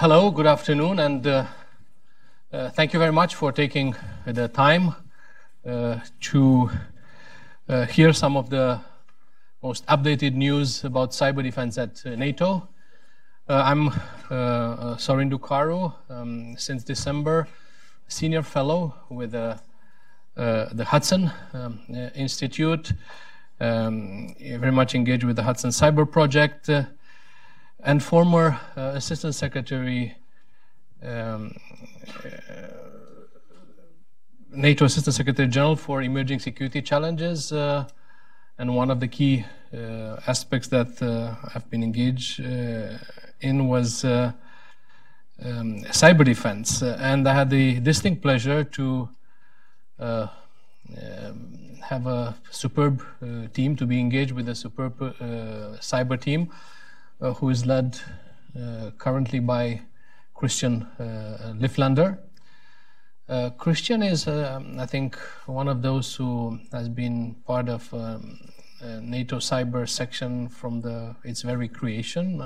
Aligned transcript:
Hello, 0.00 0.30
good 0.30 0.46
afternoon, 0.46 0.98
and 0.98 1.26
uh, 1.26 1.44
uh, 2.54 2.70
thank 2.70 2.94
you 2.94 2.98
very 2.98 3.12
much 3.12 3.34
for 3.34 3.52
taking 3.52 3.94
the 4.24 4.48
time 4.48 4.94
uh, 5.66 5.98
to 6.22 6.70
uh, 7.68 7.84
hear 7.84 8.14
some 8.14 8.34
of 8.34 8.48
the 8.48 8.80
most 9.62 9.84
updated 9.88 10.32
news 10.32 10.84
about 10.84 11.10
cyber 11.10 11.42
defense 11.42 11.76
at 11.76 12.00
uh, 12.06 12.16
NATO. 12.16 12.66
Uh, 13.46 13.62
I'm 13.62 13.90
uh, 14.30 14.96
Sorin 14.96 15.30
Ducaru, 15.30 15.92
um, 16.08 16.56
since 16.56 16.82
December, 16.82 17.46
senior 18.08 18.42
fellow 18.42 18.94
with 19.10 19.32
the 19.32 19.60
Hudson 20.86 21.30
um, 21.52 21.78
Institute, 22.14 22.94
um, 23.60 24.34
very 24.40 24.72
much 24.72 24.94
engaged 24.94 25.24
with 25.24 25.36
the 25.36 25.42
Hudson 25.42 25.68
Cyber 25.68 26.10
Project 26.10 26.70
and 27.84 28.02
former 28.02 28.60
uh, 28.76 28.92
Assistant 28.94 29.34
Secretary, 29.34 30.14
um, 31.02 31.54
uh, 32.24 32.30
NATO 34.50 34.84
Assistant 34.84 35.14
Secretary 35.14 35.48
General 35.48 35.76
for 35.76 36.02
Emerging 36.02 36.40
Security 36.40 36.82
Challenges. 36.82 37.52
Uh, 37.52 37.86
and 38.58 38.74
one 38.76 38.90
of 38.90 39.00
the 39.00 39.08
key 39.08 39.44
uh, 39.72 40.16
aspects 40.26 40.68
that 40.68 41.00
uh, 41.02 41.34
I've 41.54 41.70
been 41.70 41.82
engaged 41.82 42.40
uh, 42.40 42.98
in 43.40 43.68
was 43.68 44.04
um, 44.04 44.34
cyber 45.38 46.24
defense. 46.24 46.82
and 46.82 47.26
I 47.26 47.32
had 47.32 47.48
the 47.48 47.80
distinct 47.80 48.20
pleasure 48.20 48.64
to 48.64 49.08
um, 49.98 50.28
have 51.82 52.06
a 52.06 52.36
superb 52.50 53.02
team, 53.54 53.76
to 53.76 53.86
be 53.86 53.98
engaged 53.98 54.32
with 54.32 54.48
a 54.48 54.54
superb 54.54 54.98
cyber 55.80 56.20
team 56.20 56.50
uh, 56.50 56.54
who 57.20 57.50
is 57.50 57.66
led 57.66 57.98
uh, 58.58 58.90
currently 58.98 59.38
by 59.40 59.80
Christian 60.34 60.82
uh, 60.98 61.52
Lifländer. 61.58 62.18
Christian 63.58 64.02
is, 64.02 64.26
I 64.26 64.86
think, 64.86 65.16
one 65.46 65.68
of 65.68 65.82
those 65.82 66.14
who 66.16 66.58
has 66.72 66.88
been 66.88 67.36
part 67.46 67.68
of 67.68 67.92
um, 67.94 68.40
NATO 69.02 69.36
cyber 69.36 69.88
section 69.88 70.48
from 70.48 70.80
the 70.80 71.14
its 71.22 71.42
very 71.42 71.68
creation. 71.68 72.40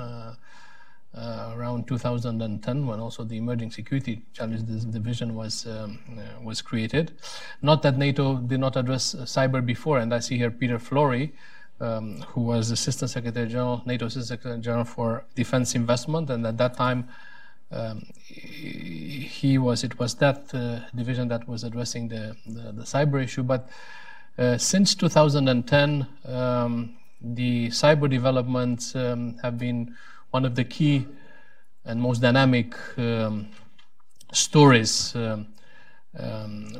Uh, 1.15 1.53
around 1.55 1.87
2010, 1.87 2.85
when 2.85 2.99
also 2.99 3.23
the 3.23 3.37
Emerging 3.37 3.71
Security 3.71 4.21
Challenges 4.33 4.83
Division 4.83 5.33
was 5.33 5.65
um, 5.65 5.97
uh, 6.11 6.43
was 6.43 6.61
created. 6.61 7.13
Not 7.61 7.83
that 7.83 7.97
NATO 7.97 8.35
did 8.35 8.59
not 8.59 8.75
address 8.75 9.15
cyber 9.15 9.65
before, 9.65 9.99
and 9.99 10.13
I 10.13 10.19
see 10.19 10.37
here 10.37 10.51
Peter 10.51 10.77
Flory, 10.77 11.33
um, 11.79 12.21
who 12.29 12.41
was 12.41 12.71
Assistant 12.71 13.11
Secretary 13.11 13.47
General, 13.47 13.81
NATO 13.85 14.05
Assistant 14.05 14.39
Secretary 14.39 14.61
General 14.61 14.85
for 14.85 15.25
Defense 15.35 15.75
Investment, 15.75 16.29
and 16.29 16.45
at 16.45 16.57
that 16.57 16.75
time, 16.75 17.07
um, 17.71 18.07
he 18.15 19.57
was 19.57 19.83
it 19.83 19.97
was 19.99 20.15
that 20.15 20.53
uh, 20.53 20.79
division 20.95 21.27
that 21.27 21.47
was 21.47 21.63
addressing 21.63 22.07
the, 22.07 22.35
the, 22.45 22.71
the 22.71 22.83
cyber 22.83 23.21
issue. 23.23 23.43
But 23.43 23.67
uh, 24.37 24.57
since 24.57 24.95
2010, 24.95 26.07
um, 26.25 26.95
the 27.21 27.67
cyber 27.69 28.09
developments 28.09 28.95
um, 28.95 29.37
have 29.41 29.57
been 29.57 29.95
one 30.31 30.45
of 30.45 30.55
the 30.55 30.63
key 30.63 31.05
and 31.85 32.01
most 32.01 32.21
dynamic 32.21 32.75
um, 32.97 33.49
stories 34.31 35.15
um, 35.15 35.47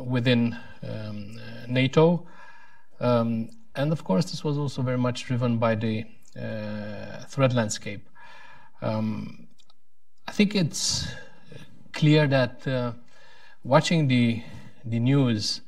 within 0.05 0.57
NATO. 1.67 2.25
And 3.75 3.91
of 3.91 4.03
course, 4.03 4.31
this 4.31 4.43
was 4.43 4.57
also 4.57 4.81
very 4.81 4.97
much 4.97 5.25
driven 5.25 5.57
by 5.57 5.75
the 5.75 6.05
uh, 6.39 7.25
threat 7.27 7.53
landscape. 7.53 8.07
Um, 8.81 9.47
I 10.27 10.31
think 10.31 10.55
it's 10.55 11.07
clear 11.91 12.27
that 12.27 12.67
uh, 12.67 12.93
watching 13.63 14.07
the 14.07 14.41
the 14.85 14.99
news 14.99 15.61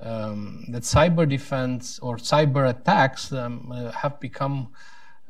um, 0.00 0.64
that 0.68 0.82
cyber 0.82 1.28
defense 1.28 1.98
or 2.00 2.16
cyber 2.16 2.68
attacks 2.68 3.32
um, 3.32 3.70
uh, 3.72 3.92
have 3.92 4.18
become 4.20 4.68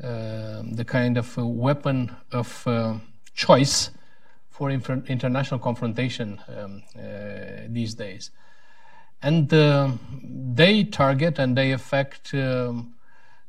uh, 0.03 0.63
the 0.73 0.85
kind 0.87 1.17
of 1.19 1.37
weapon 1.37 2.15
of 2.33 2.67
uh, 2.67 2.95
choice 3.35 3.91
for 4.49 4.71
international 4.71 5.61
confrontation 5.61 6.41
um, 6.49 6.83
uh, 6.97 7.03
these 7.69 7.95
days 7.95 8.31
and 9.25 9.55
uh, 9.55 9.91
they 10.23 10.85
target 10.85 11.39
and 11.39 11.57
they 11.57 11.73
affect 11.73 12.35
um, 12.35 12.93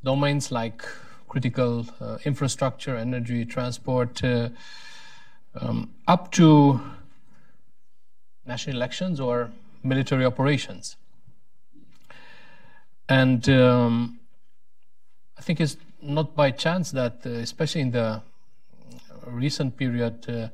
domains 0.06 0.50
like 0.50 0.86
critical 1.28 1.86
uh, 2.00 2.18
infrastructure, 2.24 2.96
energy, 2.96 3.44
transport, 3.44 4.24
um, 4.24 5.92
up 6.08 6.32
to 6.32 6.80
national 8.46 8.78
elections 8.78 9.20
or 9.20 9.52
military 9.84 10.24
operations. 10.24 10.96
And 13.10 13.48
um, 13.50 14.20
I 15.38 15.42
think 15.42 15.60
it's 15.60 15.76
not 16.02 16.38
by 16.38 16.52
chance 16.52 16.92
that, 16.92 17.18
uh, 17.26 17.32
especially 17.32 17.82
in 17.82 17.92
the 17.92 18.22
recent 19.28 19.76
period, 19.76 20.30
uh, 20.30 20.48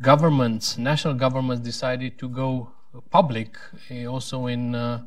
governments, 0.00 0.78
national 0.78 1.14
governments 1.14 1.64
decided 1.64 2.20
to 2.20 2.28
go 2.28 2.70
public 3.10 3.56
eh, 3.90 4.04
also 4.04 4.46
in 4.46 4.74
uh, 4.74 5.02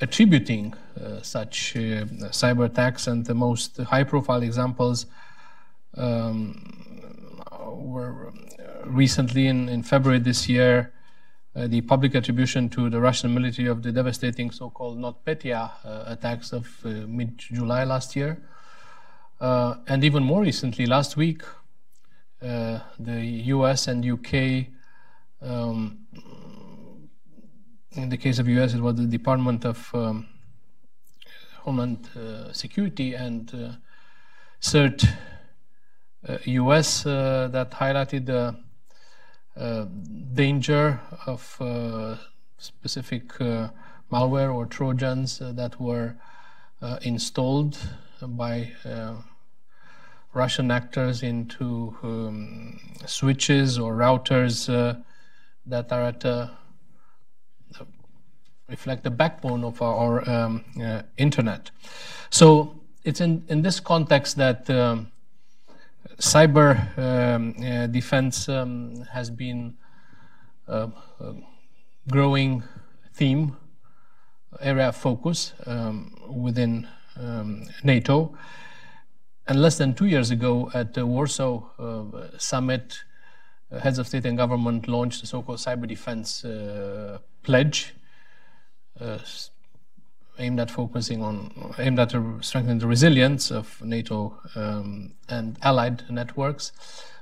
attributing 0.00 0.74
uh, 1.00 1.22
such 1.22 1.76
uh, 1.76 2.04
cyber 2.30 2.66
attacks 2.66 3.06
and 3.06 3.24
the 3.26 3.34
most 3.34 3.76
high 3.76 4.04
profile 4.04 4.42
examples 4.42 5.06
um, 5.96 7.40
were 7.70 8.32
recently 8.84 9.46
in, 9.46 9.68
in 9.68 9.82
February 9.82 10.18
this 10.18 10.48
year 10.48 10.92
uh, 11.56 11.68
the 11.68 11.80
public 11.82 12.16
attribution 12.16 12.68
to 12.68 12.90
the 12.90 13.00
Russian 13.00 13.32
military 13.32 13.68
of 13.68 13.80
the 13.80 13.92
devastating 13.92 14.50
so-called 14.50 14.98
NotPetya 14.98 15.70
uh, 15.84 16.04
attacks 16.08 16.52
of 16.52 16.66
uh, 16.84 16.88
mid-July 17.06 17.84
last 17.84 18.16
year. 18.16 18.42
and 19.40 20.02
even 20.02 20.24
more 20.24 20.42
recently, 20.42 20.86
last 20.86 21.16
week, 21.16 21.42
the 22.40 23.20
US 23.54 23.86
and 23.86 24.04
UK 24.04 24.66
um, 25.40 25.98
in 27.96 28.08
the 28.08 28.16
case 28.16 28.38
of 28.38 28.48
US, 28.48 28.74
it 28.74 28.80
was 28.80 28.96
the 28.96 29.06
Department 29.06 29.64
of 29.64 29.90
um, 29.94 30.26
Homeland 31.60 32.08
uh, 32.16 32.52
Security 32.52 33.14
and 33.14 33.52
uh, 33.54 33.72
CERT 34.60 35.08
uh, 36.28 36.38
US 36.44 37.06
uh, 37.06 37.48
that 37.52 37.70
highlighted 37.70 38.26
the 38.26 38.56
uh, 39.56 39.86
danger 40.32 41.00
of 41.26 41.56
uh, 41.60 42.16
specific 42.58 43.28
malware 44.10 44.54
or 44.54 44.66
Trojans 44.66 45.38
that 45.38 45.80
were 45.80 46.16
installed 47.02 47.78
by 48.20 48.72
Russian 50.32 50.70
actors 50.70 51.22
into 51.22 51.96
um, 52.02 52.80
switches 53.06 53.78
or 53.78 53.94
routers 53.94 54.66
that 55.66 55.92
are 55.92 56.02
at 56.02 56.24
reflect 58.68 59.04
the 59.04 59.10
backbone 59.10 59.64
of 59.64 59.80
our, 59.82 60.28
um, 60.28 60.64
uh, 60.82 61.02
internet. 61.16 61.70
So 62.30 62.80
it's 63.04 63.20
in, 63.20 63.44
in 63.48 63.62
this 63.62 63.80
context 63.80 64.36
that 64.36 64.68
um, 64.70 65.12
cyber 66.18 66.98
um, 66.98 67.54
uh, 67.62 67.86
defense 67.86 68.48
um, 68.48 69.04
has 69.12 69.30
been 69.30 69.74
a, 70.66 70.88
a, 71.20 71.34
growing 72.10 72.62
theme, 73.14 73.56
area 74.60 74.88
of 74.88 74.96
focus 74.96 75.52
um, 75.66 76.14
within 76.28 76.86
um, 77.18 77.66
NATO. 77.82 78.36
And 79.46 79.60
less 79.60 79.78
than 79.78 79.94
two 79.94 80.06
years 80.06 80.30
ago 80.30 80.70
at 80.74 80.94
the 80.94 81.06
Warsaw 81.06 81.62
uh, 81.78 82.38
summit, 82.38 83.04
uh, 83.70 83.78
heads 83.78 83.98
of 83.98 84.06
state 84.06 84.24
and 84.24 84.36
government 84.36 84.88
launched 84.88 85.20
the 85.20 85.26
so-called 85.26 85.58
cyber 85.58 85.86
defense 85.86 86.44
uh, 86.44 87.18
pledge, 87.42 87.94
uh, 87.96 88.03
aimed 90.38 90.60
at 90.60 90.70
focusing 90.70 91.22
on, 91.22 91.74
aimed 91.78 91.98
at 91.98 92.10
strengthening 92.40 92.78
the 92.78 92.86
resilience 92.86 93.50
of 93.50 93.80
NATO 93.82 94.38
um, 94.54 95.14
and 95.28 95.58
allied 95.62 96.02
networks, 96.10 96.72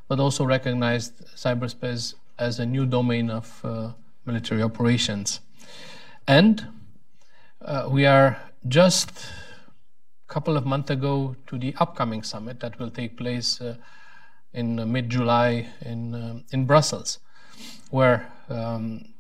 but 0.09 0.19
also 0.19 0.45
recognized 0.45 1.25
cyberspace 1.37 2.15
as 2.39 2.59
a 2.59 2.67
new 2.67 2.87
domain 2.87 3.31
of 3.31 3.61
uh, 3.65 3.93
military 4.25 4.63
operations. 4.63 5.41
And 6.27 6.67
uh, 7.61 7.89
we 7.91 8.07
are 8.07 8.41
just 8.69 9.11
a 10.29 10.33
couple 10.33 10.57
of 10.57 10.65
months 10.65 10.91
ago 10.91 11.37
to 11.49 11.59
the 11.59 11.75
upcoming 11.79 12.23
summit 12.23 12.61
that 12.61 12.79
will 12.79 12.91
take 12.91 13.17
place 13.17 13.61
uh, 13.61 13.77
in 14.53 14.93
mid-July 14.93 15.69
in 15.81 16.15
uh, 16.15 16.39
in 16.53 16.67
Brussels, 16.67 17.19
where 17.91 18.31
um, 18.49 19.15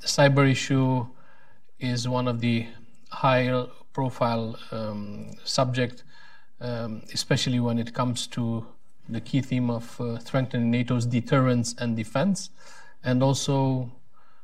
the 0.00 0.06
cyber 0.06 0.50
issue 0.50 1.06
is 1.80 2.08
one 2.08 2.28
of 2.28 2.40
the 2.40 2.66
high 3.10 3.66
profile 3.92 4.56
um, 4.70 5.32
subject, 5.44 6.04
um, 6.60 7.02
especially 7.12 7.60
when 7.60 7.78
it 7.78 7.92
comes 7.94 8.26
to 8.28 8.66
the 9.08 9.20
key 9.20 9.40
theme 9.40 9.70
of 9.70 10.00
uh, 10.00 10.18
strengthening 10.18 10.70
NATO's 10.70 11.06
deterrence 11.06 11.74
and 11.78 11.96
defense, 11.96 12.50
and 13.02 13.22
also 13.22 13.90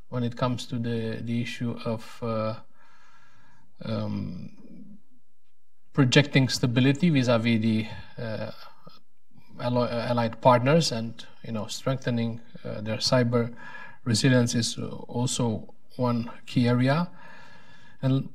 when 0.09 0.25
it 0.25 0.37
comes 0.37 0.67
to 0.67 0.79
the, 0.79 1.21
the 1.23 1.43
issue 1.43 1.79
of 1.85 2.19
uh, 2.23 2.55
um, 3.85 4.51
projecting 5.93 6.49
stability 6.49 7.11
vis-a-vis 7.11 7.61
the 7.61 7.87
uh, 8.19 8.51
allied 9.61 10.41
partners 10.41 10.93
and 10.93 11.25
you 11.45 11.53
know 11.53 11.67
strengthening 11.67 12.41
uh, 12.65 12.81
their 12.83 12.99
cyber 12.99 13.55
resilience 14.05 14.55
is 14.55 14.79
also 15.09 15.75
one 15.97 16.31
key 16.45 16.69
area 16.69 17.09
and 18.03 18.29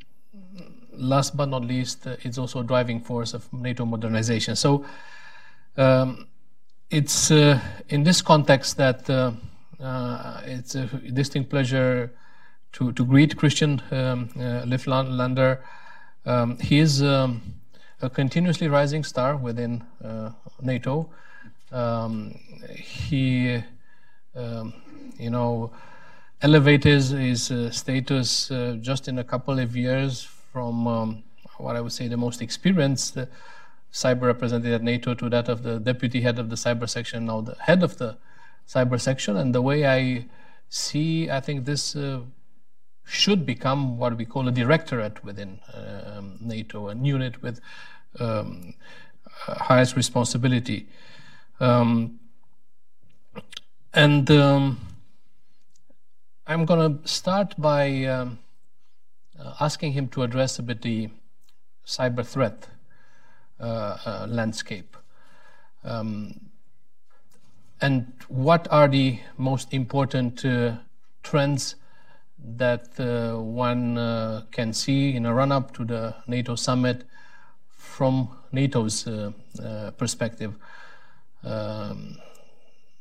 last 0.93 1.35
but 1.35 1.49
not 1.49 1.63
least 1.63 2.05
uh, 2.07 2.15
it's 2.23 2.37
also 2.37 2.59
a 2.59 2.63
driving 2.63 2.99
force 2.99 3.33
of 3.33 3.51
NATO 3.53 3.85
modernization 3.85 4.55
so 4.55 4.85
um, 5.77 6.27
it's 6.91 7.31
uh, 7.31 7.59
in 7.87 8.03
this 8.03 8.21
context 8.21 8.77
that 8.77 9.09
uh, 9.09 9.31
uh, 9.79 10.41
it's 10.45 10.75
a 10.75 10.85
distinct 11.13 11.49
pleasure 11.49 12.11
to, 12.73 12.91
to 12.91 13.05
greet 13.05 13.37
Christian 13.37 13.81
um, 13.91 14.27
Lifländer. 14.35 15.59
Um, 16.25 16.59
he 16.59 16.79
is 16.79 17.01
um, 17.01 17.41
a 18.01 18.09
continuously 18.09 18.67
rising 18.67 19.03
star 19.03 19.37
within 19.37 19.83
NATO. 20.61 21.09
Um, 21.71 22.35
he, 22.77 23.63
um, 24.35 24.73
you 25.17 25.29
know, 25.29 25.71
elevated 26.41 27.03
his, 27.03 27.51
uh, 27.51 27.69
status 27.71 28.51
uh, 28.51 28.77
just 28.81 29.07
in 29.07 29.19
a 29.19 29.23
couple 29.23 29.59
of 29.59 29.75
years 29.75 30.23
from 30.23 30.87
um, 30.87 31.23
what 31.57 31.75
I 31.75 31.81
would 31.81 31.91
say 31.91 32.07
the 32.07 32.17
most 32.17 32.41
experienced 32.41 33.17
uh, 33.17 33.25
cyber 33.93 34.23
representative 34.23 34.73
at 34.73 34.83
NATO 34.83 35.13
to 35.13 35.29
that 35.29 35.49
of 35.49 35.63
the 35.63 35.79
deputy 35.79 36.21
head 36.21 36.39
of 36.39 36.49
the 36.49 36.55
cyber 36.55 36.89
section, 36.89 37.25
now 37.25 37.41
the 37.41 37.55
head 37.59 37.83
of 37.83 37.97
the 37.97 38.17
cyber 38.67 38.99
section. 38.99 39.37
And 39.37 39.53
the 39.53 39.61
way 39.61 39.85
I 39.85 40.27
see, 40.69 41.29
I 41.29 41.39
think 41.39 41.65
this 41.65 41.95
uh, 41.95 42.21
should 43.03 43.45
become 43.45 43.97
what 43.97 44.17
we 44.17 44.25
call 44.25 44.47
a 44.47 44.51
directorate 44.51 45.23
within 45.23 45.59
um, 45.73 46.37
NATO, 46.39 46.89
a 46.89 46.95
unit 46.95 47.41
with 47.41 47.59
um, 48.19 48.73
highest 49.47 49.95
responsibility. 49.95 50.87
Um, 51.59 52.19
and 53.93 54.31
um, 54.31 54.79
I'm 56.51 56.65
going 56.65 56.99
to 56.99 57.07
start 57.07 57.55
by 57.57 58.03
um, 58.03 58.37
uh, 59.39 59.53
asking 59.61 59.93
him 59.93 60.09
to 60.09 60.23
address 60.23 60.59
a 60.59 60.63
bit 60.63 60.81
the 60.81 61.07
cyber 61.87 62.25
threat 62.25 62.67
uh, 63.57 63.63
uh, 64.05 64.27
landscape. 64.27 64.97
Um, 65.85 66.51
and 67.79 68.11
what 68.27 68.67
are 68.69 68.89
the 68.89 69.21
most 69.37 69.73
important 69.73 70.43
uh, 70.43 70.73
trends 71.23 71.75
that 72.37 72.99
uh, 72.99 73.39
one 73.39 73.97
uh, 73.97 74.41
can 74.51 74.73
see 74.73 75.15
in 75.15 75.25
a 75.25 75.33
run 75.33 75.53
up 75.53 75.73
to 75.75 75.85
the 75.85 76.15
NATO 76.27 76.55
summit 76.55 77.05
from 77.69 78.27
NATO's 78.51 79.07
perspective? 79.97 80.55
Um, 81.45 82.17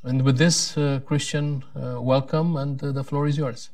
and 0.05 0.23
with 0.23 0.39
this, 0.39 0.75
Christian, 1.07 1.65
welcome, 1.75 2.57
and 2.57 2.79
the 2.79 3.05
floor 3.05 3.27
is 3.27 3.37
yours. 3.37 3.71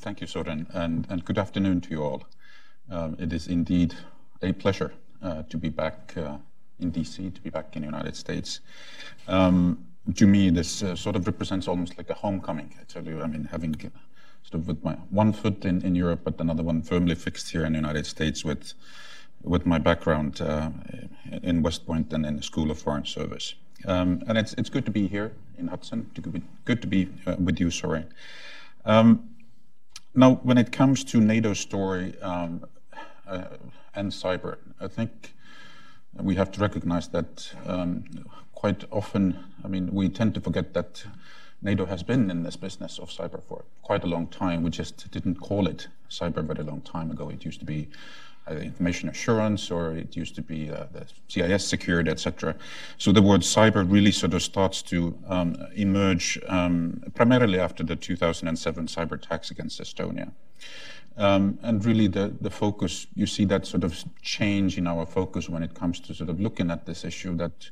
Thank 0.00 0.20
you, 0.20 0.26
Sorin, 0.26 0.66
and, 0.74 1.06
and 1.08 1.24
good 1.24 1.38
afternoon 1.38 1.80
to 1.82 1.90
you 1.90 2.02
all. 2.02 2.24
Um, 2.90 3.16
it 3.18 3.32
is 3.32 3.48
indeed 3.48 3.94
a 4.42 4.52
pleasure 4.52 4.92
uh, 5.22 5.44
to 5.44 5.56
be 5.56 5.70
back 5.70 6.12
uh, 6.16 6.36
in 6.78 6.92
DC, 6.92 7.34
to 7.34 7.40
be 7.40 7.50
back 7.50 7.74
in 7.76 7.82
the 7.82 7.86
United 7.86 8.14
States. 8.14 8.60
Um, 9.28 9.86
to 10.16 10.26
me, 10.26 10.50
this 10.50 10.82
uh, 10.82 10.94
sort 10.94 11.16
of 11.16 11.26
represents 11.26 11.66
almost 11.68 11.96
like 11.96 12.10
a 12.10 12.14
homecoming. 12.14 12.74
I 12.78 12.84
tell 12.84 13.04
you, 13.04 13.22
I 13.22 13.26
mean, 13.26 13.44
having 13.44 13.74
sort 14.42 14.54
of 14.54 14.68
with 14.68 14.84
my 14.84 14.94
one 15.08 15.32
foot 15.32 15.64
in, 15.64 15.80
in 15.82 15.94
Europe, 15.94 16.20
but 16.24 16.38
another 16.38 16.62
one 16.62 16.82
firmly 16.82 17.14
fixed 17.14 17.50
here 17.50 17.64
in 17.64 17.72
the 17.72 17.78
United 17.78 18.06
States 18.06 18.44
with 18.44 18.74
with 19.42 19.66
my 19.66 19.78
background 19.78 20.40
uh, 20.40 20.70
in 21.42 21.62
West 21.62 21.86
Point 21.86 22.12
and 22.12 22.24
in 22.24 22.36
the 22.36 22.42
School 22.42 22.70
of 22.70 22.78
Foreign 22.78 23.04
Service. 23.04 23.54
Um, 23.86 24.22
and 24.26 24.38
it's 24.38 24.54
it's 24.54 24.70
good 24.70 24.84
to 24.86 24.90
be 24.90 25.06
here 25.06 25.32
in 25.58 25.68
Hudson. 25.68 26.10
Good 26.64 26.82
to 26.82 26.86
be 26.86 27.08
uh, 27.26 27.36
with 27.38 27.60
you, 27.60 27.70
Sorin. 27.70 28.06
Um, 28.84 29.30
now, 30.14 30.36
when 30.42 30.58
it 30.58 30.70
comes 30.70 31.04
to 31.04 31.20
NATO's 31.20 31.58
story, 31.58 32.14
um, 32.22 32.64
uh, 33.26 33.44
and 33.94 34.10
cyber. 34.10 34.58
I 34.80 34.88
think 34.88 35.34
we 36.20 36.34
have 36.36 36.50
to 36.52 36.60
recognize 36.60 37.08
that 37.08 37.52
um, 37.66 38.04
quite 38.54 38.84
often, 38.90 39.38
I 39.64 39.68
mean, 39.68 39.92
we 39.92 40.08
tend 40.08 40.34
to 40.34 40.40
forget 40.40 40.74
that 40.74 41.04
NATO 41.62 41.86
has 41.86 42.02
been 42.02 42.30
in 42.30 42.42
this 42.42 42.56
business 42.56 42.98
of 42.98 43.10
cyber 43.10 43.42
for 43.42 43.64
quite 43.82 44.04
a 44.04 44.06
long 44.06 44.26
time. 44.26 44.62
We 44.62 44.70
just 44.70 45.10
didn't 45.10 45.36
call 45.36 45.66
it 45.66 45.88
cyber 46.10 46.44
very 46.44 46.62
long 46.62 46.82
time 46.82 47.10
ago. 47.10 47.30
It 47.30 47.44
used 47.44 47.60
to 47.60 47.66
be 47.66 47.88
information 48.52 49.08
assurance, 49.08 49.70
or 49.70 49.92
it 49.96 50.16
used 50.16 50.34
to 50.34 50.42
be 50.42 50.70
uh, 50.70 50.84
the 50.92 51.06
CIS 51.28 51.66
security, 51.66 52.10
etc. 52.10 52.54
So 52.98 53.12
the 53.12 53.22
word 53.22 53.40
cyber 53.40 53.90
really 53.90 54.12
sort 54.12 54.34
of 54.34 54.42
starts 54.42 54.82
to 54.82 55.16
um, 55.28 55.56
emerge 55.74 56.38
um, 56.48 57.02
primarily 57.14 57.58
after 57.58 57.82
the 57.82 57.96
2007 57.96 58.86
cyber 58.86 59.12
attacks 59.12 59.50
against 59.50 59.80
Estonia. 59.80 60.32
Um, 61.16 61.58
and 61.62 61.84
really 61.84 62.08
the, 62.08 62.34
the 62.40 62.50
focus, 62.50 63.06
you 63.14 63.26
see 63.26 63.44
that 63.46 63.66
sort 63.66 63.84
of 63.84 64.04
change 64.20 64.78
in 64.78 64.86
our 64.86 65.06
focus 65.06 65.48
when 65.48 65.62
it 65.62 65.74
comes 65.74 66.00
to 66.00 66.14
sort 66.14 66.28
of 66.28 66.40
looking 66.40 66.70
at 66.70 66.86
this 66.86 67.04
issue 67.04 67.36
that 67.36 67.70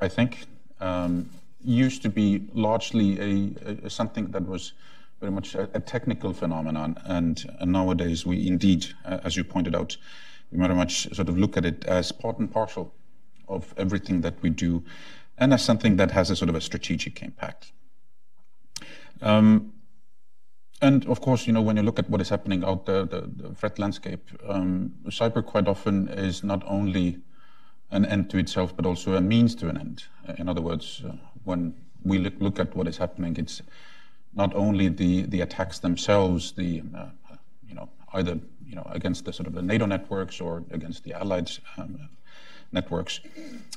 I 0.00 0.08
think 0.08 0.46
um, 0.80 1.30
used 1.64 2.02
to 2.02 2.10
be 2.10 2.46
largely 2.52 3.18
a, 3.18 3.86
a, 3.86 3.90
something 3.90 4.26
that 4.32 4.46
was 4.46 4.74
very 5.20 5.32
much 5.32 5.54
a, 5.54 5.68
a 5.74 5.80
technical 5.80 6.32
phenomenon. 6.32 6.96
And, 7.04 7.44
and, 7.58 7.72
nowadays 7.72 8.26
we 8.26 8.46
indeed, 8.46 8.86
uh, 9.04 9.18
as 9.24 9.36
you 9.36 9.44
pointed 9.44 9.74
out, 9.74 9.96
we 10.50 10.58
very 10.58 10.74
much 10.74 11.14
sort 11.14 11.28
of 11.28 11.38
look 11.38 11.56
at 11.56 11.64
it 11.64 11.84
as 11.84 12.12
part 12.12 12.38
and 12.38 12.50
parcel 12.50 12.94
of 13.48 13.74
everything 13.76 14.20
that 14.22 14.34
we 14.42 14.50
do 14.50 14.82
and 15.38 15.52
as 15.52 15.64
something 15.64 15.96
that 15.96 16.10
has 16.10 16.30
a 16.30 16.36
sort 16.36 16.48
of 16.48 16.54
a 16.54 16.60
strategic 16.60 17.22
impact. 17.22 17.72
Um, 19.20 19.72
and 20.80 21.06
of 21.06 21.20
course, 21.20 21.46
you 21.46 21.52
know, 21.52 21.62
when 21.62 21.76
you 21.76 21.82
look 21.82 21.98
at 21.98 22.08
what 22.10 22.20
is 22.20 22.28
happening 22.28 22.64
out 22.64 22.86
there, 22.86 23.04
the, 23.04 23.22
the 23.22 23.54
threat 23.54 23.78
landscape, 23.78 24.28
um, 24.46 24.92
cyber 25.06 25.44
quite 25.44 25.66
often 25.66 26.08
is 26.08 26.44
not 26.44 26.62
only 26.66 27.18
an 27.90 28.04
end 28.04 28.28
to 28.30 28.38
itself, 28.38 28.76
but 28.76 28.84
also 28.84 29.14
a 29.14 29.20
means 29.20 29.54
to 29.54 29.68
an 29.68 29.78
end. 29.78 30.04
In 30.38 30.48
other 30.48 30.60
words, 30.60 31.02
uh, 31.06 31.12
when 31.44 31.74
we 32.02 32.18
look, 32.18 32.58
at 32.58 32.74
what 32.76 32.86
is 32.86 32.98
happening, 32.98 33.36
it's 33.38 33.62
not 34.34 34.54
only 34.54 34.88
the, 34.88 35.22
the 35.22 35.40
attacks 35.40 35.78
themselves, 35.78 36.52
the 36.52 36.82
uh, 36.96 37.06
you 37.68 37.74
know 37.74 37.88
either 38.14 38.38
you 38.66 38.74
know 38.74 38.86
against 38.90 39.24
the 39.24 39.32
sort 39.32 39.46
of 39.46 39.54
the 39.54 39.62
NATO 39.62 39.86
networks 39.86 40.40
or 40.40 40.64
against 40.70 41.04
the 41.04 41.12
allied 41.14 41.50
um, 41.76 42.08
networks, 42.72 43.20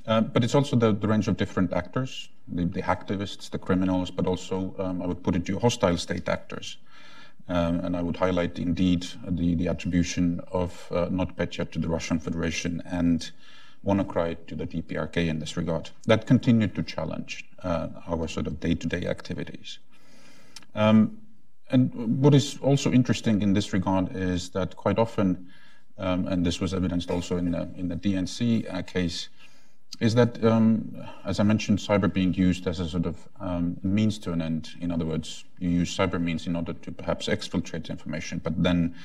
uh, 0.07 0.21
but 0.21 0.43
it's 0.43 0.55
also 0.55 0.75
the, 0.75 0.91
the 0.91 1.07
range 1.07 1.27
of 1.27 1.37
different 1.37 1.71
actors, 1.73 2.29
the, 2.47 2.65
the 2.65 2.81
activists, 2.81 3.49
the 3.49 3.59
criminals, 3.59 4.09
but 4.09 4.25
also 4.25 4.73
um, 4.79 5.01
I 5.01 5.05
would 5.05 5.23
put 5.23 5.35
it 5.35 5.45
to 5.45 5.59
hostile 5.59 5.97
state 5.97 6.27
actors. 6.27 6.77
Um, 7.49 7.79
and 7.79 7.95
I 7.95 8.01
would 8.01 8.17
highlight 8.17 8.59
indeed 8.59 9.07
the, 9.25 9.55
the 9.55 9.69
attribution 9.69 10.41
of 10.51 10.85
uh, 10.91 11.05
NotPetya 11.05 11.71
to 11.71 11.79
the 11.79 11.87
Russian 11.87 12.19
Federation 12.19 12.81
and 12.85 13.31
WannaCry 13.85 14.35
to 14.47 14.55
the 14.55 14.67
DPRK 14.67 15.29
in 15.29 15.39
this 15.39 15.55
regard. 15.55 15.91
That 16.05 16.27
continued 16.27 16.75
to 16.75 16.83
challenge 16.83 17.45
uh, 17.63 17.87
our 18.05 18.27
sort 18.27 18.47
of 18.47 18.59
day-to-day 18.59 19.07
activities. 19.07 19.79
Um, 20.77 21.17
and 21.69 22.21
what 22.21 22.33
is 22.33 22.57
also 22.61 22.91
interesting 22.91 23.41
in 23.41 23.53
this 23.53 23.73
regard 23.73 24.15
is 24.15 24.49
that 24.51 24.77
quite 24.77 24.97
often, 24.97 25.47
um, 25.97 26.27
and 26.27 26.45
this 26.45 26.61
was 26.61 26.73
evidenced 26.73 27.11
also 27.11 27.35
in 27.35 27.51
the, 27.51 27.69
in 27.75 27.89
the 27.89 27.95
DNC 27.95 28.73
uh, 28.73 28.83
case, 28.83 29.27
is 29.99 30.13
that, 30.15 30.43
um, 30.45 31.03
as 31.25 31.39
I 31.39 31.43
mentioned, 31.43 31.79
cyber 31.79 32.11
being 32.11 32.33
used 32.33 32.67
as 32.67 32.79
a 32.79 32.87
sort 32.87 33.07
of 33.07 33.27
um, 33.39 33.77
means 33.81 34.19
to 34.19 34.31
an 34.31 34.41
end. 34.41 34.69
In 34.79 34.91
other 34.91 35.05
words, 35.05 35.43
you 35.59 35.69
use 35.69 35.97
cyber 35.97 36.21
means 36.21 36.45
in 36.45 36.55
order 36.55 36.73
to 36.73 36.91
perhaps 36.91 37.27
exfiltrate 37.27 37.89
information, 37.89 38.39
but 38.43 38.61
then 38.61 38.95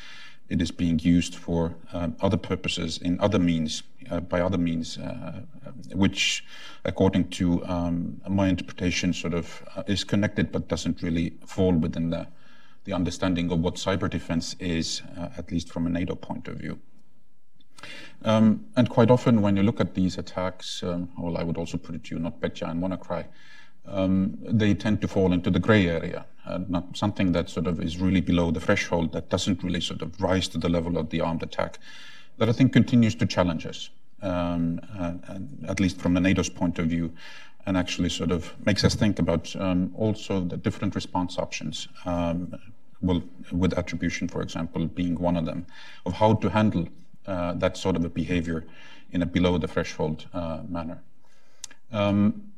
it 0.51 0.61
is 0.61 0.71
being 0.71 0.99
used 0.99 1.35
for 1.35 1.75
uh, 1.95 2.09
other 2.21 2.37
purposes 2.37 2.99
in 2.99 3.19
other 3.21 3.39
means, 3.39 3.83
by 4.29 4.41
other 4.41 4.59
means, 4.59 4.99
uh, 4.99 5.43
which, 5.95 6.45
according 6.85 7.29
to 7.31 7.65
um, 7.67 8.21
my 8.29 8.49
interpretation, 8.49 9.13
sort 9.13 9.35
of 9.35 9.63
uh, 9.77 9.83
is 9.87 10.05
connected 10.05 10.53
but 10.53 10.69
doesn't 10.69 11.03
really 11.03 11.35
fall 11.47 11.73
within 11.73 12.11
the, 12.11 12.27
the 12.85 12.93
understanding 12.93 13.51
of 13.51 13.61
what 13.61 13.75
cyber 13.75 14.09
defense 14.09 14.57
is, 14.59 15.03
uh, 15.19 15.29
at 15.37 15.51
least 15.51 15.71
from 15.71 15.87
a 15.87 15.91
NATO 15.91 16.15
point 16.15 16.49
of 16.49 16.57
view. 16.57 16.79
Um, 18.25 18.67
and 18.77 18.89
quite 18.89 19.11
often, 19.11 19.43
when 19.43 19.57
you 19.57 19.63
look 19.63 19.81
at 19.81 19.95
these 19.95 20.19
attacks, 20.19 20.83
um, 20.83 21.09
well, 21.19 21.37
I 21.37 21.43
would 21.43 21.57
also 21.57 21.77
put 21.77 21.95
it 21.95 22.05
to 22.05 22.15
you, 22.15 22.21
NotPetya 22.21 22.71
and 22.71 22.83
WannaCry, 22.83 23.27
um, 23.87 24.39
they 24.41 24.75
tend 24.75 25.01
to 25.01 25.09
fall 25.09 25.33
into 25.33 25.51
the 25.51 25.59
gray 25.59 25.89
area, 25.89 26.25
uh, 26.47 26.61
not 26.69 26.97
something 26.97 27.33
that 27.33 27.49
sort 27.49 27.67
of 27.67 27.81
is 27.81 27.99
really 27.99 28.21
below 28.21 28.51
the 28.51 28.61
threshold 28.61 29.13
that 29.13 29.29
doesn't 29.29 29.63
really 29.63 29.81
sort 29.81 30.03
of 30.03 30.21
rise 30.21 30.47
to 30.49 30.59
the 30.59 30.69
level 30.69 30.99
of 30.99 31.11
the 31.11 31.21
armed 31.21 31.43
attack, 31.43 31.79
that 32.39 32.49
I 32.49 32.53
think 32.53 32.73
continues 32.73 33.15
to 33.17 33.27
challenge 33.27 33.67
us. 33.67 33.91
um, 34.23 34.81
and, 34.99 35.23
and 35.29 35.67
at 35.69 35.81
least 35.81 36.01
from 36.01 36.15
the 36.15 36.21
NATO's 36.21 36.49
point 36.49 36.79
of 36.79 36.87
view, 36.87 37.13
and 37.67 37.77
actually 37.77 38.09
sort 38.09 38.31
of 38.31 38.53
makes 38.65 38.85
us 38.85 38.95
think 38.95 39.19
about 39.19 39.55
um, 39.57 39.93
also 39.97 40.41
the 40.41 40.57
different 40.57 40.95
response 40.95 41.39
options. 41.39 41.89
Um, 42.05 42.55
well, 43.01 43.23
with 43.51 43.75
attribution, 43.75 44.29
for 44.29 44.43
example, 44.43 44.87
being 44.87 45.19
one 45.19 45.37
of 45.37 45.45
them, 45.45 45.67
of 46.07 46.13
how 46.13 46.35
to 46.35 46.49
handle 46.49 46.89
uh, 47.27 47.55
that 47.55 47.77
sort 47.77 47.97
of 47.97 48.05
a 48.05 48.09
behavior 48.09 48.65
in 49.11 49.23
a 49.23 49.27
below 49.27 49.59
the 49.59 49.69
threshold 49.69 50.27
uh, 50.33 50.61
manner. 50.69 51.03
Um, 51.93 52.53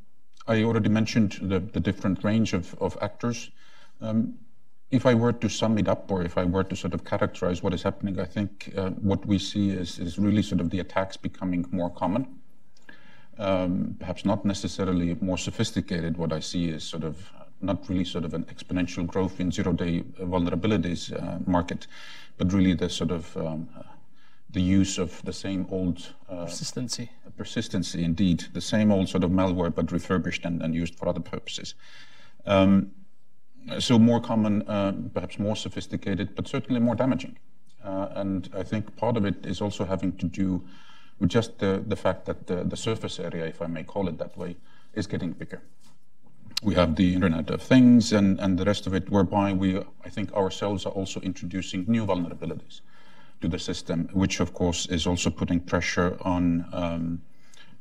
I 0.46 0.62
already 0.62 0.90
mentioned 0.90 1.38
the, 1.40 1.60
the 1.60 1.80
different 1.80 2.22
range 2.22 2.52
of, 2.52 2.74
of 2.80 2.98
actors. 3.00 3.50
Um, 4.00 4.34
if 4.90 5.06
I 5.06 5.14
were 5.14 5.32
to 5.32 5.48
sum 5.48 5.78
it 5.78 5.88
up, 5.88 6.10
or 6.10 6.22
if 6.22 6.38
I 6.38 6.44
were 6.44 6.64
to 6.64 6.76
sort 6.76 6.94
of 6.94 7.04
characterize 7.04 7.62
what 7.62 7.74
is 7.74 7.82
happening, 7.82 8.20
I 8.20 8.26
think 8.26 8.72
uh, 8.76 8.90
what 8.90 9.26
we 9.26 9.38
see 9.38 9.70
is, 9.70 9.98
is 9.98 10.18
really 10.18 10.42
sort 10.42 10.60
of 10.60 10.70
the 10.70 10.80
attacks 10.80 11.16
becoming 11.16 11.66
more 11.70 11.90
common. 11.90 12.26
Um, 13.38 13.96
perhaps 13.98 14.24
not 14.24 14.44
necessarily 14.44 15.16
more 15.20 15.38
sophisticated. 15.38 16.16
What 16.16 16.32
I 16.32 16.38
see 16.40 16.68
is 16.68 16.84
sort 16.84 17.02
of 17.02 17.32
not 17.60 17.88
really 17.88 18.04
sort 18.04 18.24
of 18.24 18.34
an 18.34 18.44
exponential 18.44 19.06
growth 19.06 19.40
in 19.40 19.50
zero-day 19.50 20.02
vulnerabilities 20.20 21.12
uh, 21.12 21.38
market, 21.50 21.86
but 22.36 22.52
really 22.52 22.74
the 22.74 22.88
sort 22.88 23.10
of 23.10 23.36
um, 23.36 23.68
the 24.50 24.60
use 24.60 24.98
of 24.98 25.20
the 25.24 25.32
same 25.32 25.66
old 25.70 26.14
uh, 26.28 26.44
persistency. 26.44 27.10
Persistency, 27.36 28.04
indeed, 28.04 28.44
the 28.52 28.60
same 28.60 28.92
old 28.92 29.08
sort 29.08 29.24
of 29.24 29.30
malware, 29.30 29.74
but 29.74 29.90
refurbished 29.90 30.44
and, 30.44 30.62
and 30.62 30.72
used 30.72 30.94
for 30.94 31.08
other 31.08 31.20
purposes. 31.20 31.74
Um, 32.46 32.92
so 33.78 33.98
more 33.98 34.20
common, 34.20 34.62
uh, 34.68 34.92
perhaps 35.12 35.38
more 35.38 35.56
sophisticated, 35.56 36.34
but 36.34 36.48
certainly 36.48 36.80
more 36.80 36.94
damaging. 36.94 37.36
Uh, 37.84 38.08
and 38.14 38.48
I 38.56 38.62
think 38.62 38.96
part 38.96 39.16
of 39.16 39.24
it 39.24 39.44
is 39.44 39.60
also 39.60 39.84
having 39.84 40.12
to 40.16 40.26
do 40.26 40.62
with 41.18 41.30
just 41.30 41.58
the, 41.58 41.82
the 41.86 41.96
fact 41.96 42.24
that 42.26 42.46
the, 42.46 42.64
the 42.64 42.76
surface 42.76 43.18
area, 43.20 43.46
if 43.46 43.60
I 43.60 43.66
may 43.66 43.84
call 43.84 44.08
it 44.08 44.18
that 44.18 44.36
way, 44.36 44.56
is 44.94 45.06
getting 45.06 45.32
bigger. 45.32 45.62
We 46.62 46.74
have 46.74 46.96
the 46.96 47.14
Internet 47.14 47.50
of 47.50 47.62
Things 47.62 48.12
and, 48.12 48.40
and 48.40 48.58
the 48.58 48.64
rest 48.64 48.86
of 48.86 48.94
it, 48.94 49.10
whereby 49.10 49.52
we, 49.52 49.78
I 50.04 50.08
think, 50.08 50.32
ourselves 50.32 50.86
are 50.86 50.92
also 50.92 51.20
introducing 51.20 51.84
new 51.86 52.06
vulnerabilities 52.06 52.80
to 53.42 53.48
the 53.48 53.58
system, 53.58 54.08
which 54.12 54.40
of 54.40 54.54
course 54.54 54.86
is 54.86 55.06
also 55.06 55.30
putting 55.30 55.60
pressure 55.60 56.16
on 56.22 56.64
um, 56.72 57.22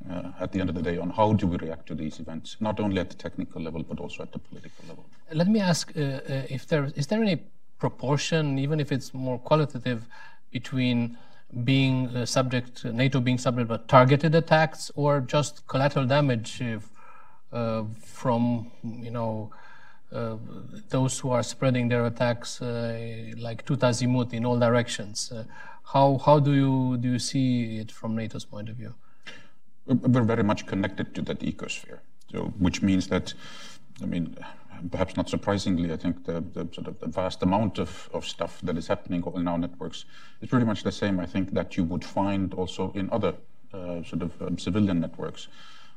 uh, 0.10 0.32
at 0.40 0.52
the 0.52 0.60
end 0.60 0.70
of 0.70 0.76
the 0.76 0.82
day 0.82 0.98
on 0.98 1.10
how 1.10 1.34
do 1.34 1.48
we 1.48 1.58
react 1.58 1.88
to 1.88 1.96
these 1.96 2.20
events, 2.20 2.58
not 2.60 2.80
only 2.80 3.00
at 3.00 3.10
the 3.10 3.16
technical 3.16 3.62
level 3.62 3.84
but 3.84 4.00
also 4.00 4.24
at 4.24 4.32
the 4.34 4.40
political 4.40 4.84
level. 4.88 5.06
Let 5.32 5.48
me 5.48 5.60
ask 5.60 5.94
uh, 5.96 6.02
uh, 6.02 6.44
if 6.50 6.68
there 6.68 6.92
is 6.96 7.08
there 7.08 7.22
any 7.22 7.42
proportion, 7.80 8.60
even 8.60 8.80
if 8.80 8.92
it's 8.92 9.14
more 9.14 9.40
qualitative, 9.40 10.06
between 10.52 11.18
being 11.64 12.08
uh, 12.10 12.26
subject 12.26 12.84
NATO 12.84 13.20
being 13.22 13.38
subject 13.38 13.70
to 13.70 13.78
targeted 13.88 14.36
attacks 14.36 14.92
or 14.96 15.22
just 15.22 15.66
collateral 15.68 16.06
damage 16.06 16.62
uh, 17.52 17.84
from 18.02 18.72
you 18.84 19.12
know. 19.12 19.52
Those 20.90 21.18
who 21.18 21.32
are 21.32 21.42
spreading 21.42 21.88
their 21.88 22.06
attacks 22.06 22.62
like 22.62 23.66
tous 23.66 23.80
azimuts 23.80 24.32
in 24.34 24.46
all 24.46 24.60
directions. 24.60 25.34
How 25.92 26.20
how 26.24 26.38
do 26.40 26.54
you 26.54 26.98
do 26.98 27.08
you 27.14 27.18
see 27.18 27.80
it 27.80 27.92
from 27.92 28.16
NATO's 28.16 28.46
point 28.46 28.70
of 28.70 28.76
view? 28.76 28.94
We're 29.86 30.24
very 30.24 30.44
much 30.44 30.66
connected 30.66 31.14
to 31.16 31.22
that 31.24 31.40
ecosphere. 31.40 32.00
So, 32.32 32.54
which 32.58 32.82
means 32.82 33.08
that, 33.08 33.34
I 34.02 34.06
mean, 34.06 34.36
perhaps 34.92 35.16
not 35.16 35.30
surprisingly, 35.30 35.92
I 35.92 35.98
think 35.98 36.26
the, 36.26 36.42
the 36.42 36.68
sort 36.74 36.88
of 36.88 37.00
the 37.00 37.08
vast 37.08 37.44
amount 37.44 37.80
of, 37.80 38.10
of 38.14 38.26
stuff 38.26 38.60
that 38.64 38.78
is 38.78 38.88
happening 38.88 39.24
in 39.36 39.48
our 39.48 39.58
networks 39.58 40.06
is 40.42 40.50
pretty 40.50 40.66
much 40.66 40.84
the 40.84 40.92
same. 40.92 41.20
I 41.20 41.26
think 41.26 41.54
that 41.54 41.78
you 41.78 41.84
would 41.84 42.04
find 42.04 42.54
also 42.54 42.92
in 42.96 43.10
other 43.12 43.36
uh, 43.74 44.04
sort 44.04 44.22
of 44.22 44.42
um, 44.42 44.58
civilian 44.58 45.00
networks. 45.00 45.48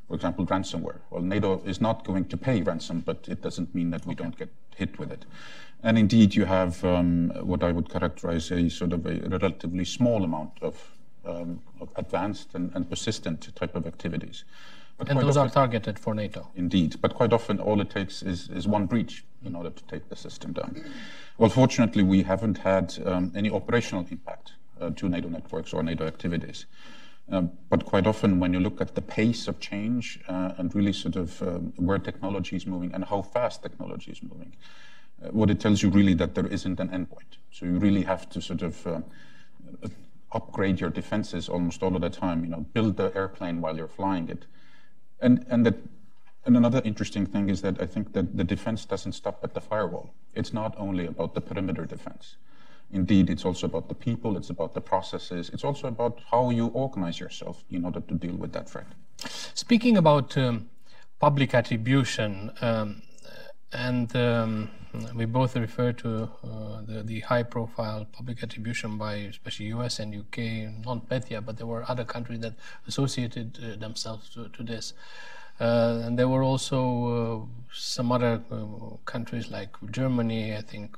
For 0.09 0.15
example, 0.15 0.47
ransomware. 0.47 1.01
Well, 1.11 1.23
NATO 1.23 1.61
is 1.65 1.81
not 1.81 2.05
going 2.05 2.27
to 2.27 2.37
pay 2.37 2.63
ransom, 2.63 3.01
but 3.01 3.27
it 3.29 3.43
doesn't 3.43 3.75
mean 3.75 3.91
that 3.91 4.07
we 4.07 4.15
okay. 4.15 4.23
don't 4.23 4.39
get 4.39 4.51
hit 4.77 4.99
with 4.99 5.11
it. 5.11 5.25
And 5.83 5.99
indeed, 5.99 6.35
you 6.35 6.45
have 6.45 6.85
um, 6.85 7.31
what 7.43 7.63
I 7.63 7.73
would 7.73 7.91
characterize 7.91 8.51
a 8.51 8.69
sort 8.71 8.93
of 8.93 9.05
a 9.07 9.15
relatively 9.29 9.85
small 9.85 10.23
amount 10.23 10.53
of 10.63 10.96
um, 11.27 11.61
advanced 11.97 12.55
and, 12.55 12.71
and, 12.75 12.89
persistent 12.89 13.55
type 13.57 13.75
of 13.75 13.87
activities. 13.87 14.45
But 14.99 15.11
and 15.11 15.21
those 15.21 15.37
often, 15.37 15.51
are 15.51 15.53
targeted 15.53 15.99
for 15.99 16.15
NATO. 16.15 16.49
Indeed, 16.55 16.97
but 17.01 17.15
quite 17.15 17.33
often 17.33 17.61
all 17.61 17.81
it 17.81 17.91
takes 17.91 18.23
is, 18.23 18.49
is 18.49 18.67
one 18.67 18.87
breach 18.87 19.25
in 19.45 19.55
order 19.55 19.71
to 19.71 19.85
take 19.85 20.09
the 20.09 20.17
system 20.17 20.53
down. 20.53 20.83
Well, 21.39 21.51
fortunately, 21.51 22.03
we 22.03 22.23
haven't 22.23 22.59
had 22.59 22.97
um, 23.05 23.33
any 23.35 23.51
operational 23.51 24.07
impact 24.11 24.53
uh, 24.81 24.91
to 24.91 25.09
NATO 25.09 25.29
networks 25.29 25.75
or 25.75 25.83
NATO 25.83 26.07
activities. 26.07 26.67
Um, 27.29 27.51
but 27.69 27.85
quite 27.85 28.07
often, 28.07 28.39
when 28.39 28.53
you 28.53 28.61
look 28.61 28.81
at 28.81 28.95
the 28.95 29.03
pace 29.03 29.49
of 29.49 29.59
change 29.59 30.21
uh, 30.29 30.53
and 30.59 30.75
really 30.75 30.93
sort 30.93 31.17
of 31.17 31.43
um, 31.43 31.73
where 31.77 31.99
technology 31.99 32.57
is 32.57 32.67
moving 32.67 32.95
and 32.95 33.05
how 33.05 33.23
fast 33.23 33.63
technology 33.63 34.13
is 34.13 34.23
moving, 34.23 34.55
uh, 35.23 35.29
what 35.31 35.51
it 35.51 35.59
tells 35.59 35.83
you 35.83 35.91
really 35.91 36.15
that 36.15 36.35
there 36.35 36.47
isn't 36.47 36.79
an 36.79 36.89
endpoint. 36.89 37.39
So 37.51 37.67
you 37.67 37.79
really 37.79 38.03
have 38.03 38.29
to 38.31 38.41
sort 38.41 38.63
of 38.63 38.87
uh, 38.87 39.01
upgrade 40.37 40.81
your 40.81 40.91
defenses 40.91 41.49
almost 41.49 41.83
all 41.83 41.95
of 41.97 42.03
the 42.03 42.11
time. 42.11 42.39
You 42.45 42.51
know, 42.51 42.63
build 42.77 42.97
the 42.97 43.09
airplane 43.21 43.57
while 43.63 43.77
you're 43.79 43.97
flying 44.01 44.29
it, 44.35 44.43
and 45.21 45.45
and 45.53 45.67
that. 45.67 45.77
And 46.47 46.57
another 46.57 46.81
interesting 46.85 47.27
thing 47.27 47.51
is 47.51 47.61
that 47.63 47.83
I 47.83 47.87
think 47.87 48.13
that 48.13 48.37
the 48.37 48.45
defense 48.45 48.85
doesn't 48.93 49.15
stop 49.21 49.37
at 49.43 49.53
the 49.53 49.61
firewall. 49.61 50.07
It's 50.33 50.53
not 50.53 50.73
only 50.79 51.05
about 51.13 51.35
the 51.35 51.41
perimeter 51.41 51.85
defense. 51.87 52.37
Indeed, 52.93 53.31
it's 53.31 53.45
also 53.45 53.67
about 53.67 53.89
the 53.89 53.97
people, 53.97 54.37
it's 54.37 54.51
about 54.51 54.73
the 54.73 54.81
processes, 54.81 55.51
it's 55.53 55.65
also 55.65 55.89
about 55.89 56.21
how 56.31 56.51
you 56.51 56.67
organize 56.69 57.19
yourself 57.19 57.65
in 57.71 57.85
order 57.85 58.01
to 58.01 58.15
deal 58.15 58.37
with 58.37 58.53
that 58.53 58.71
threat. 58.71 58.87
Speaking 59.55 59.97
about 59.97 60.39
um, 60.39 60.71
public 61.19 61.53
attribution, 61.53 62.53
um, 62.61 63.03
and 63.73 64.15
um, 64.17 64.71
we 65.15 65.25
both 65.25 65.57
refer 65.57 65.93
to 65.93 66.23
uh, 66.25 66.83
the, 66.87 67.03
the, 67.05 67.21
high-profile 67.21 68.07
public 68.13 68.43
attribution 68.43 68.97
by 68.97 69.15
especially 69.15 69.67
U.S. 69.67 69.99
and 69.99 70.15
U.K. 70.15 70.73
NotPetya, 70.83 71.45
but 71.45 71.57
there 71.57 71.67
were 71.67 71.85
other 71.89 72.05
countries 72.05 72.41
that 72.41 72.55
associated 72.87 73.59
uh, 73.63 73.77
themselves 73.77 74.29
to, 74.31 74.49
to 74.49 74.63
this. 74.63 74.95
Uh, 75.59 76.03
and 76.05 76.19
there 76.19 76.29
were 76.29 76.43
also 76.43 77.49
uh, 77.49 77.67
some 77.73 78.13
other 78.13 78.43
uh, 78.51 78.97
countries 79.07 79.51
like 79.51 79.71
Germany, 79.91 80.55
I 80.55 80.61
think 80.61 80.97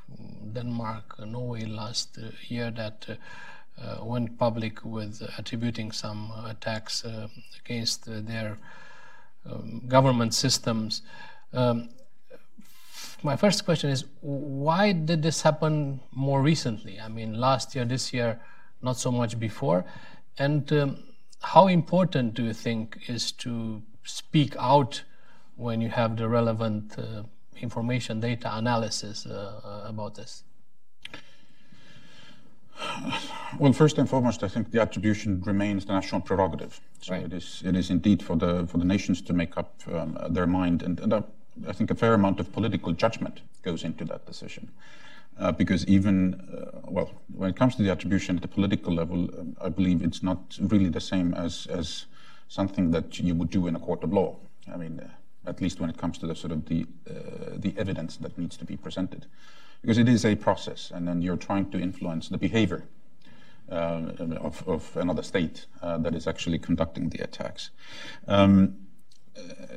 Denmark, 0.52 1.24
Norway 1.24 1.64
last 1.64 2.18
uh, 2.18 2.30
year 2.48 2.70
that 2.72 3.18
went 4.02 4.36
public 4.38 4.84
with 4.84 5.22
attributing 5.38 5.92
some 5.92 6.32
attacks 6.44 7.04
against 7.64 8.06
their 8.26 8.58
um, 9.46 9.82
government 9.86 10.34
systems. 10.34 11.02
Um, 11.52 11.90
my 13.22 13.36
first 13.36 13.64
question 13.64 13.90
is 13.90 14.04
why 14.20 14.92
did 14.92 15.22
this 15.22 15.42
happen 15.42 16.00
more 16.12 16.42
recently? 16.42 17.00
I 17.00 17.08
mean, 17.08 17.34
last 17.34 17.74
year, 17.74 17.84
this 17.84 18.12
year, 18.12 18.40
not 18.82 18.96
so 18.96 19.10
much 19.10 19.38
before. 19.38 19.84
And 20.38 20.72
um, 20.72 21.02
how 21.40 21.66
important 21.66 22.34
do 22.34 22.44
you 22.44 22.52
think 22.52 22.98
is 23.08 23.32
to 23.32 23.82
speak 24.04 24.54
out 24.58 25.02
when 25.56 25.80
you 25.80 25.88
have 25.88 26.16
the 26.16 26.28
relevant 26.28 26.96
uh, 26.98 27.24
information, 27.60 28.20
data 28.20 28.56
analysis 28.56 29.26
uh, 29.26 29.60
uh 29.64 29.88
about 29.88 30.14
this? 30.14 30.44
Well, 33.58 33.72
first 33.72 33.98
and 33.98 34.08
foremost, 34.08 34.44
I 34.44 34.48
think 34.48 34.70
the 34.70 34.80
attribution 34.80 35.42
remains 35.42 35.84
the 35.84 35.92
national 35.92 36.20
prerogative. 36.20 36.80
So 37.00 37.14
right. 37.14 37.24
it 37.24 37.32
is 37.32 37.62
it 37.64 37.74
is 37.74 37.90
indeed 37.90 38.22
for 38.22 38.36
the 38.36 38.66
for 38.68 38.78
the 38.78 38.84
nations 38.84 39.20
to 39.22 39.32
make 39.32 39.56
up 39.56 39.80
um, 39.92 40.16
their 40.30 40.46
mind, 40.46 40.82
and, 40.82 41.00
and 41.00 41.12
uh, 41.12 41.22
I 41.66 41.72
think 41.72 41.90
a 41.90 41.94
fair 41.94 42.14
amount 42.14 42.40
of 42.40 42.52
political 42.52 42.92
judgment 42.92 43.40
goes 43.62 43.84
into 43.84 44.04
that 44.06 44.26
decision. 44.26 44.70
Uh, 45.38 45.52
because 45.52 45.86
even, 45.86 46.34
uh, 46.34 46.80
well, 46.88 47.10
when 47.32 47.50
it 47.50 47.56
comes 47.56 47.76
to 47.76 47.82
the 47.82 47.90
attribution 47.90 48.36
at 48.36 48.42
the 48.42 48.48
political 48.48 48.92
level, 48.92 49.30
um, 49.38 49.56
I 49.60 49.68
believe 49.68 50.02
it's 50.02 50.22
not 50.22 50.58
really 50.60 50.88
the 50.88 51.00
same 51.00 51.32
as, 51.34 51.66
as 51.66 52.06
something 52.48 52.90
that 52.90 53.20
you 53.20 53.34
would 53.36 53.50
do 53.50 53.68
in 53.68 53.76
a 53.76 53.78
court 53.78 54.02
of 54.02 54.12
law. 54.12 54.36
I 54.72 54.76
mean, 54.76 54.98
uh, 54.98 55.08
at 55.48 55.60
least 55.60 55.78
when 55.80 55.90
it 55.90 55.96
comes 55.96 56.18
to 56.18 56.26
the 56.26 56.34
sort 56.34 56.52
of 56.52 56.66
the, 56.66 56.86
uh, 57.08 57.14
the 57.56 57.72
evidence 57.78 58.16
that 58.16 58.36
needs 58.36 58.56
to 58.56 58.64
be 58.64 58.76
presented. 58.76 59.26
Because 59.80 59.96
it 59.96 60.08
is 60.08 60.24
a 60.24 60.34
process, 60.34 60.90
and 60.92 61.06
then 61.06 61.22
you're 61.22 61.36
trying 61.36 61.70
to 61.70 61.78
influence 61.78 62.28
the 62.28 62.38
behavior 62.38 62.82
uh, 63.70 64.02
of, 64.40 64.66
of, 64.66 64.96
another 64.96 65.22
state 65.22 65.66
uh, 65.82 65.98
that 65.98 66.16
is 66.16 66.26
actually 66.26 66.58
conducting 66.58 67.10
the 67.10 67.22
attacks. 67.22 67.70
Um, 68.26 68.76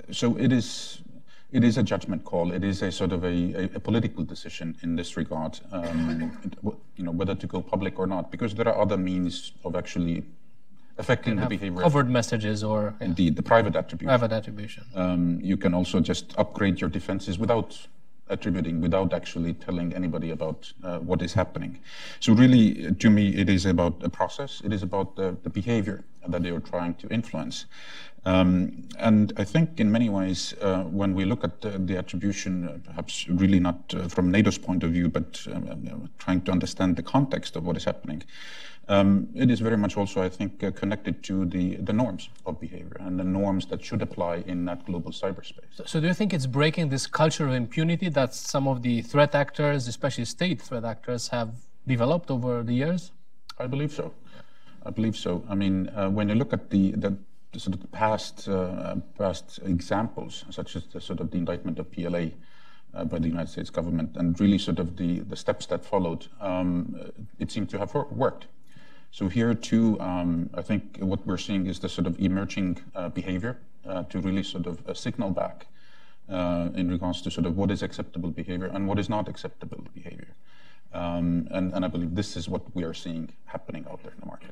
so 0.09 0.35
it 0.37 0.51
is 0.51 1.01
it 1.51 1.63
is 1.63 1.77
a 1.77 1.83
judgment 1.83 2.23
call. 2.23 2.51
It 2.51 2.63
is 2.63 2.81
a 2.81 2.91
sort 2.91 3.11
of 3.11 3.23
a, 3.23 3.27
a, 3.27 3.63
a 3.75 3.79
political 3.79 4.23
decision 4.23 4.77
in 4.83 4.95
this 4.95 5.17
regard, 5.17 5.59
um, 5.71 6.31
you 6.95 7.03
know, 7.03 7.11
whether 7.11 7.35
to 7.35 7.47
go 7.47 7.61
public 7.61 7.99
or 7.99 8.07
not, 8.07 8.31
because 8.31 8.55
there 8.55 8.67
are 8.67 8.79
other 8.81 8.97
means 8.97 9.51
of 9.65 9.75
actually 9.75 10.23
affecting 10.97 11.35
the 11.35 11.45
behavior. 11.47 11.81
Covered 11.81 12.09
messages 12.09 12.63
or 12.63 12.95
indeed 13.01 13.35
the 13.35 13.43
private 13.43 13.75
attribution. 13.75 14.07
Private 14.07 14.33
attribution. 14.33 14.83
Um, 14.95 15.39
you 15.41 15.57
can 15.57 15.73
also 15.73 15.99
just 15.99 16.33
upgrade 16.37 16.79
your 16.79 16.89
defenses 16.89 17.37
without 17.37 17.87
attributing 18.31 18.81
without 18.81 19.13
actually 19.13 19.53
telling 19.53 19.93
anybody 19.93 20.31
about 20.31 20.71
uh, 20.83 20.99
what 20.99 21.21
is 21.21 21.33
happening. 21.33 21.77
So 22.19 22.33
really, 22.33 22.93
to 22.93 23.09
me, 23.09 23.35
it 23.35 23.49
is 23.49 23.65
about 23.65 24.01
a 24.01 24.09
process. 24.09 24.61
It 24.63 24.73
is 24.73 24.81
about 24.83 25.15
the, 25.15 25.37
the 25.43 25.49
behavior 25.49 26.03
that 26.27 26.41
they 26.41 26.49
are 26.49 26.59
trying 26.59 26.95
to 26.95 27.07
influence. 27.09 27.65
Um, 28.23 28.87
and 28.99 29.33
I 29.37 29.43
think 29.43 29.79
in 29.79 29.91
many 29.91 30.09
ways, 30.09 30.53
uh, 30.61 30.83
when 30.83 31.15
we 31.15 31.25
look 31.25 31.43
at 31.43 31.61
the, 31.61 31.71
the 31.71 31.97
attribution, 31.97 32.67
uh, 32.67 32.77
perhaps 32.83 33.27
really 33.27 33.59
not 33.59 33.93
uh, 33.95 34.07
from 34.07 34.31
NATO's 34.31 34.59
point 34.59 34.83
of 34.83 34.91
view, 34.91 35.09
but 35.09 35.43
um, 35.51 35.67
uh, 35.91 36.07
trying 36.19 36.41
to 36.41 36.51
understand 36.51 36.97
the 36.97 37.03
context 37.03 37.55
of 37.55 37.65
what 37.65 37.77
is 37.77 37.83
happening, 37.83 38.21
um, 38.89 39.29
it 39.33 39.49
is 39.49 39.59
very 39.59 39.77
much 39.77 39.97
also, 39.97 40.21
I 40.21 40.29
think, 40.29 40.63
uh, 40.63 40.71
connected 40.71 41.23
to 41.23 41.45
the, 41.45 41.77
the 41.77 41.93
norms 41.93 42.29
of 42.45 42.59
behavior 42.59 42.97
and 42.99 43.19
the 43.19 43.23
norms 43.23 43.65
that 43.67 43.83
should 43.83 44.01
apply 44.01 44.43
in 44.45 44.65
that 44.65 44.85
global 44.85 45.11
cyberspace. 45.11 45.71
So, 45.71 45.83
so, 45.85 45.99
do 45.99 46.07
you 46.07 46.13
think 46.13 46.33
it's 46.33 46.45
breaking 46.45 46.89
this 46.89 47.07
culture 47.07 47.47
of 47.47 47.53
impunity 47.53 48.09
that 48.09 48.35
some 48.35 48.67
of 48.67 48.81
the 48.81 49.01
threat 49.01 49.33
actors, 49.33 49.87
especially 49.87 50.25
state 50.25 50.61
threat 50.61 50.83
actors, 50.83 51.29
have 51.29 51.49
developed 51.87 52.29
over 52.29 52.63
the 52.63 52.73
years? 52.73 53.11
I 53.57 53.67
believe 53.67 53.91
so. 53.91 54.13
I 54.85 54.89
believe 54.89 55.15
so. 55.15 55.43
I 55.47 55.55
mean, 55.55 55.89
uh, 55.95 56.09
when 56.09 56.27
you 56.29 56.35
look 56.35 56.51
at 56.53 56.69
the, 56.69 56.91
the 56.91 57.15
sort 57.59 57.75
of 57.75 57.91
past 57.91 58.47
uh, 58.47 58.95
past 59.17 59.59
examples, 59.63 60.45
such 60.49 60.75
as 60.75 60.85
the 60.85 61.01
sort 61.01 61.19
of 61.19 61.31
the 61.31 61.37
indictment 61.37 61.79
of 61.79 61.91
PLA 61.91 62.27
uh, 62.93 63.05
by 63.05 63.19
the 63.19 63.27
United 63.27 63.49
States 63.49 63.69
government, 63.69 64.15
and 64.15 64.39
really 64.39 64.57
sort 64.57 64.79
of 64.79 64.97
the 64.97 65.19
the 65.19 65.35
steps 65.35 65.65
that 65.67 65.83
followed, 65.83 66.27
um, 66.39 67.11
it 67.39 67.51
seemed 67.51 67.69
to 67.69 67.77
have 67.77 67.93
worked. 67.93 68.47
So 69.11 69.27
here 69.27 69.53
too, 69.53 69.99
um, 69.99 70.49
I 70.53 70.61
think 70.61 70.97
what 70.99 71.27
we're 71.27 71.37
seeing 71.37 71.67
is 71.67 71.79
the 71.79 71.89
sort 71.89 72.07
of 72.07 72.17
emerging 72.19 72.77
uh, 72.95 73.09
behavior 73.09 73.57
uh, 73.85 74.03
to 74.03 74.19
really 74.19 74.43
sort 74.43 74.67
of 74.67 74.87
uh, 74.87 74.93
signal 74.93 75.31
back 75.31 75.67
uh, 76.29 76.69
in 76.75 76.89
regards 76.89 77.21
to 77.23 77.31
sort 77.31 77.45
of 77.45 77.57
what 77.57 77.71
is 77.71 77.81
acceptable 77.81 78.29
behavior 78.29 78.67
and 78.67 78.87
what 78.87 78.97
is 78.97 79.09
not 79.09 79.27
acceptable 79.27 79.83
behavior. 79.93 80.29
Um, 80.93 81.47
and, 81.51 81.85
I 81.85 81.87
believe 81.87 82.15
this 82.15 82.35
is 82.35 82.49
what 82.49 82.63
we 82.75 82.83
are 82.83 82.93
seeing 82.93 83.29
happening 83.45 83.85
out 83.89 84.03
there 84.03 84.11
in 84.11 84.19
the 84.19 84.25
market. 84.25 84.51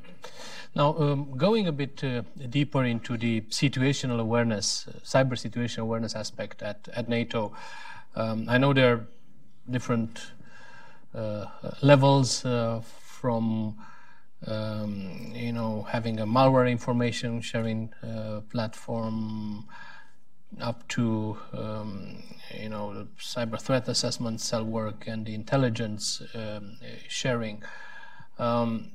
Now, 0.74 0.96
um, 0.96 1.36
going 1.36 1.66
a 1.66 1.72
bit 1.72 2.02
uh, 2.02 2.22
deeper 2.48 2.84
into 2.84 3.18
the 3.18 3.42
situational 3.42 4.20
awareness, 4.20 4.86
uh, 4.88 4.92
cyber 5.04 5.32
situational 5.32 5.82
awareness 5.82 6.14
aspect 6.14 6.62
at, 6.62 6.88
at 6.94 7.08
NATO, 7.08 7.52
um, 8.16 8.46
I 8.48 8.56
know 8.56 8.72
there 8.72 8.92
are 8.92 9.06
different 9.70 10.32
levels 11.82 12.42
from 12.42 13.76
you 14.46 15.52
know, 15.52 15.86
having 15.90 16.20
a 16.20 16.26
malware 16.26 16.70
information 16.70 17.40
sharing 17.40 17.92
uh, 18.02 18.40
platform 18.50 19.66
up 20.60 20.86
to, 20.88 21.38
um, 21.52 22.22
you 22.58 22.68
know, 22.68 22.94
the 22.94 23.04
cyber 23.18 23.60
threat 23.60 23.88
assessment 23.88 24.40
cell 24.40 24.64
work 24.64 25.06
and 25.06 25.26
the 25.26 25.34
intelligence 25.34 26.22
um, 26.34 26.78
sharing. 27.08 27.62
Um, 28.38 28.92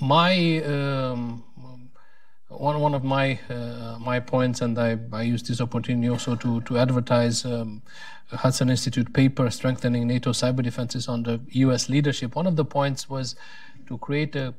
my 0.00 0.62
um, 0.62 1.44
one 2.48 2.80
one 2.80 2.94
of 2.94 3.02
my 3.02 3.38
uh, 3.50 3.98
my 3.98 4.20
points, 4.20 4.60
and 4.60 4.78
I, 4.78 4.98
I 5.12 5.22
use 5.22 5.42
this 5.42 5.60
opportunity 5.60 6.08
also 6.08 6.36
to 6.36 6.60
to 6.62 6.78
advertise 6.78 7.44
um, 7.44 7.82
Hudson 8.30 8.70
Institute 8.70 9.12
paper 9.12 9.50
strengthening 9.50 10.06
NATO 10.06 10.30
cyber 10.30 10.62
defenses 10.62 11.08
the 11.22 11.40
U.S. 11.50 11.88
leadership. 11.88 12.36
One 12.36 12.46
of 12.46 12.56
the 12.56 12.64
points 12.64 13.08
was 13.08 13.36
to 13.88 13.98
create 13.98 14.36
a 14.36 14.54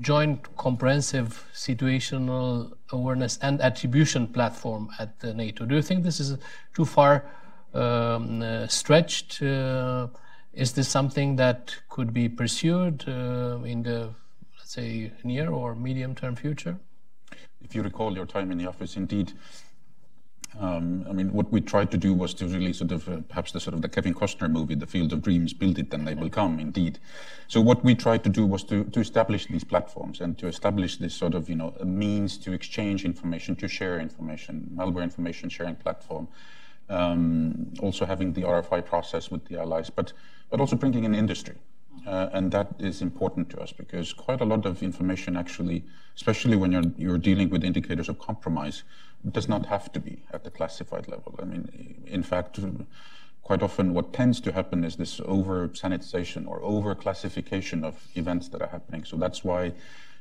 joint 0.00 0.56
comprehensive 0.56 1.46
situational 1.54 2.72
awareness 2.92 3.38
and 3.42 3.60
attribution 3.60 4.26
platform 4.26 4.90
at 4.98 5.22
NATO. 5.22 5.64
Do 5.64 5.74
you 5.74 5.82
think 5.82 6.04
this 6.04 6.20
is 6.20 6.38
too 6.74 6.84
far 6.84 7.24
um, 7.74 8.42
uh, 8.42 8.66
stretched? 8.66 9.42
Uh, 9.42 10.08
is 10.52 10.72
this 10.72 10.88
something 10.88 11.36
that 11.36 11.74
could 11.88 12.12
be 12.12 12.28
pursued 12.28 13.04
uh, 13.08 13.58
in 13.64 13.82
the, 13.82 14.10
let's 14.58 14.72
say, 14.72 15.12
near 15.24 15.50
or 15.50 15.74
medium 15.74 16.14
term 16.14 16.36
future? 16.36 16.78
If 17.62 17.74
you 17.74 17.82
recall 17.82 18.14
your 18.14 18.26
time 18.26 18.50
in 18.50 18.58
the 18.58 18.66
office, 18.66 18.96
indeed, 18.96 19.32
um, 20.60 21.06
I 21.08 21.12
mean, 21.12 21.32
what 21.32 21.52
we 21.52 21.60
tried 21.60 21.90
to 21.92 21.96
do 21.96 22.12
was 22.12 22.34
to 22.34 22.46
really 22.46 22.72
sort 22.72 22.90
of, 22.90 23.08
uh, 23.08 23.18
perhaps 23.28 23.52
the 23.52 23.60
sort 23.60 23.74
of 23.74 23.82
the 23.82 23.88
Kevin 23.88 24.12
Costner 24.12 24.50
movie, 24.50 24.74
The 24.74 24.86
Field 24.86 25.12
of 25.12 25.22
Dreams, 25.22 25.52
build 25.52 25.78
it 25.78 25.94
and 25.94 26.06
they 26.06 26.14
will 26.14 26.30
come, 26.30 26.58
indeed. 26.58 26.98
So 27.46 27.60
what 27.60 27.84
we 27.84 27.94
tried 27.94 28.24
to 28.24 28.28
do 28.28 28.44
was 28.44 28.64
to, 28.64 28.84
to 28.84 29.00
establish 29.00 29.46
these 29.46 29.62
platforms 29.62 30.20
and 30.20 30.36
to 30.38 30.48
establish 30.48 30.96
this 30.96 31.14
sort 31.14 31.34
of, 31.34 31.48
you 31.48 31.54
know, 31.54 31.74
a 31.78 31.84
means 31.84 32.36
to 32.38 32.52
exchange 32.52 33.04
information, 33.04 33.54
to 33.56 33.68
share 33.68 34.00
information, 34.00 34.68
malware 34.74 35.04
information 35.04 35.48
sharing 35.48 35.76
platform. 35.76 36.26
Um, 36.88 37.72
also 37.80 38.04
having 38.06 38.32
the 38.32 38.42
RFI 38.42 38.84
process 38.84 39.30
with 39.30 39.44
the 39.44 39.60
allies, 39.60 39.90
but, 39.90 40.12
but 40.50 40.58
also 40.58 40.74
bringing 40.74 41.04
in 41.04 41.14
industry. 41.14 41.56
Uh, 42.06 42.30
and 42.32 42.50
that 42.52 42.68
is 42.78 43.02
important 43.02 43.50
to 43.50 43.60
us 43.60 43.72
because 43.72 44.12
quite 44.14 44.40
a 44.40 44.44
lot 44.44 44.64
of 44.64 44.82
information 44.82 45.36
actually, 45.36 45.84
especially 46.16 46.56
when 46.56 46.72
you're, 46.72 46.90
you're 46.96 47.18
dealing 47.18 47.50
with 47.50 47.62
indicators 47.62 48.08
of 48.08 48.18
compromise, 48.18 48.84
does 49.30 49.48
not 49.48 49.66
have 49.66 49.92
to 49.92 50.00
be 50.00 50.22
at 50.32 50.44
the 50.44 50.50
classified 50.50 51.08
level. 51.08 51.34
I 51.40 51.44
mean, 51.44 52.04
in 52.06 52.22
fact, 52.22 52.58
quite 53.42 53.62
often 53.62 53.94
what 53.94 54.12
tends 54.12 54.40
to 54.40 54.52
happen 54.52 54.84
is 54.84 54.96
this 54.96 55.20
over 55.24 55.68
sanitization 55.68 56.46
or 56.46 56.62
over 56.62 56.94
classification 56.94 57.84
of 57.84 58.06
events 58.14 58.48
that 58.48 58.62
are 58.62 58.68
happening. 58.68 59.04
So 59.04 59.16
that's 59.16 59.42
why, 59.42 59.72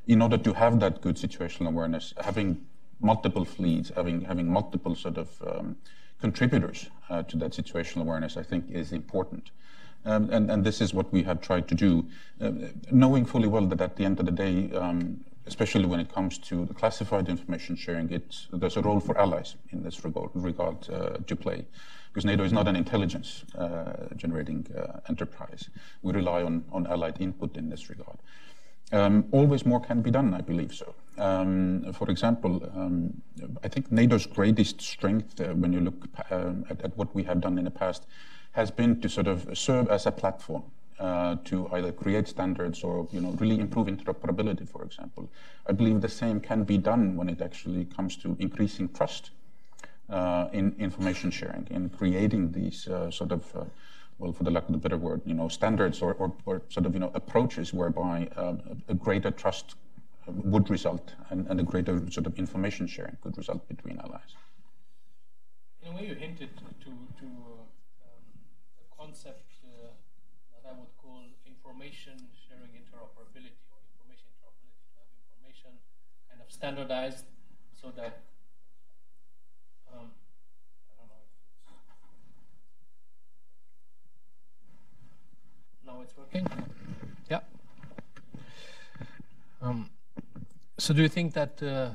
in 0.07 0.21
order 0.21 0.37
to 0.37 0.53
have 0.53 0.79
that 0.79 1.01
good 1.01 1.15
situational 1.15 1.67
awareness, 1.67 2.13
having 2.21 2.65
multiple 2.99 3.45
fleets, 3.45 3.91
having 3.95 4.21
having 4.21 4.51
multiple 4.51 4.95
sort 4.95 5.17
of 5.17 5.29
um, 5.45 5.75
contributors 6.19 6.89
uh, 7.09 7.23
to 7.23 7.37
that 7.37 7.51
situational 7.51 8.01
awareness, 8.01 8.37
I 8.37 8.43
think 8.43 8.71
is 8.71 8.91
important. 8.91 9.51
Um, 10.05 10.29
and, 10.29 10.49
and, 10.49 10.63
this 10.63 10.79
is 10.79 10.93
what 10.93 11.11
we 11.11 11.23
have 11.23 11.41
tried 11.41 11.67
to 11.67 11.75
do, 11.75 12.05
uh, 12.39 12.51
knowing 12.91 13.25
fully 13.25 13.47
well 13.47 13.65
that 13.65 13.81
at 13.81 13.97
the 13.97 14.05
end 14.05 14.19
of 14.19 14.25
the 14.25 14.31
day, 14.31 14.71
um, 14.71 15.25
especially 15.47 15.85
when 15.85 15.99
it 15.99 16.13
comes 16.13 16.37
to 16.37 16.65
the 16.65 16.73
classified 16.73 17.29
information 17.29 17.75
sharing, 17.75 18.07
there's 18.51 18.77
a 18.77 18.81
role 18.81 18.99
for 18.99 19.17
allies 19.17 19.55
in 19.71 19.83
this 19.83 20.03
regard, 20.03 20.29
regard 20.33 20.89
uh, 20.89 21.17
to 21.25 21.35
play. 21.35 21.65
Because 22.13 22.25
NATO 22.25 22.43
is 22.43 22.51
not 22.51 22.67
an 22.67 22.75
intelligence 22.75 23.45
uh, 23.57 23.93
generating 24.15 24.67
uh, 24.75 24.99
enterprise. 25.07 25.69
We 26.01 26.13
rely 26.13 26.43
on, 26.43 26.65
on 26.71 26.87
allied 26.87 27.21
input 27.21 27.57
in 27.57 27.69
this 27.69 27.89
regard. 27.89 28.17
Um, 28.91 29.25
always 29.31 29.65
more 29.65 29.81
can 29.81 30.01
be 30.01 30.11
done, 30.11 30.33
I 30.33 30.41
believe 30.41 30.73
so. 30.73 30.95
Um, 31.17 31.91
for 31.93 32.09
example, 32.09 32.71
um, 32.75 33.21
I 33.63 33.67
think 33.67 33.91
NATO's 33.91 34.25
greatest 34.25 34.81
strength, 34.81 35.41
uh, 35.41 35.53
when 35.53 35.73
you 35.73 35.81
look 35.81 36.07
uh, 36.31 36.53
at, 36.69 36.81
at, 36.81 36.97
what 36.97 37.13
we 37.13 37.23
have 37.23 37.41
done 37.41 37.57
in 37.57 37.65
the 37.65 37.71
past, 37.71 38.05
has 38.53 38.71
been 38.71 39.01
to 39.01 39.09
sort 39.09 39.27
of 39.27 39.57
serve 39.57 39.89
as 39.89 40.05
a 40.05 40.11
platform 40.11 40.63
uh, 40.99 41.35
to 41.45 41.69
either 41.73 41.91
create 41.91 42.27
standards 42.27 42.83
or 42.83 43.07
you 43.11 43.21
know 43.21 43.31
really 43.33 43.59
improve 43.59 43.87
interoperability, 43.87 44.67
for 44.67 44.83
example. 44.83 45.29
I 45.67 45.73
believe 45.73 46.01
the 46.01 46.09
same 46.09 46.39
can 46.39 46.63
be 46.63 46.77
done 46.77 47.15
when 47.15 47.29
it 47.29 47.41
actually 47.41 47.85
comes 47.85 48.15
to 48.17 48.35
increasing 48.39 48.89
trust 48.89 49.31
uh, 50.09 50.47
in 50.53 50.75
information 50.79 51.31
sharing, 51.31 51.67
in 51.69 51.89
creating 51.89 52.51
these 52.51 52.87
uh, 52.87 53.11
sort 53.11 53.31
of 53.31 53.55
uh, 53.55 53.63
well, 54.19 54.33
for 54.33 54.43
the 54.43 54.51
lack 54.51 54.67
of 54.67 54.73
a 54.73 54.77
better 54.77 54.97
word, 54.97 55.21
you 55.25 55.33
know, 55.33 55.47
standards 55.47 56.01
or, 56.01 56.13
or, 56.15 56.33
or 56.45 56.61
sort 56.69 56.85
of 56.85 56.93
you 56.93 56.99
know 56.99 57.11
approaches 57.13 57.73
whereby 57.73 58.27
um, 58.35 58.61
a 58.87 58.93
greater 58.93 59.31
trust 59.31 59.75
would 60.27 60.69
result 60.69 61.13
and, 61.29 61.47
and 61.47 61.59
a 61.59 61.63
greater 61.63 61.99
sort 62.11 62.25
of 62.25 62.37
information 62.37 62.87
sharing 62.87 63.15
could 63.21 63.37
result 63.37 63.67
between 63.67 63.99
allies. 63.99 64.35
In 65.81 65.93
a 65.93 65.95
way, 65.95 66.07
you 66.07 66.15
hinted 66.15 66.57
to, 66.57 66.63
to 66.83 66.85
uh, 66.85 67.61
um, 68.03 68.23
a 68.81 69.03
concept 69.03 69.53
information 71.77 72.13
sharing 72.47 72.71
interoperability 72.71 73.53
or 73.69 73.77
information 73.93 74.25
interoperability 74.33 74.81
to 74.81 74.97
have 74.97 75.09
information 75.29 75.71
kind 76.27 76.41
of 76.41 76.51
standardized 76.51 77.25
so 77.79 77.91
that 77.95 78.23
um, 79.93 80.09
now 85.85 86.01
it's 86.01 86.17
working? 86.17 86.47
Yeah. 87.29 87.41
Um, 89.61 89.91
so 90.79 90.95
do 90.95 91.03
you 91.03 91.09
think 91.09 91.33
that 91.35 91.61
uh, 91.61 91.89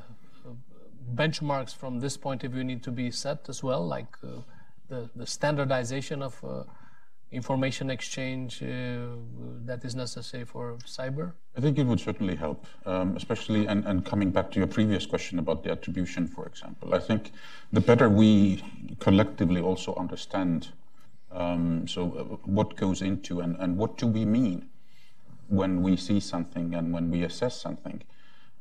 benchmarks 1.13 1.75
from 1.75 1.99
this 1.99 2.17
point 2.17 2.45
of 2.45 2.53
view 2.53 2.63
need 2.63 2.85
to 2.85 2.93
be 2.93 3.11
set 3.11 3.49
as 3.49 3.65
well 3.65 3.85
like 3.85 4.17
uh, 4.23 4.43
the, 4.89 5.11
the 5.17 5.27
standardization 5.27 6.23
of 6.23 6.39
uh, 6.45 6.63
information 7.33 7.91
exchange 7.91 8.63
uh, 8.63 8.67
that 9.65 9.85
is 9.85 9.97
necessary 9.97 10.45
for 10.45 10.77
cyber? 10.87 11.33
I 11.57 11.61
think 11.61 11.79
it 11.79 11.85
would 11.85 12.01
certainly 12.01 12.37
help, 12.37 12.67
um, 12.87 13.17
especially 13.17 13.67
and, 13.67 13.85
and 13.87 14.05
coming 14.05 14.31
back 14.31 14.51
to 14.53 14.59
your 14.59 14.69
previous 14.69 15.07
question 15.07 15.39
about 15.39 15.65
the 15.65 15.71
attribution, 15.71 16.29
for 16.29 16.47
example. 16.47 16.95
I 16.95 16.99
think 16.99 17.33
the 17.73 17.81
better 17.81 18.09
we 18.09 18.63
collectively 19.01 19.61
also 19.61 19.95
understand 19.95 20.69
um, 21.35 21.89
so 21.89 22.03
uh, 22.13 22.37
what 22.45 22.77
goes 22.77 23.01
into 23.03 23.41
and, 23.41 23.57
and 23.59 23.77
what 23.77 23.97
do 23.97 24.07
we 24.07 24.25
mean 24.25 24.69
when 25.49 25.83
we 25.83 25.97
see 25.97 26.21
something 26.21 26.75
and 26.75 26.93
when 26.93 27.11
we 27.11 27.23
assess 27.25 27.61
something, 27.61 28.03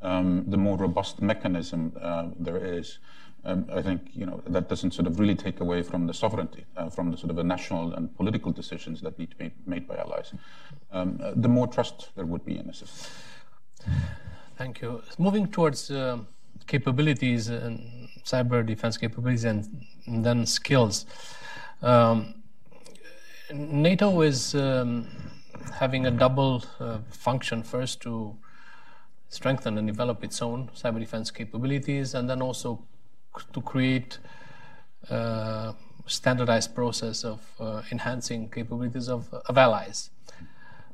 um, 0.02 0.46
the 0.48 0.58
more 0.58 0.78
robust 0.78 1.22
mechanism 1.22 1.94
uh, 2.02 2.28
there 2.40 2.58
is 2.58 3.00
um, 3.44 3.66
I 3.74 3.82
think 3.82 4.02
you 4.14 4.26
know 4.26 4.42
that 4.48 4.70
doesn't 4.70 4.94
sort 4.94 5.08
of 5.08 5.20
really 5.20 5.36
take 5.36 5.60
away 5.62 5.82
from 5.84 6.06
the 6.08 6.14
sovereignty, 6.14 6.66
uh, 6.78 6.90
from 6.90 7.12
the 7.12 7.18
sort 7.18 7.32
of 7.32 7.36
the 7.36 7.44
national 7.44 7.94
and 7.94 8.16
political 8.16 8.52
decisions 8.52 9.02
that 9.02 9.18
need 9.18 9.32
to 9.32 9.38
be 9.38 9.52
made 9.66 9.88
by 9.88 9.98
allies. 9.98 10.34
Um, 10.92 11.20
uh, 11.24 11.34
the 11.36 11.48
more 11.48 11.68
trust 11.68 12.10
there 12.16 12.26
would 12.26 12.46
be 12.46 12.58
in 12.58 12.70
a 12.70 12.74
system. 12.74 13.12
Thank 14.58 14.82
you. 14.82 15.02
Moving 15.18 15.48
towards 15.48 15.90
uh, 15.90 16.20
capabilities 16.68 17.50
and 17.50 18.10
cyber 18.24 18.64
defense 18.66 18.98
capabilities 18.98 19.44
and, 19.46 19.86
and 20.06 20.24
then 20.24 20.46
skills. 20.46 21.06
Um, 21.82 22.36
NATO 23.52 24.22
is 24.22 24.54
um, 24.54 25.08
having 25.74 26.06
a 26.06 26.12
double 26.12 26.64
uh, 26.80 27.00
function 27.10 27.64
first 27.64 28.02
to 28.02 28.38
strengthen 29.30 29.78
and 29.78 29.88
develop 29.88 30.24
its 30.24 30.42
own 30.42 30.70
cyber 30.76 31.00
defense 31.00 31.32
capabilities 31.32 32.14
and 32.14 32.30
then 32.30 32.42
also 32.42 32.84
to 33.54 33.62
create 33.62 34.18
a 35.10 35.14
uh, 35.14 35.74
standardized 36.06 36.76
process 36.76 37.24
of 37.24 37.40
uh, 37.60 37.82
enhancing 37.92 38.50
capabilities 38.50 39.08
of, 39.10 39.34
of 39.34 39.58
allies. 39.58 40.10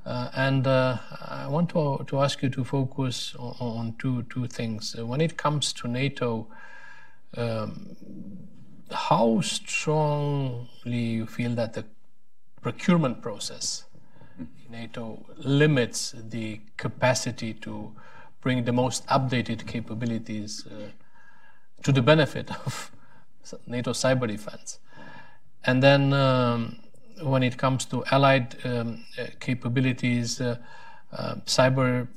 Uh, 0.06 0.30
and 0.36 0.66
uh, 0.68 0.98
I 1.22 1.48
want 1.48 1.70
to, 1.72 2.06
to 2.08 2.22
ask 2.22 2.42
you 2.42 2.50
to 2.50 2.64
focus 2.64 3.36
on, 3.38 3.56
on 3.60 3.96
two, 4.00 4.24
two 4.24 4.48
things. 4.48 4.96
When 4.96 5.20
it 5.20 5.36
comes 5.36 5.74
to 5.74 5.88
NATO, 5.88 6.48
um, 7.36 7.98
how 8.90 9.42
strongly 9.42 10.68
you 10.86 11.26
feel 11.26 11.56
that 11.56 11.74
the 11.74 11.84
procurement 12.62 13.22
process 13.22 13.84
in 14.40 14.48
NATO 14.72 15.26
limits 15.38 16.16
the 16.30 16.62
capacity 16.78 17.54
to 17.56 17.92
bring 18.42 18.64
the 18.64 18.72
most 18.72 19.06
updated 19.08 19.68
capabilities 19.68 20.66
uh, 20.68 20.88
to 21.84 21.92
the 21.92 22.02
benefit 22.02 22.50
of 22.66 22.92
NATO 23.68 23.92
cyber 23.92 24.28
defense. 24.28 24.80
And 25.64 25.82
then 25.84 26.14
um, 26.14 26.80
when 27.22 27.44
it 27.44 27.58
comes 27.58 27.86
to 27.86 28.04
allied 28.12 28.56
um, 28.64 29.04
uh, 29.20 29.26
capabilities, 29.40 30.40
uh, 30.40 30.58
uh, 31.12 31.36
cyber 31.46 32.08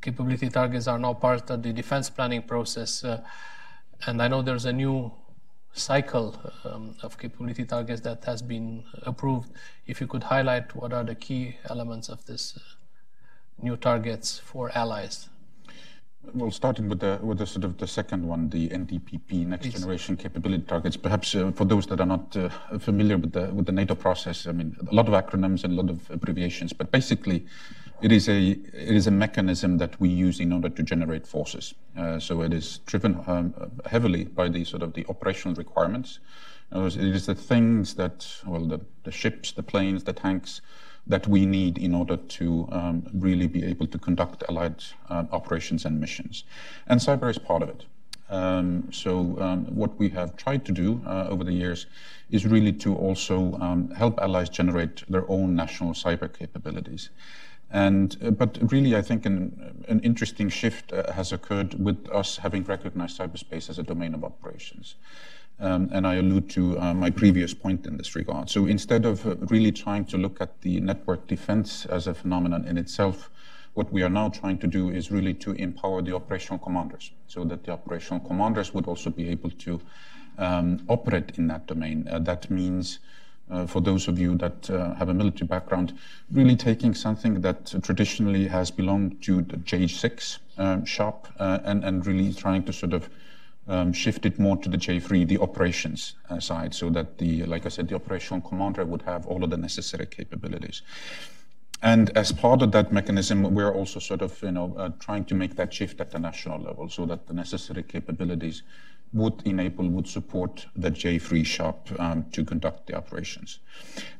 capability 0.00 0.48
targets 0.48 0.86
are 0.86 0.98
now 0.98 1.14
part 1.14 1.50
of 1.50 1.62
the 1.62 1.72
defense 1.72 2.10
planning 2.10 2.42
process. 2.42 3.04
Uh, 3.04 3.22
and 4.06 4.22
I 4.22 4.28
know 4.28 4.42
there's 4.42 4.66
a 4.66 4.72
new 4.72 5.12
cycle 5.72 6.34
um, 6.64 6.96
of 7.02 7.18
capability 7.18 7.64
targets 7.64 8.00
that 8.02 8.24
has 8.24 8.40
been 8.42 8.84
approved. 9.02 9.50
If 9.86 10.00
you 10.00 10.06
could 10.06 10.24
highlight 10.24 10.74
what 10.74 10.92
are 10.92 11.04
the 11.04 11.14
key 11.14 11.56
elements 11.68 12.08
of 12.08 12.24
this 12.26 12.56
uh, 12.56 12.60
new 13.62 13.76
targets 13.76 14.38
for 14.38 14.70
allies. 14.76 15.28
Well, 16.34 16.50
starting 16.50 16.88
with 16.88 17.00
the 17.00 17.18
with 17.22 17.38
the 17.38 17.46
sort 17.46 17.64
of 17.64 17.78
the 17.78 17.86
second 17.86 18.26
one, 18.26 18.50
the 18.50 18.68
NDPP, 18.68 19.46
Next 19.46 19.62
Please. 19.62 19.74
Generation 19.74 20.16
Capability 20.16 20.64
Targets. 20.64 20.96
Perhaps 20.96 21.34
uh, 21.34 21.52
for 21.52 21.64
those 21.64 21.86
that 21.86 22.00
are 22.00 22.06
not 22.06 22.36
uh, 22.36 22.48
familiar 22.78 23.16
with 23.16 23.32
the 23.32 23.46
with 23.54 23.66
the 23.66 23.72
NATO 23.72 23.94
process, 23.94 24.46
I 24.46 24.52
mean, 24.52 24.76
a 24.90 24.94
lot 24.94 25.08
of 25.08 25.14
acronyms 25.14 25.64
and 25.64 25.72
a 25.78 25.82
lot 25.82 25.90
of 25.90 26.10
abbreviations, 26.10 26.72
but 26.72 26.90
basically, 26.90 27.46
it 28.02 28.12
is 28.12 28.28
a 28.28 28.50
it 28.50 28.96
is 28.96 29.06
a 29.06 29.10
mechanism 29.10 29.78
that 29.78 29.98
we 30.00 30.08
use 30.08 30.40
in 30.40 30.52
order 30.52 30.68
to 30.68 30.82
generate 30.82 31.26
forces. 31.26 31.74
Uh, 31.96 32.18
so 32.18 32.42
it 32.42 32.52
is 32.52 32.78
driven 32.86 33.22
um, 33.26 33.54
heavily 33.86 34.24
by 34.24 34.48
the 34.48 34.64
sort 34.64 34.82
of 34.82 34.92
the 34.94 35.06
operational 35.08 35.54
requirements. 35.54 36.18
It 36.72 36.96
is 36.96 37.26
the 37.26 37.34
things 37.34 37.94
that 37.94 38.26
well, 38.44 38.64
the, 38.64 38.80
the 39.04 39.12
ships, 39.12 39.52
the 39.52 39.62
planes, 39.62 40.02
the 40.02 40.12
tanks 40.12 40.60
that 41.06 41.26
we 41.28 41.46
need 41.46 41.78
in 41.78 41.94
order 41.94 42.16
to 42.16 42.68
um, 42.72 43.06
really 43.14 43.46
be 43.46 43.64
able 43.64 43.86
to 43.86 43.98
conduct 43.98 44.42
allied 44.48 44.82
uh, 45.08 45.24
operations 45.32 45.84
and 45.84 46.00
missions. 46.00 46.44
And 46.86 47.00
cyber 47.00 47.30
is 47.30 47.38
part 47.38 47.62
of 47.62 47.68
it. 47.68 47.84
Um, 48.28 48.88
so 48.90 49.40
um, 49.40 49.66
what 49.66 49.96
we 49.98 50.08
have 50.10 50.36
tried 50.36 50.64
to 50.66 50.72
do 50.72 51.00
uh, 51.06 51.28
over 51.28 51.44
the 51.44 51.52
years 51.52 51.86
is 52.30 52.44
really 52.44 52.72
to 52.72 52.96
also 52.96 53.56
um, 53.60 53.90
help 53.90 54.18
allies 54.18 54.48
generate 54.48 55.04
their 55.08 55.30
own 55.30 55.54
national 55.54 55.92
cyber 55.92 56.32
capabilities. 56.32 57.10
And 57.70 58.16
uh, 58.24 58.30
but 58.30 58.58
really, 58.72 58.96
I 58.96 59.02
think 59.02 59.26
an, 59.26 59.84
an 59.88 60.00
interesting 60.00 60.48
shift 60.48 60.92
uh, 60.92 61.12
has 61.12 61.32
occurred 61.32 61.74
with 61.82 62.08
us 62.10 62.36
having 62.36 62.64
recognized 62.64 63.18
cyberspace 63.18 63.68
as 63.68 63.78
a 63.78 63.82
domain 63.82 64.14
of 64.14 64.24
operations. 64.24 64.96
Um, 65.58 65.88
and 65.92 66.06
I 66.06 66.16
allude 66.16 66.50
to 66.50 66.78
uh, 66.78 66.92
my 66.92 67.08
previous 67.08 67.54
point 67.54 67.86
in 67.86 67.96
this 67.96 68.14
regard. 68.14 68.50
So 68.50 68.66
instead 68.66 69.06
of 69.06 69.26
uh, 69.26 69.36
really 69.48 69.72
trying 69.72 70.04
to 70.06 70.18
look 70.18 70.40
at 70.40 70.60
the 70.60 70.80
network 70.80 71.26
defense 71.26 71.86
as 71.86 72.06
a 72.06 72.12
phenomenon 72.12 72.66
in 72.66 72.76
itself, 72.76 73.30
what 73.72 73.92
we 73.92 74.02
are 74.02 74.10
now 74.10 74.28
trying 74.28 74.58
to 74.58 74.66
do 74.66 74.90
is 74.90 75.10
really 75.10 75.34
to 75.34 75.52
empower 75.52 76.02
the 76.02 76.14
operational 76.14 76.58
commanders 76.58 77.10
so 77.26 77.44
that 77.44 77.64
the 77.64 77.72
operational 77.72 78.20
commanders 78.20 78.74
would 78.74 78.86
also 78.86 79.10
be 79.10 79.28
able 79.28 79.50
to 79.50 79.80
um, 80.38 80.82
operate 80.88 81.38
in 81.38 81.46
that 81.48 81.66
domain. 81.66 82.06
Uh, 82.10 82.18
that 82.18 82.50
means 82.50 82.98
uh, 83.50 83.66
for 83.66 83.80
those 83.80 84.08
of 84.08 84.18
you 84.18 84.34
that 84.36 84.68
uh, 84.70 84.94
have 84.94 85.08
a 85.08 85.14
military 85.14 85.46
background, 85.46 85.96
really 86.32 86.56
taking 86.56 86.94
something 86.94 87.40
that 87.42 87.72
traditionally 87.82 88.46
has 88.48 88.70
belonged 88.70 89.22
to 89.22 89.42
the 89.42 89.56
J6 89.58 90.38
um, 90.58 90.84
shop 90.84 91.28
uh, 91.38 91.58
and, 91.64 91.84
and 91.84 92.06
really 92.06 92.32
trying 92.32 92.64
to 92.64 92.72
sort 92.72 92.92
of 92.92 93.08
um, 93.68 93.92
shifted 93.92 94.38
more 94.38 94.56
to 94.58 94.68
the 94.68 94.76
J3, 94.76 95.26
the 95.26 95.38
operations 95.38 96.14
uh, 96.30 96.40
side, 96.40 96.74
so 96.74 96.90
that 96.90 97.18
the, 97.18 97.44
like 97.44 97.66
I 97.66 97.68
said, 97.68 97.88
the 97.88 97.94
operational 97.94 98.40
commander 98.40 98.84
would 98.84 99.02
have 99.02 99.26
all 99.26 99.42
of 99.42 99.50
the 99.50 99.56
necessary 99.56 100.06
capabilities. 100.06 100.82
And 101.82 102.16
as 102.16 102.32
part 102.32 102.62
of 102.62 102.72
that 102.72 102.92
mechanism, 102.92 103.42
we're 103.42 103.72
also 103.72 104.00
sort 104.00 104.22
of, 104.22 104.40
you 104.42 104.52
know, 104.52 104.74
uh, 104.78 104.90
trying 104.98 105.24
to 105.26 105.34
make 105.34 105.56
that 105.56 105.74
shift 105.74 106.00
at 106.00 106.10
the 106.10 106.18
national 106.18 106.60
level 106.60 106.88
so 106.88 107.04
that 107.06 107.26
the 107.26 107.34
necessary 107.34 107.82
capabilities 107.82 108.62
would 109.12 109.42
enable, 109.44 109.88
would 109.88 110.08
support 110.08 110.66
the 110.74 110.90
J3 110.90 111.44
shop 111.44 111.88
um, 111.98 112.24
to 112.32 112.44
conduct 112.44 112.86
the 112.86 112.94
operations. 112.94 113.60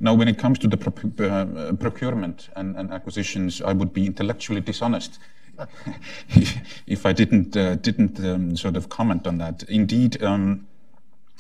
Now, 0.00 0.14
when 0.14 0.28
it 0.28 0.38
comes 0.38 0.58
to 0.60 0.68
the 0.68 0.76
pro- 0.76 1.26
uh, 1.26 1.72
procurement 1.72 2.50
and, 2.56 2.76
and 2.76 2.92
acquisitions, 2.92 3.62
I 3.62 3.72
would 3.72 3.92
be 3.92 4.06
intellectually 4.06 4.60
dishonest 4.60 5.18
if 6.86 7.06
I 7.06 7.12
didn't 7.12 7.56
uh, 7.56 7.76
didn't 7.76 8.18
um, 8.20 8.56
sort 8.56 8.76
of 8.76 8.88
comment 8.88 9.26
on 9.26 9.38
that. 9.38 9.62
Indeed, 9.64 10.22
um, 10.22 10.66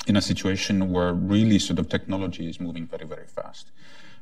in 0.06 0.16
a 0.16 0.22
situation 0.22 0.92
where 0.92 1.12
really 1.12 1.58
sort 1.58 1.78
of 1.78 1.88
technology 1.88 2.48
is 2.48 2.60
moving 2.60 2.86
very 2.86 3.06
very 3.06 3.26
fast, 3.26 3.70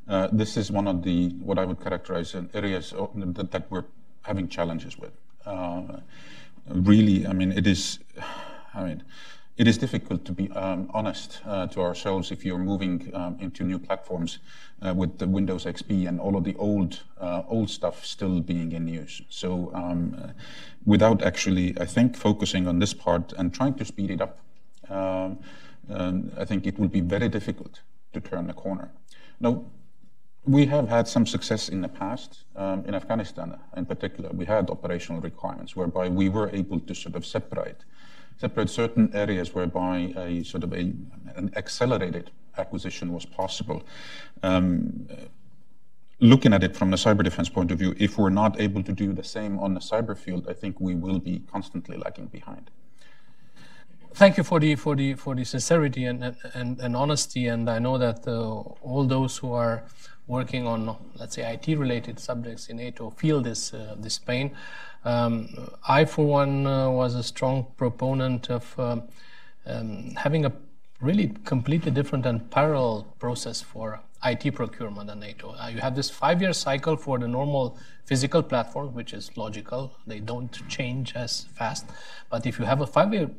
uh, 0.09 0.29
this 0.33 0.57
is 0.57 0.71
one 0.71 0.89
of 0.89 1.03
the 1.03 1.31
what 1.43 1.59
I 1.59 1.65
would 1.65 1.81
characterize 1.81 2.35
as 2.35 2.45
areas 2.55 2.95
that, 3.15 3.51
that, 3.51 3.71
we're 3.71 3.85
having 4.23 4.49
challenges 4.49 4.99
with. 4.99 5.13
Uh, 5.45 5.99
really, 6.69 7.27
I 7.27 7.33
mean, 7.33 7.53
it 7.53 7.67
is. 7.67 7.99
I 8.75 8.83
mean 8.83 9.03
it 9.57 9.69
is 9.69 9.79
difficult 9.79 10.25
to 10.25 10.33
be 10.33 10.51
um, 10.51 10.91
honest 10.93 11.41
uh, 11.47 11.67
to 11.69 11.81
ourselves 11.81 12.33
if 12.33 12.45
you're 12.45 12.59
moving 12.59 13.11
um, 13.15 13.37
into 13.41 13.63
new 13.63 13.79
platforms 13.79 14.39
uh, 14.83 14.93
with 14.93 15.19
the 15.19 15.29
Windows 15.29 15.65
XP 15.65 16.09
and 16.09 16.21
all 16.21 16.37
of 16.37 16.43
the 16.43 16.57
old 16.57 17.03
uh, 17.21 17.43
old 17.49 17.71
stuff 17.71 18.05
still 18.05 18.41
being 18.41 18.73
in 18.73 18.89
use. 18.89 19.23
So 19.29 19.71
um, 19.73 20.17
uh, 20.21 20.29
without 20.85 21.23
actually, 21.23 21.79
I 21.81 21.87
think, 21.87 22.17
focusing 22.17 22.67
on 22.67 22.81
this 22.81 22.93
part 22.93 23.33
and 23.39 23.55
trying 23.55 23.75
to 23.75 23.85
speed 23.85 24.11
it 24.11 24.21
up, 24.21 24.39
um, 24.91 25.39
um, 25.89 26.33
I 26.37 26.45
think 26.45 26.67
it 26.67 26.79
will 26.79 26.89
be 26.89 27.01
very 27.01 27.29
difficult 27.29 27.83
to 28.13 28.21
turn 28.21 28.49
the 28.49 28.55
corner. 28.55 28.91
Now, 29.39 29.65
we 30.47 30.67
have 30.67 30.89
had 30.89 31.09
some 31.09 31.27
success 31.27 31.69
in 31.69 31.81
the 31.81 31.89
past. 31.89 32.45
Um, 32.57 32.85
in 32.87 32.95
Afghanistan, 32.95 33.59
in 33.77 33.87
particular, 33.87 34.31
we 34.31 34.45
had 34.45 34.69
operational 34.69 35.21
requirements 35.21 35.75
whereby 35.75 36.09
we 36.09 36.29
were 36.29 36.51
able 36.51 36.81
to 36.81 36.95
sort 36.95 37.15
of 37.15 37.25
separate 37.25 37.85
separate 38.37 38.71
certain 38.71 39.11
areas 39.15 39.55
whereby 39.55 40.13
a 40.17 40.45
sort 40.45 40.65
of 40.65 40.73
a, 40.73 40.93
an 41.37 41.51
accelerated 41.57 42.31
acquisition 42.59 43.13
was 43.13 43.25
possible. 43.25 43.83
Um, 44.43 45.09
looking 46.21 46.53
at 46.53 46.63
it 46.63 46.77
from 46.77 46.91
the 46.91 46.97
cyber 46.97 47.23
defense 47.23 47.49
point 47.49 47.71
of 47.71 47.79
view, 47.79 47.95
if 47.99 48.19
we're 48.19 48.31
not 48.31 48.61
able 48.61 48.83
to 48.83 48.93
do 48.93 49.13
the 49.13 49.25
same 49.25 49.59
on 49.59 49.75
the 49.75 49.81
cyber 49.81 50.17
field, 50.17 50.47
I 50.49 50.53
think 50.53 50.81
we 50.81 50.95
will 50.95 51.19
be 51.19 51.43
constantly 51.51 51.97
lagging 51.97 52.27
behind. 52.27 52.71
Thank 54.15 54.37
you 54.37 54.45
for 54.45 54.61
the 54.61 54.77
for 54.77 54.95
the 54.95 55.15
for 55.15 55.35
the 55.35 55.45
sincerity 55.45 56.05
and 56.05 56.37
and, 56.55 56.79
and 56.79 56.95
honesty, 56.95 57.49
and 57.49 57.69
I 57.69 57.81
know 57.81 57.99
that 57.99 58.29
uh, 58.29 58.61
all 58.89 59.05
those 59.05 59.37
who 59.39 59.53
are 59.53 59.85
working 60.29 60.67
on 60.69 60.97
let's 61.17 61.35
say 61.35 61.53
IT 61.53 61.77
related 61.77 62.21
subjects 62.21 62.69
in 62.69 62.77
NATO 62.77 63.11
feel 63.11 63.41
this 63.41 63.75
uh, 63.75 63.97
this 63.99 64.19
pain. 64.19 64.53
Um, 65.05 65.71
I, 65.87 66.05
for 66.05 66.25
one, 66.27 66.67
uh, 66.67 66.89
was 66.91 67.15
a 67.15 67.23
strong 67.23 67.67
proponent 67.77 68.51
of 68.51 68.79
um, 68.79 69.03
um, 69.67 70.15
having 70.17 70.47
a 70.47 70.53
really 71.01 71.35
completely 71.45 71.91
different 71.91 72.25
and 72.25 72.51
parallel 72.51 73.07
process 73.19 73.61
for 73.61 74.01
IT 74.25 74.55
procurement 74.55 75.11
in 75.11 75.21
NATO. 75.21 75.55
Uh, 75.55 75.69
you 75.69 75.81
have 75.81 75.95
this 75.95 76.09
five-year 76.09 76.55
cycle 76.55 76.97
for 76.97 77.19
the 77.19 77.29
normal 77.29 77.77
physical 78.07 78.43
platform, 78.43 78.95
which 78.95 79.13
is 79.13 79.37
logical. 79.37 79.93
They 80.07 80.21
don't 80.21 80.51
change 80.69 81.15
as 81.15 81.45
fast. 81.55 81.87
But 82.31 82.47
if 82.47 82.59
you 82.59 82.65
have 82.65 82.81
a 82.81 82.87
five-year 82.87 83.31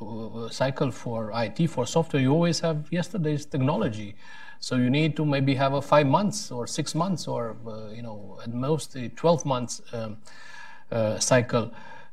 uh, 0.00 0.48
cycle 0.50 0.90
for 0.90 1.32
IT, 1.34 1.68
for 1.68 1.86
software, 1.86 2.20
you 2.20 2.32
always 2.32 2.60
have 2.60 2.86
yesterday's 2.90 3.46
technology. 3.46 4.14
So 4.60 4.76
you 4.76 4.90
need 4.90 5.16
to 5.16 5.24
maybe 5.24 5.54
have 5.54 5.72
a 5.72 5.80
five 5.80 6.06
months 6.06 6.50
or 6.50 6.66
six 6.66 6.94
months 6.94 7.26
or, 7.26 7.56
uh, 7.66 7.90
you 7.90 8.02
know, 8.02 8.38
at 8.42 8.52
most 8.52 8.96
12 9.16 9.46
months 9.46 9.80
um, 9.92 10.00
uh, 10.12 10.14
cycle. 11.18 11.70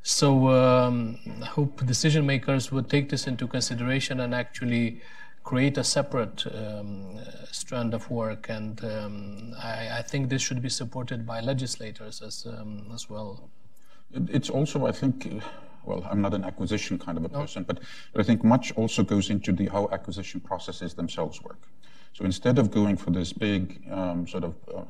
So 0.07 0.49
um, 0.49 1.17
I 1.41 1.45
hope 1.45 1.83
decision 1.85 2.27
makers 2.27 2.71
would 2.71 2.89
take 2.89 3.09
this 3.09 3.25
into 3.25 3.47
consideration 3.47 4.19
and 4.19 4.35
actually 4.35 5.01
create 5.43 5.79
a 5.79 5.83
separate 5.83 6.45
um, 6.53 7.17
strand 7.51 7.93
of 7.95 8.09
work. 8.11 8.49
And 8.49 8.83
um, 8.83 9.53
I, 9.57 9.97
I, 9.97 10.01
think 10.03 10.29
this 10.29 10.43
should 10.43 10.61
be 10.61 10.69
supported 10.69 11.25
by 11.25 11.39
legislators 11.39 12.21
as, 12.21 12.45
um, 12.45 12.91
as 12.93 13.09
well. 13.09 13.49
It's 14.13 14.51
also, 14.51 14.85
I 14.85 14.91
think, 14.91 15.41
well, 15.85 16.05
I'm 16.09 16.21
not 16.21 16.35
an 16.35 16.43
acquisition 16.43 16.99
kind 16.99 17.17
of 17.17 17.25
a 17.25 17.29
person, 17.29 17.63
but, 17.63 17.79
but 18.11 18.21
I 18.21 18.23
think 18.23 18.43
much 18.43 18.71
also 18.73 19.03
goes 19.03 19.31
into 19.31 19.51
the 19.51 19.67
how 19.67 19.89
acquisition 19.91 20.39
processes 20.39 20.93
themselves 20.93 21.41
work. 21.41 21.67
So 22.13 22.25
instead 22.25 22.59
of 22.59 22.71
going 22.71 22.97
for 22.97 23.11
this 23.11 23.33
big 23.33 23.81
um, 23.91 24.27
sort 24.27 24.43
of 24.43 24.55
uh, 24.73 24.83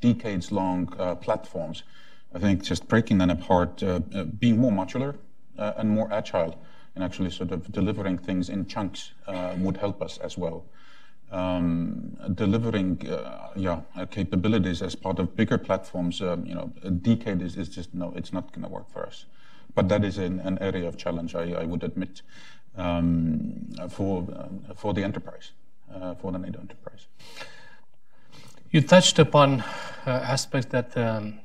decades-long 0.00 0.94
uh, 0.98 1.14
platforms, 1.16 1.84
I 2.34 2.38
think 2.38 2.62
just 2.62 2.88
breaking 2.88 3.18
them 3.18 3.30
apart, 3.30 3.82
uh, 3.82 4.00
uh 4.14 4.24
being 4.24 4.58
more 4.58 4.72
modular 4.72 5.16
uh, 5.58 5.72
and 5.76 5.90
more 5.90 6.12
agile, 6.12 6.54
and 6.94 7.04
actually 7.04 7.30
sort 7.30 7.52
of 7.52 7.70
delivering 7.72 8.18
things 8.18 8.48
in 8.48 8.66
chunks 8.66 9.12
uh, 9.26 9.54
would 9.58 9.76
help 9.76 10.02
us 10.02 10.18
as 10.18 10.38
well. 10.38 10.64
Um, 11.30 12.16
delivering, 12.34 13.00
yeah, 13.56 13.80
capabilities 14.10 14.82
as 14.82 14.94
part 14.94 15.18
of 15.18 15.34
bigger 15.34 15.56
platforms, 15.56 16.20
um, 16.20 16.44
you 16.44 16.54
know, 16.54 16.70
a 16.82 16.90
decade 16.90 17.40
is, 17.40 17.56
is 17.56 17.70
just 17.70 17.94
no, 17.94 18.12
it's 18.14 18.34
not 18.34 18.52
going 18.52 18.64
to 18.64 18.68
work 18.68 18.90
for 18.92 19.06
us. 19.06 19.24
But 19.74 19.88
that 19.88 20.04
is 20.04 20.18
an, 20.18 20.40
an 20.40 20.58
area 20.60 20.86
of 20.86 20.98
challenge, 20.98 21.34
I, 21.34 21.52
I 21.52 21.64
would 21.64 21.84
admit, 21.84 22.20
um, 22.76 23.70
for 23.88 24.26
for 24.76 24.92
the 24.92 25.02
enterprise 25.02 25.52
uh, 25.94 26.14
for 26.14 26.32
the 26.32 26.38
NATO 26.38 26.60
enterprise. 26.60 27.06
You 28.70 28.80
touched 28.80 29.18
upon 29.18 29.60
uh, 29.60 30.10
aspects 30.10 30.70
that 30.70 30.96
um, 30.96 31.40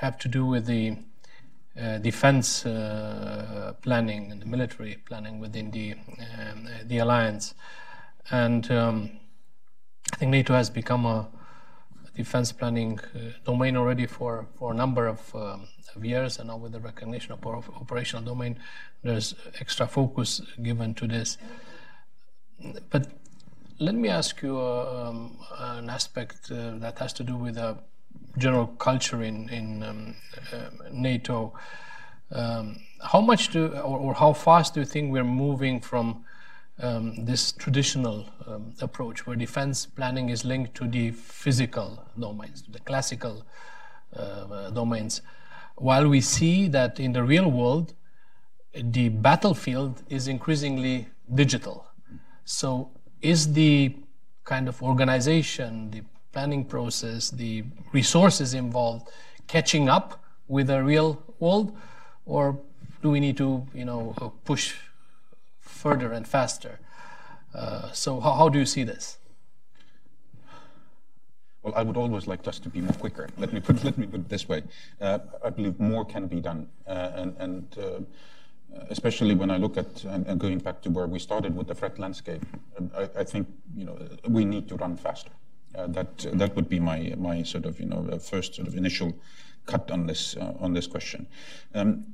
have 0.00 0.18
to 0.18 0.28
do 0.28 0.46
with 0.46 0.66
the 0.66 0.96
uh, 1.80 1.98
defense 1.98 2.66
uh, 2.66 3.74
planning 3.82 4.32
and 4.32 4.42
the 4.42 4.46
military 4.46 4.96
planning 5.06 5.38
within 5.38 5.70
the 5.70 5.92
um, 5.92 6.68
the 6.86 6.98
alliance, 6.98 7.54
and 8.30 8.70
um, 8.70 9.10
I 10.12 10.16
think 10.16 10.30
NATO 10.30 10.54
has 10.54 10.70
become 10.70 11.06
a 11.06 11.28
defense 12.16 12.52
planning 12.52 12.98
uh, 13.14 13.18
domain 13.44 13.76
already 13.76 14.06
for, 14.06 14.46
for 14.56 14.72
a 14.72 14.74
number 14.74 15.06
of, 15.06 15.34
um, 15.34 15.68
of, 15.94 16.04
years, 16.04 16.38
and 16.38 16.48
now 16.48 16.56
with 16.56 16.72
the 16.72 16.80
recognition 16.80 17.32
of 17.32 17.46
operational 17.46 18.24
domain, 18.24 18.58
there's 19.02 19.34
extra 19.60 19.86
focus 19.86 20.40
given 20.62 20.94
to 20.94 21.06
this. 21.06 21.38
But 22.90 23.06
let 23.78 23.94
me 23.94 24.08
ask 24.08 24.42
you 24.42 24.58
uh, 24.58 25.08
um, 25.08 25.38
an 25.58 25.88
aspect 25.88 26.50
uh, 26.50 26.76
that 26.78 26.98
has 26.98 27.12
to 27.14 27.22
do 27.22 27.36
with 27.36 27.54
the 27.54 27.78
general 28.38 28.66
culture 28.78 29.22
in, 29.22 29.48
in 29.48 29.82
um, 29.82 30.14
uh, 30.52 30.70
NATO. 30.92 31.52
Um, 32.32 32.80
how 33.02 33.20
much 33.20 33.48
do, 33.48 33.68
or, 33.68 33.98
or, 33.98 34.14
how 34.14 34.32
fast 34.32 34.74
do 34.74 34.80
you 34.80 34.86
think 34.86 35.12
we're 35.12 35.24
moving 35.24 35.80
from 35.80 36.24
um, 36.78 37.24
this 37.24 37.52
traditional 37.52 38.26
um, 38.46 38.72
approach 38.80 39.26
where 39.26 39.36
defense 39.36 39.84
planning 39.84 40.28
is 40.28 40.44
linked 40.44 40.74
to 40.76 40.86
the 40.86 41.10
physical 41.10 42.04
domains, 42.18 42.62
the 42.68 42.78
classical 42.80 43.44
uh, 44.16 44.70
domains, 44.70 45.22
while 45.80 46.08
we 46.08 46.20
see 46.20 46.68
that 46.68 47.00
in 47.00 47.12
the 47.12 47.22
real 47.22 47.50
world, 47.50 47.94
the 48.74 49.08
battlefield 49.08 50.02
is 50.08 50.28
increasingly 50.28 51.08
digital. 51.34 51.86
So 52.44 52.90
is 53.22 53.52
the 53.52 53.96
kind 54.44 54.68
of 54.68 54.82
organization, 54.82 55.90
the 55.90 56.02
planning 56.32 56.64
process, 56.64 57.30
the 57.30 57.64
resources 57.92 58.54
involved 58.54 59.08
catching 59.46 59.88
up 59.88 60.22
with 60.48 60.68
the 60.68 60.82
real 60.82 61.22
world, 61.38 61.76
or 62.26 62.58
do 63.02 63.10
we 63.10 63.20
need 63.20 63.36
to, 63.36 63.66
you 63.74 63.84
know, 63.84 64.32
push 64.44 64.74
further 65.60 66.12
and 66.12 66.26
faster? 66.26 66.78
Uh, 67.54 67.90
so 67.92 68.20
how, 68.20 68.32
how 68.32 68.48
do 68.48 68.58
you 68.58 68.66
see 68.66 68.84
this? 68.84 69.18
Well, 71.62 71.74
I 71.76 71.82
would 71.82 71.96
always 71.96 72.26
like 72.26 72.46
us 72.48 72.58
to 72.60 72.68
be 72.68 72.80
more 72.80 72.92
quicker. 72.94 73.28
Let 73.36 73.52
me 73.52 73.60
put, 73.60 73.84
let 73.84 73.98
me 73.98 74.06
put 74.06 74.20
it 74.20 74.28
this 74.28 74.48
way. 74.48 74.62
Uh, 75.00 75.18
I 75.44 75.50
believe 75.50 75.78
more 75.78 76.04
can 76.04 76.26
be 76.26 76.40
done, 76.40 76.68
uh, 76.86 77.10
and, 77.14 77.36
and 77.38 77.78
uh, 77.78 78.00
especially 78.88 79.34
when 79.34 79.50
I 79.50 79.58
look 79.58 79.76
at 79.76 80.04
and, 80.04 80.26
and, 80.26 80.40
going 80.40 80.58
back 80.58 80.80
to 80.82 80.90
where 80.90 81.06
we 81.06 81.18
started 81.18 81.54
with 81.54 81.66
the 81.66 81.74
threat 81.74 81.98
landscape, 81.98 82.42
I, 82.96 83.08
I 83.18 83.24
think 83.24 83.46
you 83.76 83.84
know 83.84 83.98
we 84.28 84.44
need 84.44 84.68
to 84.68 84.76
run 84.76 84.96
faster. 84.96 85.30
Uh, 85.74 85.86
that 85.86 86.18
that 86.32 86.56
would 86.56 86.68
be 86.68 86.80
my 86.80 87.14
my 87.16 87.42
sort 87.44 87.64
of 87.64 87.78
you 87.78 87.86
know 87.86 88.18
first 88.18 88.54
sort 88.56 88.66
of 88.66 88.74
initial 88.74 89.14
cut 89.66 89.90
on 89.90 90.06
this 90.06 90.36
uh, 90.36 90.54
on 90.60 90.72
this 90.72 90.86
question. 90.86 91.26
Um, 91.74 92.06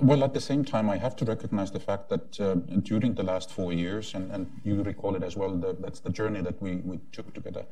well, 0.00 0.24
at 0.24 0.32
the 0.32 0.40
same 0.40 0.64
time, 0.64 0.88
I 0.88 0.96
have 0.96 1.16
to 1.16 1.24
recognize 1.26 1.70
the 1.70 1.80
fact 1.80 2.08
that 2.08 2.40
uh, 2.40 2.54
during 2.80 3.14
the 3.14 3.22
last 3.22 3.50
four 3.50 3.74
years, 3.74 4.14
and, 4.14 4.30
and 4.30 4.50
you 4.64 4.82
recall 4.82 5.14
it 5.16 5.22
as 5.22 5.36
well, 5.36 5.54
the, 5.54 5.76
that's 5.78 6.00
the 6.00 6.08
journey 6.08 6.40
that 6.40 6.62
we, 6.62 6.76
we 6.76 6.98
took 7.12 7.34
together. 7.34 7.66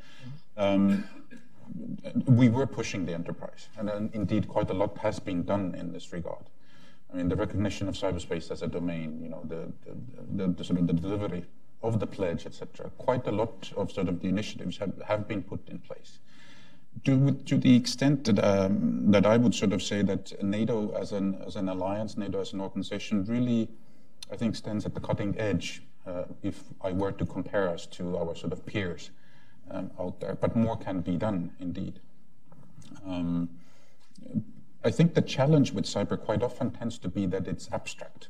Um, 0.58 1.04
we 2.26 2.50
were 2.50 2.66
pushing 2.66 3.06
the 3.06 3.14
enterprise, 3.14 3.68
and, 3.78 3.88
and 3.88 4.14
indeed, 4.14 4.48
quite 4.48 4.68
a 4.68 4.74
lot 4.74 4.98
has 4.98 5.18
been 5.18 5.44
done 5.44 5.74
in 5.74 5.92
this 5.92 6.12
regard. 6.12 6.44
I 7.12 7.16
mean, 7.16 7.28
the 7.28 7.36
recognition 7.36 7.88
of 7.88 7.94
cyberspace 7.94 8.50
as 8.50 8.60
a 8.62 8.66
domain, 8.66 9.20
you 9.22 9.30
know, 9.30 9.42
the, 9.44 9.72
the, 9.86 10.46
the, 10.46 10.52
the 10.52 10.64
sort 10.64 10.78
of 10.78 10.88
the 10.88 10.92
delivery 10.92 11.46
of 11.82 11.98
the 11.98 12.06
pledge, 12.06 12.46
etc. 12.46 12.90
Quite 12.98 13.26
a 13.26 13.32
lot 13.32 13.72
of 13.76 13.90
sort 13.90 14.08
of 14.08 14.20
the 14.20 14.28
initiatives 14.28 14.78
have, 14.78 14.92
have 15.06 15.26
been 15.26 15.42
put 15.42 15.68
in 15.68 15.78
place. 15.78 16.18
To, 17.04 17.32
to 17.32 17.56
the 17.56 17.74
extent 17.74 18.24
that, 18.24 18.38
um, 18.44 19.10
that 19.10 19.24
I 19.24 19.36
would 19.36 19.54
sort 19.54 19.72
of 19.72 19.82
say 19.82 20.02
that 20.02 20.42
NATO 20.42 20.90
as 20.92 21.12
an, 21.12 21.40
as 21.46 21.56
an 21.56 21.68
alliance, 21.68 22.16
NATO 22.16 22.40
as 22.40 22.52
an 22.52 22.60
organization 22.60 23.24
really, 23.24 23.68
I 24.30 24.36
think, 24.36 24.56
stands 24.56 24.84
at 24.84 24.94
the 24.94 25.00
cutting 25.00 25.38
edge 25.38 25.82
uh, 26.06 26.24
if 26.42 26.64
I 26.82 26.92
were 26.92 27.12
to 27.12 27.24
compare 27.24 27.68
us 27.68 27.86
to 27.86 28.18
our 28.18 28.34
sort 28.34 28.52
of 28.52 28.66
peers 28.66 29.10
um, 29.70 29.90
out 29.98 30.20
there. 30.20 30.34
But 30.34 30.56
more 30.56 30.76
can 30.76 31.00
be 31.00 31.16
done, 31.16 31.52
indeed. 31.60 32.00
Um, 33.06 33.48
I 34.84 34.90
think 34.90 35.14
the 35.14 35.22
challenge 35.22 35.72
with 35.72 35.84
cyber 35.84 36.18
quite 36.18 36.42
often 36.42 36.70
tends 36.70 36.98
to 36.98 37.08
be 37.08 37.26
that 37.26 37.46
it's 37.46 37.68
abstract. 37.72 38.28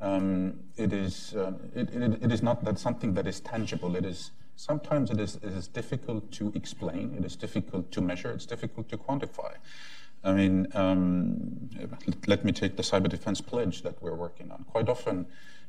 Um, 0.00 0.60
it 0.76 0.92
is 0.92 1.34
uh, 1.34 1.52
it, 1.74 1.90
it, 1.94 2.22
it 2.22 2.32
is 2.32 2.42
not 2.42 2.64
that 2.64 2.78
something 2.78 3.14
that 3.14 3.26
is 3.26 3.40
tangible. 3.40 3.96
It 3.96 4.04
is 4.04 4.30
sometimes 4.60 5.10
it 5.10 5.18
is, 5.18 5.36
it 5.36 5.52
is 5.52 5.66
difficult 5.68 6.30
to 6.32 6.52
explain. 6.54 7.14
It 7.18 7.24
is 7.24 7.34
difficult 7.36 7.90
to 7.92 8.00
measure. 8.00 8.30
It's 8.30 8.46
difficult 8.46 8.88
to 8.90 8.98
quantify. 8.98 9.54
I 10.22 10.32
mean, 10.32 10.68
um, 10.74 11.70
let 12.26 12.44
me 12.44 12.52
take 12.52 12.76
the 12.76 12.82
cyber 12.82 13.08
defense 13.08 13.40
pledge 13.40 13.82
that 13.82 14.02
we're 14.02 14.14
working 14.14 14.50
on. 14.50 14.64
Quite 14.70 14.90
often, 14.90 15.26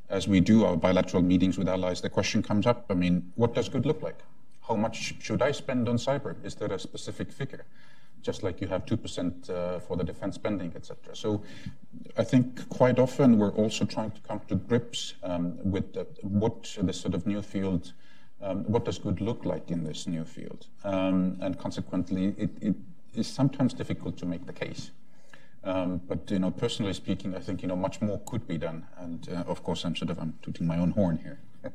as 0.10 0.28
we 0.28 0.42
do 0.42 0.66
our 0.66 0.76
bilateral 0.76 1.24
meetings 1.24 1.58
with 1.58 1.70
allies, 1.70 2.02
the 2.02 2.10
question 2.10 2.44
comes 2.44 2.68
up. 2.68 2.86
I 2.90 2.94
mean, 2.96 3.32
what 3.36 3.54
does 3.56 3.70
good 3.70 3.86
look 3.86 4.02
like? 4.02 4.20
How 4.68 4.76
much 4.76 5.16
should 5.22 5.42
I 5.42 5.52
spend 5.52 5.88
on 5.88 5.96
cyber? 5.96 6.36
Is 6.44 6.56
there 6.56 6.72
a 6.72 6.80
specific 6.80 7.32
figure? 7.32 7.66
Just 8.22 8.44
like 8.44 8.62
you 8.62 8.68
have 8.68 8.86
2% 8.86 9.50
uh, 9.50 9.80
for 9.80 9.98
the 9.98 10.04
defense 10.04 10.36
spending, 10.36 10.74
etc. 10.76 11.16
So 11.16 11.44
I 12.18 12.24
think 12.24 12.68
quite 12.70 13.00
often 13.00 13.38
we're 13.38 13.52
also 13.52 13.86
trying 13.86 14.12
to 14.12 14.22
come 14.22 14.42
to 14.48 14.56
grips 14.56 15.16
um, 15.24 15.58
with 15.64 15.94
the, 15.94 16.06
what 16.22 16.78
the 16.82 16.94
sort 16.94 17.14
of 17.14 17.26
new 17.26 17.42
field, 17.42 17.94
um, 18.42 18.64
what 18.66 18.86
does 18.86 18.98
good 18.98 19.22
look 19.22 19.46
like 19.46 19.72
in 19.72 19.84
this 19.84 20.08
new 20.08 20.24
field? 20.24 20.68
Um, 20.84 21.38
and 21.42 21.58
consequently, 21.58 22.36
it, 22.38 22.50
it 22.62 22.76
is 23.16 23.28
sometimes 23.28 23.74
difficult 23.74 24.18
to 24.18 24.26
make 24.26 24.46
the 24.46 24.54
case. 24.54 24.92
Um, 25.64 26.02
but 26.08 26.30
you 26.32 26.40
know, 26.40 26.50
personally 26.50 26.94
speaking, 26.94 27.36
I 27.36 27.40
think 27.40 27.62
you 27.62 27.68
know 27.68 27.76
much 27.76 28.02
more 28.02 28.20
could 28.26 28.48
be 28.48 28.58
done. 28.58 28.86
And 28.98 29.28
uh, 29.30 29.44
of 29.48 29.64
course, 29.64 29.84
I'm 29.86 29.96
sort 29.96 30.10
of 30.10 30.20
I'm 30.20 30.34
tooting 30.42 30.66
my 30.66 30.78
own 30.78 30.92
horn 30.92 31.18
here. 31.18 31.40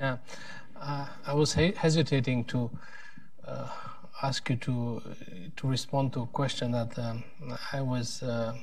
yeah, 0.00 0.16
uh, 0.80 1.06
I 1.26 1.34
was 1.34 1.52
he- 1.54 1.74
hesitating 1.76 2.44
to 2.46 2.70
uh, 3.46 3.68
ask 4.24 4.48
you 4.48 4.56
to 4.56 5.02
to 5.56 5.66
respond 5.66 6.12
to 6.14 6.22
a 6.22 6.26
question 6.26 6.72
that 6.72 6.98
um, 6.98 7.24
I 7.72 7.80
was 7.80 8.22
uh, 8.22 8.54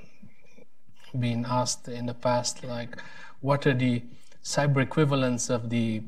being 1.19 1.45
asked 1.45 1.87
in 1.87 2.05
the 2.05 2.13
past, 2.13 2.63
like 2.63 2.97
what 3.41 3.67
are 3.67 3.73
the 3.73 4.01
cyber 4.43 4.81
equivalents 4.81 5.49
of 5.49 5.69
the 5.69 6.01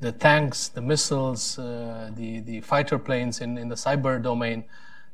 the 0.00 0.12
tanks, 0.12 0.68
the 0.68 0.80
missiles, 0.80 1.58
uh, 1.58 2.10
the 2.16 2.40
the 2.40 2.60
fighter 2.60 2.98
planes 2.98 3.40
in, 3.40 3.58
in 3.58 3.68
the 3.68 3.74
cyber 3.74 4.22
domain, 4.22 4.64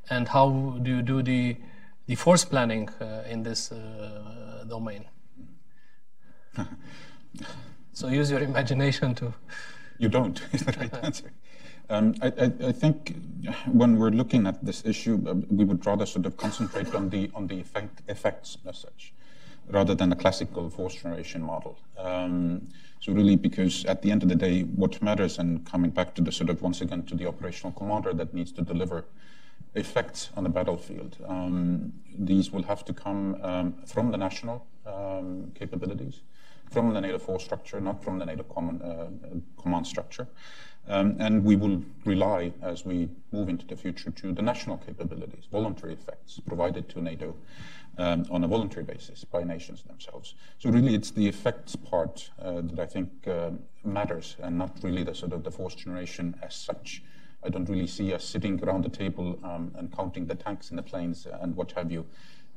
and 0.08 0.28
how 0.28 0.78
do 0.82 0.96
you 0.96 1.02
do 1.02 1.22
the 1.22 1.56
the 2.06 2.14
force 2.14 2.44
planning 2.44 2.88
uh, 3.00 3.22
in 3.28 3.42
this 3.42 3.72
uh, 3.72 4.64
domain? 4.68 5.04
so 7.92 8.08
use 8.08 8.30
your 8.30 8.40
imagination 8.40 9.14
to. 9.14 9.34
You 9.98 10.08
don't 10.08 10.40
is 10.52 10.64
the 10.64 10.72
right 10.72 10.94
answer. 11.02 11.32
Um, 11.90 12.14
I, 12.20 12.26
I, 12.26 12.52
I, 12.68 12.72
think 12.72 13.16
when 13.66 13.98
we're 13.98 14.10
looking 14.10 14.46
at 14.46 14.62
this 14.62 14.84
issue, 14.84 15.24
uh, 15.26 15.34
we 15.48 15.64
would 15.64 15.86
rather 15.86 16.04
sort 16.04 16.26
of 16.26 16.36
concentrate 16.36 16.94
on 16.94 17.08
the 17.08 17.30
on 17.34 17.46
the 17.46 17.58
effect, 17.60 18.02
effects 18.08 18.58
as 18.66 18.76
such, 18.78 19.14
rather 19.70 19.94
than 19.94 20.12
a 20.12 20.16
classical 20.16 20.68
force 20.68 20.96
generation 20.96 21.42
model. 21.42 21.78
Um, 21.96 22.68
so 23.00 23.12
really, 23.12 23.36
because 23.36 23.86
at 23.86 24.02
the 24.02 24.10
end 24.10 24.22
of 24.22 24.28
the 24.28 24.34
day, 24.34 24.62
what 24.62 25.00
matters, 25.00 25.38
and 25.38 25.64
coming 25.64 25.90
back 25.90 26.14
to 26.16 26.22
the 26.22 26.30
sort 26.30 26.50
of 26.50 26.60
once 26.60 26.82
again 26.82 27.04
to 27.04 27.14
the 27.14 27.26
operational 27.26 27.72
commander 27.72 28.12
that 28.12 28.34
needs 28.34 28.52
to 28.52 28.62
deliver 28.62 29.06
effects 29.74 30.28
on 30.36 30.44
the 30.44 30.50
battlefield. 30.50 31.16
Um, 31.26 31.92
these 32.18 32.50
will 32.50 32.64
have 32.64 32.84
to 32.86 32.92
come 32.92 33.38
um, 33.42 33.74
from 33.86 34.10
the 34.10 34.18
national 34.18 34.66
um, 34.84 35.52
capabilities, 35.54 36.20
from 36.70 36.92
the 36.92 37.00
NATO 37.00 37.18
force 37.18 37.44
structure, 37.44 37.80
not 37.80 38.04
from 38.04 38.18
the 38.18 38.26
NATO 38.26 38.42
common, 38.42 38.82
uh, 38.82 39.62
command 39.62 39.86
structure. 39.86 40.26
Um, 40.88 41.16
and 41.18 41.44
we 41.44 41.56
will 41.56 41.82
rely, 42.04 42.52
as 42.62 42.86
we 42.86 43.08
move 43.30 43.48
into 43.48 43.66
the 43.66 43.76
future, 43.76 44.10
to 44.10 44.32
the 44.32 44.42
national 44.42 44.78
capabilities, 44.78 45.44
voluntary 45.52 45.92
effects 45.92 46.40
provided 46.46 46.88
to 46.90 47.02
NATO 47.02 47.34
um, 47.98 48.24
on 48.30 48.42
a 48.44 48.48
voluntary 48.48 48.84
basis 48.84 49.24
by 49.24 49.42
nations 49.44 49.82
themselves. 49.82 50.34
So 50.58 50.70
really, 50.70 50.94
it's 50.94 51.10
the 51.10 51.28
effects 51.28 51.76
part 51.76 52.30
uh, 52.40 52.62
that 52.62 52.78
I 52.78 52.86
think 52.86 53.10
uh, 53.26 53.50
matters, 53.84 54.36
and 54.42 54.56
not 54.56 54.78
really 54.82 55.04
the 55.04 55.14
sort 55.14 55.32
of 55.32 55.44
the 55.44 55.50
force 55.50 55.74
generation 55.74 56.34
as 56.42 56.54
such. 56.54 57.02
I 57.44 57.50
don't 57.50 57.68
really 57.68 57.86
see 57.86 58.14
us 58.14 58.24
sitting 58.24 58.62
around 58.64 58.84
the 58.84 58.88
table 58.88 59.38
um, 59.44 59.72
and 59.76 59.94
counting 59.94 60.26
the 60.26 60.34
tanks 60.34 60.70
and 60.70 60.78
the 60.78 60.82
planes 60.82 61.26
and 61.40 61.54
what 61.54 61.72
have 61.72 61.92
you. 61.92 62.06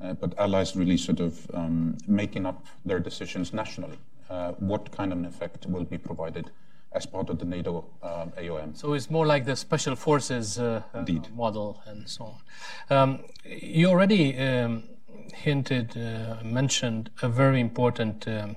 Uh, 0.01 0.13
but 0.13 0.37
allies 0.39 0.75
really 0.75 0.97
sort 0.97 1.19
of 1.19 1.47
um, 1.53 1.95
making 2.07 2.45
up 2.45 2.65
their 2.85 2.99
decisions 2.99 3.53
nationally. 3.53 3.99
Uh, 4.29 4.53
what 4.53 4.91
kind 4.91 5.11
of 5.11 5.19
an 5.19 5.25
effect 5.25 5.67
will 5.67 5.83
be 5.83 5.97
provided 5.97 6.49
as 6.93 7.05
part 7.05 7.29
of 7.29 7.39
the 7.39 7.45
NATO 7.45 7.85
uh, 8.03 8.25
AOM? 8.37 8.75
So 8.75 8.93
it's 8.93 9.09
more 9.09 9.25
like 9.25 9.45
the 9.45 9.55
special 9.55 9.95
forces 9.95 10.59
uh, 10.59 10.83
uh, 10.93 11.05
model 11.35 11.81
and 11.85 12.07
so 12.07 12.35
on. 12.89 12.97
Um, 12.97 13.19
you 13.45 13.87
already 13.87 14.37
um, 14.37 14.83
hinted, 15.33 15.97
uh, 15.97 16.43
mentioned 16.43 17.09
a 17.21 17.29
very 17.29 17.59
important 17.59 18.27
um, 18.27 18.55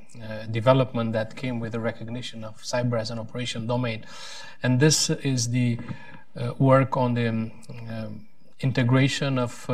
development 0.50 1.12
that 1.12 1.36
came 1.36 1.60
with 1.60 1.72
the 1.72 1.80
recognition 1.80 2.44
of 2.44 2.60
cyber 2.62 3.00
as 3.00 3.10
an 3.10 3.18
operation 3.18 3.66
domain, 3.66 4.04
and 4.62 4.80
this 4.80 5.10
is 5.10 5.50
the 5.50 5.78
work 6.58 6.96
on 6.96 7.14
the 7.14 7.28
um, 7.28 8.26
integration 8.60 9.38
of 9.38 9.70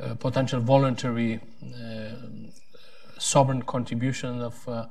uh, 0.00 0.14
potential 0.14 0.60
voluntary 0.60 1.40
uh, 1.60 2.10
sovereign 3.18 3.62
contribution 3.62 4.40
of 4.40 4.68
uh, 4.68 4.86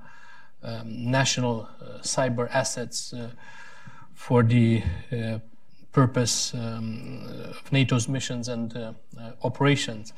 um, 0.63 1.11
national 1.11 1.69
cyber 2.01 2.49
assets 2.51 3.13
for 4.13 4.43
the 4.43 4.83
purpose 5.91 6.53
um, 6.53 7.23
of 7.49 7.71
NATO's 7.71 8.07
missions 8.07 8.47
and 8.47 8.95
operations. 9.43 10.13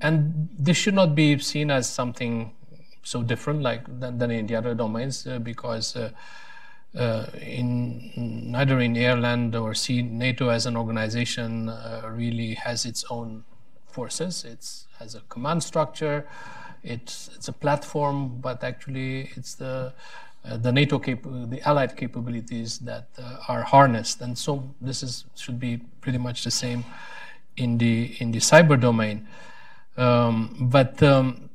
And 0.00 0.48
this 0.58 0.76
should 0.76 0.94
not 0.94 1.14
be 1.14 1.38
seen 1.38 1.70
as 1.70 1.88
something 1.88 2.52
so 3.02 3.22
different 3.22 3.62
like 3.62 3.84
than, 4.00 4.18
than 4.18 4.30
in 4.30 4.46
the 4.46 4.56
other 4.56 4.74
domains 4.74 5.26
uh, 5.26 5.38
because 5.38 5.96
uh, 5.96 6.10
uh, 6.96 7.26
in 7.40 8.12
neither 8.50 8.80
in 8.80 8.96
air, 8.96 9.16
land, 9.16 9.54
or 9.54 9.74
sea, 9.74 10.02
NATO 10.02 10.48
as 10.48 10.66
an 10.66 10.76
organization 10.76 11.72
really 12.04 12.54
has 12.54 12.84
its 12.84 13.04
own 13.10 13.44
forces. 13.86 14.44
It 14.44 14.66
has 14.98 15.14
a 15.14 15.20
command 15.28 15.62
structure. 15.62 16.26
It's 16.82 17.30
it's 17.34 17.48
a 17.48 17.52
platform, 17.52 18.40
but 18.40 18.64
actually 18.64 19.30
it's 19.36 19.54
the 19.54 19.92
uh, 20.44 20.56
the 20.56 20.72
NATO 20.72 20.98
cap- 20.98 21.22
the 21.24 21.60
allied 21.68 21.96
capabilities 21.96 22.78
that 22.78 23.08
uh, 23.18 23.36
are 23.48 23.62
harnessed, 23.62 24.20
and 24.22 24.36
so 24.38 24.74
this 24.80 25.02
is 25.02 25.24
should 25.36 25.60
be 25.60 25.78
pretty 26.00 26.18
much 26.18 26.44
the 26.44 26.50
same 26.50 26.84
in 27.56 27.78
the 27.78 28.16
in 28.20 28.32
the 28.32 28.38
cyber 28.38 28.80
domain. 28.80 29.28
Um, 29.96 30.56
but 30.60 31.02
um, 31.02 31.50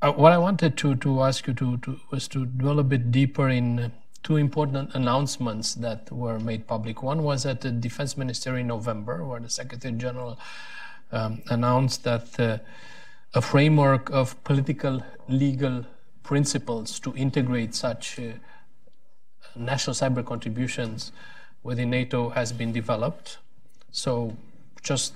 uh, 0.00 0.12
what 0.12 0.32
I 0.32 0.38
wanted 0.38 0.76
to 0.78 0.94
to 0.96 1.22
ask 1.22 1.46
you 1.46 1.54
to, 1.54 1.76
to 1.78 1.98
was 2.10 2.28
to 2.28 2.46
dwell 2.46 2.78
a 2.78 2.84
bit 2.84 3.10
deeper 3.10 3.48
in 3.48 3.90
two 4.22 4.36
important 4.36 4.94
announcements 4.94 5.74
that 5.74 6.10
were 6.10 6.38
made 6.38 6.66
public. 6.66 7.02
One 7.02 7.22
was 7.22 7.44
at 7.44 7.60
the 7.60 7.70
Defense 7.70 8.16
Ministry 8.16 8.60
in 8.60 8.68
November, 8.68 9.24
where 9.24 9.40
the 9.40 9.50
Secretary 9.50 9.92
General 9.94 10.38
um, 11.12 11.42
announced 11.48 12.04
that 12.04 12.40
uh, 12.40 12.58
a 13.34 13.42
framework 13.42 14.10
of 14.10 14.42
political 14.44 15.02
legal 15.28 15.84
principles 16.22 17.00
to 17.00 17.14
integrate 17.16 17.74
such 17.74 18.18
uh, 18.18 18.32
national 19.56 19.94
cyber 19.94 20.24
contributions 20.24 21.12
within 21.62 21.90
NATO 21.90 22.30
has 22.30 22.52
been 22.52 22.72
developed. 22.72 23.38
So 23.90 24.36
just 24.82 25.14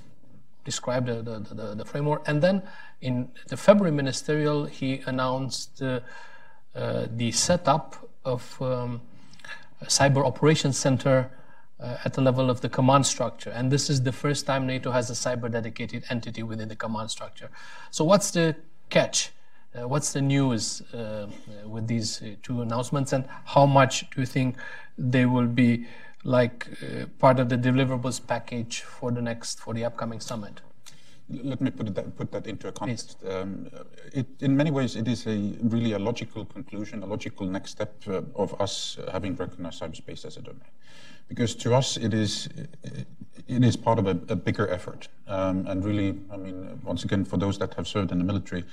describe 0.65 1.05
the, 1.05 1.21
the, 1.21 1.55
the, 1.55 1.75
the, 1.75 1.85
framework. 1.85 2.27
And 2.27 2.41
then 2.41 2.61
in 3.01 3.29
the 3.47 3.57
February 3.57 3.95
ministerial, 3.95 4.65
he 4.65 5.01
announced 5.05 5.81
uh, 5.81 6.01
uh, 6.75 7.07
the 7.15 7.31
setup 7.31 7.95
of 8.25 8.61
um, 8.61 9.01
a 9.81 9.85
cyber 9.85 10.25
operations 10.25 10.77
center 10.77 11.31
uh, 11.79 11.97
at 12.05 12.13
the 12.13 12.21
level 12.21 12.49
of 12.49 12.61
the 12.61 12.69
command 12.69 13.05
structure. 13.05 13.49
And 13.49 13.71
this 13.71 13.89
is 13.89 14.01
the 14.01 14.11
first 14.11 14.45
time 14.45 14.67
NATO 14.67 14.91
has 14.91 15.09
a 15.09 15.13
cyber 15.13 15.51
dedicated 15.51 16.03
entity 16.09 16.43
within 16.43 16.67
the 16.67 16.75
command 16.75 17.11
structure. 17.11 17.49
So, 17.91 18.03
what's 18.03 18.31
the 18.31 18.55
catch? 18.89 19.31
Uh, 19.73 19.87
what's 19.87 20.13
the 20.13 20.21
news 20.21 20.81
uh, 20.93 21.27
with 21.65 21.87
these 21.87 22.21
uh, 22.21 22.35
two 22.41 22.61
announcements, 22.61 23.13
and 23.13 23.25
how 23.45 23.65
much 23.65 24.09
do 24.09 24.21
you 24.21 24.25
think 24.25 24.55
they 24.97 25.25
will 25.25 25.45
be 25.45 25.85
like 26.23 26.67
uh, 26.81 27.05
part 27.19 27.39
of 27.39 27.49
the 27.49 27.57
deliverables 27.57 28.19
package 28.25 28.81
for 28.81 29.11
the 29.11 29.21
next 29.21 29.59
for 29.59 29.73
the 29.73 29.85
upcoming 29.85 30.19
summit? 30.19 30.61
let 31.31 31.61
me 31.61 31.69
put 31.69 31.93
that, 31.93 32.17
put 32.17 32.31
that 32.31 32.47
into 32.47 32.67
a 32.67 32.71
context. 32.71 33.23
Um, 33.29 33.69
it, 34.11 34.25
in 34.39 34.57
many 34.57 34.71
ways, 34.71 34.95
it 34.95 35.07
is 35.07 35.27
a 35.27 35.37
really 35.61 35.91
a 35.91 35.99
logical 35.99 36.43
conclusion, 36.43 37.03
a 37.03 37.05
logical 37.05 37.45
next 37.45 37.69
step 37.69 37.93
uh, 38.07 38.23
of 38.33 38.59
us 38.59 38.97
having 39.11 39.35
recognized 39.35 39.79
cyberspace 39.79 40.25
as 40.25 40.37
a 40.37 40.41
domain 40.41 40.71
because 41.29 41.55
to 41.55 41.73
us 41.73 41.95
it 41.95 42.13
is 42.13 42.49
it 43.47 43.63
is 43.63 43.75
part 43.75 43.97
of 43.97 44.05
a, 44.07 44.11
a 44.29 44.35
bigger 44.35 44.69
effort. 44.69 45.07
Um, 45.27 45.65
and 45.67 45.83
really, 45.83 46.19
I 46.31 46.37
mean, 46.37 46.79
once 46.83 47.03
again, 47.03 47.25
for 47.25 47.37
those 47.37 47.57
that 47.59 47.73
have 47.75 47.87
served 47.87 48.11
in 48.11 48.19
the 48.19 48.23
military, 48.23 48.63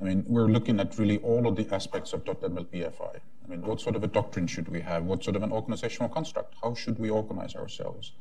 I 0.00 0.04
mean, 0.04 0.24
we're 0.26 0.46
looking 0.46 0.78
at 0.80 0.98
really 0.98 1.18
all 1.18 1.46
of 1.46 1.56
the 1.56 1.66
aspects 1.74 2.12
of 2.12 2.24
DOTMLPFI. 2.24 3.16
I 3.16 3.48
mean, 3.48 3.62
what 3.62 3.80
sort 3.80 3.96
of 3.96 4.04
a 4.04 4.06
doctrine 4.06 4.46
should 4.46 4.68
we 4.68 4.80
have? 4.80 5.04
What 5.04 5.24
sort 5.24 5.36
of 5.36 5.42
an 5.42 5.52
organizational 5.52 6.08
construct? 6.08 6.54
How 6.62 6.74
should 6.74 6.98
we 6.98 7.10
organize 7.10 7.54
ourselves? 7.56 8.12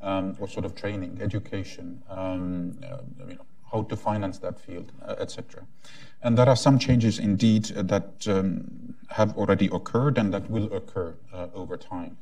Um, 0.00 0.34
what 0.34 0.50
sort 0.50 0.64
of 0.64 0.76
training, 0.76 1.18
education, 1.20 2.02
um, 2.08 2.78
uh, 2.84 2.98
you 3.26 3.34
know, 3.34 3.46
how 3.72 3.82
to 3.82 3.96
finance 3.96 4.38
that 4.38 4.58
field, 4.58 4.92
uh, 5.04 5.16
etc. 5.18 5.66
And 6.22 6.38
there 6.38 6.48
are 6.48 6.56
some 6.56 6.78
changes 6.78 7.18
indeed 7.18 7.64
that 7.64 8.26
um, 8.28 8.94
have 9.10 9.36
already 9.36 9.68
occurred 9.72 10.18
and 10.18 10.32
that 10.32 10.48
will 10.48 10.72
occur 10.72 11.14
uh, 11.32 11.48
over 11.52 11.76
time. 11.76 12.16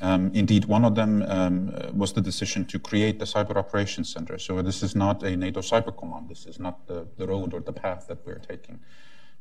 Um, 0.00 0.30
indeed, 0.34 0.66
one 0.66 0.84
of 0.84 0.94
them 0.94 1.22
um, 1.26 1.72
was 1.94 2.12
the 2.12 2.20
decision 2.20 2.66
to 2.66 2.78
create 2.78 3.18
the 3.18 3.24
Cyber 3.24 3.56
Operations 3.56 4.12
Center. 4.12 4.38
So 4.38 4.60
this 4.60 4.82
is 4.82 4.94
not 4.94 5.22
a 5.22 5.36
NATO 5.36 5.60
Cyber 5.60 5.96
Command. 5.96 6.28
This 6.28 6.44
is 6.46 6.58
not 6.58 6.86
the, 6.86 7.06
the 7.16 7.26
road 7.26 7.54
or 7.54 7.60
the 7.60 7.72
path 7.72 8.06
that 8.08 8.18
we're 8.26 8.38
taking, 8.38 8.78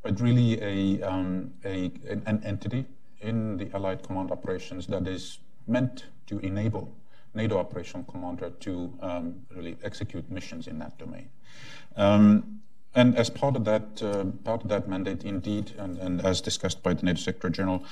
but 0.01 0.19
really 0.21 0.61
a, 0.61 1.03
um, 1.03 1.53
a, 1.65 1.91
an 2.25 2.41
entity 2.45 2.85
in 3.21 3.57
the 3.57 3.69
Allied 3.75 4.03
Command 4.03 4.31
operations 4.31 4.87
that 4.87 5.07
is 5.07 5.39
meant 5.67 6.05
to 6.27 6.39
enable 6.39 6.95
NATO 7.33 7.57
operational 7.57 8.05
commander 8.05 8.49
to 8.51 8.93
um, 9.01 9.35
really 9.53 9.75
execute 9.83 10.29
missions 10.31 10.67
in 10.67 10.79
that 10.79 10.97
domain. 10.97 11.29
And 12.95 13.17
as 13.17 13.29
part 13.29 13.57
of 13.57 13.65
that, 13.65 14.01
uh, 14.01 14.23
part 14.45 14.63
of 14.63 14.69
that 14.69 14.87
mandate, 14.87 15.25
indeed, 15.25 15.73
and, 15.77 15.97
and, 15.97 16.25
as 16.25 16.39
discussed 16.39 16.81
by 16.81 16.93
the 16.93 17.05
NATO 17.05 17.19
Secretary 17.19 17.51
General, 17.51 17.83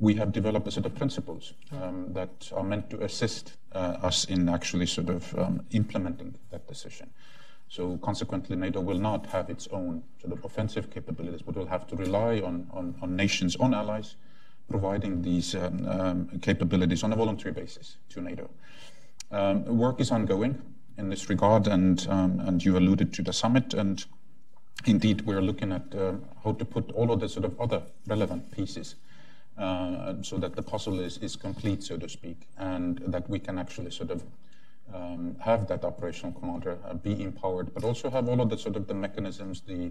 we 0.00 0.14
have 0.14 0.32
developed 0.32 0.66
a 0.66 0.72
set 0.72 0.84
of 0.84 0.96
principles 0.96 1.54
um, 1.80 2.12
that 2.12 2.50
are 2.52 2.64
meant 2.64 2.90
to 2.90 3.04
assist 3.04 3.52
uh, 3.72 3.98
us 4.02 4.24
in 4.24 4.48
actually 4.48 4.86
sort 4.86 5.10
of 5.10 5.38
um, 5.38 5.62
implementing 5.70 6.34
that 6.50 6.66
decision. 6.66 7.08
So 7.68 7.98
consequently, 7.98 8.56
NATO 8.56 8.80
will 8.80 8.98
not 8.98 9.26
have 9.26 9.48
its 9.48 9.68
own 9.68 10.02
sort 10.20 10.32
of 10.32 10.44
offensive 10.44 10.90
capabilities, 10.90 11.42
but 11.42 11.54
will 11.54 11.66
have 11.66 11.86
to 11.88 11.96
rely 11.96 12.40
on, 12.40 12.66
on, 12.72 12.96
on 13.00 13.14
nations, 13.14 13.54
on 13.56 13.74
allies, 13.74 14.16
providing 14.68 15.22
these 15.22 15.54
um, 15.54 15.86
um 15.88 16.28
capabilities 16.42 17.02
on 17.04 17.12
a 17.12 17.16
voluntary 17.16 17.52
basis 17.52 17.98
to 18.08 18.20
NATO. 18.20 18.50
Um, 19.30 19.64
work 19.78 20.00
is 20.00 20.10
ongoing 20.10 20.60
in 20.96 21.10
this 21.10 21.28
regard, 21.30 21.68
and, 21.68 22.06
um, 22.08 22.40
and 22.40 22.64
you 22.64 22.76
alluded 22.76 23.12
to 23.14 23.22
the 23.22 23.32
summit, 23.32 23.72
and 23.74 24.04
indeed, 24.86 25.22
we're 25.26 25.42
looking 25.42 25.72
at 25.72 25.94
uh, 25.94 26.14
how 26.44 26.52
to 26.52 26.64
put 26.64 26.90
all 26.92 27.10
of 27.10 27.20
the 27.20 27.28
sort 27.28 27.44
of 27.44 27.60
other 27.60 27.82
relevant 28.06 28.50
pieces 28.50 28.96
uh, 29.58 30.14
so 30.22 30.36
that 30.38 30.54
the 30.54 30.62
puzzle 30.62 31.00
is, 31.00 31.18
is 31.18 31.36
complete, 31.36 31.82
so 31.82 31.96
to 31.96 32.08
speak, 32.08 32.48
and 32.58 32.98
that 33.06 33.28
we 33.28 33.38
can 33.38 33.58
actually 33.58 33.90
sort 33.90 34.10
of 34.10 34.22
um, 34.94 35.36
have 35.40 35.66
that 35.68 35.84
operational 35.84 36.32
commander 36.32 36.78
uh, 36.86 36.94
be 36.94 37.22
empowered, 37.22 37.72
but 37.74 37.84
also 37.84 38.08
have 38.08 38.28
all 38.28 38.40
of 38.40 38.48
the 38.48 38.58
sort 38.58 38.76
of 38.76 38.86
the 38.86 38.94
mechanisms, 38.94 39.62
the, 39.62 39.90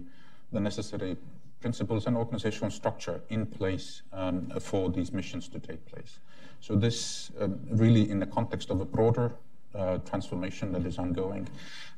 the 0.52 0.60
necessary 0.60 1.16
principles 1.60 2.06
and 2.06 2.16
organizational 2.16 2.70
structure 2.70 3.20
in 3.30 3.46
place 3.46 4.02
um, 4.12 4.50
for 4.60 4.90
these 4.90 5.12
missions 5.12 5.48
to 5.48 5.58
take 5.58 5.84
place. 5.86 6.18
So 6.60 6.76
this 6.76 7.30
um, 7.40 7.60
really, 7.70 8.10
in 8.10 8.18
the 8.20 8.26
context 8.26 8.70
of 8.70 8.80
a 8.80 8.84
broader 8.84 9.32
uh, 9.78 9.98
transformation 9.98 10.72
that 10.72 10.84
is 10.84 10.98
ongoing 10.98 11.48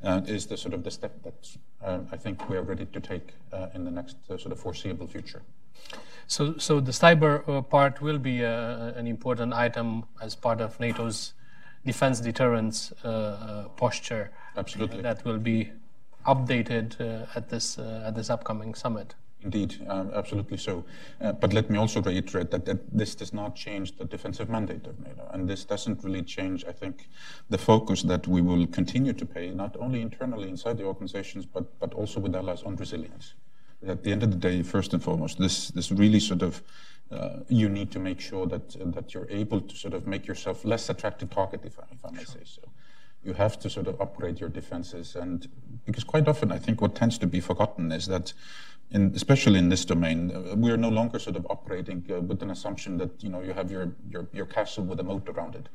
uh, 0.04 0.20
is 0.26 0.46
the 0.46 0.56
sort 0.56 0.74
of 0.74 0.84
the 0.84 0.90
step 0.90 1.12
that 1.22 1.56
uh, 1.82 1.98
I 2.12 2.16
think 2.16 2.48
we 2.48 2.56
are 2.56 2.62
ready 2.62 2.86
to 2.86 3.00
take 3.00 3.34
uh, 3.52 3.68
in 3.74 3.84
the 3.84 3.90
next 3.90 4.16
uh, 4.28 4.36
sort 4.36 4.52
of 4.52 4.60
foreseeable 4.60 5.06
future. 5.06 5.42
So, 6.26 6.56
so 6.58 6.78
the 6.80 6.92
cyber 6.92 7.48
uh, 7.48 7.62
part 7.62 8.00
will 8.00 8.18
be 8.18 8.42
an 8.42 9.06
important 9.06 9.52
item 9.52 10.04
as 10.22 10.36
part 10.36 10.60
of 10.60 10.78
NATO's 10.78 11.32
defense 11.84 12.20
deterrence 12.20 12.92
posture. 13.76 14.30
Absolutely. 14.56 15.00
that 15.02 15.24
will 15.24 15.38
be 15.38 15.70
updated 16.26 17.00
at 17.34 17.48
this 17.48 17.78
at 17.78 18.14
this 18.14 18.30
upcoming 18.30 18.74
summit. 18.74 19.14
Indeed, 19.42 19.86
um, 19.88 20.10
absolutely 20.14 20.58
so. 20.58 20.84
Uh, 21.20 21.32
but 21.32 21.52
let 21.52 21.70
me 21.70 21.78
also 21.78 22.02
reiterate 22.02 22.50
that, 22.50 22.66
that, 22.66 22.78
this 22.92 23.14
does 23.14 23.32
not 23.32 23.56
change 23.56 23.96
the 23.96 24.04
defensive 24.04 24.50
mandate 24.50 24.86
of 24.86 25.00
NATO. 25.00 25.28
And 25.32 25.48
this 25.48 25.64
doesn't 25.64 26.04
really 26.04 26.22
change, 26.22 26.64
I 26.66 26.72
think, 26.72 27.08
the 27.48 27.56
focus 27.56 28.02
that 28.02 28.28
we 28.28 28.42
will 28.42 28.66
continue 28.66 29.14
to 29.14 29.24
pay, 29.24 29.50
not 29.50 29.76
only 29.78 30.02
internally 30.02 30.48
inside 30.48 30.76
the 30.76 30.84
organizations, 30.84 31.46
but, 31.46 31.78
but 31.78 31.94
also 31.94 32.20
with 32.20 32.34
allies 32.34 32.62
on 32.62 32.76
resilience. 32.76 33.34
At 33.86 34.04
the 34.04 34.12
end 34.12 34.22
of 34.22 34.30
the 34.30 34.36
day, 34.36 34.62
first 34.62 34.92
and 34.92 35.02
foremost, 35.02 35.38
this, 35.38 35.68
this 35.68 35.90
really 35.90 36.20
sort 36.20 36.42
of, 36.42 36.62
uh, 37.10 37.38
you 37.48 37.70
need 37.70 37.90
to 37.92 37.98
make 37.98 38.20
sure 38.20 38.46
that, 38.46 38.76
uh, 38.76 38.90
that 38.90 39.14
you're 39.14 39.30
able 39.30 39.62
to 39.62 39.74
sort 39.74 39.94
of 39.94 40.06
make 40.06 40.26
yourself 40.26 40.66
less 40.66 40.90
attractive 40.90 41.30
target, 41.30 41.62
if 41.64 41.78
I, 41.78 41.84
if 41.92 42.04
I 42.04 42.10
may 42.10 42.24
sure. 42.24 42.26
say 42.26 42.40
so 42.44 42.62
you 43.22 43.34
have 43.34 43.58
to 43.58 43.68
sort 43.68 43.86
of 43.86 44.00
upgrade 44.00 44.40
your 44.40 44.48
defenses. 44.48 45.14
And 45.14 45.46
because 45.84 46.04
quite 46.04 46.26
often, 46.26 46.50
I 46.52 46.58
think 46.58 46.80
what 46.80 46.94
tends 46.94 47.18
to 47.18 47.26
be 47.26 47.40
forgotten 47.40 47.92
is 47.92 48.06
that 48.06 48.32
in, 48.92 49.12
especially 49.14 49.58
in 49.58 49.68
this 49.68 49.84
domain, 49.84 50.30
uh, 50.30 50.56
we 50.56 50.70
are 50.70 50.76
no 50.76 50.88
longer 50.88 51.18
sort 51.18 51.36
of 51.36 51.46
operating 51.48 52.04
uh, 52.10 52.20
with 52.20 52.42
an 52.42 52.50
assumption 52.50 52.98
that 52.98 53.22
you 53.22 53.28
know 53.28 53.40
you 53.40 53.52
have 53.52 53.70
your 53.70 53.92
your, 54.10 54.26
your 54.32 54.46
castle 54.46 54.84
with 54.84 55.00
a 55.00 55.02
moat 55.02 55.28
around 55.28 55.54
it. 55.54 55.68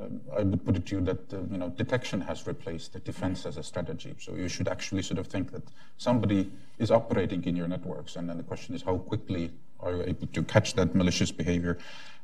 Um, 0.00 0.20
I 0.36 0.42
would 0.42 0.64
put 0.64 0.76
it 0.76 0.86
to 0.86 0.96
you 0.96 1.00
that 1.02 1.32
uh, 1.32 1.38
you 1.50 1.58
know 1.58 1.68
detection 1.70 2.20
has 2.20 2.46
replaced 2.46 2.92
the 2.92 3.00
defense 3.00 3.46
as 3.46 3.56
a 3.56 3.62
strategy. 3.62 4.14
So 4.18 4.34
you 4.34 4.48
should 4.48 4.68
actually 4.68 5.02
sort 5.02 5.18
of 5.18 5.26
think 5.26 5.50
that 5.52 5.62
somebody 5.98 6.50
is 6.78 6.90
operating 6.90 7.44
in 7.44 7.56
your 7.56 7.68
networks, 7.68 8.16
and 8.16 8.28
then 8.28 8.36
the 8.36 8.44
question 8.44 8.74
is 8.74 8.82
how 8.82 8.98
quickly 8.98 9.50
are 9.80 9.96
you 9.96 10.02
able 10.06 10.28
to 10.28 10.42
catch 10.44 10.74
that 10.74 10.94
malicious 10.94 11.32
behavior, 11.32 11.78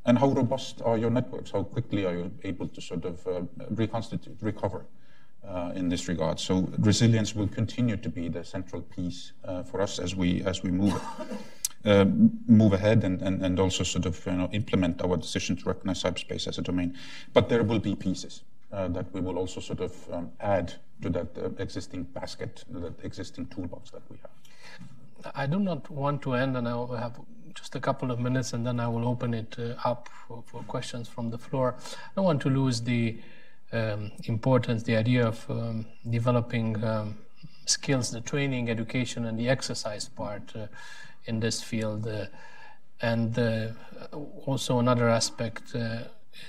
and 0.06 0.18
how 0.18 0.28
robust 0.28 0.80
are 0.82 0.96
your 0.96 1.10
networks? 1.10 1.50
How 1.50 1.64
quickly 1.64 2.06
are 2.06 2.14
you 2.14 2.30
able 2.44 2.68
to 2.68 2.80
sort 2.80 3.04
of 3.04 3.26
uh, 3.26 3.42
reconstitute, 3.70 4.38
recover? 4.40 4.86
Uh, 5.48 5.72
in 5.74 5.88
this 5.88 6.08
regard. 6.08 6.38
So 6.38 6.68
resilience 6.78 7.34
will 7.34 7.48
continue 7.48 7.96
to 7.96 8.08
be 8.08 8.28
the 8.28 8.44
central 8.44 8.82
piece 8.82 9.32
uh, 9.44 9.62
for 9.62 9.80
us 9.80 9.98
as 9.98 10.14
we 10.14 10.42
as 10.44 10.62
we 10.62 10.70
move 10.70 11.00
uh, 11.84 12.04
move 12.46 12.72
ahead 12.72 13.04
and, 13.04 13.22
and, 13.22 13.42
and 13.42 13.58
also 13.60 13.84
sort 13.84 14.04
of 14.04 14.26
you 14.26 14.32
know, 14.32 14.48
implement 14.52 15.00
our 15.02 15.16
decision 15.16 15.56
to 15.56 15.64
recognize 15.64 16.02
cyberspace 16.02 16.48
as 16.48 16.58
a 16.58 16.62
domain. 16.62 16.96
But 17.32 17.48
there 17.48 17.62
will 17.62 17.78
be 17.78 17.94
pieces 17.94 18.42
uh, 18.72 18.88
that 18.88 19.12
we 19.14 19.20
will 19.20 19.38
also 19.38 19.60
sort 19.60 19.80
of 19.80 20.12
um, 20.12 20.30
add 20.40 20.74
to 21.02 21.10
that 21.10 21.38
uh, 21.38 21.50
existing 21.58 22.02
basket, 22.02 22.64
that 22.70 22.94
existing 23.04 23.46
toolbox 23.46 23.90
that 23.90 24.02
we 24.10 24.18
have. 24.18 25.32
I 25.34 25.46
do 25.46 25.58
not 25.58 25.88
want 25.90 26.20
to 26.22 26.34
end, 26.34 26.56
and 26.56 26.68
I 26.68 26.74
will 26.74 26.96
have 26.96 27.18
just 27.54 27.74
a 27.74 27.80
couple 27.80 28.10
of 28.10 28.20
minutes, 28.20 28.52
and 28.52 28.66
then 28.66 28.78
I 28.78 28.88
will 28.88 29.06
open 29.08 29.34
it 29.34 29.56
up 29.84 30.08
for, 30.08 30.44
for 30.46 30.62
questions 30.64 31.08
from 31.08 31.30
the 31.30 31.38
floor. 31.38 31.74
I 31.78 32.10
don't 32.14 32.24
want 32.24 32.42
to 32.42 32.50
lose 32.50 32.80
the 32.82 33.18
um, 33.72 34.12
importance, 34.24 34.82
the 34.82 34.96
idea 34.96 35.26
of 35.26 35.44
um, 35.50 35.86
developing 36.08 36.82
um, 36.84 37.18
skills, 37.66 38.10
the 38.10 38.20
training, 38.20 38.70
education, 38.70 39.26
and 39.26 39.38
the 39.38 39.48
exercise 39.48 40.08
part 40.08 40.54
uh, 40.56 40.66
in 41.26 41.40
this 41.40 41.62
field. 41.62 42.06
Uh, 42.06 42.26
and 43.00 43.38
uh, 43.38 43.68
also 44.46 44.78
another 44.78 45.08
aspect 45.08 45.74
uh, 45.74 46.00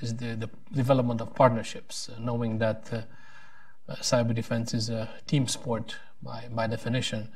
is 0.02 0.16
the, 0.16 0.36
the, 0.36 0.50
development 0.74 1.22
of 1.22 1.36
partnerships, 1.36 2.10
uh, 2.10 2.20
knowing 2.20 2.58
that 2.58 2.90
uh, 2.92 3.96
cyber 3.96 4.34
defense 4.34 4.74
is 4.74 4.90
a 4.90 5.10
team 5.28 5.48
sport 5.48 5.98
by, 6.24 6.46
by 6.52 6.68
definition. 6.68 7.30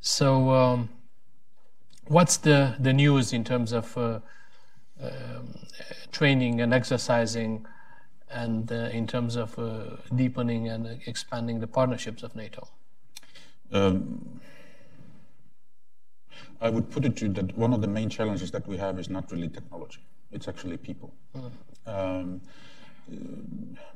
So, 0.00 0.50
um, 0.50 0.88
what's 2.06 2.36
the, 2.36 2.74
the 2.80 2.92
news 2.92 3.32
in 3.32 3.44
terms 3.44 3.72
of 3.72 3.96
um, 3.96 4.22
training 6.10 6.60
and 6.60 6.74
exercising? 6.74 7.66
And 8.32 8.70
uh, 8.72 8.90
in 8.92 9.06
terms 9.06 9.36
of 9.36 9.58
uh, 9.58 9.96
deepening 10.14 10.68
and 10.68 11.00
expanding 11.06 11.60
the 11.60 11.66
partnerships 11.66 12.22
of 12.22 12.34
NATO? 12.34 12.68
Um, 13.72 14.40
I 16.60 16.70
would 16.70 16.90
put 16.90 17.04
it 17.04 17.16
to 17.16 17.26
you 17.26 17.32
that 17.34 17.56
one 17.56 17.72
of 17.72 17.80
the 17.80 17.88
main 17.88 18.08
challenges 18.08 18.50
that 18.52 18.66
we 18.66 18.76
have 18.76 18.98
is 18.98 19.10
not 19.10 19.30
really 19.32 19.48
technology, 19.48 20.00
it's 20.30 20.48
actually 20.48 20.76
people. 20.76 21.12
Mm. 21.36 21.50
Um, 21.86 22.40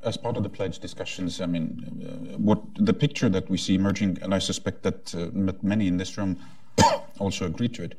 as 0.02 0.16
part 0.16 0.36
of 0.36 0.42
the 0.42 0.48
pledge 0.48 0.78
discussions, 0.80 1.40
I 1.40 1.46
mean, 1.46 1.68
uh, 2.02 2.38
what 2.38 2.60
the 2.74 2.92
picture 2.92 3.28
that 3.28 3.48
we 3.48 3.56
see 3.56 3.76
emerging, 3.76 4.18
and 4.20 4.34
I 4.34 4.38
suspect 4.38 4.82
that 4.82 5.14
uh, 5.14 5.28
many 5.62 5.86
in 5.86 5.96
this 5.96 6.18
room 6.18 6.38
also 7.18 7.46
agree 7.46 7.68
to 7.68 7.84
it, 7.84 7.94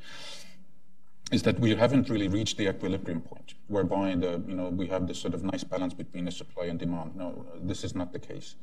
is 1.31 1.43
that 1.43 1.59
we 1.59 1.75
haven't 1.75 2.09
really 2.09 2.27
reached 2.27 2.57
the 2.57 2.69
equilibrium 2.69 3.21
point 3.21 3.53
whereby 3.67 4.15
the 4.15 4.41
you 4.47 4.55
know 4.55 4.69
we 4.69 4.87
have 4.87 5.07
this 5.07 5.19
sort 5.19 5.33
of 5.33 5.43
nice 5.43 5.63
balance 5.63 5.93
between 5.93 6.25
the 6.25 6.31
supply 6.31 6.65
and 6.65 6.79
demand. 6.79 7.15
No, 7.15 7.45
this 7.61 7.83
is 7.83 7.95
not 7.95 8.13
the 8.13 8.19
case. 8.19 8.55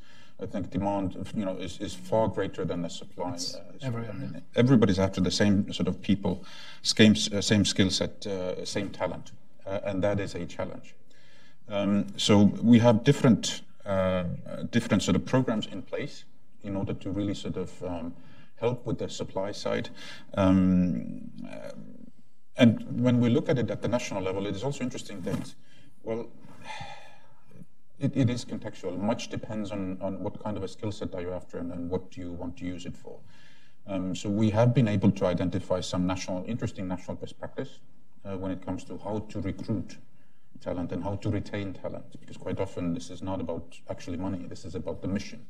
I 0.43 0.47
think 0.47 0.71
demand 0.71 1.15
you 1.37 1.45
know 1.45 1.57
is, 1.57 1.79
is 1.81 1.95
far 1.95 2.29
greater 2.29 2.65
than 2.65 2.83
the 2.83 2.89
supply. 2.89 3.37
Uh, 3.83 4.41
everybody's 4.57 4.99
after 4.99 5.21
the 5.21 5.31
same 5.31 5.73
sort 5.73 5.89
of 5.89 6.01
people, 6.01 6.45
same 6.83 7.15
uh, 7.33 7.41
same 7.41 7.65
skill 7.65 7.91
set, 7.91 8.27
uh, 8.27 8.65
same 8.65 8.89
talent, 8.91 9.33
uh, 9.67 9.81
and 9.85 10.03
that 10.03 10.19
is 10.19 10.35
a 10.35 10.47
challenge. 10.47 10.95
Um, 11.69 12.07
so 12.17 12.45
we 12.63 12.79
have 12.79 13.05
different 13.05 13.63
uh, 13.85 14.25
different 14.71 15.03
sort 15.03 15.17
of 15.17 15.27
programs 15.27 15.67
in 15.67 15.83
place 15.83 16.25
in 16.63 16.77
order 16.77 16.95
to 16.95 17.11
really 17.11 17.35
sort 17.35 17.57
of 17.57 17.83
um, 17.83 18.15
help 18.57 18.87
with 18.87 18.99
the 18.99 19.09
supply 19.09 19.53
side. 19.53 19.91
Um, 20.35 21.31
and 22.57 23.01
when 23.01 23.21
we 23.21 23.29
look 23.29 23.49
at 23.49 23.59
it 23.59 23.71
at 23.71 23.83
the 23.83 23.89
national 23.89 24.23
level, 24.23 24.47
it 24.47 24.55
is 24.55 24.63
also 24.63 24.85
interesting 24.85 25.21
that, 25.23 25.55
well, 26.03 26.29
it, 27.99 28.17
it 28.17 28.31
is 28.31 28.45
contextual. 28.45 28.99
Much 28.99 29.29
depends 29.29 29.71
on, 29.71 29.99
on 30.01 30.23
what 30.23 30.43
kind 30.43 30.57
of 30.57 30.63
a 30.63 30.69
skill 30.69 30.93
set 30.93 31.15
are 31.15 31.21
you 31.21 31.33
after 31.33 31.59
and, 31.59 31.73
and 31.73 31.91
what 31.91 32.11
do 32.11 32.21
you 32.21 32.33
want 32.33 32.57
to 32.59 32.65
use 32.65 32.87
it 32.87 32.97
for. 32.97 33.19
Um, 33.87 34.15
so 34.15 34.29
we 34.29 34.51
have 34.51 34.73
been 34.73 34.89
able 34.89 35.11
to 35.13 35.27
identify 35.27 35.81
some 35.81 36.07
national, 36.07 36.45
interesting 36.47 36.89
national 36.89 37.17
best 37.17 37.39
practice 37.39 37.81
uh, 38.25 38.37
when 38.37 38.51
it 38.51 38.65
comes 38.65 38.85
to 38.85 38.99
how 38.99 39.19
to 39.29 39.41
recruit 39.41 39.99
talent 40.61 40.93
and 40.93 41.03
how 41.03 41.17
to 41.17 41.29
retain 41.29 41.75
talent, 41.75 42.19
because 42.21 42.37
quite 42.37 42.59
often 42.61 42.95
this 42.95 43.11
is 43.11 43.23
not 43.23 43.41
about 43.41 43.79
actually 43.91 44.17
money. 44.17 44.47
This 44.49 44.65
is 44.65 44.75
about 44.75 45.03
the 45.03 45.09
mission. 45.09 45.47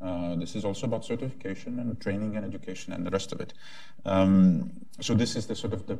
Uh, 0.00 0.36
this 0.36 0.56
is 0.56 0.64
also 0.64 0.86
about 0.86 1.04
certification 1.04 1.78
and 1.78 2.00
training 2.00 2.36
and 2.36 2.44
education 2.44 2.92
and 2.92 3.06
the 3.06 3.10
rest 3.10 3.32
of 3.32 3.40
it. 3.40 3.52
Um, 4.04 4.72
so 5.00 5.14
this 5.14 5.36
is 5.36 5.46
the 5.46 5.54
sort 5.54 5.72
of 5.72 5.86
the 5.86 5.98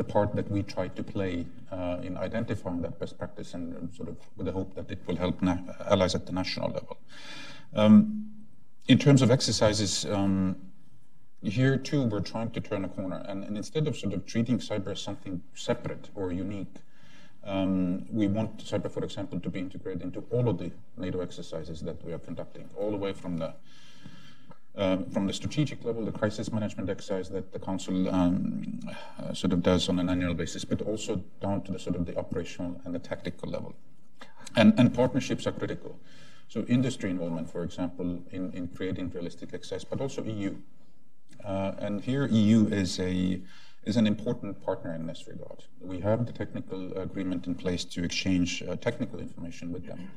the 0.00 0.04
part 0.04 0.34
that 0.34 0.50
we 0.50 0.62
try 0.62 0.88
to 0.88 1.02
play 1.02 1.44
uh, 1.70 1.98
in 2.02 2.16
identifying 2.16 2.80
that 2.80 2.98
best 2.98 3.18
practice 3.18 3.52
and 3.52 3.94
sort 3.94 4.08
of 4.08 4.16
with 4.36 4.46
the 4.46 4.52
hope 4.58 4.74
that 4.74 4.90
it 4.90 5.00
will 5.06 5.16
help 5.24 5.36
allies 5.92 6.14
at 6.14 6.24
the 6.24 6.32
national 6.32 6.68
level. 6.70 6.96
Um, 7.74 7.96
in 8.88 8.96
terms 8.98 9.20
of 9.20 9.30
exercises, 9.30 10.06
um, 10.06 10.56
here 11.42 11.76
too 11.76 12.02
we're 12.04 12.26
trying 12.34 12.50
to 12.52 12.60
turn 12.62 12.82
a 12.86 12.88
corner 12.88 13.22
and, 13.28 13.44
and, 13.44 13.58
instead 13.58 13.86
of 13.86 13.94
sort 13.94 14.14
of 14.14 14.24
treating 14.24 14.58
cyber 14.58 14.90
as 14.92 15.02
something 15.02 15.42
separate 15.54 16.08
or 16.14 16.32
unique, 16.32 16.76
um, 17.44 18.06
we 18.10 18.26
want 18.26 18.64
cyber, 18.64 18.90
for 18.90 19.04
example, 19.04 19.38
to 19.38 19.50
be 19.50 19.60
integrated 19.60 20.00
into 20.00 20.24
all 20.30 20.48
of 20.48 20.56
the 20.56 20.70
NATO 20.96 21.20
exercises 21.20 21.82
that 21.82 22.02
we 22.06 22.14
are 22.14 22.22
conducting, 22.28 22.70
all 22.74 22.90
the 22.90 23.02
way 23.04 23.12
from 23.12 23.36
the 23.36 23.52
um, 24.76 25.10
from 25.10 25.26
the 25.26 25.32
strategic 25.32 25.84
level, 25.84 26.04
the 26.04 26.12
crisis 26.12 26.52
management 26.52 26.88
exercise 26.88 27.28
that 27.30 27.52
the 27.52 27.58
council 27.58 28.08
um, 28.08 28.80
uh, 29.18 29.34
sort 29.34 29.52
of 29.52 29.62
does 29.62 29.88
on 29.88 29.98
an 29.98 30.08
annual 30.08 30.34
basis, 30.34 30.64
but 30.64 30.80
also 30.82 31.22
down 31.40 31.62
to 31.62 31.72
the 31.72 31.78
sort 31.78 31.96
of 31.96 32.06
the 32.06 32.16
operational 32.16 32.80
and 32.84 32.94
the 32.94 32.98
tactical 32.98 33.50
level. 33.50 33.74
And, 34.56 34.72
and 34.78 34.94
partnerships 34.94 35.46
are 35.46 35.52
critical. 35.52 35.98
So 36.48 36.62
industry 36.62 37.10
involvement, 37.10 37.50
for 37.50 37.62
example, 37.62 38.22
in, 38.30 38.52
in 38.52 38.68
creating 38.68 39.10
realistic 39.10 39.54
access, 39.54 39.84
but 39.84 40.00
also 40.00 40.22
EU. 40.24 40.56
Uh, 41.44 41.72
and 41.78 42.02
here 42.02 42.26
EU 42.26 42.66
is 42.68 42.98
a 43.00 43.40
is 43.84 43.96
an 43.96 44.06
important 44.06 44.62
partner 44.62 44.94
in 44.94 45.06
this 45.06 45.26
regard. 45.26 45.64
We 45.80 46.00
have 46.00 46.26
the 46.26 46.32
technical 46.32 46.96
agreement 46.98 47.46
in 47.46 47.54
place 47.54 47.82
to 47.84 48.04
exchange 48.04 48.62
uh, 48.62 48.76
technical 48.76 49.18
information 49.20 49.72
with 49.72 49.86
them. 49.86 50.10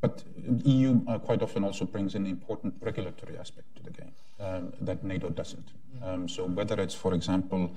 But 0.00 0.22
EU 0.64 1.00
uh, 1.08 1.18
quite 1.18 1.42
often 1.42 1.64
also 1.64 1.84
brings 1.84 2.14
an 2.14 2.26
important 2.26 2.74
regulatory 2.80 3.38
aspect 3.38 3.74
to 3.76 3.82
the 3.82 3.90
game 3.90 4.12
um, 4.40 4.72
that 4.80 5.02
NATO 5.02 5.30
doesn't. 5.30 5.68
Um, 6.02 6.28
so 6.28 6.44
whether 6.44 6.80
it's, 6.80 6.94
for 6.94 7.14
example, 7.14 7.72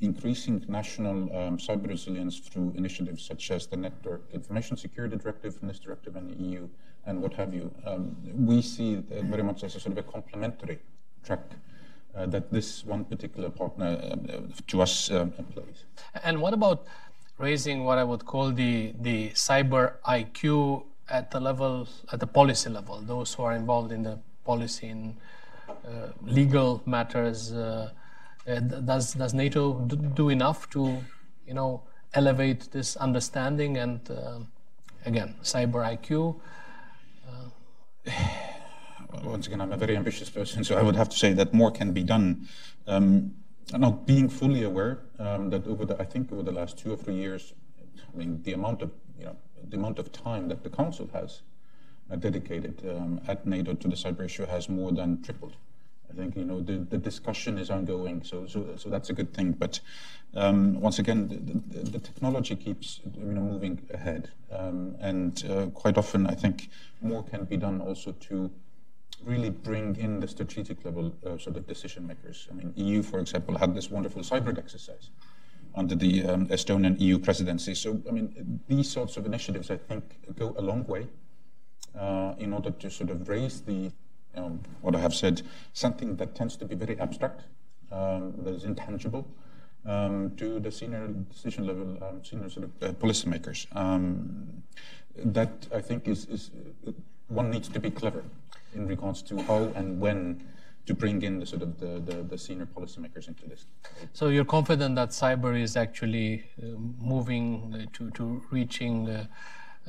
increasing 0.00 0.64
national 0.68 1.24
um, 1.36 1.58
cyber 1.58 1.88
resilience 1.88 2.38
through 2.38 2.72
initiatives 2.76 3.24
such 3.24 3.50
as 3.50 3.66
the 3.66 3.76
Network 3.76 4.22
Information 4.32 4.76
Security 4.76 5.16
Directive, 5.16 5.62
NIS 5.62 5.78
Directive 5.78 6.16
and 6.16 6.30
the 6.30 6.42
EU, 6.42 6.68
and 7.06 7.22
what 7.22 7.34
have 7.34 7.54
you, 7.54 7.70
um, 7.86 8.16
we 8.34 8.62
see 8.62 8.94
it 8.94 9.24
very 9.24 9.42
much 9.42 9.62
as 9.62 9.76
a 9.76 9.80
sort 9.80 9.96
of 9.96 10.04
a 10.06 10.10
complementary 10.10 10.78
track 11.24 11.44
uh, 12.16 12.26
that 12.26 12.50
this 12.50 12.84
one 12.84 13.04
particular 13.04 13.50
partner 13.50 14.00
uh, 14.02 14.40
to 14.66 14.82
us 14.82 15.10
uh, 15.10 15.26
plays. 15.52 15.84
And 16.24 16.40
what 16.40 16.54
about 16.54 16.86
raising 17.38 17.84
what 17.84 17.98
I 17.98 18.04
would 18.04 18.26
call 18.26 18.50
the 18.50 18.92
the 19.00 19.30
cyber 19.30 19.94
IQ 20.06 20.84
at 21.10 21.30
the 21.30 21.40
level, 21.40 21.88
at 22.12 22.20
the 22.20 22.26
policy 22.26 22.70
level, 22.70 23.00
those 23.00 23.34
who 23.34 23.42
are 23.42 23.52
involved 23.52 23.92
in 23.92 24.02
the 24.02 24.18
policy 24.44 24.88
in 24.88 25.16
uh, 25.68 26.08
legal 26.22 26.82
matters. 26.86 27.52
Uh, 27.52 27.90
uh 28.48 28.60
does 28.60 29.14
does 29.14 29.34
NATO 29.34 29.74
do 30.14 30.30
enough 30.30 30.70
to, 30.70 30.98
you 31.46 31.54
know, 31.54 31.82
elevate 32.14 32.70
this 32.72 32.96
understanding 32.96 33.76
and 33.76 34.00
uh, 34.10 34.38
again, 35.04 35.34
cyber 35.42 35.84
IQ? 35.94 36.36
Once 39.24 39.46
again, 39.46 39.60
I'm 39.60 39.72
a 39.72 39.76
very 39.76 39.96
ambitious 39.96 40.30
person, 40.30 40.64
so 40.64 40.78
I 40.78 40.82
would 40.82 40.96
have 40.96 41.08
to 41.08 41.18
say 41.18 41.32
that 41.34 41.52
more 41.52 41.70
can 41.70 41.92
be 41.92 42.02
done. 42.02 42.48
Um, 42.86 43.34
not 43.76 44.06
being 44.06 44.28
fully 44.28 44.64
aware 44.64 44.98
um, 45.18 45.50
that 45.50 45.66
over 45.66 45.84
the, 45.84 46.00
I 46.00 46.04
think 46.04 46.32
over 46.32 46.42
the 46.42 46.52
last 46.52 46.78
two 46.78 46.92
or 46.92 46.96
three 46.96 47.14
years, 47.14 47.54
I 48.12 48.16
mean, 48.16 48.42
the 48.42 48.52
amount 48.52 48.82
of, 48.82 48.90
you 49.18 49.26
know, 49.26 49.36
the 49.68 49.76
amount 49.76 49.98
of 49.98 50.12
time 50.12 50.48
that 50.48 50.62
the 50.62 50.70
council 50.70 51.08
has 51.12 51.42
uh, 52.10 52.16
dedicated 52.16 52.82
um, 52.88 53.20
at 53.28 53.46
NATO 53.46 53.74
to 53.74 53.88
the 53.88 53.96
cyber 53.96 54.24
issue 54.24 54.46
has 54.46 54.68
more 54.68 54.92
than 54.92 55.22
tripled. 55.22 55.56
I 56.10 56.16
think 56.16 56.36
you 56.36 56.44
know 56.44 56.60
the, 56.60 56.78
the 56.78 56.98
discussion 56.98 57.56
is 57.56 57.70
ongoing, 57.70 58.22
so 58.24 58.46
so 58.46 58.74
so 58.76 58.88
that's 58.90 59.10
a 59.10 59.12
good 59.12 59.32
thing. 59.32 59.52
But 59.52 59.80
um, 60.34 60.80
once 60.80 60.98
again, 60.98 61.28
the, 61.28 61.78
the, 61.78 61.90
the, 61.90 61.98
technology 61.98 62.56
keeps 62.56 63.00
you 63.16 63.32
know 63.32 63.40
moving 63.40 63.80
ahead, 63.94 64.30
um, 64.50 64.96
and 65.00 65.44
uh, 65.48 65.66
quite 65.66 65.96
often 65.96 66.26
I 66.26 66.34
think 66.34 66.68
more 67.00 67.22
can 67.22 67.44
be 67.44 67.56
done 67.56 67.80
also 67.80 68.12
to 68.12 68.50
really 69.24 69.50
bring 69.50 69.96
in 69.96 70.18
the 70.20 70.26
strategic 70.26 70.84
level 70.84 71.14
uh, 71.24 71.38
sort 71.38 71.56
of 71.56 71.66
decision 71.66 72.06
makers. 72.06 72.48
I 72.50 72.54
mean, 72.54 72.72
EU, 72.74 73.02
for 73.02 73.18
example, 73.18 73.58
had 73.58 73.74
this 73.74 73.90
wonderful 73.90 74.22
cyber 74.22 74.56
exercise 74.56 75.10
under 75.74 75.94
the 75.94 76.24
um, 76.26 76.46
Estonian 76.48 76.98
EU 77.00 77.18
presidency. 77.18 77.74
So 77.74 78.00
I 78.08 78.12
mean, 78.12 78.60
these 78.68 78.90
sorts 78.90 79.16
of 79.16 79.26
initiatives 79.26 79.70
I 79.70 79.76
think 79.76 80.04
go 80.38 80.54
a 80.58 80.62
long 80.62 80.84
way 80.86 81.06
uh, 81.98 82.34
in 82.38 82.52
order 82.52 82.70
to 82.70 82.90
sort 82.90 83.10
of 83.10 83.28
raise 83.28 83.60
the 83.60 83.90
um, 84.36 84.60
what 84.80 84.94
I 84.94 85.00
have 85.00 85.14
said, 85.14 85.42
something 85.72 86.16
that 86.16 86.34
tends 86.34 86.56
to 86.58 86.64
be 86.64 86.76
very 86.76 86.98
abstract, 87.00 87.42
um, 87.90 88.34
that 88.44 88.54
is 88.54 88.64
intangible, 88.64 89.26
um, 89.84 90.32
to 90.36 90.60
the 90.60 90.70
senior 90.70 91.08
decision 91.08 91.66
level, 91.66 91.98
um, 92.02 92.24
senior 92.24 92.48
sort 92.48 92.66
of 92.66 92.82
uh, 92.82 92.92
policymakers. 92.92 93.66
That 95.24 95.66
I 95.74 95.80
think 95.80 96.06
is, 96.06 96.26
is 96.26 96.50
uh, 96.86 96.92
one 97.28 97.50
needs 97.50 97.68
to 97.68 97.80
be 97.80 97.90
clever 97.90 98.22
in 98.74 98.86
regards 98.86 99.22
to 99.22 99.42
how 99.42 99.72
and 99.74 100.00
when 100.00 100.42
to 100.90 100.94
bring 100.94 101.22
in 101.22 101.38
the 101.38 101.46
sort 101.46 101.62
of 101.62 101.78
the, 101.78 101.92
the, 102.08 102.16
the, 102.22 102.36
senior 102.36 102.66
policymakers 102.66 103.28
into 103.28 103.44
this. 103.48 103.64
So 104.12 104.28
you're 104.28 104.50
confident 104.58 104.96
that 104.96 105.10
cyber 105.10 105.52
is 105.66 105.76
actually 105.76 106.44
uh, 106.60 106.66
moving 107.12 107.46
uh, 107.72 107.86
to, 107.96 108.10
to 108.18 108.42
reaching 108.50 109.08
uh, 109.08 109.26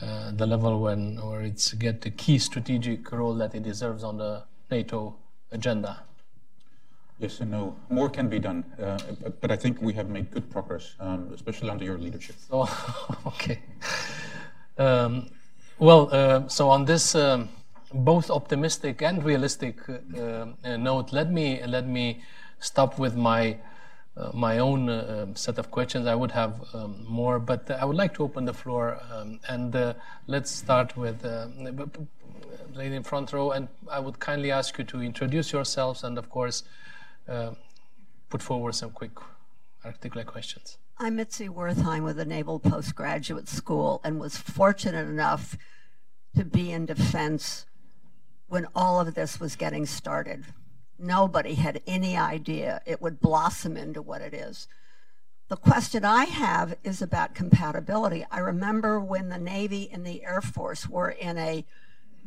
uh, 0.02 0.32
the 0.32 0.46
level 0.46 0.80
when 0.80 1.18
or 1.18 1.42
it's 1.42 1.74
get 1.74 2.02
the 2.02 2.12
key 2.12 2.38
strategic 2.38 3.12
role 3.12 3.34
that 3.36 3.56
it 3.56 3.64
deserves 3.64 4.04
on 4.04 4.18
the 4.18 4.44
NATO 4.70 5.16
agenda? 5.52 6.04
Yes 7.20 7.40
and 7.40 7.52
no. 7.52 7.76
More 7.90 8.10
can 8.10 8.30
be 8.30 8.40
done, 8.40 8.64
uh, 8.80 8.98
but, 9.42 9.52
I 9.52 9.56
think 9.56 9.82
we 9.82 9.94
have 9.94 10.10
made 10.10 10.32
good 10.32 10.50
progress, 10.50 10.96
um, 11.00 11.32
especially 11.34 11.70
under 11.70 11.86
your 11.86 11.98
leadership. 11.98 12.36
So, 12.50 12.68
okay. 13.28 13.60
Um, 14.78 15.30
well, 15.78 16.10
uh, 16.12 16.48
so 16.48 16.70
on 16.70 16.86
this 16.86 17.16
um, 17.16 17.50
both 17.94 18.30
optimistic 18.30 19.02
and 19.02 19.24
realistic 19.24 19.78
uh, 19.90 20.46
uh 20.64 20.78
note, 20.78 21.12
let 21.12 21.32
me 21.32 21.62
let 21.66 21.88
me 21.88 22.24
stop 22.60 23.00
with 23.00 23.16
my 23.16 23.58
uh, 24.18 24.30
my 24.34 24.60
own 24.60 25.36
set 25.36 25.58
of 25.58 25.72
questions. 25.72 26.06
I 26.06 26.16
would 26.16 26.32
have 26.32 26.54
um, 26.74 27.06
more, 27.08 27.40
but 27.40 27.72
I 27.72 27.86
would 27.86 27.96
like 27.96 28.14
to 28.16 28.24
open 28.24 28.46
the 28.46 28.54
floor 28.54 29.00
um, 29.12 29.40
and 29.48 29.96
let's 30.28 30.52
start 30.52 30.98
with 30.98 31.24
lady 32.74 32.96
in 32.96 33.04
front 33.04 33.32
row. 33.32 33.52
And 33.52 33.70
I 33.90 34.00
would 34.00 34.20
kindly 34.20 34.52
ask 34.52 34.78
you 34.78 34.84
to 34.86 35.02
introduce 35.02 35.54
yourselves 35.54 36.04
and, 36.04 36.18
of 36.18 36.30
course, 36.30 36.64
put 38.30 38.42
forward 38.42 38.76
some 38.76 38.92
quick 38.92 39.12
articulate 39.86 40.28
questions. 40.28 40.78
I'm 40.98 41.16
Mitzi 41.16 41.50
Wertheim 41.50 42.04
with 42.04 42.18
the 42.18 42.26
Naval 42.26 42.60
Postgraduate 42.60 43.50
School 43.50 44.02
and 44.04 44.20
was 44.20 44.38
fortunate 44.38 45.08
enough 45.08 45.58
to 46.36 46.46
be 46.46 46.72
in 46.72 46.86
defense 46.86 47.66
when 48.52 48.68
all 48.76 49.00
of 49.00 49.14
this 49.14 49.40
was 49.40 49.56
getting 49.56 49.86
started. 49.86 50.44
Nobody 51.00 51.54
had 51.54 51.82
any 51.88 52.18
idea 52.18 52.82
it 52.86 53.02
would 53.02 53.22
blossom 53.22 53.78
into 53.78 54.02
what 54.02 54.20
it 54.20 54.34
is. 54.34 54.68
The 55.48 55.56
question 55.56 56.04
I 56.04 56.26
have 56.26 56.76
is 56.84 57.02
about 57.02 57.34
compatibility. 57.34 58.26
I 58.30 58.40
remember 58.40 59.00
when 59.00 59.30
the 59.30 59.38
Navy 59.38 59.90
and 59.90 60.06
the 60.06 60.26
Air 60.26 60.42
Force 60.42 60.90
were 60.90 61.12
in 61.12 61.38
a 61.38 61.64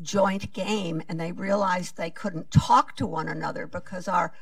joint 0.01 0.55
game 0.55 1.03
and 1.11 1.21
they 1.21 1.31
realized 1.31 1.99
they 1.99 2.09
couldn't 2.09 2.51
talk 2.51 2.97
to 2.97 3.07
one 3.07 3.29
another 3.29 3.67
because 3.67 4.09
our 4.09 4.33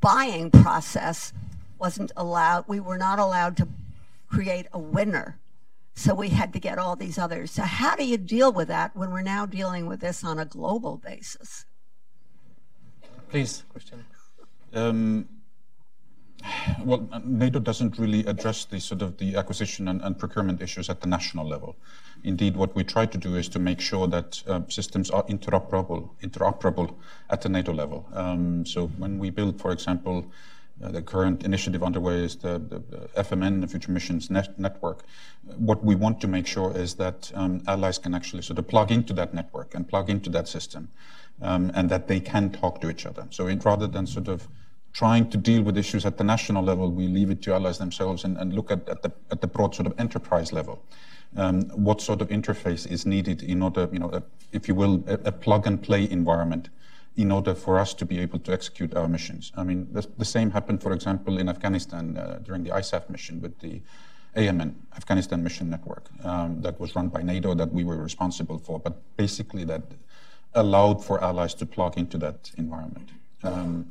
buying 0.00 0.50
process 0.50 1.32
wasn't 1.78 2.10
allowed, 2.16 2.64
we 2.66 2.80
were 2.80 2.98
not 2.98 3.20
allowed 3.20 3.56
to 3.58 3.68
create 4.28 4.66
a 4.72 4.80
winner. 4.80 5.38
So 5.98 6.14
we 6.14 6.28
had 6.28 6.52
to 6.52 6.60
get 6.60 6.78
all 6.78 6.94
these 6.94 7.16
others. 7.16 7.50
So, 7.50 7.62
how 7.62 7.96
do 7.96 8.04
you 8.04 8.18
deal 8.18 8.52
with 8.52 8.68
that 8.68 8.94
when 8.94 9.10
we're 9.10 9.22
now 9.22 9.46
dealing 9.46 9.86
with 9.86 10.00
this 10.00 10.22
on 10.22 10.38
a 10.38 10.44
global 10.44 10.98
basis? 10.98 11.64
Please, 13.30 13.64
Christian. 13.72 14.04
Um, 14.74 15.26
well, 16.84 17.08
NATO 17.24 17.58
doesn't 17.60 17.98
really 17.98 18.26
address 18.26 18.66
the 18.66 18.78
sort 18.78 19.00
of 19.00 19.16
the 19.16 19.36
acquisition 19.36 19.88
and, 19.88 20.02
and, 20.02 20.18
procurement 20.18 20.60
issues 20.60 20.90
at 20.90 21.00
the 21.00 21.06
national 21.06 21.48
level. 21.48 21.76
Indeed, 22.24 22.56
what 22.56 22.76
we 22.76 22.84
try 22.84 23.06
to 23.06 23.18
do 23.18 23.34
is 23.36 23.48
to 23.48 23.58
make 23.58 23.80
sure 23.80 24.06
that 24.06 24.42
uh, 24.46 24.60
systems 24.68 25.10
are 25.10 25.24
interoperable, 25.24 26.10
interoperable 26.22 26.94
at 27.30 27.40
the 27.40 27.48
NATO 27.48 27.72
level. 27.72 28.06
Um, 28.12 28.66
so 28.66 28.88
when 28.98 29.18
we 29.18 29.30
build, 29.30 29.58
for 29.58 29.72
example, 29.72 30.26
uh, 30.82 30.90
the 30.90 31.00
current 31.00 31.44
initiative 31.44 31.82
underway 31.82 32.24
is 32.24 32.36
the, 32.36 32.58
the, 32.58 32.78
the 32.78 33.08
FMN, 33.22 33.60
the 33.60 33.66
Future 33.66 33.90
Missions 33.90 34.30
net 34.30 34.58
network. 34.58 35.04
What 35.56 35.82
we 35.82 35.94
want 35.94 36.20
to 36.20 36.28
make 36.28 36.46
sure 36.46 36.76
is 36.76 36.94
that 36.96 37.32
um, 37.34 37.62
allies 37.66 37.98
can 37.98 38.14
actually 38.14 38.42
sort 38.42 38.58
of 38.58 38.68
plug 38.68 38.90
into 38.90 39.12
that 39.14 39.32
network 39.32 39.74
and 39.74 39.88
plug 39.88 40.10
into 40.10 40.28
that 40.30 40.48
system 40.48 40.88
um, 41.40 41.70
and 41.74 41.88
that 41.90 42.08
they 42.08 42.20
can 42.20 42.50
talk 42.50 42.80
to 42.82 42.90
each 42.90 43.06
other. 43.06 43.26
So 43.30 43.46
it, 43.46 43.64
rather 43.64 43.86
than 43.86 44.06
sort 44.06 44.28
of 44.28 44.48
trying 44.92 45.30
to 45.30 45.36
deal 45.36 45.62
with 45.62 45.76
issues 45.76 46.04
at 46.06 46.18
the 46.18 46.24
national 46.24 46.62
level, 46.62 46.90
we 46.90 47.06
leave 47.06 47.30
it 47.30 47.42
to 47.42 47.54
allies 47.54 47.78
themselves 47.78 48.24
and, 48.24 48.36
and 48.38 48.54
look 48.54 48.70
at, 48.70 48.88
at, 48.88 49.02
the, 49.02 49.12
at 49.30 49.40
the 49.40 49.46
broad 49.46 49.74
sort 49.74 49.86
of 49.86 49.98
enterprise 49.98 50.52
level. 50.52 50.82
Um, 51.36 51.64
what 51.70 52.00
sort 52.00 52.22
of 52.22 52.28
interface 52.28 52.90
is 52.90 53.04
needed 53.04 53.42
in 53.42 53.62
order, 53.62 53.88
you 53.92 53.98
know, 53.98 54.10
a, 54.10 54.22
if 54.52 54.68
you 54.68 54.74
will, 54.74 55.04
a, 55.06 55.14
a, 55.24 55.32
plug 55.32 55.66
and 55.66 55.82
play 55.82 56.08
environment 56.10 56.70
in 57.16 57.32
order 57.32 57.54
for 57.54 57.78
us 57.78 57.94
to 57.94 58.04
be 58.04 58.18
able 58.18 58.38
to 58.40 58.52
execute 58.52 58.94
our 58.94 59.08
missions. 59.08 59.52
I 59.56 59.64
mean, 59.64 59.88
the, 59.90 60.06
the 60.18 60.24
same 60.24 60.50
happened, 60.50 60.82
for 60.82 60.92
example, 60.92 61.38
in 61.38 61.48
Afghanistan 61.48 62.16
uh, 62.16 62.40
during 62.42 62.62
the 62.62 62.70
ISAF 62.70 63.08
mission 63.08 63.40
with 63.40 63.58
the 63.60 63.80
AMN, 64.36 64.74
Afghanistan 64.94 65.42
Mission 65.42 65.70
Network, 65.70 66.10
um, 66.24 66.60
that 66.60 66.78
was 66.78 66.94
run 66.94 67.08
by 67.08 67.22
NATO 67.22 67.54
that 67.54 67.72
we 67.72 67.84
were 67.84 67.96
responsible 67.96 68.58
for. 68.58 68.78
But 68.78 69.00
basically, 69.16 69.64
that 69.64 69.82
allowed 70.54 71.02
for 71.02 71.22
allies 71.24 71.54
to 71.54 71.66
plug 71.66 71.96
into 71.96 72.18
that 72.18 72.50
environment. 72.58 73.10
Um, 73.42 73.86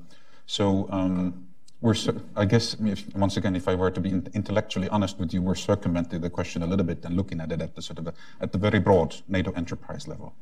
so 0.45 0.88
um, 0.91 1.47
we're, 1.82 1.95
I 2.36 2.45
guess, 2.45 2.76
if, 2.80 3.15
once 3.15 3.38
again, 3.38 3.55
if 3.55 3.67
I 3.67 3.76
were 3.76 3.91
to 3.91 3.99
be 3.99 4.09
intellectually 4.09 4.89
honest 4.89 5.17
with 5.19 5.34
you, 5.34 5.41
we're 5.41 5.55
circumventing 5.55 6.21
the 6.21 6.30
question 6.30 6.61
a 6.61 6.67
little 6.67 6.86
bit 6.86 7.03
and 7.05 7.15
looking 7.15 7.41
at 7.41 7.51
it 7.51 7.61
at 7.61 7.76
the 7.76 7.82
sort 7.82 7.99
of 7.99 8.07
a, 8.07 8.13
at 8.39 8.51
the 8.51 8.57
very 8.59 8.80
broad 8.80 9.15
NATO 9.28 9.51
enterprise 9.53 10.07
level. 10.07 10.36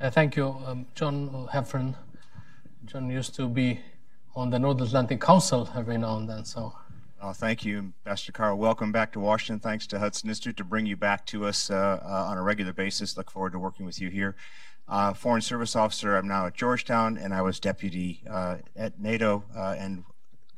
Uh, 0.00 0.08
thank 0.08 0.34
you, 0.34 0.56
um, 0.64 0.86
John 0.94 1.48
Heffern. 1.52 1.94
John 2.86 3.10
used 3.10 3.34
to 3.34 3.46
be 3.46 3.80
on 4.34 4.48
the 4.48 4.58
North 4.58 4.80
Atlantic 4.80 5.20
Council 5.20 5.68
every 5.76 5.98
now 5.98 6.16
and 6.16 6.26
then, 6.26 6.44
so. 6.44 6.72
Oh, 7.22 7.34
thank 7.34 7.66
you, 7.66 7.78
Ambassador 7.78 8.32
Carl. 8.32 8.56
Welcome 8.56 8.92
back 8.92 9.12
to 9.12 9.20
Washington. 9.20 9.60
Thanks 9.60 9.86
to 9.88 9.98
Hudson 9.98 10.30
Institute 10.30 10.56
to 10.56 10.64
bring 10.64 10.86
you 10.86 10.96
back 10.96 11.26
to 11.26 11.44
us 11.44 11.70
uh, 11.70 12.00
uh, 12.02 12.30
on 12.30 12.38
a 12.38 12.42
regular 12.42 12.72
basis. 12.72 13.14
Look 13.18 13.30
forward 13.30 13.52
to 13.52 13.58
working 13.58 13.84
with 13.84 14.00
you 14.00 14.08
here 14.08 14.36
uh, 14.90 15.12
Foreign 15.12 15.42
Service 15.42 15.76
Officer. 15.76 16.16
I'm 16.16 16.26
now 16.26 16.46
at 16.46 16.54
Georgetown, 16.54 17.16
and 17.16 17.32
I 17.32 17.42
was 17.42 17.60
deputy 17.60 18.22
uh, 18.28 18.56
at 18.74 18.98
NATO 19.00 19.44
uh, 19.54 19.76
and 19.78 20.04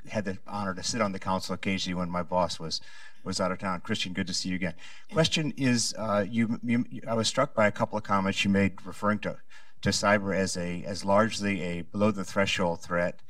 had 0.09 0.25
the 0.25 0.39
honor 0.47 0.75
to 0.75 0.83
sit 0.83 1.01
on 1.01 1.13
the 1.13 1.19
council 1.19 1.55
occasionally 1.55 1.95
when 1.95 2.11
my 2.11 2.23
boss 2.23 2.59
was 2.59 2.81
was 3.25 3.41
out 3.41 3.53
of 3.53 3.59
town. 3.59 3.81
Christian, 3.81 4.13
good 4.13 4.27
to 4.27 4.35
see 4.35 4.49
you 4.49 4.57
again. 4.57 4.75
Question 5.13 5.53
is, 5.57 5.95
uh, 5.99 6.25
you, 6.29 6.59
you, 6.63 6.85
I 7.07 7.15
was 7.15 7.29
struck 7.29 7.55
by 7.55 7.67
a 7.67 7.73
couple 7.73 7.99
of 7.99 8.05
comments 8.05 8.45
you 8.45 8.51
made 8.51 8.85
referring 8.85 9.21
to 9.21 9.39
to 9.83 9.91
cyber 9.91 10.35
as 10.35 10.57
a 10.57 10.85
as 10.85 11.05
largely 11.05 11.61
a 11.63 11.83
below 11.83 12.11
the 12.11 12.25
threshold 12.25 12.81
threat, 12.81 13.21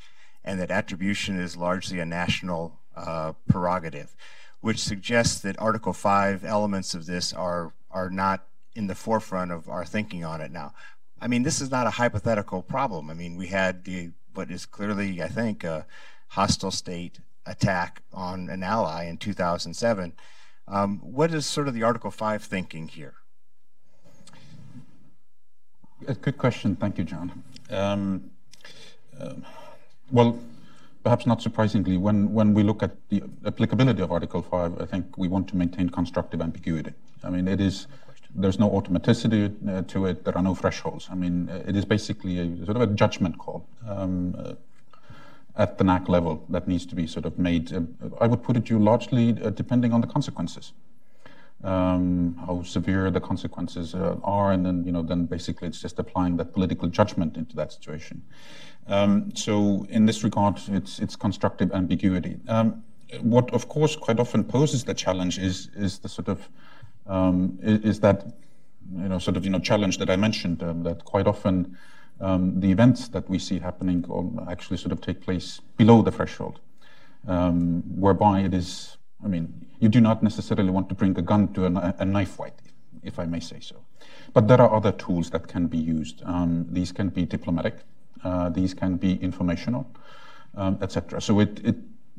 and 0.45 0.61
that 0.61 0.70
attribution 0.70 1.40
is 1.40 1.57
largely 1.57 1.99
a 1.99 2.07
national 2.07 2.78
uh, 2.95 3.32
prerogative, 3.49 4.14
which 4.61 4.78
suggests 4.78 5.40
that 5.40 5.59
Article 5.59 5.93
Five 5.93 6.45
elements 6.45 6.95
of 6.95 7.07
this 7.07 7.32
are 7.32 7.72
are 7.90 8.11
not 8.11 8.47
in 8.74 8.86
the 8.86 8.95
forefront 8.95 9.51
of 9.51 9.68
our 9.68 9.84
thinking 9.84 10.24
on 10.24 10.40
it 10.40 10.51
now. 10.51 10.72
I 11.20 11.28
mean, 11.28 11.43
this 11.43 11.61
is 11.61 11.70
not 11.70 11.86
a 11.86 11.90
hypothetical 11.90 12.62
problem. 12.62 13.09
I 13.09 13.14
mean, 13.14 13.36
we 13.36 13.47
had 13.47 13.84
the 13.84 14.11
what 14.34 14.51
is 14.51 14.66
clearly, 14.66 15.22
I 15.22 15.28
think, 15.28 15.64
a 15.64 15.86
hostile 16.28 16.70
state 16.70 17.20
attack 17.47 18.03
on 18.12 18.49
an 18.49 18.62
ally 18.62 19.05
in 19.05 19.16
2007. 19.16 20.12
Um, 20.68 20.99
what 20.99 21.34
is 21.34 21.47
sort 21.47 21.68
of 21.68 21.74
the 21.74 21.82
Article 21.82 22.11
5 22.11 22.43
thinking 22.43 22.88
here? 22.88 23.14
A 26.09 26.14
good 26.14 26.38
question. 26.38 26.76
Thank 26.76 26.99
you, 26.99 27.05
John. 27.05 27.43
Um, 27.70 28.30
uh, 29.20 29.34
well, 30.11 30.38
perhaps 31.05 31.26
not 31.26 31.43
surprisingly, 31.43 31.97
when, 31.97 32.32
when 32.32 32.55
we 32.55 32.62
look 32.62 32.82
at 32.82 32.93
the 33.09 33.22
applicability 33.47 34.03
of 34.03 34.12
Article 34.12 34.43
5, 34.43 34.80
I 34.80 34.86
think 34.86 35.16
we 35.16 35.28
want 35.28 35.49
to 35.49 35.57
maintain 35.57 35.88
constructive 35.88 36.40
ambiguity. 36.40 36.93
I 37.24 37.30
mean, 37.30 37.49
it 37.49 37.61
is. 37.61 37.86
There's 38.34 38.59
no 38.59 38.70
automaticity 38.70 39.53
uh, 39.68 39.82
to 39.88 40.07
it. 40.07 40.24
There 40.24 40.36
are 40.36 40.43
no 40.43 40.55
thresholds. 40.55 41.09
I 41.11 41.14
mean, 41.14 41.51
it 41.66 41.76
is 41.76 41.84
basically 41.84 42.38
a 42.38 42.64
sort 42.64 42.76
of 42.76 42.82
a 42.82 42.86
judgment 42.86 43.36
call 43.38 43.66
um, 43.86 44.34
uh, 44.38 44.55
at 45.57 45.78
the 45.78 45.84
NAC 45.84 46.09
level 46.09 46.44
that 46.48 46.66
needs 46.66 46.86
to 46.86 46.94
be 46.94 47.07
sort 47.07 47.26
of 47.26 47.38
made. 47.38 47.72
Uh, 47.72 47.82
I 48.20 48.26
would 48.26 48.42
put 48.42 48.57
it 48.57 48.66
to 48.66 48.74
you 48.74 48.82
largely 48.82 49.36
uh, 49.42 49.50
depending 49.50 49.92
on 49.92 50.00
the 50.00 50.07
consequences. 50.07 50.72
Um, 51.62 52.36
how 52.44 52.64
severe 52.64 53.09
the 53.12 53.20
consequences 53.20 53.94
uh, 53.94 54.16
are, 54.24 54.50
and 54.50 54.66
then 54.66 54.84
you 54.84 54.90
know, 54.90 55.03
then 55.03 55.26
basically 55.26 55.68
it's 55.68 55.80
just 55.80 55.96
applying 56.00 56.36
that 56.38 56.53
political 56.53 56.88
judgment 56.88 57.36
into 57.36 57.55
that 57.55 57.72
situation. 57.72 58.22
Um, 58.88 59.32
so 59.36 59.86
in 59.88 60.07
this 60.07 60.24
regard, 60.24 60.59
it's 60.68 60.98
it's 60.98 61.14
constructive 61.14 61.70
ambiguity. 61.72 62.40
Um, 62.48 62.82
what, 63.20 63.53
of 63.53 63.68
course, 63.68 63.94
quite 63.94 64.18
often 64.18 64.42
poses 64.42 64.84
the 64.84 64.94
challenge 64.94 65.38
is 65.38 65.68
is 65.76 65.98
the 66.00 66.09
sort 66.09 66.28
of 66.28 66.48
um, 67.07 67.59
is, 67.62 67.78
is, 67.80 68.00
that 68.00 68.26
you 68.96 69.09
know 69.09 69.18
sort 69.18 69.36
of 69.36 69.44
you 69.44 69.50
know 69.50 69.61
challenge 69.61 69.98
that 69.98 70.11
I 70.11 70.16
mentioned 70.16 70.62
um, 70.62 70.82
that 70.82 71.05
quite 71.05 71.26
often 71.26 71.76
um, 72.23 72.61
the 72.61 72.70
events 72.70 73.09
that 73.09 73.29
we 73.29 73.39
see 73.39 73.59
happening 73.59 74.05
actually 74.49 74.77
sort 74.77 74.93
of 74.93 75.01
take 75.01 75.20
place 75.20 75.61
below 75.77 76.03
the 76.03 76.12
threshold, 76.12 76.61
um, 77.27 77.83
whereby 78.01 78.41
it 78.41 78.55
is. 78.55 78.97
I 79.25 79.29
mean, 79.29 79.66
you 79.79 79.89
do 79.89 80.01
not 80.01 80.23
necessarily 80.23 80.70
want 80.70 80.89
to 80.89 80.95
bring 80.95 81.16
a 81.18 81.23
gun 81.23 81.53
to 81.55 81.66
a, 81.66 81.95
a 81.99 82.05
knife 82.05 82.31
fight, 82.31 82.55
if 83.03 83.18
I 83.18 83.25
may 83.25 83.41
say 83.41 83.61
so. 83.61 83.77
But 84.33 84.49
there 84.49 84.61
are 84.61 84.73
other 84.73 84.93
tools 84.93 85.31
that 85.31 85.47
can 85.49 85.66
be 85.66 85.79
used. 85.79 86.23
Um, 86.25 86.66
these 86.70 86.93
can 86.93 87.09
be 87.09 87.25
diplomatic. 87.25 87.77
Uh, 88.25 88.49
these 88.49 88.73
can 88.75 88.97
be 88.97 89.14
informational, 89.16 89.87
um, 90.57 90.79
etc. 90.81 91.20
So 91.20 91.41
it, 91.41 91.61
it 91.64 91.77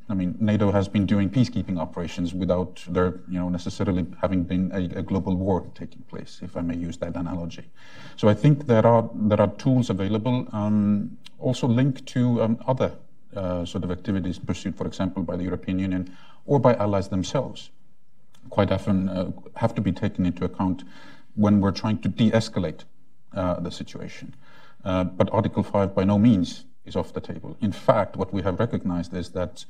I 0.09 0.13
mean, 0.13 0.35
NATO 0.39 0.71
has 0.71 0.87
been 0.89 1.05
doing 1.05 1.29
peacekeeping 1.29 1.79
operations 1.79 2.33
without 2.33 2.83
there, 2.89 3.21
you 3.29 3.39
know, 3.39 3.47
necessarily 3.47 4.05
having 4.21 4.43
been 4.43 4.71
a, 4.73 4.99
a, 4.99 5.01
global 5.01 5.35
war 5.35 5.65
taking 5.75 6.01
place, 6.03 6.39
if 6.43 6.57
I 6.57 6.61
may 6.61 6.75
use 6.75 6.97
that 6.97 7.15
analogy. 7.15 7.63
So 8.17 8.27
I 8.27 8.33
think 8.33 8.67
there 8.67 8.85
are 8.85 9.09
there 9.15 9.39
are 9.39 9.47
tools 9.47 9.89
available, 9.89 10.47
um, 10.51 11.17
also 11.39 11.67
linked 11.67 12.05
to 12.07 12.43
um, 12.43 12.57
other 12.67 12.91
uh, 13.35 13.65
sort 13.65 13.83
of 13.85 13.91
activities 13.91 14.39
pursued, 14.39 14.75
for 14.75 14.85
example, 14.85 15.23
by 15.23 15.37
the 15.37 15.43
European 15.43 15.79
Union 15.79 16.15
or 16.45 16.59
by 16.59 16.75
allies 16.75 17.07
themselves. 17.07 17.71
Quite 18.49 18.71
often 18.71 19.09
uh, 19.09 19.31
have 19.55 19.73
to 19.75 19.81
be 19.81 19.93
taken 19.93 20.25
into 20.25 20.43
account 20.43 20.83
when 21.35 21.61
we're 21.61 21.71
trying 21.71 21.99
to 21.99 22.09
de-escalate 22.09 22.83
uh, 23.33 23.59
the 23.61 23.71
situation. 23.71 24.35
Uh, 24.83 25.05
but 25.05 25.29
Article 25.31 25.63
5 25.63 25.95
by 25.95 26.03
no 26.03 26.19
means 26.19 26.65
is 26.85 26.95
off 26.95 27.13
the 27.13 27.21
table. 27.21 27.57
In 27.61 27.71
fact, 27.71 28.15
what 28.15 28.33
we 28.33 28.41
have 28.41 28.59
recognized 28.59 29.13
is 29.13 29.29
that 29.29 29.65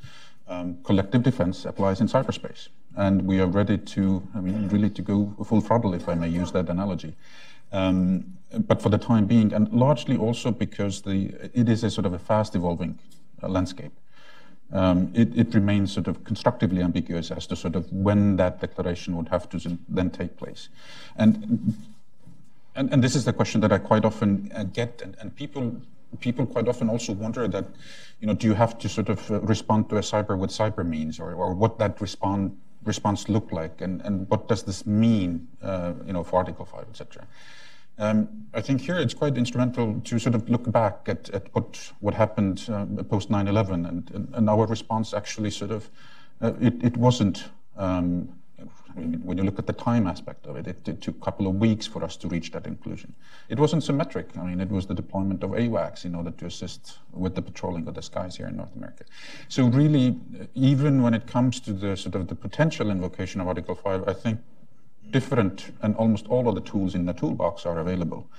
um, 0.47 0.77
collective 0.83 1.23
defense 1.23 1.65
applies 1.65 2.01
in 2.01 2.07
cyberspace. 2.07 2.67
And 2.95 3.23
we 3.23 3.39
are 3.39 3.47
ready 3.47 3.77
to, 3.77 4.27
I 4.35 4.41
mean, 4.41 4.67
really 4.69 4.89
to 4.91 5.01
go 5.01 5.33
full 5.45 5.61
throttle, 5.61 5.93
if 5.93 6.07
I 6.09 6.15
may 6.15 6.27
use 6.27 6.51
that 6.51 6.69
analogy. 6.69 7.15
Um, 7.71 8.37
but 8.67 8.81
for 8.81 8.89
the 8.89 8.97
time 8.97 9.25
being, 9.25 9.51
and 9.53 9.71
largely 9.71 10.17
also 10.17 10.51
because 10.51 11.01
the, 11.01 11.33
it 11.53 11.69
is 11.69 11.83
a 11.83 11.89
sort 11.89 12.05
of 12.05 12.13
a 12.13 12.19
fast 12.19 12.55
evolving 12.55 12.99
uh, 13.41 13.47
landscape. 13.47 13.93
Um, 14.71 15.11
it, 15.13 15.37
it, 15.37 15.53
remains 15.53 15.91
sort 15.91 16.07
of 16.07 16.23
constructively 16.23 16.81
ambiguous 16.81 17.29
as 17.29 17.45
to 17.47 17.55
sort 17.55 17.75
of 17.75 17.91
when 17.91 18.37
that 18.37 18.59
declaration 18.59 19.15
would 19.17 19.27
have 19.27 19.47
to 19.49 19.77
then 19.87 20.09
take 20.09 20.35
place. 20.35 20.69
And 21.15 21.75
and, 22.75 22.91
and 22.91 23.03
this 23.03 23.15
is 23.15 23.25
the 23.25 23.33
question 23.33 23.61
that 23.61 23.71
I 23.71 23.77
quite 23.77 24.05
often 24.05 24.51
uh, 24.55 24.63
get, 24.63 25.01
and, 25.03 25.15
and 25.19 25.35
people 25.35 25.81
people 26.19 26.45
quite 26.45 26.67
often 26.67 26.89
also 26.89 27.13
wonder 27.13 27.47
that, 27.47 27.65
you 28.19 28.27
know, 28.27 28.33
do 28.33 28.47
you 28.47 28.53
have 28.53 28.77
to 28.79 28.89
sort 28.89 29.09
of 29.09 29.29
uh, 29.31 29.39
respond 29.41 29.89
to 29.89 29.97
a 29.97 30.01
cyber 30.01 30.37
with 30.37 30.49
cyber 30.49 30.85
means, 30.85 31.19
or, 31.19 31.33
or 31.33 31.53
what 31.53 31.79
that 31.79 31.99
respond 32.01 32.57
response 32.85 33.29
look 33.29 33.51
like, 33.51 33.81
and, 33.81 34.01
and 34.01 34.29
what 34.29 34.47
does 34.47 34.63
this 34.63 34.85
mean, 34.85 35.47
uh, 35.61 35.93
you 36.05 36.11
know, 36.11 36.23
for 36.23 36.37
Article 36.37 36.65
5, 36.65 36.85
etc. 36.89 37.25
Um, 37.97 38.47
I 38.53 38.61
think 38.61 38.81
here 38.81 38.97
it's 38.97 39.13
quite 39.13 39.37
instrumental 39.37 40.01
to 40.03 40.19
sort 40.19 40.35
of 40.35 40.49
look 40.49 40.69
back 40.71 41.07
at, 41.07 41.29
at 41.29 41.53
what 41.53 41.91
what 41.99 42.13
happened 42.13 42.67
uh, 42.69 42.85
post 43.03 43.29
9/11, 43.29 43.87
and, 43.87 44.11
and, 44.11 44.27
and 44.33 44.49
our 44.49 44.65
response 44.65 45.13
actually 45.13 45.51
sort 45.51 45.71
of 45.71 45.89
uh, 46.41 46.53
it, 46.59 46.83
it 46.83 46.97
wasn't 46.97 47.45
um, 47.77 48.29
when 48.95 49.37
you 49.37 49.43
look 49.43 49.59
at 49.59 49.67
the 49.67 49.73
time 49.73 50.07
aspect 50.07 50.45
of 50.45 50.55
it, 50.55 50.67
it, 50.67 50.87
it, 50.87 51.01
took 51.01 51.15
a 51.15 51.19
couple 51.19 51.47
of 51.47 51.55
weeks 51.55 51.87
for 51.87 52.03
us 52.03 52.15
to 52.17 52.27
reach 52.27 52.51
that 52.51 52.67
inclusion. 52.67 53.13
It 53.49 53.59
wasn't 53.59 53.83
symmetric. 53.83 54.37
I 54.37 54.43
mean, 54.43 54.61
it 54.61 54.69
was 54.69 54.85
the 54.85 54.93
deployment 54.93 55.43
of 55.43 55.51
AWACS 55.51 56.05
in 56.05 56.15
order 56.15 56.31
to 56.31 56.45
assist 56.45 56.99
with 57.11 57.35
the 57.35 57.41
patrolling 57.41 57.87
of 57.87 57.95
the 57.95 58.01
skies 58.01 58.35
here 58.35 58.47
in 58.47 58.57
North 58.57 58.75
America. 58.75 59.05
So 59.47 59.65
really, 59.67 60.19
even 60.53 61.01
when 61.01 61.13
it 61.13 61.25
comes 61.27 61.59
to 61.61 61.73
the 61.73 61.97
sort 61.97 62.15
of 62.15 62.27
the 62.27 62.35
potential 62.35 62.91
invocation 62.91 63.41
of 63.41 63.47
Article 63.47 63.75
5, 63.75 64.07
I 64.07 64.13
think 64.13 64.39
different 65.11 65.75
and 65.81 65.95
almost 65.95 66.27
all 66.27 66.47
of 66.47 66.55
the 66.55 66.61
tools 66.61 66.95
in 66.95 67.05
the 67.05 67.13
toolbox 67.13 67.65
are 67.65 67.79
available. 67.79 68.29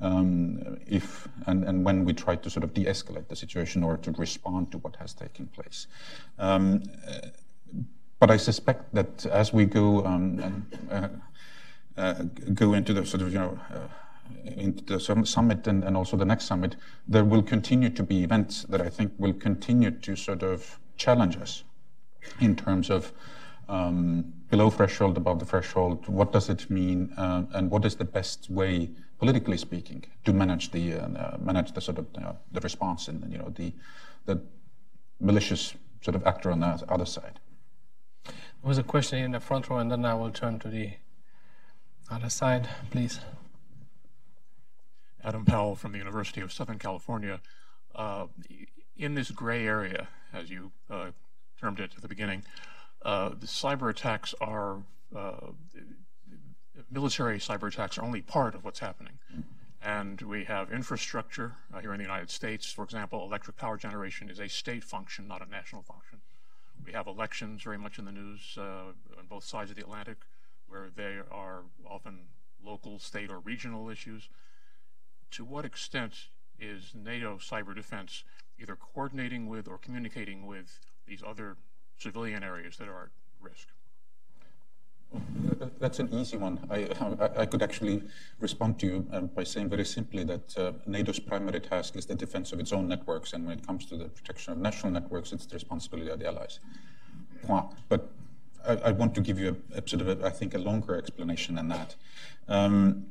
Um, 0.00 0.78
if 0.86 1.26
and, 1.46 1.64
and 1.64 1.84
when 1.84 2.04
we 2.04 2.12
try 2.12 2.36
to 2.36 2.48
sort 2.48 2.62
of 2.62 2.72
de-escalate 2.72 3.28
the 3.28 3.34
situation 3.34 3.82
or 3.82 3.96
to 3.96 4.12
respond 4.12 4.70
to 4.72 4.78
what 4.78 4.94
has 4.96 5.12
taken 5.12 5.48
place. 5.48 5.88
Um, 6.38 6.84
but 8.20 8.30
I 8.30 8.36
suspect 8.36 8.94
that 8.94 9.26
as 9.26 9.52
we 9.52 9.64
go 9.64 10.04
um, 10.04 10.38
and, 10.40 10.78
uh, 10.90 11.08
uh, 12.00 12.22
go 12.54 12.74
into 12.74 12.92
the 12.92 13.04
sort 13.04 13.22
of 13.22 13.32
you 13.32 13.38
know 13.38 13.58
uh, 13.74 13.88
into 14.44 14.98
the 14.98 15.26
summit 15.26 15.66
and, 15.66 15.84
and 15.84 15.96
also 15.96 16.16
the 16.16 16.24
next 16.24 16.44
summit, 16.44 16.76
there 17.06 17.24
will 17.24 17.42
continue 17.42 17.90
to 17.90 18.02
be 18.02 18.22
events 18.22 18.64
that 18.64 18.80
I 18.80 18.88
think 18.88 19.12
will 19.18 19.32
continue 19.32 19.90
to 19.90 20.16
sort 20.16 20.42
of 20.42 20.78
challenge 20.96 21.36
us 21.36 21.64
in 22.40 22.56
terms 22.56 22.90
of 22.90 23.12
um, 23.68 24.32
below 24.50 24.70
threshold, 24.70 25.16
above 25.16 25.38
the 25.38 25.44
threshold. 25.44 26.08
What 26.08 26.32
does 26.32 26.48
it 26.48 26.70
mean, 26.70 27.12
uh, 27.16 27.44
and 27.52 27.70
what 27.70 27.84
is 27.84 27.96
the 27.96 28.04
best 28.04 28.48
way, 28.50 28.90
politically 29.18 29.58
speaking, 29.58 30.04
to 30.24 30.32
manage 30.32 30.70
the 30.70 30.94
uh, 30.94 31.36
manage 31.38 31.72
the 31.72 31.80
sort 31.80 31.98
of 31.98 32.06
uh, 32.16 32.32
the 32.52 32.60
response 32.60 33.08
and 33.08 33.30
you 33.30 33.38
know 33.38 33.52
the 33.56 33.72
the 34.24 34.40
malicious 35.20 35.74
sort 36.00 36.14
of 36.14 36.26
actor 36.26 36.50
on 36.50 36.60
the 36.60 36.84
other 36.88 37.06
side. 37.06 37.40
There 38.62 38.68
was 38.68 38.78
a 38.78 38.82
question 38.82 39.20
in 39.20 39.30
the 39.30 39.40
front 39.40 39.68
row, 39.70 39.78
and 39.78 39.90
then 39.90 40.04
I 40.04 40.14
will 40.14 40.30
turn 40.30 40.58
to 40.60 40.68
the 40.68 40.94
other 42.10 42.28
side, 42.28 42.68
please. 42.90 43.20
Adam 45.22 45.44
Powell 45.44 45.76
from 45.76 45.92
the 45.92 45.98
University 45.98 46.40
of 46.40 46.52
Southern 46.52 46.78
California. 46.78 47.40
Uh, 47.94 48.26
in 48.96 49.14
this 49.14 49.30
gray 49.30 49.64
area, 49.64 50.08
as 50.32 50.50
you 50.50 50.72
uh, 50.90 51.12
termed 51.60 51.78
it 51.78 51.92
at 51.94 52.02
the 52.02 52.08
beginning, 52.08 52.42
uh, 53.02 53.28
the 53.28 53.46
cyber 53.46 53.90
attacks 53.90 54.34
are 54.40 54.78
uh, 55.14 55.52
military 56.90 57.38
cyber 57.38 57.68
attacks 57.68 57.96
are 57.96 58.02
only 58.02 58.22
part 58.22 58.56
of 58.56 58.64
what's 58.64 58.80
happening. 58.80 59.18
And 59.80 60.20
we 60.20 60.44
have 60.44 60.72
infrastructure 60.72 61.52
uh, 61.72 61.78
here 61.78 61.92
in 61.92 61.98
the 61.98 62.04
United 62.04 62.30
States. 62.30 62.72
For 62.72 62.82
example, 62.82 63.24
electric 63.24 63.56
power 63.56 63.76
generation 63.76 64.28
is 64.28 64.40
a 64.40 64.48
state 64.48 64.82
function, 64.82 65.28
not 65.28 65.46
a 65.46 65.48
national 65.48 65.82
function. 65.82 66.17
We 66.88 66.94
have 66.94 67.06
elections 67.06 67.62
very 67.62 67.76
much 67.76 67.98
in 67.98 68.06
the 68.06 68.12
news 68.12 68.56
uh, 68.56 68.92
on 69.18 69.26
both 69.28 69.44
sides 69.44 69.68
of 69.68 69.76
the 69.76 69.82
Atlantic, 69.82 70.16
where 70.68 70.88
they 70.88 71.18
are 71.30 71.64
often 71.86 72.28
local, 72.64 72.98
state, 72.98 73.30
or 73.30 73.40
regional 73.40 73.90
issues. 73.90 74.30
To 75.32 75.44
what 75.44 75.66
extent 75.66 76.14
is 76.58 76.92
NATO 76.94 77.36
cyber 77.36 77.74
defense 77.74 78.24
either 78.58 78.74
coordinating 78.74 79.50
with 79.50 79.68
or 79.68 79.76
communicating 79.76 80.46
with 80.46 80.80
these 81.06 81.22
other 81.22 81.58
civilian 81.98 82.42
areas 82.42 82.78
that 82.78 82.88
are 82.88 83.02
at 83.02 83.10
risk? 83.38 83.68
That's 85.80 86.00
an 86.00 86.12
easy 86.12 86.36
one. 86.36 86.58
I, 86.70 86.88
I, 87.00 87.42
I 87.42 87.46
could 87.46 87.62
actually 87.62 88.02
respond 88.40 88.78
to 88.80 88.86
you 88.86 89.06
um, 89.12 89.26
by 89.28 89.44
saying 89.44 89.68
very 89.70 89.84
simply 89.84 90.24
that 90.24 90.58
uh, 90.58 90.72
NATO's 90.86 91.18
primary 91.18 91.60
task 91.60 91.96
is 91.96 92.06
the 92.06 92.14
defense 92.14 92.52
of 92.52 92.60
its 92.60 92.72
own 92.72 92.88
networks, 92.88 93.32
and 93.32 93.46
when 93.46 93.58
it 93.58 93.66
comes 93.66 93.86
to 93.86 93.96
the 93.96 94.06
protection 94.06 94.52
of 94.52 94.58
national 94.58 94.92
networks, 94.92 95.32
it's 95.32 95.46
the 95.46 95.54
responsibility 95.54 96.10
of 96.10 96.18
the 96.18 96.26
allies. 96.26 96.60
But 97.88 98.10
I, 98.66 98.72
I 98.72 98.92
want 98.92 99.14
to 99.14 99.20
give 99.20 99.38
you 99.38 99.56
a, 99.74 99.78
a 99.78 99.88
sort 99.88 100.02
of, 100.02 100.08
a, 100.08 100.26
I 100.26 100.30
think, 100.30 100.54
a 100.54 100.58
longer 100.58 100.96
explanation 100.96 101.54
than 101.54 101.68
that. 101.68 101.94
Um, 102.48 103.06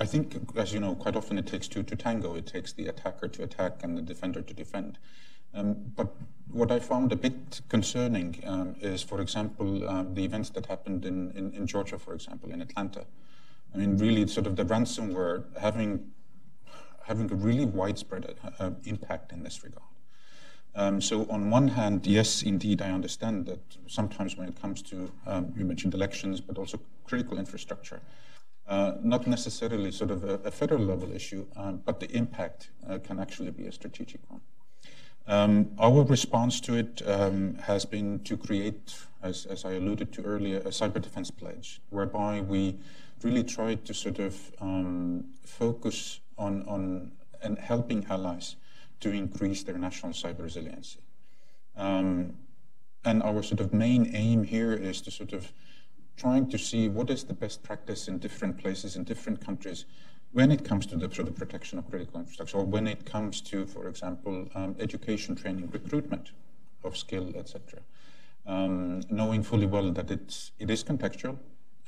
I 0.00 0.06
think, 0.06 0.36
as 0.56 0.72
you 0.72 0.80
know, 0.80 0.94
quite 0.94 1.16
often 1.16 1.36
it 1.38 1.46
takes 1.46 1.68
two 1.68 1.82
to 1.82 1.96
tango. 1.96 2.34
It 2.34 2.46
takes 2.46 2.72
the 2.72 2.86
attacker 2.86 3.28
to 3.28 3.42
attack 3.42 3.82
and 3.82 3.96
the 3.96 4.02
defender 4.02 4.40
to 4.40 4.54
defend. 4.54 4.98
Um, 5.54 5.76
but 5.96 6.14
what 6.50 6.70
I 6.70 6.78
found 6.78 7.12
a 7.12 7.16
bit 7.16 7.62
concerning 7.68 8.42
um, 8.46 8.76
is, 8.80 9.02
for 9.02 9.20
example, 9.20 9.88
uh, 9.88 10.04
the 10.12 10.24
events 10.24 10.50
that 10.50 10.66
happened 10.66 11.04
in, 11.04 11.32
in, 11.32 11.52
in, 11.52 11.66
Georgia, 11.66 11.98
for 11.98 12.14
example, 12.14 12.50
in 12.50 12.60
Atlanta. 12.60 13.04
I 13.74 13.78
mean, 13.78 13.96
really, 13.96 14.26
sort 14.26 14.46
of 14.46 14.56
the 14.56 14.64
ransomware 14.64 15.44
having 15.58 16.10
having 17.04 17.30
a 17.32 17.34
really 17.34 17.66
widespread 17.66 18.36
uh, 18.60 18.70
impact 18.84 19.32
in 19.32 19.42
this 19.42 19.64
regard. 19.64 19.82
Um, 20.74 21.00
so, 21.00 21.26
on 21.28 21.50
one 21.50 21.68
hand, 21.68 22.06
yes, 22.06 22.42
indeed, 22.42 22.80
I 22.80 22.90
understand 22.90 23.46
that 23.46 23.60
sometimes 23.88 24.36
when 24.36 24.48
it 24.48 24.60
comes 24.60 24.82
to 24.82 25.10
um, 25.26 25.52
you 25.56 25.64
mentioned 25.64 25.94
elections, 25.94 26.40
but 26.40 26.58
also 26.58 26.78
critical 27.04 27.38
infrastructure. 27.38 28.00
Uh, 28.68 28.92
not 29.02 29.26
necessarily 29.26 29.90
sort 29.90 30.10
of 30.10 30.22
a, 30.22 30.34
a 30.44 30.50
federal 30.50 30.82
level 30.82 31.12
issue, 31.12 31.44
um, 31.56 31.82
but 31.84 31.98
the 31.98 32.10
impact 32.16 32.70
uh, 32.88 32.98
can 32.98 33.18
actually 33.18 33.50
be 33.50 33.66
a 33.66 33.72
strategic 33.72 34.20
one. 34.30 34.40
Um, 35.26 35.70
our 35.78 36.02
response 36.02 36.60
to 36.62 36.74
it 36.74 37.02
um, 37.06 37.54
has 37.62 37.84
been 37.84 38.20
to 38.20 38.36
create 38.36 38.96
as, 39.22 39.46
as 39.46 39.64
I 39.64 39.72
alluded 39.72 40.12
to 40.14 40.22
earlier, 40.22 40.58
a 40.58 40.70
cyber 40.70 41.00
defense 41.00 41.30
pledge, 41.30 41.80
whereby 41.90 42.40
we 42.40 42.76
really 43.22 43.44
try 43.44 43.76
to 43.76 43.94
sort 43.94 44.18
of 44.18 44.52
um, 44.60 45.24
focus 45.44 46.20
on, 46.38 46.64
on 46.66 47.12
and 47.40 47.58
helping 47.58 48.04
allies 48.10 48.56
to 49.00 49.10
increase 49.10 49.62
their 49.62 49.78
national 49.78 50.12
cyber 50.12 50.42
resiliency. 50.42 51.00
Um, 51.76 52.34
and 53.04 53.22
our 53.22 53.42
sort 53.42 53.60
of 53.60 53.72
main 53.72 54.10
aim 54.14 54.44
here 54.44 54.72
is 54.72 55.00
to 55.02 55.10
sort 55.10 55.32
of 55.32 55.52
trying 56.16 56.48
to 56.50 56.58
see 56.58 56.88
what 56.88 57.10
is 57.10 57.24
the 57.24 57.34
best 57.34 57.62
practice 57.62 58.06
in 58.06 58.18
different 58.18 58.58
places 58.58 58.96
in 58.96 59.04
different 59.04 59.44
countries 59.44 59.86
when 60.32 60.50
it 60.50 60.64
comes 60.64 60.86
to 60.86 60.96
the 60.96 61.12
sort 61.14 61.28
of 61.28 61.34
protection 61.34 61.78
of 61.78 61.88
critical 61.88 62.20
infrastructure, 62.20 62.56
or 62.56 62.64
when 62.64 62.86
it 62.86 63.04
comes 63.04 63.40
to, 63.42 63.66
for 63.66 63.88
example, 63.88 64.48
um, 64.54 64.74
education, 64.78 65.34
training, 65.34 65.68
recruitment 65.70 66.32
of 66.84 66.96
skill, 66.96 67.32
etc. 67.36 67.80
Um, 68.46 69.02
knowing 69.10 69.42
fully 69.42 69.66
well 69.66 69.92
that 69.92 70.10
it's, 70.10 70.52
it 70.58 70.70
is 70.70 70.82
contextual, 70.82 71.38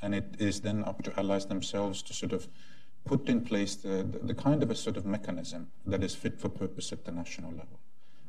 and 0.01 0.13
it 0.13 0.35
is 0.39 0.61
then 0.61 0.83
up 0.83 1.03
to 1.03 1.19
allies 1.19 1.47
themselves 1.47 2.03
to 2.03 2.13
sort 2.13 2.33
of 2.33 2.47
put 3.03 3.27
in 3.29 3.41
place 3.41 3.75
the, 3.75 4.03
the, 4.03 4.19
the 4.19 4.33
kind 4.33 4.61
of 4.63 4.71
a 4.71 4.75
sort 4.75 4.97
of 4.97 5.05
mechanism 5.05 5.67
that 5.85 6.03
is 6.03 6.15
fit 6.15 6.39
for 6.39 6.49
purpose 6.49 6.91
at 6.91 7.05
the 7.05 7.11
national 7.11 7.51
level, 7.51 7.79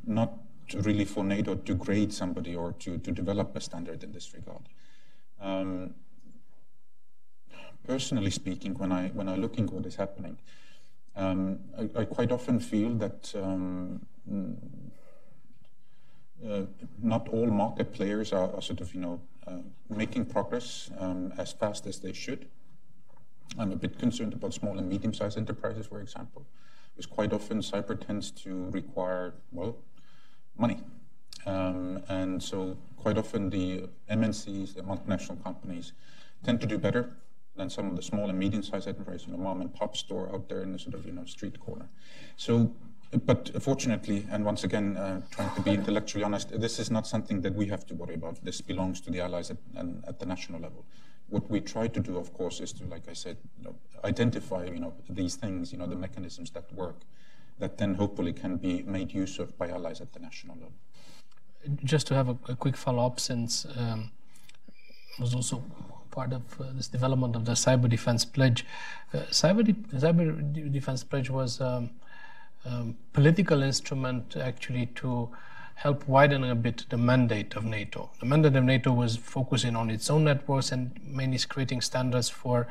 not 0.07 0.33
really 0.75 1.05
for 1.05 1.25
NATO 1.25 1.55
to 1.55 1.75
grade 1.75 2.13
somebody 2.13 2.55
or 2.57 2.73
to, 2.73 2.99
to 2.99 3.13
develop 3.13 3.55
a 3.55 3.61
standard 3.61 4.03
in 4.03 4.13
this 4.13 4.35
regard. 4.35 4.63
Um, 5.41 5.95
personally 7.87 8.31
speaking, 8.31 8.75
when 8.75 8.93
I 8.93 9.09
when 9.09 9.29
I 9.29 9.37
look 9.37 9.59
into 9.59 9.75
what 9.75 9.87
is 9.87 9.97
happening, 9.97 10.39
um, 11.15 11.61
I, 11.79 12.01
I, 12.01 12.05
quite 12.05 12.33
often 12.33 12.61
feel 12.61 12.95
that 12.95 13.33
um, 13.35 14.07
uh, 16.47 16.63
not 17.03 17.29
all 17.29 17.47
market 17.47 17.93
players 17.93 18.33
are, 18.33 18.53
are, 18.55 18.63
sort 18.63 18.81
of 18.81 18.95
you 18.95 19.01
know 19.01 19.21
uh, 19.47 19.59
making 19.89 20.27
progress 20.27 20.91
um, 20.99 21.33
as 21.39 21.53
fast 21.53 21.87
as 21.87 22.01
they 22.01 22.13
should. 22.13 22.47
I'm 23.59 23.73
a 23.73 23.77
bit 23.77 23.99
concerned 23.99 24.35
about 24.35 24.53
small 24.53 24.79
and 24.79 24.89
medium-sized 24.89 25.39
enterprises, 25.39 25.87
for 25.87 26.01
example, 26.01 26.45
because 26.93 27.07
quite 27.07 27.33
often 27.33 27.61
cyber 27.61 27.99
tends 27.99 28.31
to 28.43 28.69
require 28.71 29.35
well 29.53 29.77
money. 30.59 30.81
Um, 31.47 32.03
and 32.09 32.43
so 32.43 32.77
quite 32.97 33.17
often 33.17 33.51
the 33.51 33.89
MNCs, 34.11 34.75
the 34.75 34.83
multinational 34.83 35.43
companies, 35.45 35.93
tend 36.43 36.61
to 36.61 36.67
do 36.67 36.77
better 36.77 37.13
than 37.57 37.71
some 37.71 37.89
of 37.89 37.97
the 37.97 38.03
small 38.03 38.29
and 38.29 38.39
medium-sized 38.39 38.89
enterprises, 38.89 39.27
you 39.27 39.33
know, 39.33 39.39
mom 39.39 39.61
and 39.61 39.73
pop 39.75 39.97
store 39.97 40.31
out 40.33 40.49
there 40.49 40.63
in 40.63 40.73
the 40.73 40.79
sort 40.79 40.95
of, 40.95 41.07
you 41.07 41.13
know, 41.13 41.25
street 41.25 41.59
corner. 41.59 41.89
So, 42.37 42.73
but 43.25 43.63
fortunately, 43.63 44.27
and 44.31 44.45
once 44.45 44.65
again, 44.65 44.97
uh, 44.97 45.23
trying 45.31 45.55
to 45.55 45.61
be 45.63 45.73
intellectually 45.73 46.25
honest, 46.25 46.61
this 46.61 46.79
is 46.79 46.91
not 46.91 47.07
something 47.07 47.41
that 47.43 47.55
we 47.55 47.67
have 47.67 47.87
to 47.87 47.95
worry 47.95 48.15
about. 48.15 48.45
This 48.45 48.61
belongs 48.61 49.01
to 49.03 49.11
the 49.11 49.21
allies 49.21 49.51
at, 49.51 49.59
and 49.75 50.05
at 50.07 50.19
the 50.19 50.27
national 50.27 50.61
level. 50.61 50.85
What 51.29 51.51
we 51.51 51.61
try 51.61 51.89
to 51.89 52.01
do, 52.01 52.19
of 52.19 52.33
course, 52.33 52.61
is 52.61 52.73
to, 52.75 52.85
like 52.85 53.09
I 53.09 53.13
said, 53.15 53.37
you 53.59 53.65
know, 53.65 53.75
identify, 54.05 54.65
you 54.67 54.81
know, 54.81 54.93
these 55.09 55.37
things, 55.37 55.73
you 55.73 55.79
know, 55.79 55.87
the 55.87 55.97
mechanisms 55.97 56.51
that 56.51 56.73
work, 56.73 56.97
that 57.59 57.79
then 57.79 57.95
hopefully 57.95 58.33
can 58.33 58.57
be 58.57 58.83
made 58.83 59.13
use 59.13 59.39
of 59.39 59.57
by 59.57 59.69
allies 59.69 60.01
at 60.01 60.13
the 60.13 60.21
national 60.21 60.57
level. 60.57 60.73
Just 61.85 62.07
to 62.09 62.15
have 62.15 62.29
a, 62.29 62.37
a 62.49 62.55
quick 62.55 62.77
follow-up, 62.77 63.19
since 63.19 63.67
um, 63.77 64.13
was 65.19 65.35
also 65.35 65.65
part 66.17 66.33
of 66.33 66.61
uh, 66.61 66.65
this 66.75 66.89
development 66.89 67.37
of 67.37 67.45
the 67.45 67.53
cyber 67.53 67.89
defense 67.97 68.25
pledge. 68.25 68.65
Uh, 69.13 69.19
cyber, 69.43 69.63
de- 69.63 69.99
cyber 70.05 70.73
defense 70.73 71.05
pledge 71.05 71.29
was 71.29 71.61
um, 71.61 71.91
um, 72.65 72.97
political 73.13 73.63
instrument 73.63 74.37
actually 74.37 74.87
to 75.01 75.29
help 75.75 76.09
widen 76.09 76.43
a 76.43 76.55
bit 76.55 76.87
the 76.89 76.97
mandate 76.97 77.55
of 77.55 77.65
NATO. 77.65 78.11
The 78.21 78.27
mandate 78.27 78.57
of 78.57 78.65
NATO 78.65 78.93
was 78.93 79.19
focusing 79.19 79.77
on 79.77 79.91
its 79.91 80.09
own 80.09 80.25
networks 80.25 80.73
and 80.73 80.99
mainly 81.05 81.39
creating 81.39 81.83
standards 81.83 82.31
for 82.31 82.67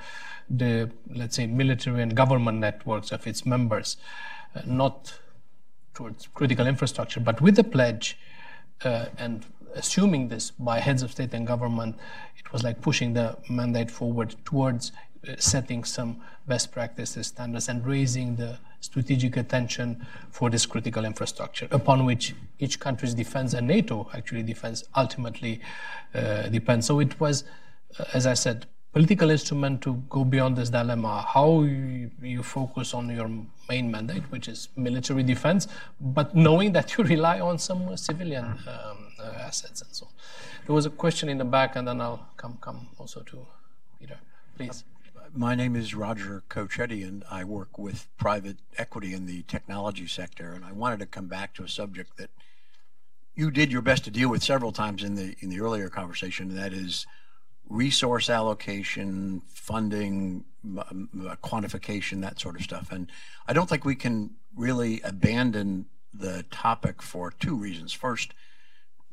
the, 0.49 0.89
let's 1.13 1.35
say, 1.35 1.45
military 1.45 2.01
and 2.01 2.15
government 2.15 2.57
networks 2.57 3.11
of 3.11 3.27
its 3.27 3.45
members, 3.45 3.97
uh, 4.55 4.61
not 4.65 5.13
towards 5.93 6.27
critical 6.33 6.65
infrastructure. 6.65 7.19
But 7.19 7.41
with 7.41 7.55
the 7.55 7.63
pledge 7.63 8.17
uh, 8.83 9.05
and 9.19 9.45
assuming 9.75 10.27
this 10.27 10.51
by 10.51 10.79
heads 10.79 11.03
of 11.03 11.11
state 11.11 11.33
and 11.33 11.45
government, 11.45 11.95
it 12.37 12.51
was 12.51 12.63
like 12.63 12.81
pushing 12.81 13.13
the 13.13 13.37
mandate 13.49 13.91
forward 13.91 14.35
towards 14.45 14.91
uh, 15.27 15.35
setting 15.37 15.83
some 15.83 16.21
best 16.47 16.71
practices 16.71 17.27
standards 17.27 17.67
and 17.69 17.85
raising 17.85 18.35
the 18.35 18.57
strategic 18.79 19.37
attention 19.37 20.05
for 20.29 20.49
this 20.49 20.65
critical 20.65 21.03
infrastructure 21.05 21.67
upon 21.71 22.05
which 22.05 22.35
each 22.59 22.79
country's 22.79 23.13
defense 23.13 23.53
and 23.53 23.67
NATO 23.67 24.07
actually 24.13 24.43
defense 24.43 24.83
ultimately 24.95 25.59
uh, 26.13 26.43
depends. 26.49 26.85
So 26.85 26.99
it 26.99 27.19
was, 27.19 27.43
uh, 27.99 28.05
as 28.13 28.27
I 28.27 28.35
said, 28.35 28.67
political 28.93 29.29
instrument 29.29 29.81
to 29.81 29.95
go 30.09 30.23
beyond 30.23 30.55
this 30.55 30.69
dilemma. 30.69 31.25
How 31.27 31.63
you, 31.63 32.11
you, 32.21 32.43
focus 32.43 32.93
on 32.93 33.09
your 33.09 33.29
main 33.67 33.91
mandate, 33.91 34.23
which 34.29 34.47
is 34.47 34.69
military 34.77 35.23
defense, 35.23 35.67
but 35.99 36.35
knowing 36.35 36.71
that 36.73 36.97
you 36.97 37.03
rely 37.03 37.39
on 37.39 37.57
some 37.57 37.97
civilian 37.97 38.45
um, 38.45 39.04
assets 39.33 39.81
and 39.81 39.93
so 39.95 40.05
on. 40.07 40.11
There 40.65 40.75
was 40.75 40.85
a 40.85 40.89
question 40.89 41.29
in 41.29 41.37
the 41.37 41.45
back, 41.45 41.75
and 41.75 41.87
then 41.87 42.01
I'll 42.01 42.27
come 42.37 42.57
come 42.61 42.89
also 42.97 43.21
to 43.21 43.47
Peter. 43.99 44.17
Please. 44.57 44.83
My 45.33 45.53
name 45.53 45.75
is 45.75 45.93
Roger 45.93 46.43
Cochetti, 46.49 47.03
and 47.03 47.23
I 47.29 47.43
work 47.43 47.77
with 47.77 48.07
private 48.17 48.57
equity 48.77 49.13
in 49.13 49.25
the 49.25 49.43
technology 49.43 50.07
sector. 50.07 50.53
And 50.53 50.63
I 50.63 50.71
wanted 50.71 50.99
to 50.99 51.05
come 51.05 51.27
back 51.27 51.53
to 51.55 51.63
a 51.63 51.67
subject 51.67 52.17
that 52.17 52.29
you 53.35 53.51
did 53.51 53.71
your 53.71 53.81
best 53.81 54.05
to 54.05 54.11
deal 54.11 54.29
with 54.29 54.43
several 54.43 54.71
times 54.71 55.03
in 55.03 55.15
the 55.15 55.35
in 55.39 55.49
the 55.49 55.59
earlier 55.59 55.89
conversation. 55.89 56.49
And 56.49 56.57
that 56.57 56.73
is 56.73 57.05
resource 57.67 58.29
allocation, 58.29 59.41
funding, 59.47 60.45
quantification, 61.43 62.21
that 62.21 62.39
sort 62.39 62.55
of 62.55 62.61
stuff. 62.61 62.91
And 62.91 63.11
I 63.47 63.53
don't 63.53 63.67
think 63.67 63.85
we 63.85 63.95
can 63.95 64.31
really 64.55 65.01
abandon 65.01 65.87
the 66.13 66.43
topic 66.49 67.01
for 67.01 67.31
two 67.31 67.55
reasons. 67.55 67.91
First, 67.91 68.33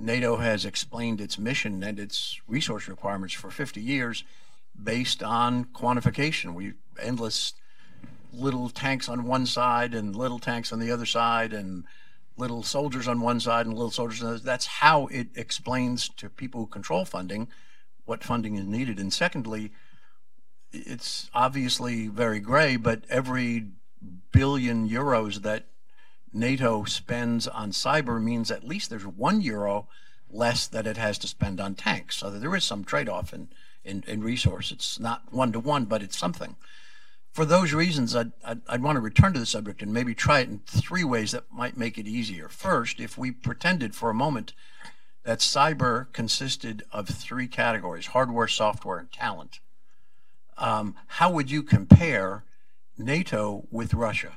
NATO 0.03 0.37
has 0.37 0.65
explained 0.65 1.21
its 1.21 1.39
mission 1.39 1.83
and 1.83 1.99
its 1.99 2.41
resource 2.49 2.89
requirements 2.89 3.35
for 3.35 3.51
50 3.51 3.81
years 3.81 4.25
based 4.81 5.23
on 5.23 5.67
quantification. 5.67 6.55
We 6.55 6.73
endless 7.01 7.55
little 8.33 8.69
tanks 8.69 9.09
on 9.09 9.25
one 9.25 9.47
side 9.47 9.95
and 9.95 10.17
little 10.17 10.39
tanks 10.39 10.73
on 10.73 10.81
the 10.81 10.91
other 10.91 11.07
side 11.07 11.53
and 11.53 11.85
little 12.37 12.63
soldiers 12.63 13.07
on 13.07 13.21
one 13.21 13.39
side 13.39 13.67
and 13.67 13.75
little 13.75 13.91
soldiers 13.91 14.23
on 14.23 14.29
the 14.29 14.35
other. 14.37 14.45
That's 14.45 14.67
how 14.67 15.07
it 15.07 15.29
explains 15.37 16.09
to 16.09 16.29
people 16.29 16.63
who 16.63 16.67
control 16.67 17.05
funding 17.05 17.49
what 18.05 18.25
funding 18.25 18.57
is 18.57 18.67
needed. 18.67 18.99
And 18.99 19.13
secondly, 19.13 19.71
it's 20.73 21.31
obviously 21.35 22.09
very 22.09 22.41
gray, 22.41 22.77
but 22.77 23.05
every 23.09 23.69
billion 24.33 24.89
euros 24.89 25.43
that 25.43 25.67
NATO 26.33 26.85
spends 26.85 27.47
on 27.47 27.73
cyber 27.73 28.23
means 28.23 28.51
at 28.51 28.65
least 28.65 28.91
there's 28.91 29.07
one 29.07 29.41
euro 29.41 29.89
less 30.31 30.67
that 30.67 30.87
it 30.87 30.97
has 30.97 31.19
to 31.19 31.29
spend 31.29 31.61
on 31.61 31.75
tanks. 31.75 32.17
So 32.17 32.31
there 32.31 32.57
is 32.57 32.65
some 32.65 32.85
trade-off 32.85 33.35
in, 33.35 33.49
in, 33.85 34.03
in 34.07 34.23
resource. 34.23 34.73
It's 34.73 34.99
not 34.99 35.31
one 35.31 35.53
to 35.53 35.61
one, 35.61 35.85
but 35.85 36.03
it's 36.03 36.17
something. 36.17 36.57
For 37.33 37.45
those 37.45 37.73
reasons, 37.73 38.15
I'd, 38.15 38.33
I'd, 38.45 38.61
I'd, 38.69 38.83
want 38.83 38.97
to 38.97 39.01
return 39.01 39.33
to 39.33 39.41
the 39.41 39.47
subject 39.47 39.83
and 39.83 39.93
maybe 39.93 40.15
try 40.15 40.41
it 40.41 40.49
in 40.49 40.61
three 40.67 41.05
ways 41.05 41.33
that 41.33 41.45
might 41.51 41.77
make 41.77 41.97
it 41.97 42.07
easier. 42.07 42.49
First, 42.49 43.01
if 43.01 43.17
we 43.17 43.31
pretended 43.31 43.95
for 43.95 44.11
a 44.11 44.15
moment 44.15 44.53
that 45.25 45.39
cyber 45.39 46.13
consisted 46.13 46.83
of 46.93 47.09
three 47.09 47.47
categories 47.47 48.09
hardware, 48.09 48.49
software, 48.49 48.99
and 48.99 49.11
talent, 49.11 49.61
um, 50.59 50.95
how 51.07 51.31
would 51.31 51.51
you 51.51 51.63
compare 51.63 52.45
NATO 52.99 53.67
with 53.71 53.95
Russia? 53.95 54.35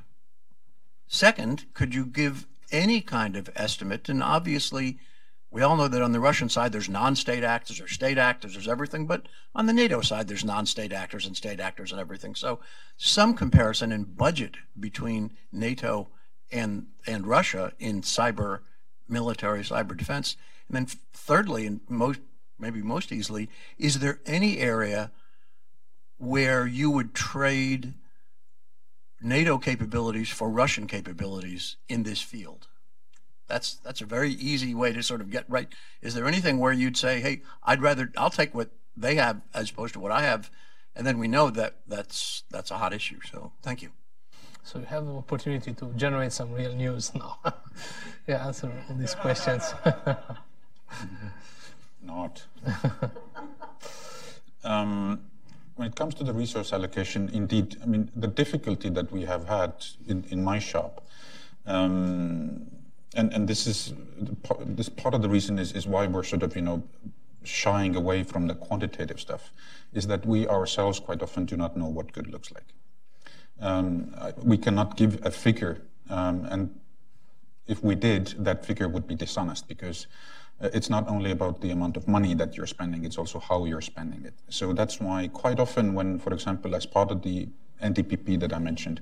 Second, 1.08 1.66
could 1.74 1.94
you 1.94 2.06
give 2.06 2.48
any 2.72 3.02
kind 3.02 3.36
of 3.36 3.50
estimate? 3.56 4.10
And 4.10 4.24
obviously, 4.24 5.00
we 5.52 5.62
all 5.62 5.78
know 5.78 5.88
that 5.88 6.02
on 6.02 6.12
the 6.12 6.20
Russian 6.20 6.50
side, 6.50 6.72
there's 6.72 6.90
non 6.90 7.16
state 7.16 7.44
actors, 7.44 7.78
there's 7.78 7.92
state 7.92 8.18
actors, 8.18 8.54
there's 8.54 8.68
everything. 8.68 9.08
But 9.08 9.28
on 9.54 9.68
the 9.68 9.74
NATO 9.74 10.02
side, 10.02 10.28
there's 10.28 10.44
non 10.44 10.66
state 10.66 10.92
actors 10.92 11.26
and 11.26 11.38
state 11.38 11.60
actors 11.60 11.92
and 11.92 12.02
everything. 12.02 12.36
So, 12.36 12.60
some 12.98 13.34
comparison 13.34 13.92
in 13.92 14.04
budget 14.04 14.56
between 14.78 15.32
NATO 15.52 16.10
and, 16.52 16.88
and 17.08 17.26
Russia 17.26 17.74
in 17.80 18.02
cyber 18.02 18.60
military, 19.08 19.62
cyber 19.62 19.96
defense. 19.96 20.36
And 20.68 20.76
then, 20.76 20.88
thirdly, 21.14 21.66
and 21.68 21.80
most, 21.88 22.20
maybe 22.60 22.82
most 22.82 23.12
easily, 23.12 23.50
is 23.78 24.00
there 24.00 24.20
any 24.26 24.58
area 24.58 25.12
where 26.18 26.66
you 26.66 26.90
would 26.90 27.14
trade 27.14 27.94
NATO 29.26 29.58
capabilities 29.58 30.30
for 30.30 30.50
Russian 30.50 30.88
capabilities 30.88 31.76
in 31.90 32.04
this 32.04 32.22
field? 32.22 32.68
That's 33.48 33.76
that's 33.76 34.02
a 34.02 34.06
very 34.06 34.32
easy 34.32 34.74
way 34.74 34.94
to 34.94 35.04
sort 35.04 35.22
of 35.22 35.30
get 35.30 35.46
right. 35.48 35.68
Is 36.02 36.14
there 36.14 36.28
anything 36.28 36.60
where 36.60 36.72
you'd 36.72 36.98
say, 36.98 37.22
"Hey, 37.22 37.42
I'd 37.64 37.82
rather 37.82 38.12
I'll 38.18 38.30
take 38.30 38.56
what 38.56 38.70
they 38.96 39.16
have 39.16 39.42
as 39.54 39.70
opposed 39.70 39.94
to 39.94 40.00
what 40.00 40.12
I 40.12 40.22
have," 40.22 40.50
and 40.96 41.06
then 41.06 41.20
we 41.20 41.28
know 41.28 41.50
that 41.52 41.78
that's 41.88 42.44
that's 42.50 42.72
a 42.72 42.78
hot 42.78 42.94
issue. 42.94 43.20
So, 43.32 43.52
thank 43.62 43.82
you. 43.82 43.92
So 44.64 44.80
you 44.80 44.86
have 44.86 45.06
the 45.06 45.14
opportunity 45.14 45.74
to 45.74 45.86
generate 45.96 46.32
some 46.32 46.52
real 46.52 46.74
news 46.74 47.14
now. 47.14 47.38
yeah, 48.28 48.48
answer 48.48 48.72
all 48.90 48.96
these 48.96 49.14
questions. 49.14 49.76
not. 52.02 52.44
um, 54.64 55.22
when 55.76 55.88
it 55.88 55.96
comes 55.96 56.16
to 56.16 56.24
the 56.24 56.34
resource 56.34 56.72
allocation, 56.72 57.30
indeed, 57.34 57.78
I 57.84 57.86
mean, 57.86 58.10
the 58.16 58.28
difficulty 58.28 58.90
that 58.90 59.12
we 59.12 59.26
have 59.26 59.48
had 59.48 59.74
in, 60.08 60.24
in 60.30 60.44
my 60.44 60.60
shop, 60.60 61.06
um, 61.66 62.68
and, 63.16 63.34
and 63.34 63.48
this 63.48 63.68
is 63.68 63.94
this 64.66 64.90
part 64.90 65.14
of 65.14 65.22
the 65.22 65.30
reason 65.30 65.60
is, 65.60 65.74
is 65.74 65.86
why 65.88 66.08
we're 66.08 66.24
sort 66.24 66.44
of, 66.44 66.56
you 66.56 66.62
know, 66.62 66.84
shying 67.44 67.96
away 67.96 68.24
from 68.24 68.48
the 68.48 68.56
quantitative 68.56 69.20
stuff, 69.20 69.52
is 69.94 70.08
that 70.08 70.26
we 70.26 70.48
ourselves 70.48 71.00
quite 71.00 71.22
often 71.22 71.46
do 71.46 71.58
not 71.58 71.78
know 71.78 71.88
what 71.88 72.12
good 72.12 72.28
looks 72.28 72.52
like. 72.52 72.74
Um, 73.60 74.16
we 74.44 74.58
cannot 74.58 74.98
give 74.98 75.26
a 75.26 75.32
figure, 75.32 75.82
um, 76.10 76.46
and 76.50 76.80
if 77.68 77.84
we 77.84 77.96
did, 77.96 78.28
that 78.40 78.66
figure 78.66 78.88
would 78.88 79.08
be 79.08 79.16
dishonest 79.16 79.68
because 79.68 80.08
it's 80.62 80.90
not 80.90 81.08
only 81.08 81.32
about 81.32 81.62
the 81.62 81.72
amount 81.72 81.98
of 81.98 82.08
money 82.08 82.34
that 82.34 82.56
you're 82.56 82.68
spending, 82.68 83.04
it's 83.04 83.18
also 83.18 83.40
how 83.40 83.66
you're 83.66 83.82
spending 83.82 84.24
it. 84.26 84.34
So 84.50 84.74
that's 84.74 85.00
why 85.00 85.28
quite 85.28 85.60
often 85.60 85.94
when, 85.94 86.20
for 86.20 86.34
example, 86.34 86.76
as 86.76 86.86
part 86.86 87.12
of 87.12 87.22
the 87.22 87.48
NDPP 87.82 88.40
that 88.40 88.54
I 88.54 88.60
mentioned, 88.60 89.02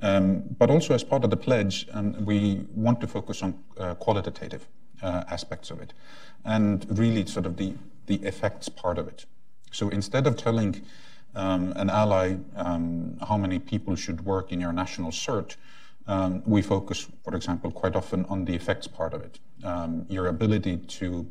um, 0.00 0.42
but 0.58 0.70
also 0.70 0.94
as 0.94 1.02
part 1.02 1.24
of 1.24 1.30
the 1.30 1.36
pledge, 1.36 1.88
um, 1.92 2.24
we 2.24 2.66
want 2.74 3.00
to 3.00 3.06
focus 3.06 3.42
on 3.42 3.58
uh, 3.78 3.94
qualitative 3.94 4.68
uh, 5.02 5.24
aspects 5.28 5.70
of 5.70 5.80
it 5.80 5.92
and 6.44 6.86
really 6.98 7.26
sort 7.26 7.46
of 7.46 7.56
the, 7.56 7.74
the 8.06 8.16
effects 8.16 8.68
part 8.68 8.98
of 8.98 9.08
it. 9.08 9.26
So 9.72 9.88
instead 9.88 10.26
of 10.26 10.36
telling 10.36 10.82
um, 11.34 11.72
an 11.76 11.90
ally 11.90 12.36
um, 12.56 13.16
how 13.26 13.36
many 13.36 13.58
people 13.58 13.96
should 13.96 14.24
work 14.24 14.52
in 14.52 14.60
your 14.60 14.72
national 14.72 15.10
CERT, 15.10 15.56
um, 16.06 16.42
we 16.46 16.62
focus, 16.62 17.08
for 17.24 17.34
example, 17.34 17.70
quite 17.70 17.96
often 17.96 18.24
on 18.26 18.44
the 18.44 18.54
effects 18.54 18.86
part 18.86 19.14
of 19.14 19.22
it. 19.22 19.38
Um, 19.64 20.06
your 20.08 20.26
ability 20.26 20.76
to 20.76 21.26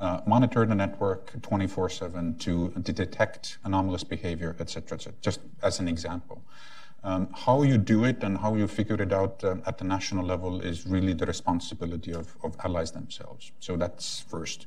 uh, 0.00 0.20
monitor 0.26 0.64
the 0.66 0.74
network 0.74 1.32
24/7, 1.40 2.38
to, 2.40 2.70
to 2.82 2.92
detect 2.92 3.58
anomalous 3.64 4.04
behavior, 4.04 4.56
etc., 4.58 4.96
etc. 4.96 5.12
Just 5.20 5.40
as 5.62 5.78
an 5.78 5.88
example. 5.88 6.42
Um, 7.02 7.28
how 7.32 7.62
you 7.62 7.78
do 7.78 8.04
it 8.04 8.22
and 8.22 8.36
how 8.36 8.56
you 8.56 8.66
figure 8.66 9.00
it 9.00 9.12
out 9.12 9.42
uh, 9.42 9.56
at 9.64 9.78
the 9.78 9.84
national 9.84 10.24
level 10.24 10.60
is 10.60 10.86
really 10.86 11.14
the 11.14 11.24
responsibility 11.24 12.12
of, 12.12 12.36
of 12.42 12.56
allies 12.62 12.92
themselves. 12.92 13.52
So 13.58 13.76
that's 13.76 14.20
first. 14.20 14.66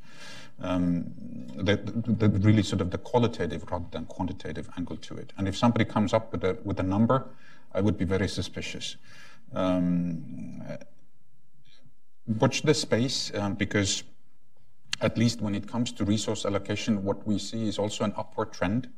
Um, 0.60 1.14
the, 1.56 1.78
the, 1.78 2.28
the, 2.28 2.40
really 2.40 2.64
sort 2.64 2.82
of 2.82 2.90
the 2.90 2.98
qualitative 2.98 3.70
rather 3.72 3.86
than 3.92 4.06
quantitative 4.06 4.68
angle 4.78 4.98
to 4.98 5.16
it. 5.16 5.32
And 5.38 5.48
if 5.48 5.56
somebody 5.56 5.86
comes 5.86 6.12
up 6.14 6.32
with 6.32 6.44
a, 6.44 6.58
with 6.64 6.80
a 6.80 6.84
number, 6.84 7.28
I 7.72 7.82
would 7.82 7.98
be 7.98 8.06
very 8.06 8.28
suspicious. 8.28 8.96
Um, 9.54 10.64
watch 12.28 12.62
the 12.62 12.74
space 12.74 13.32
um, 13.36 13.56
because 13.56 14.04
at 15.02 15.18
least 15.18 15.42
when 15.42 15.56
it 15.56 15.68
comes 15.68 15.92
to 15.94 16.06
resource 16.06 16.46
allocation, 16.46 17.04
what 17.04 17.26
we 17.28 17.38
see 17.38 17.68
is 17.68 17.78
also 17.78 18.04
an 18.04 18.14
upward 18.16 18.54
trend. 18.54 18.90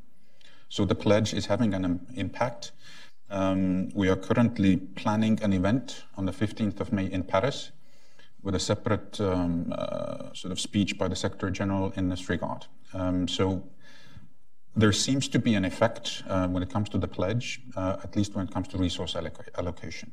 So 0.69 0.85
the 0.85 0.95
pledge 0.95 1.33
is 1.33 1.45
having 1.45 1.73
an 1.73 2.05
impact. 2.15 2.71
Um, 3.29 3.89
we 3.95 4.09
are 4.09 4.15
currently 4.15 4.77
planning 4.77 5.39
an 5.41 5.53
event 5.53 6.03
on 6.15 6.25
the 6.25 6.31
15th 6.31 6.79
of 6.79 6.93
May 6.93 7.05
in 7.05 7.23
Paris 7.23 7.71
with 8.43 8.53
a 8.53 8.59
separate 8.59 9.19
um, 9.19 9.73
uh, 9.75 10.31
sort 10.33 10.51
of 10.51 10.59
speech 10.59 10.97
by 10.97 11.07
the 11.07 11.15
Secretary 11.15 11.51
General 11.51 11.91
in 11.95 12.09
this 12.09 12.29
regard. 12.29 12.67
Um, 12.93 13.27
so 13.27 13.63
there 14.75 14.91
seems 14.91 15.27
to 15.29 15.39
be 15.39 15.55
an 15.55 15.65
effect 15.65 16.23
uh, 16.27 16.47
when 16.47 16.61
it 16.61 16.69
comes 16.69 16.89
to 16.89 16.99
the 16.99 17.07
pledge, 17.07 17.61
uh, 17.75 17.97
at 18.03 18.15
least 18.15 18.35
when 18.35 18.45
it 18.45 18.53
comes 18.53 18.67
to 18.67 18.77
resource 18.77 19.15
alloc 19.15 19.33
allocation. 19.57 20.11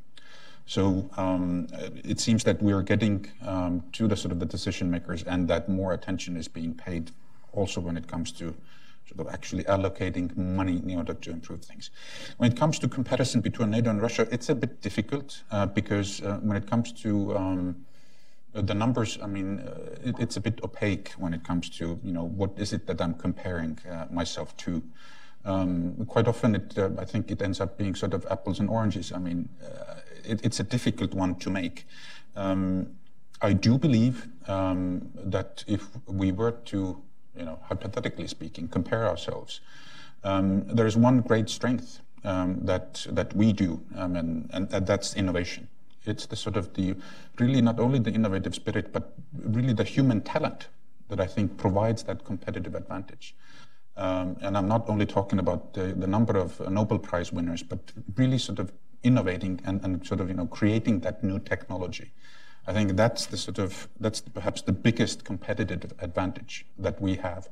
So 0.65 1.09
um, 1.17 1.67
it 2.03 2.19
seems 2.19 2.43
that 2.45 2.61
we 2.61 2.71
are 2.71 2.81
getting 2.81 3.29
um, 3.45 3.83
to 3.93 4.07
the 4.07 4.15
sort 4.15 4.31
of 4.31 4.39
the 4.39 4.45
decision 4.45 4.89
makers 4.89 5.23
and 5.23 5.47
that 5.49 5.67
more 5.67 5.93
attention 5.93 6.37
is 6.37 6.47
being 6.47 6.73
paid 6.73 7.11
also 7.51 7.81
when 7.81 7.97
it 7.97 8.07
comes 8.07 8.31
to 8.33 8.55
sort 9.07 9.27
of 9.27 9.33
actually 9.33 9.63
allocating 9.65 10.35
money 10.37 10.77
in 10.77 10.97
order 10.97 11.13
to 11.13 11.31
improve 11.31 11.63
things. 11.63 11.89
When 12.37 12.51
it 12.51 12.57
comes 12.57 12.79
to 12.79 12.87
comparison 12.87 13.41
between 13.41 13.71
NATO 13.71 13.89
and 13.89 14.01
Russia, 14.01 14.27
it's 14.31 14.49
a 14.49 14.55
bit 14.55 14.81
difficult 14.81 15.43
uh, 15.51 15.65
because 15.65 16.21
uh, 16.21 16.39
when 16.41 16.55
it 16.55 16.69
comes 16.69 16.91
to 17.03 17.35
um, 17.35 17.85
the 18.53 18.73
numbers, 18.73 19.17
I 19.21 19.27
mean, 19.27 19.59
uh, 19.59 19.95
it, 20.03 20.15
it's 20.19 20.37
a 20.37 20.41
bit 20.41 20.61
opaque 20.63 21.11
when 21.17 21.33
it 21.33 21.43
comes 21.43 21.69
to, 21.71 21.99
you 22.03 22.13
know, 22.13 22.23
what 22.23 22.51
is 22.57 22.71
it 22.71 22.87
that 22.87 23.01
I'm 23.01 23.15
comparing 23.15 23.79
uh, 23.89 24.05
myself 24.11 24.55
to. 24.57 24.81
Um, 25.45 26.05
quite 26.07 26.27
often, 26.27 26.55
it, 26.55 26.77
uh, 26.77 26.91
I 26.97 27.03
think 27.03 27.29
it 27.29 27.41
ends 27.41 27.59
up 27.59 27.77
being 27.77 27.95
sort 27.95 28.13
of 28.13 28.25
apples 28.31 28.59
and 28.59 28.69
oranges. 28.69 29.11
I 29.11 29.17
mean, 29.17 29.49
uh, 29.61 29.95
it, 30.25 30.43
it's 30.43 30.59
a 30.59 30.63
difficult 30.63 31.13
one 31.13 31.35
to 31.35 31.49
make. 31.49 31.85
Um, 32.35 32.95
I 33.41 33.53
do 33.53 33.77
believe 33.77 34.27
um, 34.47 35.09
that 35.15 35.63
if 35.67 35.87
we 36.07 36.31
were 36.31 36.51
to, 36.51 37.01
you 37.35 37.45
know, 37.45 37.59
hypothetically 37.63 38.27
speaking, 38.27 38.67
compare 38.67 39.07
ourselves, 39.07 39.59
um, 40.23 40.65
there 40.67 40.87
is 40.87 40.95
one 40.95 41.21
great 41.21 41.49
strength 41.49 41.99
um, 42.23 42.59
that 42.63 43.05
that 43.09 43.35
we 43.35 43.51
do, 43.51 43.81
um, 43.95 44.15
and, 44.15 44.49
and 44.53 44.69
that's 44.69 45.15
innovation. 45.15 45.67
It's 46.05 46.25
the 46.25 46.35
sort 46.35 46.57
of 46.57 46.73
the 46.73 46.95
really 47.39 47.61
not 47.61 47.79
only 47.79 47.99
the 47.99 48.11
innovative 48.11 48.55
spirit, 48.55 48.93
but 48.93 49.13
really 49.33 49.73
the 49.73 49.83
human 49.83 50.21
talent 50.21 50.67
that 51.09 51.19
I 51.19 51.27
think 51.27 51.57
provides 51.57 52.03
that 52.03 52.23
competitive 52.23 52.75
advantage. 52.75 53.35
Um, 53.95 54.37
and 54.41 54.57
I'm 54.57 54.67
not 54.67 54.89
only 54.89 55.05
talking 55.05 55.39
about 55.39 55.73
the, 55.73 55.93
the 55.93 56.07
number 56.07 56.37
of 56.37 56.59
Nobel 56.69 56.97
Prize 56.97 57.31
winners, 57.31 57.61
but 57.61 57.79
really 58.15 58.37
sort 58.37 58.59
of 58.59 58.71
innovating 59.03 59.59
and, 59.65 59.83
and 59.83 60.05
sort 60.05 60.21
of 60.21 60.29
you 60.29 60.35
know 60.35 60.47
creating 60.47 61.01
that 61.01 61.23
new 61.23 61.39
technology. 61.39 62.11
I 62.65 62.73
think 62.73 62.95
that's 62.95 63.25
the 63.25 63.37
sort 63.37 63.59
of 63.59 63.89
that's 63.99 64.21
perhaps 64.21 64.61
the 64.61 64.71
biggest 64.71 65.23
competitive 65.25 65.93
advantage 65.99 66.65
that 66.77 67.01
we 67.01 67.15
have. 67.15 67.49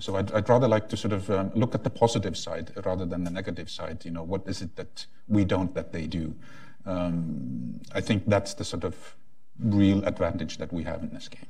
So 0.00 0.16
I'd, 0.16 0.30
I'd 0.32 0.48
rather 0.48 0.68
like 0.68 0.88
to 0.90 0.96
sort 0.96 1.12
of 1.12 1.30
um, 1.30 1.50
look 1.54 1.74
at 1.74 1.82
the 1.82 1.90
positive 1.90 2.36
side 2.36 2.72
rather 2.84 3.04
than 3.04 3.24
the 3.24 3.30
negative 3.30 3.68
side. 3.68 4.04
You 4.04 4.12
know, 4.12 4.22
what 4.22 4.42
is 4.46 4.62
it 4.62 4.76
that 4.76 5.06
we 5.26 5.44
don't 5.44 5.74
that 5.74 5.92
they 5.92 6.06
do? 6.06 6.34
Um, 6.86 7.80
I 7.92 8.00
think 8.00 8.24
that's 8.26 8.54
the 8.54 8.64
sort 8.64 8.84
of 8.84 9.16
real 9.58 10.04
advantage 10.04 10.58
that 10.58 10.72
we 10.72 10.84
have 10.84 11.02
in 11.02 11.10
this 11.10 11.28
game. 11.28 11.46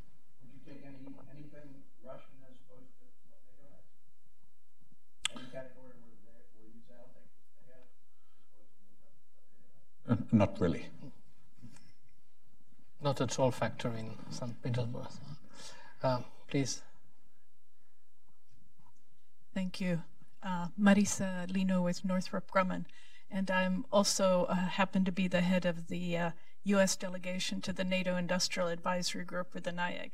Uh, 10.08 10.16
not 10.32 10.60
really. 10.60 10.86
Not 13.02 13.20
at 13.20 13.38
all 13.38 13.50
factor 13.50 13.88
in 13.90 14.10
St. 14.30 14.60
Petersburg. 14.62 15.06
Uh, 16.02 16.20
please. 16.48 16.82
Thank 19.54 19.80
you. 19.80 20.02
Uh, 20.42 20.68
Marisa 20.80 21.52
Lino 21.52 21.82
with 21.82 22.04
Northrop 22.04 22.50
Grumman. 22.50 22.86
And 23.30 23.50
I'm 23.50 23.84
also 23.92 24.46
uh, 24.48 24.54
happen 24.54 25.04
to 25.04 25.12
be 25.12 25.28
the 25.28 25.42
head 25.42 25.66
of 25.66 25.88
the 25.88 26.32
U.S. 26.64 26.96
Uh, 26.96 27.06
delegation 27.06 27.60
to 27.60 27.72
the 27.72 27.84
NATO 27.84 28.16
Industrial 28.16 28.68
Advisory 28.68 29.24
Group 29.24 29.52
with 29.52 29.64
the 29.64 29.72
NIAG. 29.72 30.12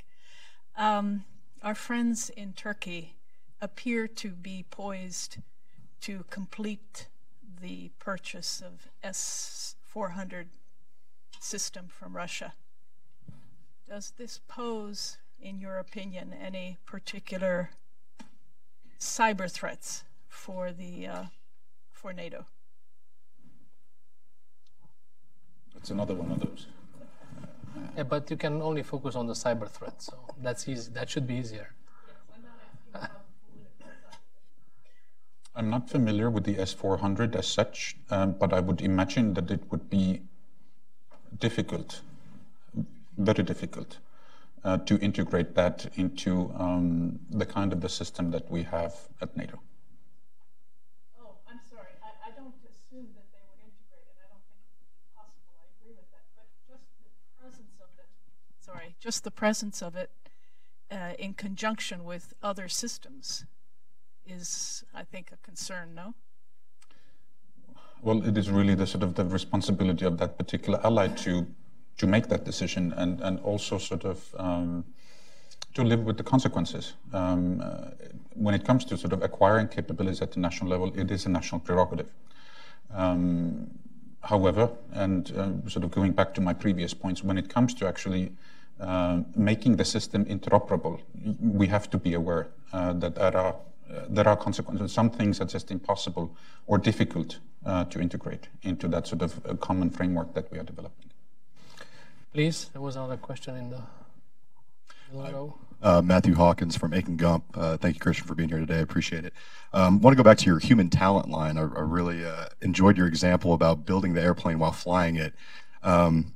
Um, 0.77 1.25
our 1.63 1.75
friends 1.75 2.31
in 2.31 2.53
Turkey 2.53 3.17
appear 3.61 4.09
to 4.09 4.31
be 4.31 4.65
poised 4.69 5.39
to 6.01 6.25
complete 6.29 7.07
the 7.61 7.91
purchase 7.99 8.61
of 8.61 8.89
S 9.03 9.74
400 9.95 10.49
system 11.39 11.87
from 11.87 12.17
Russia. 12.17 12.55
Does 13.89 14.13
this 14.19 14.41
pose, 14.49 15.19
in 15.41 15.61
your 15.61 15.79
opinion, 15.79 16.33
any 16.33 16.79
particular 16.85 17.71
cyber 18.99 19.49
threats 19.49 20.03
for 20.27 20.73
the 20.73 21.07
uh, 21.07 21.25
for 21.93 22.13
NATO? 22.13 22.47
It's 25.77 25.91
another 25.91 26.15
one 26.15 26.33
of 26.33 26.41
those. 26.41 26.67
Yeah, 27.97 28.03
but 28.03 28.29
you 28.31 28.37
can 28.37 28.61
only 28.63 28.83
focus 28.83 29.15
on 29.15 29.29
the 29.29 29.35
cyber 29.35 29.69
threat, 29.69 30.03
so 30.03 30.15
that's 30.43 30.67
easy. 30.69 30.91
That 30.93 31.09
should 31.09 31.29
be 31.29 31.35
easier. 31.35 31.69
I'm 35.57 35.71
not 35.71 35.89
familiar 35.89 36.31
with 36.31 36.45
the 36.45 36.55
S400 36.57 37.37
as 37.37 37.47
such, 37.47 37.97
um, 38.11 38.33
but 38.33 38.53
I 38.53 38.59
would 38.59 38.81
imagine 38.81 39.35
that 39.35 39.51
it 39.53 39.61
would 39.71 39.89
be 39.89 40.23
difficult, 41.39 42.01
very 43.17 43.45
difficult, 43.45 43.99
uh, 44.65 44.79
to 44.79 44.99
integrate 44.99 45.55
that 45.55 45.87
into 45.95 46.53
um, 46.59 47.21
the 47.31 47.47
kind 47.47 47.73
of 47.73 47.81
the 47.81 47.89
system 47.89 48.33
that 48.33 48.51
we 48.51 48.65
have 48.65 48.95
at 49.21 49.37
NATO. 49.37 49.61
Oh, 51.21 51.37
I'm 51.49 51.61
sorry. 51.71 51.87
I, 52.03 52.31
don't 52.31 52.55
assume 52.67 53.07
that 53.15 53.31
they 53.31 53.39
would 53.47 53.63
integrate 53.63 54.11
it. 54.11 54.17
I 54.19 54.27
don't 54.27 54.43
think 54.51 54.59
it 54.59 54.75
would 54.75 54.91
be 54.91 55.07
possible. 55.15 55.55
I 55.55 55.71
agree 55.79 55.95
with 55.95 56.11
that. 56.11 56.27
But 56.35 56.51
just 56.67 56.83
the 56.99 57.31
presence 57.39 57.79
of 57.79 57.91
it, 57.97 58.09
sorry, 58.59 58.97
just 58.99 59.23
the 59.23 59.31
presence 59.31 59.83
of 59.83 59.95
it 59.95 60.11
uh, 60.91 61.13
in 61.17 61.35
conjunction 61.35 62.03
with 62.03 62.35
other 62.43 62.69
systems 62.69 63.45
is, 64.27 64.85
I 64.95 65.05
think, 65.05 65.33
a 65.33 65.37
concern, 65.45 65.95
no? 65.95 66.15
Well, 68.03 68.27
it 68.27 68.37
is 68.37 68.51
really 68.51 68.75
the 68.75 68.87
sort 68.87 69.03
of 69.03 69.15
the 69.15 69.25
responsibility 69.25 70.05
of 70.05 70.19
that 70.19 70.37
particular 70.37 70.81
ally 70.85 71.09
to 71.09 71.47
to 71.97 72.07
make 72.07 72.29
that 72.29 72.45
decision 72.45 72.93
and 72.97 73.21
and 73.21 73.39
also 73.41 73.79
sort 73.79 74.05
of 74.05 74.35
um, 74.37 74.85
to 75.75 75.83
live 75.83 76.01
with 76.05 76.17
the 76.17 76.23
consequences. 76.23 76.95
Um, 77.13 77.61
uh, 77.61 77.91
when 78.35 78.55
it 78.55 78.65
comes 78.65 78.85
to 78.87 78.97
sort 78.97 79.13
of 79.13 79.23
acquiring 79.23 79.69
capabilities 79.69 80.23
at 80.23 80.33
the 80.33 80.41
national 80.41 80.71
level, 80.71 80.93
it 80.99 81.11
is 81.11 81.27
a 81.27 81.29
national 81.29 81.61
prerogative. 81.61 82.11
Um, 82.93 83.71
however, 84.23 84.71
and 84.93 85.31
uh, 85.37 85.69
sort 85.69 85.85
of 85.85 85.91
going 85.91 86.13
back 86.13 86.35
to 86.35 86.41
my 86.41 86.53
previous 86.53 86.95
points, 86.95 87.25
when 87.25 87.39
it 87.39 87.49
comes 87.49 87.75
to 87.75 87.87
actually 87.87 88.33
uh, 88.81 89.21
making 89.35 89.77
the 89.77 89.85
system 89.85 90.25
interoperable, 90.27 91.01
we 91.41 91.67
have 91.69 91.91
to 91.91 91.99
be 91.99 92.15
aware 92.15 92.49
uh, 92.73 92.93
that 92.95 93.15
there 93.15 93.37
are 93.37 93.57
there 94.09 94.27
are 94.29 94.37
consequences. 94.37 94.93
Some 94.93 95.11
things 95.11 95.41
are 95.41 95.45
just 95.45 95.71
impossible 95.71 96.37
or 96.67 96.79
difficult 96.79 97.39
uh, 97.65 97.85
to 97.87 98.01
integrate 98.01 98.49
into 98.63 98.89
that 98.89 99.07
sort 99.07 99.23
of 99.23 99.61
common 99.61 99.91
framework 99.91 100.35
that 100.35 100.51
we 100.51 100.59
are 100.59 100.65
developing. 100.65 101.11
Please, 102.33 102.69
there 102.73 102.83
was 102.83 102.97
another 102.97 103.17
question 103.17 103.57
in 103.57 103.71
the 103.71 103.81
row. 105.13 105.57
Uh, 105.83 106.01
Matthew 106.03 106.35
Hawkins 106.35 106.77
from 106.77 106.93
Akin 106.93 107.17
Gump. 107.17 107.45
Uh, 107.55 107.77
thank 107.77 107.95
you, 107.97 108.01
Christian, 108.01 108.27
for 108.27 108.35
being 108.35 108.49
here 108.49 108.59
today. 108.59 108.77
I 108.77 108.81
appreciate 108.81 109.25
it. 109.25 109.35
Um, 109.73 110.01
want 110.01 110.17
to 110.17 110.17
go 110.17 110.27
back 110.27 110.39
to 110.39 110.47
your 110.47 110.59
human 110.59 110.89
talent 110.89 111.29
line. 111.29 111.59
I, 111.59 111.63
I 111.63 111.81
really 111.81 112.25
uh, 112.25 112.47
enjoyed 112.63 112.97
your 112.97 113.07
example 113.07 113.53
about 113.53 113.85
building 113.85 114.15
the 114.15 114.23
airplane 114.23 114.59
while 114.59 114.73
flying 114.73 115.17
it. 115.17 115.35
Um, 115.83 116.33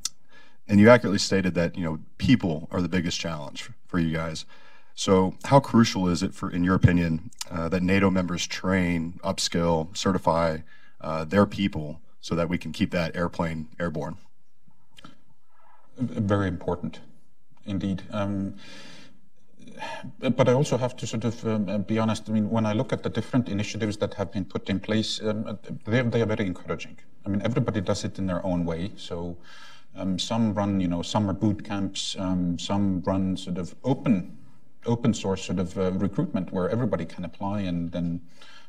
and 0.69 0.79
you 0.79 0.91
accurately 0.91 1.19
stated 1.19 1.55
that 1.55 1.77
you 1.77 1.83
know 1.83 1.99
people 2.19 2.69
are 2.71 2.83
the 2.83 2.89
biggest 2.89 3.19
challenge 3.19 3.71
for 3.87 3.99
you 3.99 4.13
guys. 4.13 4.45
So, 4.99 5.37
how 5.45 5.61
crucial 5.61 6.09
is 6.09 6.25
it, 6.25 6.35
for, 6.35 6.51
in 6.51 6.65
your 6.65 6.75
opinion, 6.75 7.31
uh, 7.49 7.69
that 7.69 7.85
NATO 7.85 8.11
members 8.11 8.49
train, 8.49 9.21
upskill, 9.23 9.97
certify 9.97 10.59
uh, 11.01 11.25
their 11.25 11.47
people 11.47 12.01
so 12.21 12.35
that 12.35 12.49
we 12.49 12.59
can 12.59 12.73
keep 12.73 12.91
that 12.91 13.15
airplane 13.15 13.69
airborne? 13.79 14.17
Very 15.99 16.49
important, 16.49 16.99
indeed. 17.65 18.03
Um, 18.11 18.57
but 20.19 20.49
I 20.49 20.53
also 20.53 20.77
have 20.77 20.97
to 20.97 21.07
sort 21.07 21.23
of 21.23 21.47
um, 21.47 21.83
be 21.83 22.01
honest. 22.01 22.29
I 22.29 22.33
mean, 22.33 22.51
when 22.51 22.67
I 22.67 22.73
look 22.73 22.93
at 22.93 23.05
the 23.05 23.09
different 23.09 23.49
initiatives 23.49 23.99
that 23.99 24.15
have 24.15 24.33
been 24.33 24.47
put 24.47 24.69
in 24.69 24.81
place, 24.81 25.21
um, 25.23 25.61
they, 25.85 26.03
they, 26.03 26.23
are 26.23 26.27
very 26.27 26.45
encouraging. 26.45 26.99
I 27.25 27.29
mean, 27.29 27.41
everybody 27.43 27.81
does 27.81 28.03
it 28.05 28.19
in 28.19 28.27
their 28.27 28.45
own 28.45 28.65
way. 28.65 28.91
So 28.97 29.37
um, 29.95 30.19
some 30.19 30.55
run, 30.55 30.81
you 30.81 30.89
know, 30.89 31.03
summer 31.03 31.33
boot 31.33 31.65
camps. 31.65 32.17
Um, 32.19 32.59
some 32.59 33.01
run 33.03 33.37
sort 33.37 33.59
of 33.59 33.77
open, 33.85 34.38
open 34.89 35.15
source 35.15 35.45
sort 35.45 35.59
of 35.59 35.79
uh, 35.79 35.93
recruitment 35.93 36.53
where 36.53 36.69
everybody 36.69 37.05
can 37.05 37.25
apply 37.25 37.61
and 37.61 37.93
then 37.93 38.21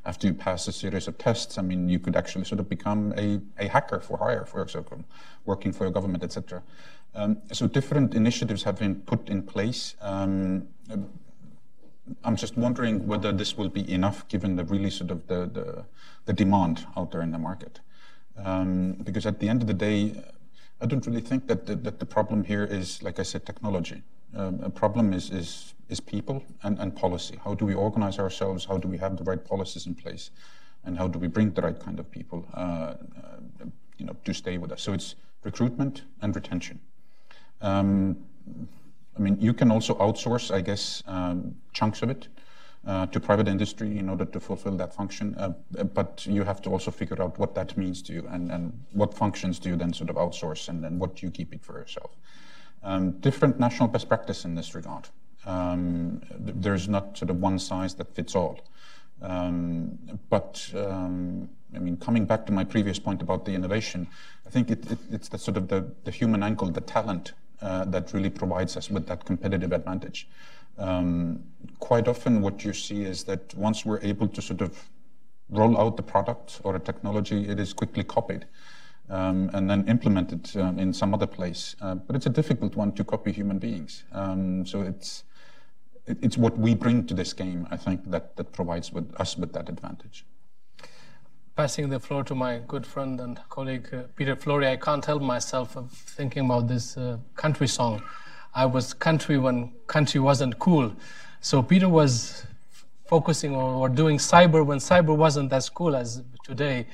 after 0.05 0.28
you 0.28 0.34
pass 0.34 0.67
a 0.67 0.72
series 0.72 1.07
of 1.07 1.17
tests, 1.17 1.57
I 1.57 1.61
mean, 1.61 1.89
you 1.89 1.99
could 1.99 2.15
actually 2.15 2.45
sort 2.45 2.59
of 2.59 2.70
become 2.70 3.13
a, 3.17 3.41
a 3.57 3.67
hacker 3.67 3.99
for 3.99 4.17
hire, 4.17 4.45
for 4.45 4.61
example, 4.61 5.03
working 5.45 5.74
for 5.74 5.84
your 5.84 5.91
government, 5.91 6.24
etc. 6.24 6.63
Um, 7.15 7.41
so 7.51 7.67
different 7.67 8.15
initiatives 8.15 8.63
have 8.63 8.80
been 8.80 8.95
put 8.95 9.30
in 9.30 9.43
place. 9.43 9.95
Um, 10.01 10.67
I'm 12.24 12.36
just 12.36 12.57
wondering 12.57 13.07
whether 13.07 13.32
this 13.32 13.57
will 13.57 13.70
be 13.70 13.91
enough 13.91 14.28
given 14.30 14.55
the 14.55 14.63
really 14.63 14.89
sort 14.89 15.11
of 15.11 15.28
the, 15.28 15.45
the, 15.45 15.86
the 16.26 16.34
demand 16.34 16.88
out 16.95 17.11
there 17.11 17.22
in 17.22 17.32
the 17.32 17.38
market. 17.38 17.82
Um, 18.38 18.93
because 19.03 19.26
at 19.26 19.39
the 19.39 19.49
end 19.49 19.61
of 19.61 19.67
the 19.67 19.74
day, 19.74 20.24
I 20.82 20.86
don't 20.86 21.05
really 21.05 21.22
think 21.22 21.47
that 21.47 21.65
the, 21.65 21.76
that 21.76 21.99
the 21.99 22.05
problem 22.05 22.45
here 22.45 22.63
is, 22.63 23.03
like 23.03 23.20
I 23.20 23.24
said, 23.24 23.45
technology. 23.45 24.01
Um, 24.36 24.61
a 24.63 24.70
problem 24.70 25.11
is, 25.13 25.30
is, 25.30 25.74
is 25.89 25.99
people 25.99 26.43
and, 26.63 26.79
and 26.79 26.95
policy. 26.95 27.39
How 27.43 27.55
do 27.55 27.65
we 27.65 27.73
organize 27.73 28.19
ourselves? 28.19 28.65
How 28.65 28.77
do 28.77 28.87
we 28.87 28.97
have 28.97 29.17
the 29.17 29.23
right 29.23 29.43
policies 29.43 29.87
in 29.87 29.95
place? 29.95 30.31
And 30.85 30.97
how 30.97 31.07
do 31.07 31.19
we 31.19 31.27
bring 31.27 31.51
the 31.51 31.61
right 31.61 31.79
kind 31.79 31.99
of 31.99 32.09
people 32.09 32.47
uh, 32.53 32.59
uh, 32.59 32.95
you 33.97 34.05
know, 34.05 34.15
to 34.23 34.33
stay 34.33 34.57
with 34.57 34.71
us? 34.71 34.81
So 34.81 34.93
it's 34.93 35.15
recruitment 35.43 36.03
and 36.21 36.35
retention. 36.35 36.79
Um, 37.61 38.17
I 39.17 39.21
mean, 39.21 39.37
you 39.41 39.53
can 39.53 39.71
also 39.71 39.95
outsource, 39.95 40.53
I 40.53 40.61
guess, 40.61 41.03
um, 41.07 41.55
chunks 41.73 42.01
of 42.01 42.09
it 42.09 42.29
uh, 42.87 43.05
to 43.07 43.19
private 43.19 43.47
industry 43.47 43.97
in 43.97 44.09
order 44.09 44.25
to 44.25 44.39
fulfill 44.39 44.77
that 44.77 44.93
function. 44.93 45.35
Uh, 45.35 45.49
but 45.83 46.25
you 46.25 46.43
have 46.43 46.61
to 46.61 46.69
also 46.69 46.91
figure 46.91 47.21
out 47.21 47.37
what 47.37 47.53
that 47.55 47.77
means 47.77 48.01
to 48.03 48.13
you 48.13 48.25
and, 48.29 48.51
and 48.51 48.79
what 48.93 49.13
functions 49.13 49.59
do 49.59 49.69
you 49.69 49.75
then 49.75 49.91
sort 49.91 50.09
of 50.09 50.15
outsource 50.15 50.69
and, 50.69 50.83
then 50.83 50.97
what 50.97 51.15
do 51.15 51.25
you 51.25 51.31
keep 51.31 51.53
it 51.53 51.63
for 51.63 51.77
yourself. 51.77 52.15
Um, 52.81 53.11
different 53.19 53.59
national 53.59 53.89
best 53.89 54.07
practice 54.07 54.45
in 54.45 54.55
this 54.55 54.73
regard. 54.73 55.09
Um, 55.45 56.21
there's 56.37 56.87
not 56.87 57.17
sort 57.17 57.29
of 57.29 57.37
one 57.37 57.59
size 57.59 57.95
that 57.95 58.13
fits 58.13 58.35
all. 58.35 58.59
Um, 59.21 59.97
but 60.29 60.71
um, 60.75 61.49
I 61.75 61.79
mean, 61.79 61.97
coming 61.97 62.25
back 62.25 62.45
to 62.47 62.51
my 62.51 62.63
previous 62.63 62.99
point 62.99 63.21
about 63.21 63.45
the 63.45 63.53
innovation, 63.53 64.07
I 64.45 64.49
think 64.49 64.71
it, 64.71 64.89
it, 64.91 64.97
it's 65.11 65.29
the 65.29 65.37
sort 65.37 65.57
of 65.57 65.67
the, 65.67 65.91
the 66.03 66.11
human 66.11 66.43
angle, 66.43 66.69
the 66.69 66.81
talent 66.81 67.33
uh, 67.61 67.85
that 67.85 68.13
really 68.13 68.29
provides 68.29 68.77
us 68.77 68.89
with 68.89 69.07
that 69.07 69.25
competitive 69.25 69.71
advantage. 69.73 70.27
Um, 70.77 71.43
quite 71.79 72.07
often, 72.07 72.41
what 72.41 72.63
you 72.63 72.73
see 72.73 73.03
is 73.03 73.25
that 73.25 73.53
once 73.55 73.85
we're 73.85 73.99
able 74.01 74.27
to 74.29 74.41
sort 74.41 74.61
of 74.61 74.89
roll 75.49 75.77
out 75.77 75.97
the 75.97 76.03
product 76.03 76.61
or 76.63 76.75
a 76.75 76.79
technology, 76.79 77.47
it 77.49 77.59
is 77.59 77.73
quickly 77.73 78.03
copied. 78.03 78.45
Um, 79.09 79.49
and 79.53 79.67
then 79.67 79.87
implemented 79.87 80.55
um, 80.55 80.77
in 80.77 80.93
some 80.93 81.15
other 81.15 81.25
place. 81.25 81.75
Uh, 81.81 81.95
but 81.95 82.15
it's 82.15 82.27
a 82.27 82.29
difficult 82.29 82.75
one 82.75 82.91
to 82.91 83.03
copy 83.03 83.31
human 83.31 83.57
beings. 83.57 84.03
Um, 84.11 84.67
so 84.67 84.81
it's 84.83 85.23
it's 86.22 86.38
what 86.38 86.57
we 86.57 86.76
bring 86.76 87.05
to 87.07 87.14
this 87.14 87.34
game, 87.34 87.68
I 87.72 87.78
think, 87.78 88.10
that, 88.12 88.36
that 88.38 88.51
provides 88.51 88.91
with 88.91 89.14
us 89.20 89.38
with 89.38 89.53
that 89.53 89.70
advantage 89.70 90.26
passing 91.60 91.89
the 91.89 91.99
floor 91.99 92.24
to 92.24 92.34
my 92.34 92.57
good 92.70 92.86
friend 92.86 93.20
and 93.20 93.38
colleague 93.49 93.93
uh, 93.93 94.03
Peter 94.16 94.34
Flory, 94.34 94.66
I 94.70 94.78
can't 94.78 95.03
help 95.03 95.22
myself 95.22 95.76
of 95.76 95.91
thinking 95.91 96.45
about 96.45 96.70
this 96.70 96.95
uh, 96.95 97.18
country 97.36 97.68
song. 97.68 98.01
I 98.55 98.66
was 98.66 98.93
country 98.93 99.38
when 99.38 99.74
country 99.86 100.22
wasn't 100.22 100.57
cool. 100.57 100.95
So 101.41 101.62
Peter 101.62 101.89
was 101.89 102.45
focusing 103.07 103.53
or, 103.57 103.74
or 103.74 103.89
doing 103.89 104.20
cyber 104.20 104.66
when 104.66 104.78
cyber 104.78 105.14
wasn't 105.14 105.51
as 105.51 105.68
cool 105.68 105.97
as 105.97 106.24
today, 106.45 106.88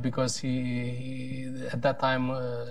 because 0.00 0.38
he, 0.38 0.62
he, 0.90 1.66
at 1.72 1.82
that 1.82 2.00
time 2.00 2.30
uh, 2.30 2.64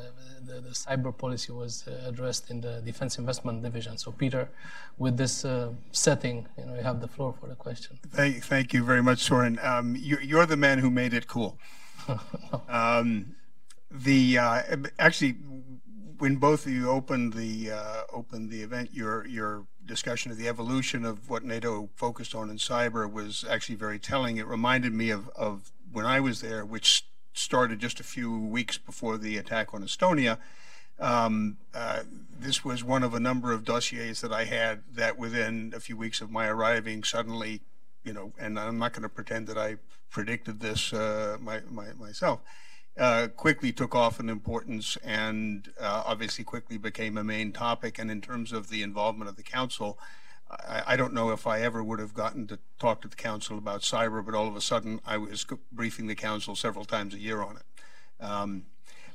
the, 0.46 0.62
the, 0.62 0.70
cyber 0.70 1.16
policy 1.16 1.52
was 1.52 1.88
uh, 1.88 2.10
addressed 2.10 2.50
in 2.50 2.62
the 2.62 2.82
Defense 2.82 3.18
Investment 3.18 3.64
Division. 3.64 3.98
So, 3.98 4.12
Peter, 4.12 4.50
with 4.98 5.18
this 5.18 5.46
uh, 5.46 5.72
setting, 5.92 6.48
you 6.58 6.66
know, 6.66 6.76
you 6.76 6.82
have 6.82 7.02
the 7.02 7.08
floor 7.08 7.34
for 7.40 7.48
the 7.48 7.56
question. 7.56 8.00
Thank, 8.10 8.44
thank 8.44 8.74
you 8.74 8.84
very 8.84 9.04
much, 9.04 9.20
Sorin. 9.20 9.60
Um, 9.62 9.96
you, 9.96 10.40
are 10.40 10.46
the 10.46 10.58
man 10.58 10.80
who 10.80 10.90
made 10.90 11.14
it 11.14 11.28
cool. 11.28 11.58
um, 12.70 13.36
the 13.92 14.38
uh, 14.38 14.62
actually, 15.00 15.34
when 16.18 16.38
both 16.38 16.66
of 16.66 16.72
you 16.72 16.90
opened 16.90 17.34
the 17.34 17.72
uh, 17.72 18.02
opened 18.12 18.50
the 18.50 18.62
event, 18.62 18.90
your 18.92 19.26
your 19.28 19.66
discussion 19.86 20.32
of 20.32 20.38
the 20.38 20.48
evolution 20.48 21.06
of 21.06 21.30
what 21.30 21.44
NATO 21.44 21.90
focused 21.96 22.34
on 22.34 22.50
in 22.50 22.58
cyber 22.58 23.12
was 23.12 23.46
actually 23.50 23.76
very 23.76 24.00
telling. 24.00 24.38
It 24.38 24.48
reminded 24.48 24.94
me 24.94 25.12
of 25.12 25.30
of 25.30 25.72
when 25.94 26.06
I 26.06 26.20
was 26.20 26.42
there, 26.42 26.66
which 26.66 27.06
started 27.34 27.80
just 27.80 28.00
a 28.00 28.04
few 28.04 28.38
weeks 28.38 28.78
before 28.78 29.18
the 29.18 29.38
attack 29.38 29.74
on 29.74 29.84
Estonia. 29.84 30.38
Um, 31.00 31.58
uh, 31.74 32.04
this 32.40 32.64
was 32.64 32.84
one 32.84 33.04
of 33.04 33.14
a 33.14 33.20
number 33.20 33.52
of 33.52 33.64
dossiers 33.64 34.22
that 34.22 34.32
I 34.32 34.46
had 34.46 34.84
that 34.94 35.18
within 35.18 35.74
a 35.76 35.80
few 35.80 35.98
weeks 35.98 36.22
of 36.22 36.30
my 36.30 36.48
arriving 36.48 37.04
suddenly, 37.04 37.62
you 38.04 38.14
know, 38.14 38.34
and 38.40 38.60
I'm 38.60 38.78
not 38.78 38.94
going 38.94 39.04
to 39.04 39.10
pretend 39.10 39.48
that 39.48 39.58
I 39.58 39.78
predicted 40.12 40.60
this 40.60 40.94
uh, 40.94 41.38
my, 41.40 41.62
my, 41.70 41.94
myself, 41.94 42.42
uh, 42.98 43.28
quickly 43.36 43.72
took 43.72 43.96
off 43.96 44.20
in 44.20 44.30
importance 44.30 44.98
and 45.04 45.70
uh, 45.80 46.04
obviously 46.06 46.44
quickly 46.44 46.78
became 46.78 47.18
a 47.18 47.24
main 47.24 47.52
topic. 47.52 47.98
And 47.98 48.12
in 48.12 48.22
terms 48.22 48.52
of 48.52 48.70
the 48.70 48.84
involvement 48.84 49.30
of 49.30 49.36
the 49.36 49.44
council, 49.44 49.98
I, 50.68 50.84
I, 50.88 50.96
don't 50.96 51.14
know 51.14 51.32
if 51.32 51.48
I 51.48 51.62
ever 51.62 51.84
would 51.84 52.00
have 52.00 52.14
gotten 52.14 52.48
to 52.48 52.60
talk 52.80 53.02
to 53.02 53.08
the 53.08 53.16
council 53.16 53.58
about 53.58 53.82
cyber, 53.82 54.26
but 54.26 54.36
all 54.36 54.48
of 54.48 54.56
a 54.56 54.62
sudden 54.62 55.00
I 55.06 55.18
was 55.18 55.46
briefing 55.72 56.08
the 56.08 56.16
council 56.16 56.56
several 56.56 56.86
times 56.86 57.14
a 57.14 57.20
year 57.20 57.42
on 57.42 57.58
it. 57.58 58.24
Um, 58.24 58.66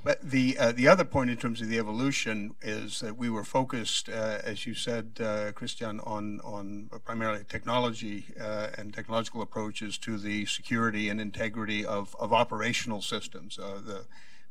but 0.05 0.23
the 0.23 0.57
uh, 0.59 0.73
the 0.73 0.87
other 0.87 1.05
point 1.05 1.29
in 1.29 1.37
terms 1.37 1.61
of 1.61 1.69
the 1.69 1.79
evolution 1.79 2.55
is 2.63 3.01
that 3.01 3.17
we 3.17 3.29
were 3.29 3.43
focused, 3.43 4.09
uh, 4.09 4.39
as 4.45 4.65
you 4.65 4.73
said, 4.75 5.19
uh, 5.21 5.51
Christian, 5.53 5.99
on 6.01 6.41
on 6.45 6.89
primarily 7.05 7.45
technology 7.49 8.27
uh, 8.41 8.69
and 8.79 8.95
technological 8.95 9.43
approaches 9.43 9.99
to 9.99 10.17
the 10.17 10.47
security 10.47 11.09
and 11.09 11.21
integrity 11.21 11.85
of 11.85 12.15
of 12.21 12.33
operational 12.33 13.03
systems, 13.03 13.59
uh, 13.59 13.81
the 13.85 14.05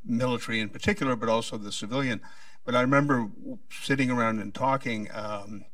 military 0.03 0.59
in 0.59 0.69
particular, 0.69 1.15
but 1.15 1.29
also 1.29 1.57
the 1.57 1.71
civilian. 1.71 2.19
But 2.65 2.75
I 2.75 2.81
remember 2.81 3.29
sitting 3.71 4.11
around 4.11 4.39
and 4.39 4.53
talking. 4.53 5.09
Um, 5.13 5.65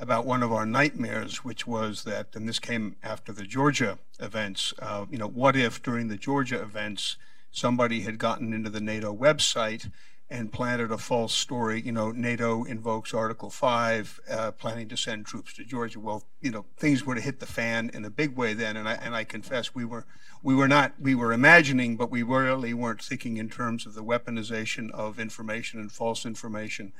about 0.00 0.24
one 0.24 0.42
of 0.42 0.50
our 0.50 0.64
nightmares, 0.64 1.44
which 1.44 1.66
was 1.66 2.04
that, 2.04 2.28
and 2.34 2.48
this 2.48 2.58
came 2.58 2.96
after 3.02 3.32
the 3.32 3.44
Georgia 3.44 3.98
events, 4.18 4.72
uh, 4.80 5.04
you 5.10 5.18
know, 5.18 5.28
what 5.28 5.54
if 5.54 5.82
during 5.82 6.08
the 6.08 6.16
Georgia 6.16 6.60
events 6.60 7.16
somebody 7.52 8.00
had 8.00 8.18
gotten 8.18 8.54
into 8.54 8.70
the 8.70 8.80
NATO 8.80 9.14
website 9.14 9.90
and 10.30 10.52
planted 10.52 10.90
a 10.90 10.96
false 10.96 11.34
story, 11.34 11.82
you 11.82 11.92
know, 11.92 12.12
NATO 12.12 12.64
invokes 12.64 13.12
Article 13.12 13.50
5, 13.50 14.20
uh, 14.30 14.50
planning 14.52 14.88
to 14.88 14.96
send 14.96 15.26
troops 15.26 15.52
to 15.54 15.64
Georgia. 15.64 16.00
Well, 16.00 16.24
you 16.40 16.50
know, 16.50 16.64
things 16.78 17.04
would 17.04 17.18
have 17.18 17.24
hit 17.24 17.40
the 17.40 17.46
fan 17.46 17.90
in 17.92 18.04
a 18.04 18.10
big 18.10 18.36
way 18.36 18.54
then, 18.54 18.76
and 18.76 18.88
I, 18.88 18.94
and 18.94 19.14
I 19.14 19.24
confess 19.24 19.74
we 19.74 19.84
were, 19.84 20.06
we 20.42 20.54
were 20.54 20.68
not, 20.68 20.94
we 20.98 21.14
were 21.14 21.32
imagining, 21.32 21.96
but 21.96 22.10
we 22.10 22.22
really 22.22 22.72
weren't 22.72 23.02
thinking 23.02 23.36
in 23.36 23.50
terms 23.50 23.84
of 23.84 23.94
the 23.94 24.04
weaponization 24.04 24.90
of 24.92 25.18
information 25.18 25.78
and 25.78 25.92
false 25.92 26.24
information 26.24 26.92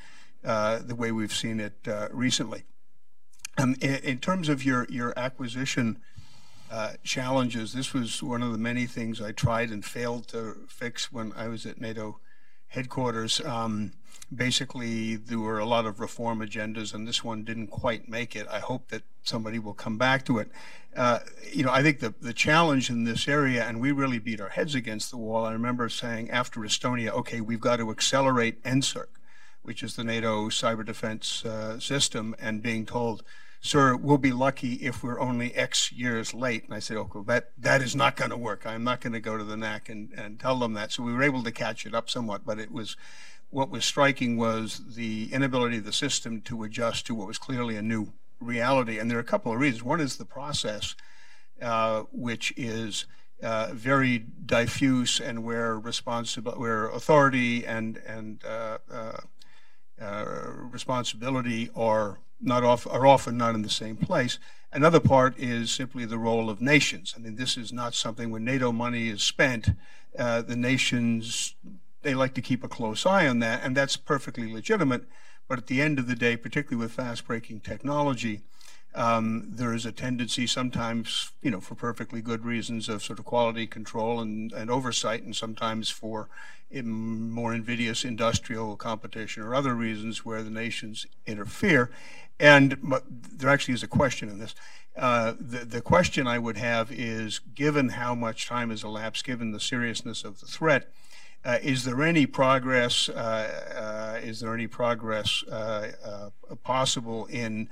uh, 0.44 0.80
the 0.84 0.96
way 0.96 1.12
we've 1.12 1.32
seen 1.32 1.60
it 1.60 1.76
uh, 1.86 2.08
recently. 2.10 2.64
Um, 3.60 3.76
in, 3.80 3.96
in, 3.96 4.18
terms 4.18 4.48
of 4.48 4.64
your, 4.64 4.86
your 4.88 5.12
acquisition 5.18 5.98
uh, 6.70 6.92
challenges, 7.04 7.74
this 7.74 7.92
was 7.92 8.22
one 8.22 8.42
of 8.42 8.52
the 8.52 8.58
many 8.58 8.86
things 8.86 9.20
I 9.20 9.32
tried 9.32 9.70
and 9.70 9.84
failed 9.84 10.28
to 10.28 10.56
fix 10.66 11.12
when 11.12 11.32
I 11.36 11.48
was 11.48 11.66
at 11.66 11.80
NATO 11.80 12.20
headquarters. 12.68 13.40
Um, 13.44 13.92
basically, 14.34 15.16
there 15.16 15.38
were 15.38 15.58
a 15.58 15.66
lot 15.66 15.84
of 15.84 16.00
reform 16.00 16.40
agendas, 16.40 16.94
and 16.94 17.06
this 17.06 17.22
one 17.22 17.44
didn't 17.44 17.66
quite 17.66 18.08
make 18.08 18.34
it. 18.34 18.46
I 18.50 18.60
hope 18.60 18.88
that 18.88 19.02
somebody 19.22 19.58
will 19.58 19.74
come 19.74 19.98
back 19.98 20.24
to 20.26 20.38
it. 20.38 20.50
Uh, 20.96 21.18
you 21.52 21.62
know, 21.62 21.70
I 21.70 21.82
think 21.82 22.00
the, 22.00 22.14
the 22.20 22.32
challenge 22.32 22.88
in 22.88 23.04
this 23.04 23.28
area, 23.28 23.66
and 23.66 23.80
we 23.80 23.92
really 23.92 24.18
beat 24.18 24.40
our 24.40 24.48
heads 24.48 24.74
against 24.74 25.10
the 25.10 25.18
wall. 25.18 25.44
I 25.44 25.52
remember 25.52 25.88
saying 25.88 26.30
after 26.30 26.60
Estonia, 26.60 27.10
okay, 27.10 27.40
we've 27.40 27.60
got 27.60 27.76
to 27.76 27.90
accelerate 27.90 28.62
NCIRC, 28.64 29.08
which 29.62 29.82
is 29.82 29.96
the 29.96 30.04
NATO 30.04 30.48
cyber 30.48 30.84
defense 30.84 31.44
uh, 31.44 31.78
system, 31.78 32.34
and 32.40 32.62
being 32.62 32.86
told, 32.86 33.22
sir, 33.60 33.94
we'll 33.94 34.18
be 34.18 34.32
lucky 34.32 34.74
if 34.74 35.02
we're 35.02 35.20
only 35.20 35.54
X 35.54 35.92
years 35.92 36.32
late. 36.32 36.64
And 36.64 36.74
I 36.74 36.78
said, 36.78 36.96
okay, 36.96 37.20
that, 37.26 37.52
that 37.58 37.82
is 37.82 37.94
not 37.94 38.16
going 38.16 38.30
to 38.30 38.36
work. 38.36 38.66
I'm 38.66 38.84
not 38.84 39.00
going 39.00 39.12
to 39.12 39.20
go 39.20 39.36
to 39.36 39.44
the 39.44 39.56
NAC 39.56 39.88
and, 39.88 40.12
and 40.16 40.40
tell 40.40 40.58
them 40.58 40.72
that. 40.74 40.92
So 40.92 41.02
we 41.02 41.12
were 41.12 41.22
able 41.22 41.42
to 41.42 41.52
catch 41.52 41.84
it 41.84 41.94
up 41.94 42.08
somewhat, 42.08 42.46
but 42.46 42.58
it 42.58 42.72
was, 42.72 42.96
what 43.50 43.70
was 43.70 43.84
striking 43.84 44.36
was 44.36 44.94
the 44.94 45.32
inability 45.32 45.78
of 45.78 45.84
the 45.84 45.92
system 45.92 46.40
to 46.42 46.62
adjust 46.62 47.06
to 47.06 47.14
what 47.14 47.26
was 47.26 47.38
clearly 47.38 47.76
a 47.76 47.82
new 47.82 48.12
reality. 48.40 48.98
And 48.98 49.10
there 49.10 49.18
are 49.18 49.22
a 49.22 49.24
couple 49.24 49.52
of 49.52 49.60
reasons. 49.60 49.82
One 49.82 50.00
is 50.00 50.16
the 50.16 50.24
process, 50.24 50.96
uh, 51.60 52.04
which 52.12 52.54
is 52.56 53.04
uh, 53.42 53.70
very 53.72 54.18
diffuse 54.18 55.20
and 55.20 55.44
where 55.44 55.78
responsible, 55.78 56.52
where 56.52 56.88
authority 56.88 57.66
and 57.66 57.96
and 58.06 58.44
uh, 58.44 58.78
uh, 58.92 59.16
uh 59.98 60.24
responsibility 60.70 61.70
are 61.74 62.18
not 62.40 62.64
off, 62.64 62.86
are 62.86 63.06
often 63.06 63.36
not 63.36 63.54
in 63.54 63.62
the 63.62 63.70
same 63.70 63.96
place. 63.96 64.38
Another 64.72 65.00
part 65.00 65.38
is 65.38 65.70
simply 65.70 66.04
the 66.04 66.18
role 66.18 66.48
of 66.48 66.60
nations. 66.60 67.14
I 67.16 67.20
mean, 67.20 67.36
this 67.36 67.56
is 67.56 67.72
not 67.72 67.94
something 67.94 68.30
when 68.30 68.44
NATO 68.44 68.70
money 68.70 69.08
is 69.08 69.22
spent, 69.22 69.70
uh, 70.18 70.42
the 70.42 70.56
nations, 70.56 71.54
they 72.02 72.14
like 72.14 72.34
to 72.34 72.42
keep 72.42 72.64
a 72.64 72.68
close 72.68 73.04
eye 73.04 73.26
on 73.26 73.40
that, 73.40 73.62
and 73.62 73.76
that's 73.76 73.96
perfectly 73.96 74.52
legitimate. 74.52 75.04
But 75.48 75.58
at 75.58 75.66
the 75.66 75.82
end 75.82 75.98
of 75.98 76.06
the 76.06 76.14
day, 76.14 76.36
particularly 76.36 76.80
with 76.80 76.92
fast 76.92 77.26
breaking 77.26 77.60
technology, 77.60 78.42
um, 78.94 79.46
there 79.48 79.72
is 79.72 79.86
a 79.86 79.92
tendency 79.92 80.46
sometimes, 80.46 81.32
you 81.42 81.50
know, 81.50 81.60
for 81.60 81.74
perfectly 81.74 82.20
good 82.22 82.44
reasons 82.44 82.88
of 82.88 83.02
sort 83.02 83.18
of 83.18 83.24
quality 83.24 83.66
control 83.66 84.20
and, 84.20 84.52
and 84.52 84.70
oversight, 84.70 85.22
and 85.22 85.34
sometimes 85.34 85.90
for 85.90 86.28
more 86.72 87.52
invidious 87.52 88.04
industrial 88.04 88.76
competition 88.76 89.42
or 89.42 89.54
other 89.54 89.74
reasons 89.74 90.24
where 90.24 90.42
the 90.42 90.50
nations 90.50 91.06
interfere. 91.26 91.90
And 92.40 92.78
there 93.36 93.50
actually 93.50 93.74
is 93.74 93.82
a 93.82 93.88
question 93.88 94.30
in 94.30 94.38
this. 94.38 94.54
Uh, 94.96 95.34
the, 95.38 95.58
the 95.58 95.80
question 95.82 96.26
I 96.26 96.38
would 96.38 96.56
have 96.56 96.90
is, 96.90 97.38
given 97.38 97.90
how 97.90 98.14
much 98.14 98.48
time 98.48 98.70
has 98.70 98.82
elapsed, 98.82 99.24
given 99.24 99.52
the 99.52 99.60
seriousness 99.60 100.24
of 100.24 100.40
the 100.40 100.46
threat, 100.46 100.90
uh, 101.44 101.58
is 101.62 101.84
there 101.84 102.02
any 102.02 102.26
progress? 102.26 103.08
Uh, 103.08 104.18
uh 104.18 104.20
is 104.22 104.40
there 104.40 104.54
any 104.54 104.66
progress 104.66 105.42
uh, 105.50 105.92
uh, 106.04 106.54
possible 106.56 107.26
in 107.26 107.68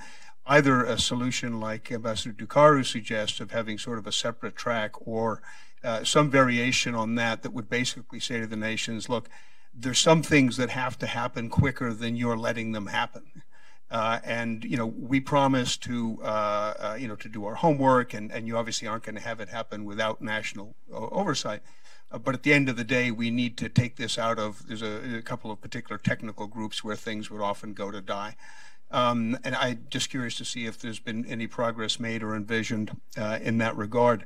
either 0.47 0.85
a 0.85 0.99
solution 0.99 1.61
like 1.61 1.93
Ambassador 1.93 2.33
Ducaru 2.33 2.85
suggests 2.85 3.41
of 3.41 3.51
having 3.51 3.77
sort 3.77 3.99
of 3.99 4.07
a 4.07 4.13
separate 4.13 4.57
track, 4.57 4.93
or 5.07 5.43
some 6.03 6.31
variation 6.31 6.95
on 6.95 7.15
that 7.15 7.43
that 7.43 7.53
would 7.53 7.69
basically 7.69 8.21
say 8.21 8.41
to 8.41 8.47
the 8.47 8.57
nations, 8.57 9.09
look, 9.09 9.29
there's 9.75 9.99
some 9.99 10.23
things 10.23 10.57
that 10.57 10.71
have 10.71 10.99
to 10.99 11.07
happen 11.07 11.49
quicker 11.49 11.93
than 11.93 12.17
you're 12.17 12.37
letting 12.37 12.73
them 12.73 12.87
happen. 12.87 13.43
Uh, 13.91 14.19
and 14.23 14.65
you 14.65 14.77
know 14.77 14.87
we 14.87 15.19
promise 15.19 15.77
to 15.79 16.19
uh, 16.23 16.27
uh, 16.27 16.97
you 16.99 17.09
know 17.09 17.17
to 17.17 17.29
do 17.29 17.47
our 17.47 17.55
homework, 17.55 18.13
and, 18.13 18.31
and 18.31 18.47
you 18.47 18.57
obviously 18.57 18.87
aren't 18.87 19.05
going 19.05 19.15
to 19.15 19.21
have 19.21 19.41
it 19.41 19.49
happen 19.49 19.85
without 19.85 20.21
national 20.21 20.75
oversight. 20.93 21.63
Uh, 22.11 22.19
but 22.19 22.35
at 22.35 22.43
the 22.43 22.53
end 22.53 22.69
of 22.69 22.77
the 22.77 22.85
day, 22.85 23.11
we 23.11 23.31
need 23.31 23.57
to 23.57 23.69
take 23.69 23.97
this 23.97 24.19
out 24.19 24.39
of. 24.39 24.67
There's 24.67 24.83
a, 24.83 25.19
a 25.19 25.23
couple 25.23 25.51
of 25.51 25.61
particular 25.61 25.97
technical 25.97 26.47
groups 26.47 26.85
where 26.85 26.97
things 26.97 27.31
would 27.31 27.41
often 27.41 27.73
go 27.73 27.91
to 27.91 28.01
die. 28.03 28.37
Um, 28.91 29.39
and 29.45 29.55
I'm 29.55 29.87
just 29.91 30.09
curious 30.09 30.35
to 30.37 30.45
see 30.45 30.65
if 30.65 30.79
there's 30.79 30.99
been 30.99 31.27
any 31.27 31.47
progress 31.47 32.01
made 32.01 32.23
or 32.23 32.35
envisioned 32.35 32.99
uh, 33.17 33.39
in 33.43 33.59
that 33.59 33.77
regard. 33.77 34.25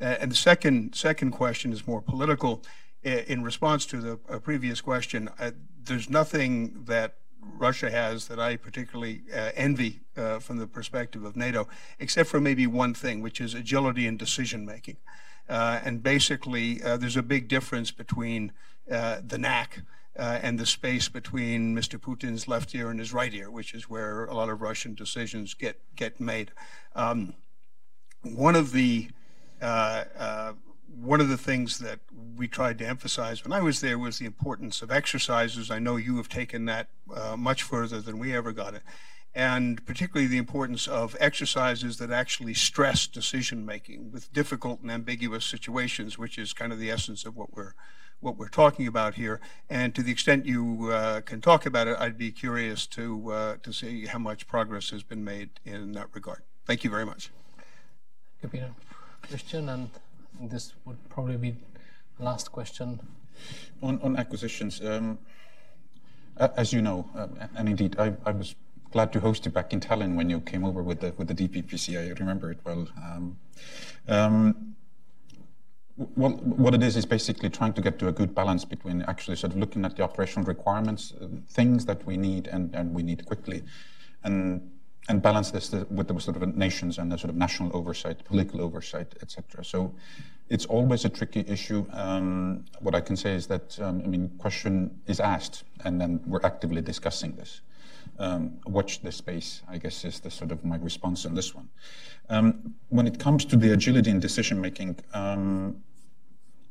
Uh, 0.00 0.16
and 0.20 0.30
the 0.30 0.36
second 0.36 0.94
second 0.94 1.32
question 1.32 1.72
is 1.72 1.86
more 1.86 2.00
political. 2.00 2.62
In 3.04 3.42
response 3.42 3.84
to 3.86 4.00
the 4.00 4.16
previous 4.16 4.80
question, 4.80 5.28
there's 5.84 6.08
nothing 6.08 6.84
that 6.84 7.16
Russia 7.58 7.90
has 7.90 8.28
that 8.28 8.38
I 8.38 8.56
particularly 8.56 9.22
uh, 9.32 9.50
envy 9.54 10.00
uh, 10.16 10.38
from 10.38 10.58
the 10.58 10.66
perspective 10.66 11.24
of 11.24 11.36
NATO, 11.36 11.68
except 11.98 12.28
for 12.28 12.40
maybe 12.40 12.66
one 12.66 12.94
thing, 12.94 13.20
which 13.22 13.40
is 13.40 13.54
agility 13.54 14.06
in 14.06 14.16
decision 14.16 14.64
making. 14.64 14.96
Uh, 15.48 15.80
and 15.84 16.02
basically, 16.02 16.82
uh, 16.82 16.96
there's 16.96 17.16
a 17.16 17.22
big 17.22 17.48
difference 17.48 17.90
between 17.90 18.52
uh, 18.90 19.20
the 19.26 19.38
NAC 19.38 19.82
uh, 20.18 20.38
and 20.42 20.58
the 20.58 20.66
space 20.66 21.08
between 21.08 21.74
Mr. 21.74 21.98
Putin's 21.98 22.46
left 22.46 22.74
ear 22.74 22.90
and 22.90 22.98
his 22.98 23.12
right 23.12 23.32
ear, 23.32 23.50
which 23.50 23.74
is 23.74 23.88
where 23.88 24.24
a 24.26 24.34
lot 24.34 24.48
of 24.48 24.60
Russian 24.60 24.94
decisions 24.94 25.54
get 25.54 25.80
get 25.96 26.20
made. 26.20 26.52
Um, 26.94 27.34
one 28.22 28.54
of 28.54 28.72
the 28.72 29.08
one 30.94 31.20
of 31.20 31.28
the 31.28 31.36
things 31.36 31.78
that 31.78 32.00
we 32.36 32.48
tried 32.48 32.78
to 32.78 32.86
emphasize 32.86 33.44
when 33.44 33.52
I 33.52 33.60
was 33.60 33.80
there 33.80 33.98
was 33.98 34.18
the 34.18 34.26
importance 34.26 34.82
of 34.82 34.90
exercises. 34.90 35.70
I 35.70 35.78
know 35.78 35.96
you 35.96 36.16
have 36.16 36.28
taken 36.28 36.64
that 36.66 36.88
uh, 37.14 37.36
much 37.36 37.62
further 37.62 38.00
than 38.00 38.18
we 38.18 38.34
ever 38.34 38.52
got 38.52 38.74
it. 38.74 38.82
And 39.34 39.84
particularly 39.86 40.26
the 40.26 40.36
importance 40.36 40.86
of 40.86 41.16
exercises 41.18 41.96
that 41.96 42.10
actually 42.10 42.52
stress 42.52 43.06
decision 43.06 43.64
making 43.64 44.12
with 44.12 44.32
difficult 44.32 44.82
and 44.82 44.90
ambiguous 44.90 45.46
situations, 45.46 46.18
which 46.18 46.36
is 46.36 46.52
kind 46.52 46.72
of 46.72 46.78
the 46.78 46.90
essence 46.90 47.24
of 47.24 47.36
what 47.36 47.54
we're 47.54 47.74
what 48.20 48.36
we're 48.36 48.48
talking 48.48 48.86
about 48.86 49.14
here. 49.14 49.40
And 49.68 49.94
to 49.96 50.02
the 50.02 50.12
extent 50.12 50.46
you 50.46 50.90
uh, 50.92 51.22
can 51.22 51.40
talk 51.40 51.66
about 51.66 51.88
it, 51.88 51.96
I'd 51.98 52.16
be 52.16 52.30
curious 52.30 52.86
to 52.88 53.32
uh, 53.32 53.56
to 53.62 53.72
see 53.72 54.06
how 54.06 54.18
much 54.18 54.46
progress 54.46 54.90
has 54.90 55.02
been 55.02 55.24
made 55.24 55.50
in 55.64 55.92
that 55.92 56.08
regard. 56.14 56.42
Thank 56.66 56.84
you 56.84 56.90
very 56.90 57.06
much. 57.06 57.30
Christian 59.28 59.68
and 59.68 59.90
this 60.50 60.74
would 60.84 60.98
probably 61.08 61.36
be 61.36 61.56
the 62.18 62.24
last 62.24 62.52
question. 62.52 63.00
On, 63.82 64.00
on 64.02 64.16
acquisitions, 64.16 64.80
um, 64.84 65.18
as 66.36 66.72
you 66.72 66.82
know, 66.82 67.08
um, 67.14 67.38
and 67.56 67.68
indeed, 67.68 67.96
I, 67.98 68.14
I, 68.24 68.30
was 68.30 68.54
glad 68.90 69.12
to 69.12 69.20
host 69.20 69.44
you 69.46 69.50
back 69.50 69.72
in 69.72 69.80
Tallinn 69.80 70.16
when 70.16 70.28
you 70.30 70.40
came 70.40 70.64
over 70.64 70.82
with 70.82 71.00
the 71.00 71.12
with 71.16 71.28
the 71.28 71.34
DPPC. 71.34 71.98
I 71.98 72.12
remember 72.18 72.50
it 72.50 72.58
well. 72.64 72.88
Um, 72.96 73.38
um, 74.08 74.74
well, 75.96 76.30
what 76.30 76.74
it 76.74 76.82
is 76.82 76.96
is 76.96 77.04
basically 77.04 77.50
trying 77.50 77.74
to 77.74 77.82
get 77.82 77.98
to 77.98 78.08
a 78.08 78.12
good 78.12 78.34
balance 78.34 78.64
between 78.64 79.02
actually 79.02 79.36
sort 79.36 79.52
of 79.52 79.58
looking 79.58 79.84
at 79.84 79.96
the 79.96 80.02
operational 80.02 80.46
requirements, 80.46 81.12
uh, 81.20 81.28
things 81.48 81.84
that 81.86 82.04
we 82.06 82.16
need 82.16 82.46
and, 82.46 82.74
and 82.74 82.94
we 82.94 83.02
need 83.02 83.26
quickly, 83.26 83.62
and 84.24 84.70
and 85.08 85.20
balance 85.20 85.50
this 85.50 85.72
with 85.90 86.08
the 86.08 86.18
sort 86.20 86.36
of 86.36 86.56
nations 86.56 86.98
and 86.98 87.10
the 87.10 87.18
sort 87.18 87.30
of 87.30 87.36
national 87.36 87.76
oversight, 87.76 88.24
political 88.24 88.60
oversight, 88.60 89.14
etc. 89.20 89.64
So 89.64 89.94
it's 90.52 90.66
always 90.66 91.06
a 91.06 91.08
tricky 91.08 91.44
issue. 91.48 91.86
Um, 91.92 92.66
what 92.80 92.94
I 92.94 93.00
can 93.00 93.16
say 93.16 93.34
is 93.34 93.46
that 93.46 93.80
um, 93.80 94.02
I 94.04 94.06
mean, 94.06 94.28
question 94.38 95.00
is 95.06 95.18
asked, 95.18 95.64
and 95.84 95.98
then 95.98 96.20
we're 96.26 96.44
actively 96.44 96.82
discussing 96.82 97.34
this. 97.36 97.62
Um, 98.18 98.58
watch 98.66 99.00
this 99.00 99.16
space, 99.16 99.62
I 99.66 99.78
guess, 99.78 100.04
is 100.04 100.20
the 100.20 100.30
sort 100.30 100.52
of 100.52 100.62
my 100.62 100.76
response 100.76 101.24
on 101.24 101.34
this 101.34 101.54
one. 101.54 101.68
Um, 102.28 102.74
when 102.90 103.06
it 103.06 103.18
comes 103.18 103.46
to 103.46 103.56
the 103.56 103.72
agility 103.72 104.10
in 104.10 104.20
decision 104.20 104.60
making, 104.60 104.96
um, 105.14 105.82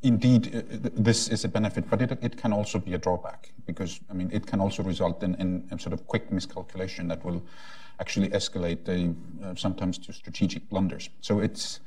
indeed, 0.03 0.55
uh, 0.55 0.89
this 0.93 1.29
is 1.29 1.43
a 1.43 1.49
benefit, 1.49 1.89
but 1.89 2.03
it, 2.03 2.11
it, 2.21 2.37
can 2.37 2.53
also 2.53 2.77
be 2.77 2.93
a 2.93 2.99
drawback 2.99 3.51
because 3.65 3.99
I 4.11 4.13
mean, 4.13 4.29
it 4.31 4.45
can 4.45 4.59
also 4.61 4.83
result 4.83 5.23
in, 5.23 5.33
in, 5.35 5.67
in 5.71 5.79
sort 5.79 5.93
of 5.93 6.05
quick 6.05 6.31
miscalculation 6.31 7.07
that 7.07 7.25
will 7.25 7.41
actually 7.99 8.29
escalate 8.29 8.87
a, 8.87 9.13
uh, 9.43 9.55
sometimes 9.55 9.97
to 9.97 10.13
strategic 10.13 10.69
blunders. 10.69 11.09
So 11.21 11.39
it's 11.39 11.79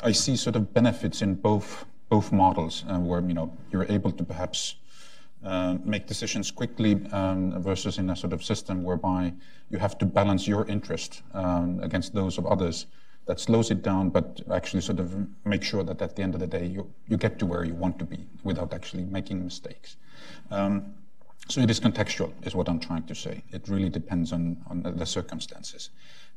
I 0.00 0.12
see 0.12 0.36
sort 0.36 0.56
of 0.56 0.72
benefits 0.74 1.22
in 1.22 1.34
both 1.34 1.86
both 2.08 2.32
models, 2.32 2.84
uh, 2.88 2.98
where 2.98 3.20
you 3.20 3.34
know 3.34 3.52
you're 3.70 3.86
able 3.88 4.12
to 4.12 4.24
perhaps 4.24 4.76
uh, 5.44 5.76
make 5.84 6.06
decisions 6.06 6.50
quickly 6.50 7.00
um, 7.12 7.62
versus 7.62 7.98
in 7.98 8.10
a 8.10 8.16
sort 8.16 8.32
of 8.32 8.42
system 8.42 8.82
whereby 8.82 9.32
you 9.70 9.78
have 9.78 9.98
to 9.98 10.06
balance 10.06 10.48
your 10.48 10.66
interest 10.66 11.22
um, 11.34 11.80
against 11.82 12.14
those 12.14 12.38
of 12.38 12.46
others. 12.46 12.86
That 13.26 13.38
slows 13.38 13.70
it 13.70 13.82
down, 13.82 14.08
but 14.08 14.40
actually 14.50 14.80
sort 14.80 15.00
of 15.00 15.14
make 15.44 15.62
sure 15.62 15.84
that 15.84 16.00
at 16.00 16.16
the 16.16 16.22
end 16.22 16.34
of 16.34 16.40
the 16.40 16.46
day 16.46 16.64
you 16.64 16.90
you 17.08 17.18
get 17.18 17.38
to 17.40 17.46
where 17.46 17.62
you 17.62 17.74
want 17.74 17.98
to 17.98 18.06
be 18.06 18.26
without 18.42 18.72
actually 18.72 19.04
making 19.04 19.44
mistakes. 19.44 19.96
Um, 20.50 20.94
so 21.48 21.60
it 21.60 21.70
is 21.70 21.78
contextual, 21.78 22.32
is 22.46 22.54
what 22.54 22.68
I'm 22.68 22.80
trying 22.80 23.04
to 23.04 23.14
say. 23.14 23.44
It 23.52 23.68
really 23.68 23.90
depends 23.90 24.32
on 24.32 24.56
on 24.70 24.82
the 24.82 25.06
circumstances. 25.06 25.90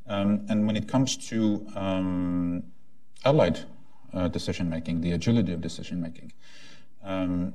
Um, 0.07 0.45
and 0.49 0.67
when 0.67 0.75
it 0.75 0.87
comes 0.89 1.15
to 1.29 1.65
um, 1.75 2.63
allied 3.25 3.59
uh, 4.13 4.27
decision 4.27 4.69
making, 4.69 5.01
the 5.01 5.11
agility 5.11 5.53
of 5.53 5.61
decision 5.61 6.01
making. 6.01 6.33
Um, 7.03 7.53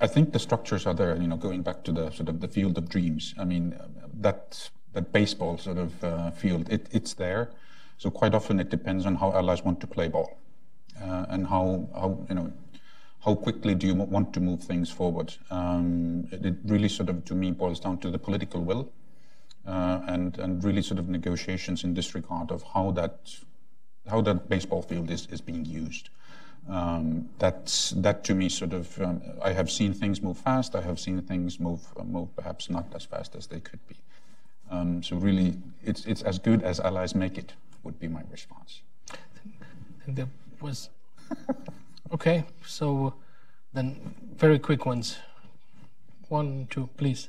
I 0.00 0.06
think 0.06 0.32
the 0.32 0.38
structures 0.38 0.86
are 0.86 0.94
there. 0.94 1.16
You 1.16 1.26
know, 1.26 1.36
going 1.36 1.62
back 1.62 1.82
to 1.84 1.92
the 1.92 2.10
sort 2.10 2.28
of 2.28 2.40
the 2.40 2.48
field 2.48 2.76
of 2.78 2.88
dreams. 2.88 3.34
I 3.38 3.44
mean, 3.44 3.78
that 4.20 4.70
that 4.92 5.12
baseball 5.12 5.58
sort 5.58 5.78
of 5.78 6.04
uh, 6.04 6.30
field. 6.32 6.68
It, 6.70 6.88
it's 6.90 7.14
there. 7.14 7.50
So 7.98 8.10
quite 8.10 8.34
often 8.34 8.60
it 8.60 8.68
depends 8.68 9.06
on 9.06 9.14
how 9.14 9.32
allies 9.32 9.62
want 9.62 9.80
to 9.80 9.86
play 9.86 10.08
ball 10.08 10.38
uh, 11.02 11.26
and 11.28 11.46
how, 11.46 11.88
how, 11.94 12.26
you 12.28 12.34
know, 12.34 12.52
how 13.24 13.34
quickly 13.34 13.74
do 13.74 13.86
you 13.86 13.94
want 13.94 14.32
to 14.34 14.40
move 14.40 14.62
things 14.62 14.90
forward. 14.90 15.34
Um, 15.50 16.28
it, 16.30 16.44
it, 16.44 16.54
really 16.64 16.88
sort 16.88 17.08
of, 17.08 17.24
to 17.26 17.34
me, 17.34 17.50
boils 17.50 17.80
down 17.80 17.98
to 17.98 18.10
the 18.10 18.18
political 18.18 18.62
will 18.62 18.92
uh, 19.66 20.00
and, 20.06 20.38
and 20.38 20.62
really 20.62 20.82
sort 20.82 20.98
of 20.98 21.08
negotiations 21.08 21.84
in 21.84 21.94
this 21.94 22.14
regard 22.14 22.50
of 22.50 22.62
how 22.62 22.90
that, 22.92 23.34
how 24.08 24.20
that 24.22 24.48
baseball 24.48 24.82
field 24.82 25.10
is, 25.10 25.26
is 25.30 25.40
being 25.40 25.64
used. 25.64 26.10
Um, 26.68 27.28
that's 27.38 27.90
that 27.90 28.24
to 28.24 28.34
me 28.34 28.48
sort 28.48 28.72
of 28.72 29.00
um, 29.00 29.22
I 29.42 29.52
have 29.52 29.70
seen 29.70 29.94
things 29.94 30.20
move 30.20 30.36
fast. 30.36 30.74
I 30.74 30.80
have 30.80 30.98
seen 30.98 31.22
things 31.22 31.60
move 31.60 31.86
uh, 31.96 32.02
move 32.02 32.34
perhaps 32.34 32.68
not 32.68 32.86
as 32.94 33.04
fast 33.04 33.36
as 33.36 33.46
they 33.46 33.60
could 33.60 33.78
be. 33.86 33.96
Um, 34.68 35.00
so 35.02 35.16
really, 35.16 35.58
it's 35.84 36.04
it's 36.06 36.22
as 36.22 36.40
good 36.40 36.62
as 36.64 36.80
allies 36.80 37.14
make 37.14 37.38
it. 37.38 37.52
Would 37.84 38.00
be 38.00 38.08
my 38.08 38.22
response. 38.32 38.82
And 40.06 40.16
there 40.16 40.28
was 40.60 40.90
okay. 42.12 42.44
So 42.66 43.14
then, 43.72 44.14
very 44.36 44.58
quick 44.58 44.86
ones. 44.86 45.18
One, 46.28 46.66
two, 46.68 46.88
please. 46.96 47.28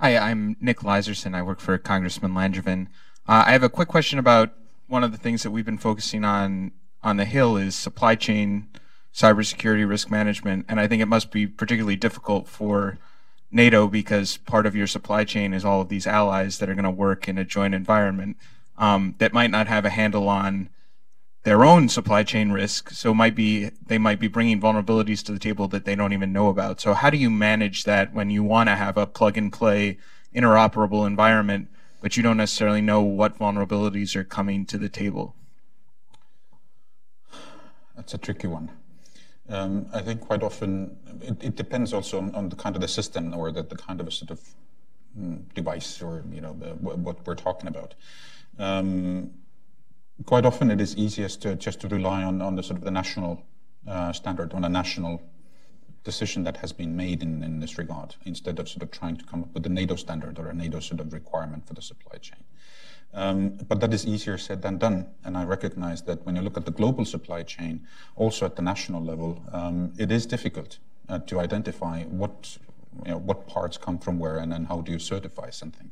Hi, 0.00 0.16
I'm 0.16 0.56
Nick 0.60 0.78
Leiserson. 0.78 1.34
I 1.34 1.42
work 1.42 1.60
for 1.60 1.76
Congressman 1.76 2.32
Langevin. 2.32 2.88
Uh, 3.28 3.44
I 3.46 3.52
have 3.52 3.62
a 3.62 3.68
quick 3.68 3.88
question 3.88 4.18
about 4.18 4.50
one 4.88 5.04
of 5.04 5.12
the 5.12 5.18
things 5.18 5.42
that 5.42 5.50
we've 5.50 5.64
been 5.64 5.78
focusing 5.78 6.24
on 6.24 6.72
on 7.02 7.16
the 7.16 7.24
Hill 7.24 7.56
is 7.56 7.74
supply 7.74 8.14
chain 8.14 8.68
cybersecurity 9.14 9.88
risk 9.88 10.10
management. 10.10 10.66
And 10.68 10.80
I 10.80 10.88
think 10.88 11.02
it 11.02 11.06
must 11.06 11.30
be 11.30 11.46
particularly 11.46 11.96
difficult 11.96 12.48
for 12.48 12.98
NATO 13.50 13.86
because 13.86 14.38
part 14.38 14.66
of 14.66 14.74
your 14.74 14.86
supply 14.86 15.24
chain 15.24 15.52
is 15.52 15.64
all 15.64 15.80
of 15.80 15.88
these 15.88 16.06
allies 16.06 16.58
that 16.58 16.68
are 16.68 16.74
going 16.74 16.84
to 16.84 16.90
work 16.90 17.28
in 17.28 17.38
a 17.38 17.44
joint 17.44 17.74
environment 17.74 18.36
um, 18.78 19.14
that 19.18 19.32
might 19.32 19.50
not 19.50 19.66
have 19.66 19.84
a 19.84 19.90
handle 19.90 20.28
on 20.28 20.70
their 21.44 21.64
own 21.64 21.88
supply 21.88 22.22
chain 22.22 22.52
risk. 22.52 22.90
So 22.90 23.12
might 23.12 23.34
be 23.34 23.70
they 23.86 23.98
might 23.98 24.20
be 24.20 24.28
bringing 24.28 24.60
vulnerabilities 24.60 25.22
to 25.24 25.32
the 25.32 25.38
table 25.38 25.68
that 25.68 25.84
they 25.84 25.94
don't 25.94 26.12
even 26.12 26.32
know 26.32 26.48
about. 26.48 26.80
So 26.80 26.94
how 26.94 27.10
do 27.10 27.16
you 27.16 27.30
manage 27.30 27.84
that 27.84 28.14
when 28.14 28.30
you 28.30 28.42
want 28.42 28.68
to 28.68 28.76
have 28.76 28.96
a 28.96 29.06
plug 29.06 29.36
and 29.36 29.52
play 29.52 29.98
interoperable 30.34 31.06
environment, 31.06 31.68
but 32.02 32.16
you 32.16 32.22
don't 32.22 32.36
necessarily 32.36 32.82
know 32.82 33.00
what 33.00 33.38
vulnerabilities 33.38 34.14
are 34.16 34.24
coming 34.24 34.66
to 34.66 34.76
the 34.76 34.88
table? 34.88 35.36
That's 37.96 38.12
a 38.12 38.18
tricky 38.18 38.48
one. 38.48 38.70
Um, 39.48 39.86
I 39.94 40.00
think 40.00 40.20
quite 40.20 40.42
often 40.42 40.96
it, 41.20 41.42
it 41.42 41.56
depends 41.56 41.92
also 41.92 42.18
on, 42.18 42.34
on, 42.34 42.48
the 42.48 42.56
kind 42.56 42.74
of 42.74 42.82
the 42.82 42.88
system 42.88 43.34
or 43.34 43.52
the, 43.52 43.62
the 43.62 43.76
kind 43.76 44.00
of 44.00 44.08
a 44.08 44.10
sort 44.10 44.30
of 44.30 44.40
mm, 45.18 45.42
device 45.54 46.02
or 46.02 46.24
you 46.32 46.40
know 46.40 46.52
what 46.52 47.26
we're 47.26 47.34
talking 47.34 47.68
about. 47.68 47.94
Um, 48.58 49.30
quite 50.26 50.44
often 50.44 50.70
it 50.70 50.80
is 50.80 50.96
easiest 50.96 51.42
to 51.42 51.54
just 51.54 51.80
to 51.80 51.88
rely 51.88 52.22
on, 52.22 52.42
on 52.42 52.56
the 52.56 52.62
sort 52.62 52.78
of 52.78 52.84
the 52.84 52.90
national 52.90 53.42
uh, 53.86 54.12
standard, 54.12 54.52
on 54.52 54.64
a 54.64 54.68
national 54.68 55.22
decision 56.04 56.44
that 56.44 56.56
has 56.58 56.72
been 56.72 56.96
made 56.96 57.22
in, 57.22 57.42
in 57.42 57.60
this 57.60 57.78
regard, 57.78 58.16
instead 58.24 58.58
of 58.58 58.68
sort 58.68 58.82
of 58.82 58.90
trying 58.90 59.16
to 59.16 59.24
come 59.24 59.42
up 59.42 59.54
with 59.54 59.66
a 59.66 59.68
NATO 59.68 59.96
standard 59.96 60.38
or 60.38 60.48
a 60.48 60.54
NATO 60.54 60.80
sort 60.80 61.00
of 61.00 61.12
requirement 61.12 61.66
for 61.66 61.74
the 61.74 61.82
supply 61.82 62.18
chain. 62.18 62.42
Um, 63.14 63.58
but 63.68 63.80
that 63.80 63.92
is 63.92 64.06
easier 64.06 64.38
said 64.38 64.62
than 64.62 64.78
done. 64.78 65.06
And 65.24 65.36
I 65.36 65.44
recognize 65.44 66.02
that 66.02 66.24
when 66.24 66.36
you 66.36 66.42
look 66.42 66.56
at 66.56 66.64
the 66.64 66.70
global 66.70 67.04
supply 67.04 67.42
chain, 67.42 67.86
also 68.16 68.46
at 68.46 68.56
the 68.56 68.62
national 68.62 69.04
level, 69.04 69.42
um, 69.52 69.92
it 69.98 70.10
is 70.10 70.26
difficult 70.26 70.78
uh, 71.08 71.18
to 71.20 71.40
identify 71.40 72.04
what, 72.04 72.56
you 73.04 73.10
know, 73.10 73.18
what 73.18 73.46
parts 73.46 73.76
come 73.76 73.98
from 73.98 74.18
where 74.18 74.38
and 74.38 74.50
then 74.50 74.64
how 74.64 74.80
do 74.80 74.92
you 74.92 74.98
certify 74.98 75.50
something. 75.50 75.90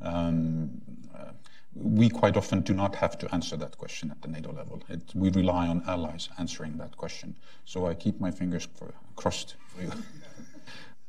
Um, 0.00 0.80
uh, 1.16 1.32
we 1.74 2.08
quite 2.08 2.36
often 2.36 2.60
do 2.60 2.72
not 2.72 2.94
have 2.96 3.18
to 3.18 3.34
answer 3.34 3.56
that 3.56 3.76
question 3.76 4.10
at 4.10 4.22
the 4.22 4.28
NATO 4.28 4.52
level. 4.52 4.80
It, 4.88 5.02
we 5.14 5.30
rely 5.30 5.66
on 5.66 5.82
allies 5.88 6.28
answering 6.38 6.76
that 6.78 6.96
question. 6.96 7.34
So 7.64 7.86
I 7.86 7.94
keep 7.94 8.20
my 8.20 8.30
fingers 8.30 8.68
for, 8.76 8.94
crossed 9.16 9.56
for 9.68 9.82
you. 9.82 9.92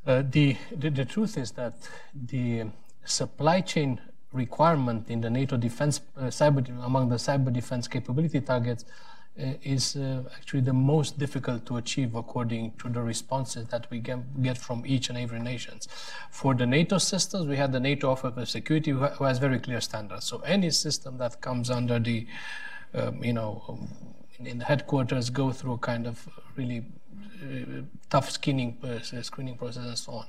Uh, 0.07 0.21
the, 0.29 0.55
the, 0.71 0.91
the 0.91 1.03
truth 1.03 1.35
is 1.35 1.49
that 1.53 1.73
the 2.27 2.63
supply 3.05 3.59
chain 3.59 3.99
requirement 4.33 5.09
in 5.09 5.19
the 5.19 5.29
NATO 5.31 5.57
defense 5.57 6.01
uh, 6.15 6.25
cyber 6.25 6.63
among 6.85 7.09
the 7.09 7.15
cyber 7.15 7.51
defense 7.51 7.87
capability 7.87 8.39
targets 8.39 8.85
uh, 9.37 9.53
is 9.63 9.95
uh, 9.95 10.23
actually 10.37 10.61
the 10.61 10.73
most 10.73 11.19
difficult 11.19 11.65
to 11.65 11.77
achieve 11.77 12.15
according 12.15 12.71
to 12.77 12.87
the 12.87 13.01
responses 13.01 13.67
that 13.67 13.89
we 13.89 13.99
get, 13.99 14.19
get 14.41 14.57
from 14.57 14.83
each 14.85 15.09
and 15.09 15.17
every 15.17 15.39
nations. 15.39 15.87
For 16.31 16.53
the 16.53 16.65
NATO 16.65 16.97
systems, 16.99 17.47
we 17.47 17.57
had 17.57 17.73
the 17.73 17.79
NATO 17.79 18.09
Office 18.09 18.33
of 18.37 18.49
Security 18.49 18.91
who, 18.91 19.23
has 19.23 19.39
very 19.39 19.59
clear 19.59 19.81
standards. 19.81 20.25
So 20.25 20.39
any 20.39 20.71
system 20.71 21.17
that 21.17 21.41
comes 21.41 21.69
under 21.69 21.99
the, 21.99 22.25
um, 22.93 23.23
you 23.23 23.33
know, 23.33 23.63
um, 23.67 23.89
in, 24.39 24.47
in, 24.47 24.57
the 24.59 24.65
headquarters 24.65 25.29
go 25.29 25.51
through 25.51 25.73
a 25.73 25.77
kind 25.79 26.07
of 26.07 26.27
really 26.55 26.85
tough 28.09 28.29
screening, 28.31 28.77
uh, 28.83 28.99
screening 29.21 29.57
process 29.57 29.85
and 29.85 29.97
so 29.97 30.11
on. 30.13 30.25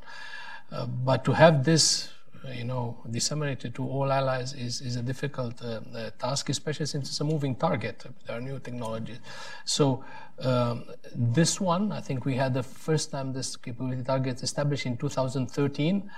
Uh, 0.72 0.86
but 0.86 1.24
to 1.24 1.32
have 1.32 1.64
this 1.64 2.10
you 2.52 2.64
know, 2.64 2.96
disseminated 3.10 3.74
to 3.74 3.86
all 3.86 4.12
allies 4.12 4.52
is, 4.52 4.80
is 4.80 4.96
a 4.96 5.02
difficult 5.02 5.60
uh, 5.62 5.80
uh, 5.94 6.10
task, 6.18 6.48
especially 6.48 6.86
since 6.86 7.08
it's 7.08 7.20
a 7.20 7.24
moving 7.24 7.54
target. 7.54 8.04
There 8.26 8.36
are 8.36 8.40
new 8.40 8.58
technologies. 8.58 9.18
So 9.64 10.04
um, 10.38 10.84
this 11.14 11.60
one, 11.60 11.92
I 11.92 12.00
think 12.00 12.24
we 12.24 12.34
had 12.34 12.54
the 12.54 12.62
first 12.62 13.10
time 13.10 13.32
this 13.32 13.56
capability 13.56 14.02
target 14.02 14.42
established 14.42 14.86
in 14.86 14.96
2013, 14.96 16.10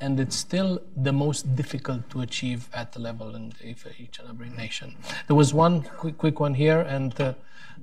and 0.00 0.20
it's 0.20 0.36
still 0.36 0.82
the 0.96 1.12
most 1.12 1.56
difficult 1.56 2.08
to 2.10 2.20
achieve 2.20 2.68
at 2.74 2.92
the 2.92 3.00
level 3.00 3.34
in 3.34 3.52
each 3.98 4.18
and 4.18 4.28
every 4.28 4.50
nation. 4.50 4.94
There 5.26 5.36
was 5.36 5.54
one 5.54 5.82
quick, 5.82 6.18
quick 6.18 6.40
one 6.40 6.54
here, 6.54 6.80
and 6.80 7.18
uh, 7.20 7.34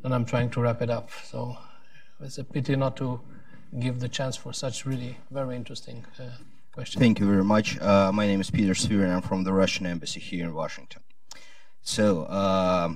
then 0.02 0.14
I'm 0.14 0.26
trying 0.26 0.50
to 0.52 0.62
wrap 0.62 0.82
it 0.82 0.90
up. 0.90 1.10
So 1.26 1.58
it's 2.22 2.38
a 2.38 2.44
pity 2.44 2.76
not 2.76 2.96
to 2.98 3.20
give 3.80 4.00
the 4.00 4.10
chance 4.10 4.36
for 4.36 4.54
such 4.54 4.86
really 4.86 5.18
very 5.32 5.56
interesting 5.56 6.06
uh, 6.20 6.24
question. 6.72 7.00
Thank 7.00 7.20
you 7.20 7.28
very 7.28 7.44
much. 7.44 7.80
Uh, 7.80 8.12
my 8.12 8.28
name 8.28 8.42
is 8.42 8.52
Peter 8.52 8.74
Svirin. 8.74 9.14
I'm 9.14 9.22
from 9.22 9.44
the 9.44 9.54
Russian 9.54 9.86
Embassy 9.86 10.20
here 10.20 10.46
in 10.46 10.54
Washington. 10.54 11.02
So, 11.82 12.24
uh, 12.24 12.96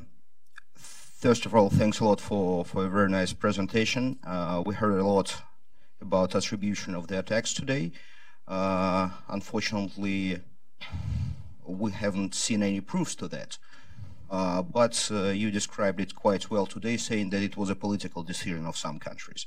first 0.76 1.45
of 1.45 1.56
all, 1.56 1.69
thanks 1.69 1.99
a 1.99 2.06
lot 2.06 2.22
for, 2.22 2.64
for 2.64 2.85
a 2.85 2.89
very 2.89 3.10
nice 3.10 3.34
presentation. 3.34 4.18
Uh, 4.26 4.64
we 4.65 4.76
heard 4.76 4.99
a 4.99 5.06
lot 5.06 5.41
about 6.02 6.35
attribution 6.35 6.95
of 6.95 7.07
the 7.07 7.19
attacks 7.19 7.53
today. 7.53 7.91
Uh, 8.48 9.10
unfortunately, 9.27 10.39
we 11.65 11.91
haven't 11.91 12.34
seen 12.34 12.64
any 12.64 12.80
proofs 12.80 13.15
to 13.15 13.27
that. 13.27 13.57
Uh, 14.29 14.61
but 14.61 15.09
uh, 15.11 15.29
you 15.29 15.51
described 15.51 15.99
it 15.99 16.15
quite 16.15 16.49
well 16.49 16.65
today, 16.65 16.97
saying 16.97 17.29
that 17.29 17.41
it 17.41 17.55
was 17.55 17.69
a 17.69 17.75
political 17.75 18.23
decision 18.23 18.65
of 18.65 18.75
some 18.77 18.99
countries. 18.99 19.45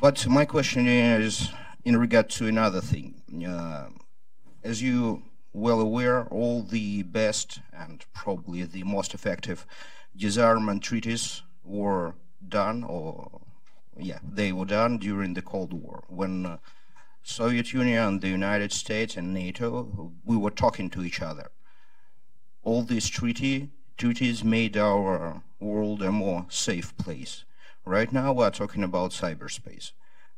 But 0.00 0.26
my 0.26 0.44
question 0.44 0.86
is, 0.86 1.50
in 1.84 1.96
regard 1.96 2.30
to 2.30 2.46
another 2.46 2.80
thing, 2.80 3.22
uh, 3.46 3.88
as 4.62 4.82
you 4.82 5.22
well 5.52 5.80
aware, 5.80 6.26
all 6.26 6.62
the 6.62 7.02
best 7.02 7.60
and 7.72 8.04
probably 8.14 8.62
the 8.62 8.84
most 8.84 9.14
effective 9.14 9.66
disarmament 10.16 10.82
treaties 10.82 11.42
were 11.64 12.14
done, 12.48 12.84
or 12.84 13.40
yeah, 13.98 14.18
they 14.22 14.52
were 14.52 14.64
done 14.64 14.98
during 14.98 15.34
the 15.34 15.42
Cold 15.42 15.72
War 15.72 16.04
when 16.08 16.46
uh, 16.46 16.56
Soviet 17.22 17.72
Union, 17.72 18.02
and 18.02 18.20
the 18.20 18.28
United 18.28 18.72
States, 18.72 19.16
and 19.16 19.34
NATO 19.34 20.12
we 20.24 20.36
were 20.36 20.50
talking 20.50 20.88
to 20.90 21.04
each 21.04 21.20
other. 21.20 21.50
All 22.64 22.82
these 22.82 23.08
treaty 23.08 23.70
treaties 23.96 24.44
made 24.44 24.76
our 24.76 25.42
world 25.58 26.00
a 26.02 26.12
more 26.12 26.46
safe 26.48 26.96
place. 26.96 27.44
Right 27.84 28.12
now, 28.12 28.32
we're 28.32 28.50
talking 28.50 28.84
about 28.84 29.10
cyberspace. 29.10 29.90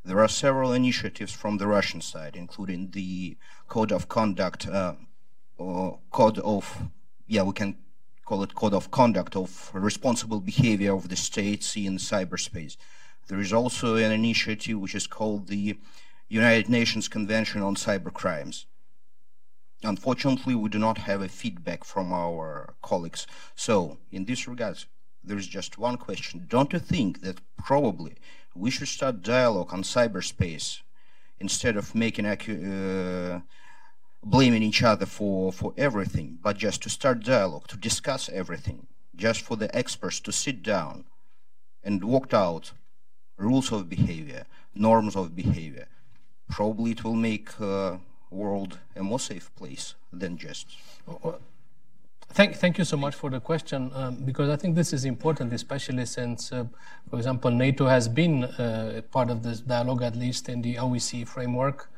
There 0.05 0.21
are 0.21 0.29
several 0.29 0.73
initiatives 0.73 1.33
from 1.33 1.59
the 1.59 1.67
Russian 1.67 2.01
side, 2.01 2.35
including 2.35 2.91
the 2.93 3.37
code 3.69 3.93
of 3.93 4.09
conduct, 4.09 4.67
uh, 4.67 4.95
or 5.59 5.99
code 6.11 6.39
of, 6.39 6.89
yeah, 7.27 7.43
we 7.43 7.53
can 7.53 7.77
call 8.25 8.43
it 8.43 8.55
code 8.55 8.73
of 8.73 8.91
conduct 8.91 9.37
of 9.37 9.71
responsible 9.75 10.41
behavior 10.41 10.95
of 10.95 11.11
the 11.11 11.17
states 11.17 11.77
in 11.77 11.99
cyberspace. 11.99 12.79
There 13.29 13.41
is 13.41 13.53
also 13.53 13.97
an 13.97 14.13
initiative 14.13 14.79
which 14.79 14.95
is 14.95 15.07
called 15.07 15.49
the 15.49 15.79
United 16.29 16.71
Nations 16.71 17.07
Convention 17.09 17.61
on 17.61 17.77
Cybercrimes. 17.77 18.65
Unfortunately, 19.85 20.55
we 20.55 20.71
do 20.71 20.79
not 20.79 20.99
have 20.99 21.21
a 21.21 21.29
feedback 21.29 21.85
from 21.85 22.13
our 22.13 22.75
colleagues. 22.83 23.27
So, 23.55 23.99
in 24.11 24.25
this 24.25 24.49
regard, 24.49 24.83
there 25.23 25.37
is 25.37 25.47
just 25.47 25.77
one 25.77 25.99
question. 25.99 26.47
Don't 26.49 26.73
you 26.73 26.79
think 26.79 27.21
that 27.21 27.39
probably 27.59 28.15
we 28.55 28.71
should 28.71 28.89
start 28.89 29.23
dialogue 29.23 29.73
on 29.73 29.83
cyberspace 29.83 30.81
instead 31.39 31.77
of 31.77 31.95
making 31.95 32.25
uh, 32.25 33.41
blaming 34.23 34.63
each 34.63 34.83
other 34.83 35.05
for, 35.05 35.53
for 35.53 35.75
everything, 35.77 36.39
but 36.43 36.57
just 36.57 36.83
to 36.83 36.89
start 36.89 37.23
dialogue, 37.23 37.69
to 37.69 37.77
discuss 37.77 38.31
everything, 38.31 38.87
just 39.15 39.43
for 39.43 39.57
the 39.57 39.75
experts 39.77 40.19
to 40.21 40.33
sit 40.33 40.63
down 40.63 41.05
and 41.83 42.03
work 42.05 42.33
out 42.33 42.73
rules 43.37 43.71
of 43.71 43.91
behavior, 43.91 44.47
norms 44.75 45.15
of 45.15 45.37
behavior. 45.37 45.89
Probably 46.49 46.93
it 46.93 47.05
will 47.05 47.17
make 47.17 47.61
uh, 47.61 47.99
world 48.35 48.79
a 48.97 49.03
more 49.03 49.21
safe 49.21 49.55
place 49.57 49.95
than 50.13 50.37
just? 50.37 50.67
Well, 51.07 51.41
thank, 52.33 52.57
thank 52.57 52.79
you 52.79 52.85
so 52.85 52.97
much 52.97 53.15
for 53.15 53.31
the 53.31 53.41
question, 53.41 53.91
um, 53.95 54.17
because 54.25 54.49
I 54.51 54.57
think 54.57 54.75
this 54.75 54.93
is 54.93 55.05
important, 55.05 55.53
especially 55.53 56.07
since, 56.07 56.53
uh, 56.53 56.65
for 57.09 57.17
example, 57.17 57.51
NATO 57.51 57.87
has 57.87 58.09
been 58.09 58.45
uh, 58.45 59.03
part 59.11 59.31
of 59.31 59.43
this 59.43 59.61
dialogue, 59.61 60.03
at 60.03 60.17
least 60.17 60.49
in 60.49 60.63
the 60.63 60.75
OSCE 60.77 61.27
framework, 61.27 61.91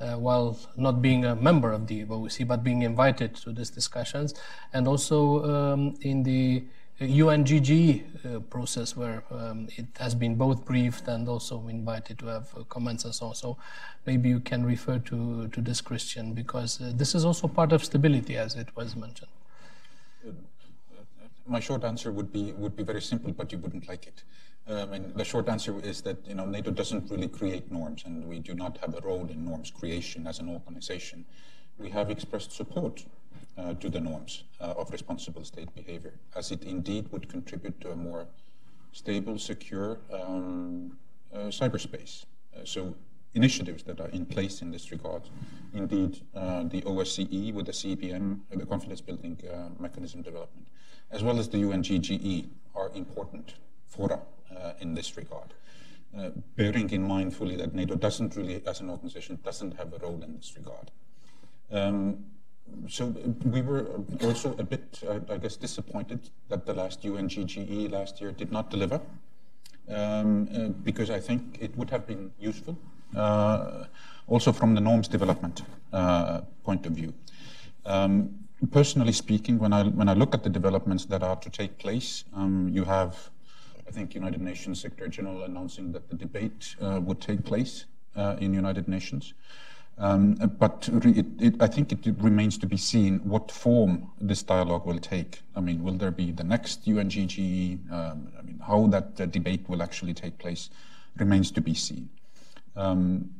uh, 0.00 0.14
while 0.14 0.58
not 0.76 1.00
being 1.00 1.24
a 1.24 1.36
member 1.36 1.70
of 1.72 1.86
the 1.86 2.04
OSCE, 2.04 2.46
but 2.46 2.64
being 2.64 2.82
invited 2.82 3.34
to 3.36 3.52
these 3.52 3.70
discussions, 3.70 4.34
and 4.72 4.88
also 4.88 5.44
um, 5.44 5.94
in 6.00 6.22
the 6.22 6.64
UNGG 7.00 8.04
uh, 8.24 8.38
process 8.50 8.96
where 8.96 9.24
um, 9.30 9.68
it 9.76 9.86
has 9.98 10.14
been 10.14 10.36
both 10.36 10.64
briefed 10.64 11.08
and 11.08 11.28
also 11.28 11.66
invited 11.66 12.18
to 12.20 12.26
have 12.26 12.54
uh, 12.56 12.62
comments 12.64 13.04
and 13.04 13.12
so 13.12 13.26
on. 13.26 13.34
So 13.34 13.56
maybe 14.06 14.28
you 14.28 14.38
can 14.38 14.64
refer 14.64 15.00
to, 15.00 15.48
to 15.48 15.60
this, 15.60 15.80
Christian, 15.80 16.34
because 16.34 16.80
uh, 16.80 16.92
this 16.94 17.16
is 17.16 17.24
also 17.24 17.48
part 17.48 17.72
of 17.72 17.84
stability, 17.84 18.36
as 18.36 18.54
it 18.54 18.68
was 18.76 18.94
mentioned. 18.94 19.30
My 21.46 21.60
short 21.60 21.84
answer 21.84 22.10
would 22.10 22.32
be 22.32 22.52
would 22.52 22.74
be 22.74 22.84
very 22.84 23.02
simple, 23.02 23.30
but 23.32 23.52
you 23.52 23.58
wouldn't 23.58 23.86
like 23.86 24.06
it. 24.06 24.22
Um, 24.66 24.94
and 24.94 25.14
the 25.14 25.24
short 25.24 25.50
answer 25.50 25.78
is 25.80 26.00
that 26.02 26.16
you 26.26 26.34
know 26.34 26.46
NATO 26.46 26.70
doesn't 26.70 27.10
really 27.10 27.28
create 27.28 27.70
norms, 27.70 28.04
and 28.06 28.24
we 28.26 28.38
do 28.38 28.54
not 28.54 28.78
have 28.78 28.94
a 28.94 29.00
role 29.02 29.26
in 29.28 29.44
norms 29.44 29.70
creation 29.70 30.26
as 30.26 30.38
an 30.38 30.48
organization. 30.48 31.26
We 31.76 31.90
have 31.90 32.08
expressed 32.08 32.52
support 32.52 33.04
uh, 33.56 33.74
to 33.74 33.88
the 33.88 34.00
norms 34.00 34.44
uh, 34.60 34.74
of 34.76 34.90
responsible 34.90 35.44
state 35.44 35.72
behavior, 35.74 36.14
as 36.34 36.50
it 36.50 36.62
indeed 36.64 37.10
would 37.12 37.28
contribute 37.28 37.80
to 37.80 37.90
a 37.90 37.96
more 37.96 38.26
stable, 38.92 39.38
secure 39.38 39.98
um, 40.12 40.96
uh, 41.32 41.50
cyberspace. 41.50 42.24
so 42.64 42.94
initiatives 43.34 43.82
that 43.82 44.00
are 44.00 44.10
in 44.10 44.24
place 44.24 44.62
in 44.62 44.70
this 44.70 44.92
regard. 44.92 45.22
Indeed, 45.72 46.20
the 46.32 46.82
OSCE 46.86 47.52
with 47.52 47.66
the 47.66 47.72
CBM, 47.72 48.38
the 48.50 48.64
confidence 48.64 49.00
building 49.00 49.36
mechanism 49.80 50.22
development, 50.22 50.68
as 51.10 51.24
well 51.24 51.40
as 51.40 51.48
the 51.48 51.58
UNGGE 51.58 52.46
are 52.76 52.90
important 52.94 53.54
fora 53.88 54.20
in 54.80 54.94
this 54.94 55.16
regard. 55.16 55.52
Uh, 56.16 56.30
bearing 56.54 56.88
in 56.90 57.02
mind 57.02 57.34
fully 57.34 57.56
that 57.56 57.74
NATO 57.74 57.96
doesn't 57.96 58.36
really, 58.36 58.62
as 58.66 58.80
an 58.80 58.88
organization, 58.88 59.36
doesn't 59.42 59.76
have 59.76 59.92
a 59.92 59.98
role 59.98 60.22
in 60.22 60.36
this 60.36 60.54
regard. 60.56 60.92
Um, 61.72 62.24
so 62.88 63.14
we 63.44 63.62
were 63.62 63.86
also 64.22 64.54
a 64.58 64.62
bit, 64.64 65.00
I 65.30 65.36
guess, 65.38 65.56
disappointed 65.56 66.30
that 66.48 66.66
the 66.66 66.74
last 66.74 67.04
UNGGE 67.04 67.90
last 67.90 68.20
year 68.20 68.32
did 68.32 68.52
not 68.52 68.70
deliver, 68.70 69.00
um, 69.88 70.48
uh, 70.54 70.68
because 70.82 71.10
I 71.10 71.20
think 71.20 71.58
it 71.60 71.76
would 71.76 71.90
have 71.90 72.06
been 72.06 72.32
useful, 72.38 72.76
uh, 73.16 73.84
also 74.26 74.52
from 74.52 74.74
the 74.74 74.80
norms 74.80 75.08
development 75.08 75.62
uh, 75.92 76.40
point 76.62 76.86
of 76.86 76.92
view. 76.92 77.14
Um, 77.86 78.44
personally 78.70 79.12
speaking, 79.12 79.58
when 79.58 79.72
I 79.72 79.84
when 79.84 80.08
I 80.08 80.14
look 80.14 80.34
at 80.34 80.42
the 80.42 80.50
developments 80.50 81.04
that 81.06 81.22
are 81.22 81.36
to 81.36 81.50
take 81.50 81.78
place, 81.78 82.24
um, 82.34 82.68
you 82.72 82.84
have, 82.84 83.30
I 83.86 83.90
think, 83.90 84.14
United 84.14 84.40
Nations 84.40 84.80
Secretary 84.80 85.10
General 85.10 85.42
announcing 85.44 85.92
that 85.92 86.08
the 86.08 86.16
debate 86.16 86.76
uh, 86.80 87.00
would 87.02 87.20
take 87.20 87.44
place 87.44 87.84
uh, 88.16 88.36
in 88.40 88.54
United 88.54 88.88
Nations. 88.88 89.34
Um, 89.96 90.34
but 90.58 90.88
I 91.60 91.66
think 91.68 91.92
it 91.92 92.16
remains 92.18 92.58
to 92.58 92.66
be 92.66 92.76
seen 92.76 93.20
what 93.20 93.52
form 93.52 94.10
this 94.20 94.42
dialogue 94.42 94.86
will 94.86 94.98
take. 94.98 95.42
I 95.54 95.60
mean, 95.60 95.84
will 95.84 95.94
there 95.94 96.10
be 96.10 96.32
the 96.32 96.42
next 96.42 96.86
UNGGE? 96.88 97.78
Um, 97.90 98.32
I 98.38 98.42
mean, 98.42 98.60
how 98.66 98.86
that 98.88 99.20
uh, 99.20 99.26
debate 99.26 99.68
will 99.68 99.82
actually 99.82 100.14
take 100.14 100.38
place 100.38 100.70
remains 101.16 101.52
to 101.52 101.60
be 101.60 101.74
seen. 101.74 102.08
Um, 102.74 103.30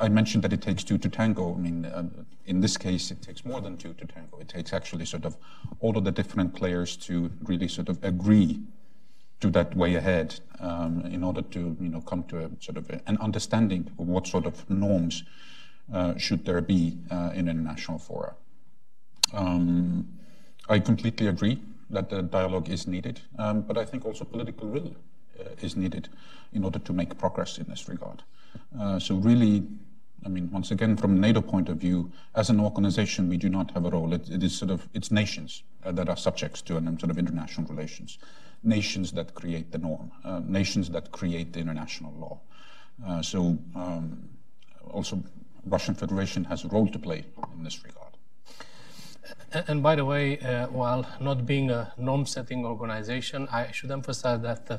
I 0.00 0.08
mentioned 0.08 0.42
that 0.44 0.54
it 0.54 0.62
takes 0.62 0.82
two 0.82 0.96
to 0.98 1.08
tango. 1.08 1.54
I 1.54 1.58
mean, 1.58 1.84
uh, 1.84 2.04
in 2.46 2.60
this 2.60 2.78
case, 2.78 3.10
it 3.10 3.20
takes 3.20 3.44
more 3.44 3.60
than 3.60 3.76
two 3.76 3.92
to 3.92 4.06
tango. 4.06 4.38
It 4.38 4.48
takes 4.48 4.72
actually 4.72 5.04
sort 5.04 5.26
of 5.26 5.36
all 5.80 5.98
of 5.98 6.04
the 6.04 6.10
different 6.10 6.54
players 6.54 6.96
to 6.98 7.30
really 7.42 7.68
sort 7.68 7.90
of 7.90 8.02
agree 8.02 8.60
to 9.40 9.50
that 9.50 9.76
way 9.76 9.94
ahead 9.94 10.40
um, 10.60 11.02
in 11.06 11.22
order 11.22 11.42
to, 11.42 11.76
you 11.80 11.88
know, 11.88 12.00
come 12.00 12.24
to 12.24 12.44
a 12.44 12.50
sort 12.60 12.78
of 12.78 12.88
a, 12.90 13.00
an 13.06 13.18
understanding 13.18 13.90
of 13.98 14.08
what 14.08 14.26
sort 14.26 14.46
of 14.46 14.68
norms 14.70 15.24
should 16.16 16.44
there 16.44 16.60
be 16.60 16.96
uh, 17.10 17.30
in 17.34 17.48
international 17.48 17.98
fora. 17.98 18.34
Um, 19.32 20.08
I 20.68 20.78
completely 20.78 21.26
agree 21.26 21.60
that 21.90 22.10
the 22.10 22.22
dialogue 22.22 22.68
is 22.68 22.86
needed, 22.86 23.20
um, 23.38 23.62
but 23.62 23.76
I 23.76 23.84
think 23.84 24.06
also 24.06 24.24
political 24.24 24.68
will 24.68 24.94
uh, 25.38 25.44
is 25.60 25.76
needed 25.76 26.08
in 26.52 26.64
order 26.64 26.78
to 26.78 26.92
make 26.92 27.18
progress 27.18 27.58
in 27.58 27.66
this 27.68 27.88
regard. 27.88 28.22
Uh, 28.78 28.98
so 28.98 29.16
really, 29.16 29.66
I 30.24 30.28
mean, 30.28 30.50
once 30.52 30.70
again, 30.70 30.96
from 30.96 31.20
NATO 31.20 31.40
point 31.40 31.68
of 31.68 31.78
view, 31.78 32.12
as 32.34 32.50
an 32.50 32.60
organization, 32.60 33.28
we 33.28 33.36
do 33.36 33.48
not 33.48 33.70
have 33.72 33.84
a 33.84 33.90
role. 33.90 34.12
it, 34.12 34.28
it 34.30 34.42
is 34.42 34.56
sort 34.56 34.70
of, 34.70 34.88
it's 34.94 35.10
nations 35.10 35.62
uh, 35.84 35.92
that 35.92 36.08
are 36.08 36.16
subjects 36.16 36.62
to 36.62 36.76
an, 36.76 36.98
sort 36.98 37.10
of 37.10 37.18
international 37.18 37.66
relations. 37.66 38.18
Nations 38.62 39.12
that 39.12 39.34
create 39.34 39.72
the 39.72 39.78
norm, 39.78 40.12
uh, 40.24 40.40
nations 40.44 40.90
that 40.90 41.10
create 41.10 41.52
the 41.52 41.60
international 41.60 42.12
law. 42.12 43.22
so 43.22 43.58
um, 43.74 44.28
also 44.90 45.22
Russian 45.66 45.94
Federation 45.94 46.44
has 46.44 46.64
a 46.64 46.68
role 46.68 46.88
to 46.88 46.98
play 46.98 47.24
in 47.54 47.64
this 47.64 47.84
regard. 47.84 48.10
And 49.52 49.82
by 49.82 49.96
the 49.96 50.04
way, 50.04 50.38
uh, 50.38 50.68
while 50.68 51.04
not 51.20 51.44
being 51.46 51.70
a 51.70 51.92
norm-setting 51.98 52.64
organization, 52.64 53.48
I 53.50 53.72
should 53.72 53.90
emphasize 53.90 54.40
that 54.42 54.70
uh, 54.70 54.78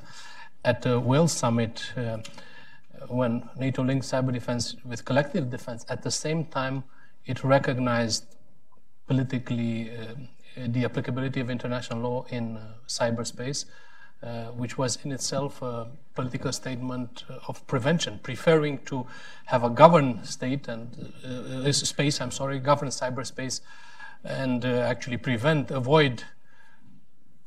at 0.63 0.81
the 0.81 0.99
Wales 0.99 1.33
summit, 1.33 1.91
uh, 1.97 2.19
when 3.07 3.49
NATO 3.57 3.83
linked 3.83 4.05
cyber 4.05 4.31
defense 4.31 4.75
with 4.85 5.03
collective 5.03 5.49
defense, 5.49 5.85
at 5.89 6.03
the 6.03 6.11
same 6.11 6.45
time, 6.45 6.83
it 7.25 7.43
recognized 7.43 8.37
politically 9.07 9.91
uh, 9.91 10.15
the 10.67 10.85
applicability 10.85 11.39
of 11.39 11.49
international 11.49 11.99
law 11.99 12.25
in 12.29 12.57
uh, 12.57 12.73
cyberspace 12.87 13.65
uh, 14.23 14.45
which 14.51 14.77
was 14.77 14.97
in 15.03 15.11
itself 15.11 15.61
a 15.61 15.87
political 16.13 16.51
statement 16.51 17.23
of 17.47 17.65
prevention, 17.67 18.19
preferring 18.21 18.77
to 18.85 19.05
have 19.45 19.63
a 19.63 19.69
governed 19.69 20.25
state 20.25 20.67
and 20.67 21.13
uh, 21.25 21.71
space, 21.71 22.21
I'm 22.21 22.31
sorry, 22.31 22.59
governed 22.59 22.91
cyberspace, 22.91 23.61
and 24.23 24.63
uh, 24.65 24.69
actually 24.81 25.17
prevent, 25.17 25.71
avoid 25.71 26.23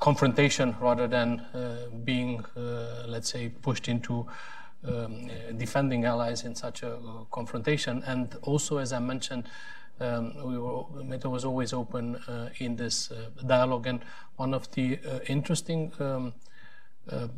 confrontation 0.00 0.76
rather 0.80 1.06
than 1.06 1.40
uh, 1.40 1.88
being, 2.04 2.44
uh, 2.56 3.04
let's 3.06 3.30
say, 3.30 3.48
pushed 3.48 3.88
into 3.88 4.26
um, 4.86 5.30
defending 5.56 6.04
allies 6.04 6.44
in 6.44 6.54
such 6.54 6.82
a 6.82 6.98
confrontation. 7.30 8.02
And 8.06 8.34
also, 8.42 8.78
as 8.78 8.92
I 8.92 8.98
mentioned, 8.98 9.44
um, 10.00 10.34
we 10.44 10.58
were, 10.58 10.82
NATO 11.02 11.30
was 11.30 11.44
always 11.44 11.72
open 11.72 12.16
uh, 12.16 12.50
in 12.58 12.76
this 12.76 13.10
uh, 13.10 13.30
dialogue. 13.46 13.86
And 13.86 14.00
one 14.36 14.52
of 14.52 14.70
the 14.72 14.98
uh, 14.98 15.20
interesting 15.28 15.92
um, 16.00 16.34
uh, 17.10 17.28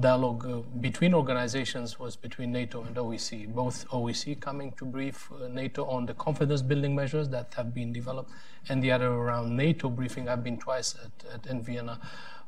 dialogue 0.00 0.46
uh, 0.46 0.56
between 0.80 1.14
organizations 1.14 1.98
was 1.98 2.16
between 2.16 2.50
NATO 2.52 2.82
and 2.82 2.96
OSCE. 2.96 3.54
Both 3.54 3.88
OSCE 3.88 4.40
coming 4.40 4.72
to 4.72 4.84
brief 4.84 5.30
uh, 5.32 5.48
NATO 5.48 5.84
on 5.86 6.06
the 6.06 6.14
confidence 6.14 6.62
building 6.62 6.94
measures 6.94 7.28
that 7.28 7.54
have 7.56 7.72
been 7.72 7.92
developed, 7.92 8.30
and 8.68 8.82
the 8.82 8.90
other 8.90 9.08
around 9.12 9.56
NATO 9.56 9.88
briefing. 9.88 10.28
I've 10.28 10.42
been 10.42 10.58
twice 10.58 10.96
at, 11.04 11.34
at 11.34 11.46
in 11.46 11.62
Vienna 11.62 12.00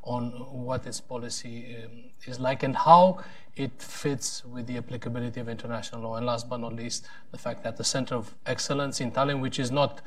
on 0.03 0.31
what 0.31 0.87
its 0.87 1.01
policy 1.01 1.77
um, 1.85 2.05
is 2.27 2.41
like 2.41 2.63
and 2.63 2.75
how 2.75 3.23
it 3.57 3.83
fits 3.83 4.45
with 4.45 4.67
the 4.67 4.77
applicability 4.79 5.41
of 5.41 5.49
international 5.49 6.03
law. 6.03 6.17
And 6.17 6.27
last 6.27 6.49
but 6.49 6.59
not 6.59 6.75
least, 6.75 7.07
the 7.31 7.39
fact 7.39 7.63
that 7.65 7.77
the 7.77 7.85
Center 7.85 8.15
of 8.15 8.35
Excellence 8.47 9.01
in 9.01 9.11
Tallinn, 9.13 9.41
which 9.41 9.59
is 9.59 9.71
not 9.71 10.01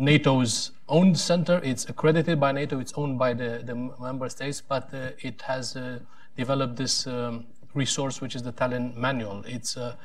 NATO's 0.00 0.72
own 0.88 1.14
center. 1.14 1.60
It's 1.62 1.88
accredited 1.88 2.40
by 2.40 2.52
NATO. 2.52 2.80
It's 2.80 2.94
owned 2.96 3.18
by 3.18 3.34
the, 3.34 3.62
the 3.62 3.74
member 3.74 4.28
states, 4.30 4.62
but 4.66 4.92
uh, 4.94 5.10
it 5.18 5.42
has 5.42 5.76
uh, 5.76 5.98
developed 6.36 6.76
this 6.76 7.06
um, 7.06 7.46
resource, 7.74 8.20
which 8.20 8.34
is 8.34 8.42
the 8.42 8.52
Tallinn 8.52 8.96
Manual. 8.96 9.44
It's 9.46 9.76
uh, 9.76 9.96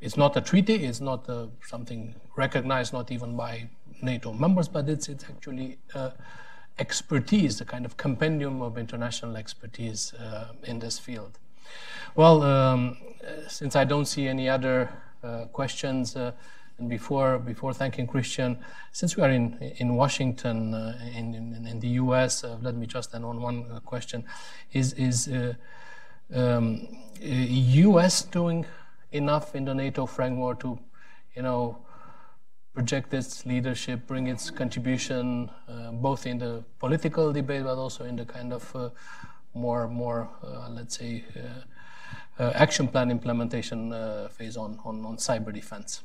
it's 0.00 0.16
not 0.16 0.36
a 0.36 0.40
treaty. 0.40 0.76
It's 0.86 1.00
not 1.00 1.28
uh, 1.28 1.48
something 1.66 2.14
recognized, 2.36 2.92
not 2.92 3.10
even 3.10 3.36
by 3.36 3.68
NATO 4.00 4.32
members, 4.32 4.68
but 4.68 4.88
it's 4.88 5.08
it's 5.08 5.24
actually 5.24 5.78
uh, 5.94 6.10
expertise, 6.78 7.60
a 7.60 7.64
kind 7.64 7.84
of 7.84 7.96
compendium 7.96 8.62
of 8.62 8.78
international 8.78 9.36
expertise 9.36 10.14
uh, 10.14 10.52
in 10.62 10.78
this 10.78 10.98
field. 10.98 11.38
Well, 12.14 12.42
um, 12.42 12.96
since 13.48 13.74
I 13.74 13.84
don't 13.84 14.06
see 14.06 14.28
any 14.28 14.48
other 14.48 14.90
questions. 15.52 16.16
And 16.80 16.88
before, 16.88 17.38
before 17.38 17.74
thanking 17.74 18.06
Christian, 18.06 18.56
since 18.90 19.14
we 19.14 19.22
are 19.22 19.28
in, 19.30 19.58
in 19.76 19.96
Washington, 19.96 20.72
uh, 20.72 20.98
in, 21.14 21.34
in, 21.34 21.66
in, 21.66 21.78
the 21.78 21.88
US, 22.04 22.42
uh, 22.42 22.56
let 22.62 22.74
me 22.74 22.86
just 22.86 23.14
add 23.14 23.22
on 23.22 23.42
one 23.42 23.66
uh, 23.70 23.80
question. 23.80 24.24
Is, 24.72 24.94
is 24.94 25.28
uh, 25.28 25.52
um, 26.34 26.88
US 27.20 28.22
doing 28.22 28.64
enough 29.12 29.54
in 29.54 29.66
the 29.66 29.74
NATO 29.74 30.06
framework 30.06 30.60
to, 30.60 30.78
you 31.36 31.42
know, 31.42 31.76
project 32.72 33.12
its 33.12 33.44
leadership, 33.44 34.06
bring 34.06 34.28
its 34.28 34.48
contribution, 34.50 35.50
uh, 35.68 35.90
both 35.92 36.26
in 36.26 36.38
the 36.38 36.64
political 36.78 37.30
debate, 37.30 37.64
but 37.64 37.76
also 37.76 38.04
in 38.04 38.16
the 38.16 38.24
kind 38.24 38.54
of 38.54 38.74
uh, 38.74 38.88
more, 39.52 39.86
more, 39.86 40.30
let's 40.70 40.96
say, 40.96 41.24
action 42.38 42.88
plan 42.88 43.10
implementation 43.10 43.92
phase 44.30 44.56
on, 44.56 44.78
on, 44.82 45.04
on 45.04 45.18
cyber 45.18 45.52
defense? 45.52 46.02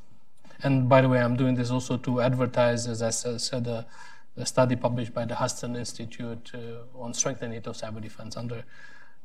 And 0.64 0.88
by 0.90 1.02
the 1.02 1.10
way, 1.10 1.19
I'm 1.19 1.36
doing 1.36 1.56
this 1.56 1.72
also 1.72 1.98
to 1.98 2.22
advertise, 2.22 2.88
as 2.88 3.02
I 3.02 3.10
said, 3.10 3.68
a, 3.68 3.86
a 4.38 4.45
study 4.45 4.76
published 4.76 5.14
by 5.14 5.26
the 5.26 5.36
Hudson 5.36 5.76
Institute 5.76 6.52
uh, 6.53 6.99
on 7.02 7.14
strengthening 7.14 7.52
NATO 7.52 7.72
cyber 7.72 8.02
defense 8.02 8.38
under 8.38 8.64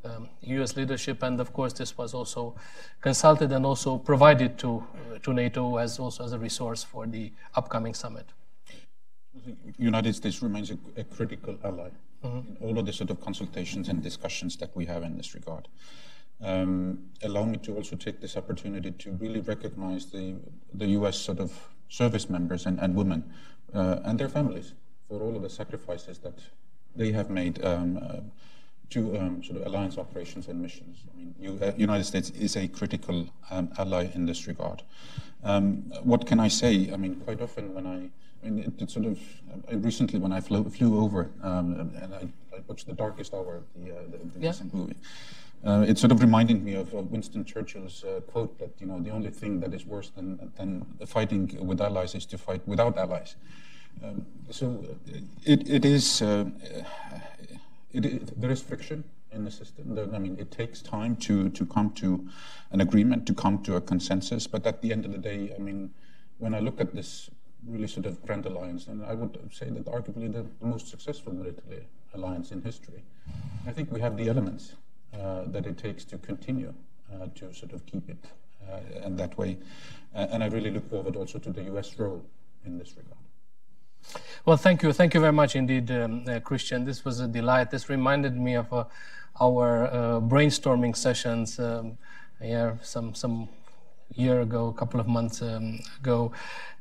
um, 0.05 0.29
U.S. 0.43 0.77
leadership, 0.77 1.23
and 1.23 1.41
of 1.41 1.53
course, 1.53 1.73
this 1.73 1.97
was 1.97 2.15
also 2.15 2.55
consulted 3.01 3.53
and 3.53 3.67
also 3.67 3.99
provided 3.99 4.59
to 4.59 4.83
uh, 5.13 5.19
to 5.19 5.33
NATO 5.33 5.77
as 5.77 5.99
also 5.99 6.25
as 6.25 6.33
a 6.33 6.39
resource 6.39 6.83
for 6.83 7.07
the 7.07 7.33
upcoming 7.55 7.95
summit. 7.95 8.27
The 9.35 9.55
United 9.79 10.15
States 10.15 10.43
remains 10.43 10.71
a, 10.71 10.79
a 10.97 11.05
critical 11.05 11.57
ally 11.65 11.91
mm-hmm. 12.25 12.39
in 12.39 12.57
all 12.61 12.79
of 12.79 12.87
the 12.87 12.93
sort 12.93 13.11
of 13.11 13.21
consultations 13.21 13.89
and 13.89 14.03
discussions 14.03 14.57
that 14.57 14.75
we 14.75 14.87
have 14.87 15.03
in 15.03 15.17
this 15.17 15.35
regard. 15.35 15.69
Um, 16.43 17.11
allow 17.23 17.45
me 17.45 17.59
to 17.59 17.77
also 17.77 17.97
take 17.97 18.21
this 18.21 18.37
opportunity 18.37 18.91
to 18.91 19.11
really 19.13 19.41
recognize 19.41 20.07
the 20.07 20.37
the 20.75 20.87
U.S. 20.99 21.19
sort 21.19 21.39
of 21.39 21.53
service 21.89 22.31
members 22.31 22.67
and, 22.67 22.79
and 22.81 22.95
women 22.95 23.25
uh, 23.75 23.99
and 24.05 24.19
their 24.19 24.29
families 24.29 24.73
for 25.09 25.21
all 25.21 25.37
of 25.37 25.43
the 25.43 25.51
sacrifices 25.51 26.19
that 26.19 26.39
they 26.97 27.13
have 27.13 27.31
made. 27.31 27.65
Um, 27.65 27.99
uh, 27.99 28.21
to 28.91 29.17
um, 29.19 29.43
sort 29.43 29.61
of 29.61 29.67
alliance 29.67 29.99
operations 29.99 30.49
and 30.49 30.61
missions. 30.61 31.05
I 31.13 31.17
mean, 31.17 31.35
you, 31.39 31.59
uh, 31.63 31.73
United 31.77 32.05
States 32.05 32.31
is 32.31 32.57
a 32.57 32.69
critical 32.69 33.29
um, 33.51 33.71
ally 33.79 34.09
in 34.15 34.27
this 34.27 34.47
regard. 34.47 34.83
Um, 35.45 35.93
what 36.03 36.27
can 36.27 36.41
I 36.41 36.49
say? 36.49 36.91
I 36.93 36.97
mean, 36.97 37.17
quite 37.17 37.41
often 37.41 37.73
when 37.73 37.87
I, 37.87 38.11
I 38.47 38.51
mean, 38.51 38.65
it, 38.65 38.83
it 38.83 38.91
sort 38.91 39.07
of 39.07 39.19
uh, 39.73 39.77
recently 39.79 40.19
when 40.19 40.33
I 40.33 40.41
flew, 40.41 40.69
flew 40.69 41.01
over 41.01 41.31
um, 41.43 41.93
and 42.01 42.15
I, 42.15 42.57
I, 42.57 42.61
watched 42.67 42.87
The 42.87 42.93
Darkest 42.93 43.33
Hour, 43.33 43.63
the, 43.77 43.93
uh, 43.93 43.95
the, 44.11 44.19
the 44.19 44.41
yeah. 44.41 44.49
recent 44.49 44.75
movie. 44.75 44.97
Uh, 45.65 45.85
it 45.87 45.99
sort 45.99 46.11
of 46.11 46.21
reminded 46.23 46.65
me 46.65 46.75
of, 46.75 46.95
of 46.95 47.11
Winston 47.11 47.45
Churchill's 47.45 48.03
uh, 48.03 48.21
quote 48.21 48.59
that 48.59 48.71
you 48.81 48.87
know 48.87 48.99
the 49.01 49.11
only 49.11 49.31
thing 49.31 49.61
that 49.61 49.75
is 49.75 49.85
worse 49.85 50.11
than 50.11 50.51
than 50.57 50.87
fighting 51.07 51.55
with 51.67 51.81
allies 51.81 52.15
is 52.15 52.25
to 52.27 52.39
fight 52.39 52.67
without 52.67 52.97
allies. 52.97 53.37
Um, 54.03 54.25
so 54.51 54.83
it, 55.45 55.69
it 55.69 55.85
is 55.85 56.23
uh, 56.23 56.47
it, 57.93 58.07
it, 58.07 58.41
there 58.41 58.51
is 58.51 58.63
friction 58.63 59.05
in 59.33 59.45
the 59.45 59.51
system. 59.51 59.95
There, 59.95 60.09
I 60.15 60.19
mean, 60.19 60.37
it 60.39 60.51
takes 60.51 60.83
time 60.83 61.17
to, 61.17 61.49
to 61.51 61.67
come 61.67 61.91
to 61.93 62.29
an 62.73 62.81
agreement, 62.81 63.27
to 63.27 63.35
come 63.35 63.63
to 63.65 63.77
a 63.77 63.81
consensus. 63.81 64.47
But 64.47 64.67
at 64.67 64.83
the 64.83 64.93
end 64.93 65.05
of 65.05 65.13
the 65.13 65.19
day, 65.19 65.53
I 65.55 65.59
mean, 65.59 65.91
when 66.39 66.55
I 66.55 66.61
look 66.61 66.81
at 66.81 66.95
this 66.95 67.31
really 67.67 67.87
sort 67.87 68.07
of 68.07 68.25
grand 68.25 68.47
alliance, 68.47 68.87
and 68.87 69.05
I 69.05 69.15
would 69.15 69.39
say 69.53 69.69
that 69.69 69.85
arguably 69.87 70.33
the 70.33 70.47
most 70.67 70.89
successful 70.89 71.33
military 71.33 71.87
alliance 72.15 72.51
in 72.51 72.63
history, 72.63 73.03
I 73.67 73.73
think 73.73 73.93
we 73.93 74.01
have 74.01 74.17
the 74.17 74.29
elements 74.29 74.75
uh, 75.19 75.43
that 75.47 75.67
it 75.67 75.79
takes 75.79 76.05
to 76.05 76.19
continue 76.19 76.73
uh, 77.13 77.27
to 77.35 77.53
sort 77.53 77.73
of 77.73 77.85
keep 77.87 78.09
it 78.09 78.25
uh, 78.71 79.07
in 79.07 79.17
that 79.17 79.37
way. 79.37 79.59
and 80.15 80.43
I 80.43 80.49
really 80.49 80.71
look 80.71 80.89
forward 80.91 81.17
also 81.17 81.39
to 81.39 81.51
the 81.51 81.63
U.S. 81.65 81.99
role 81.99 82.23
in 82.65 82.79
this 82.79 82.97
regard. 82.97 83.17
Well, 84.45 84.57
thank 84.57 84.83
you. 84.83 84.93
Thank 84.93 85.15
you 85.15 85.21
very 85.21 85.33
much 85.33 85.55
indeed, 85.57 85.91
um, 85.91 86.25
uh, 86.27 86.41
Christian. 86.41 86.85
This 86.85 87.05
was 87.05 87.21
a 87.21 87.29
delight. 87.29 87.71
This 87.71 87.89
reminded 87.89 88.37
me 88.37 88.55
of 88.55 88.73
uh, 88.73 88.85
our 89.41 89.85
uh, 89.85 90.21
brainstorming 90.21 90.97
sessions 90.97 91.59
um, 91.59 91.99
yeah, 92.41 92.75
some, 92.83 93.15
some 93.15 93.49
year 94.15 94.41
ago, 94.41 94.69
a 94.69 94.73
couple 94.73 95.01
of 95.01 95.07
months 95.07 95.43
um, 95.43 95.81
ago. 96.01 96.33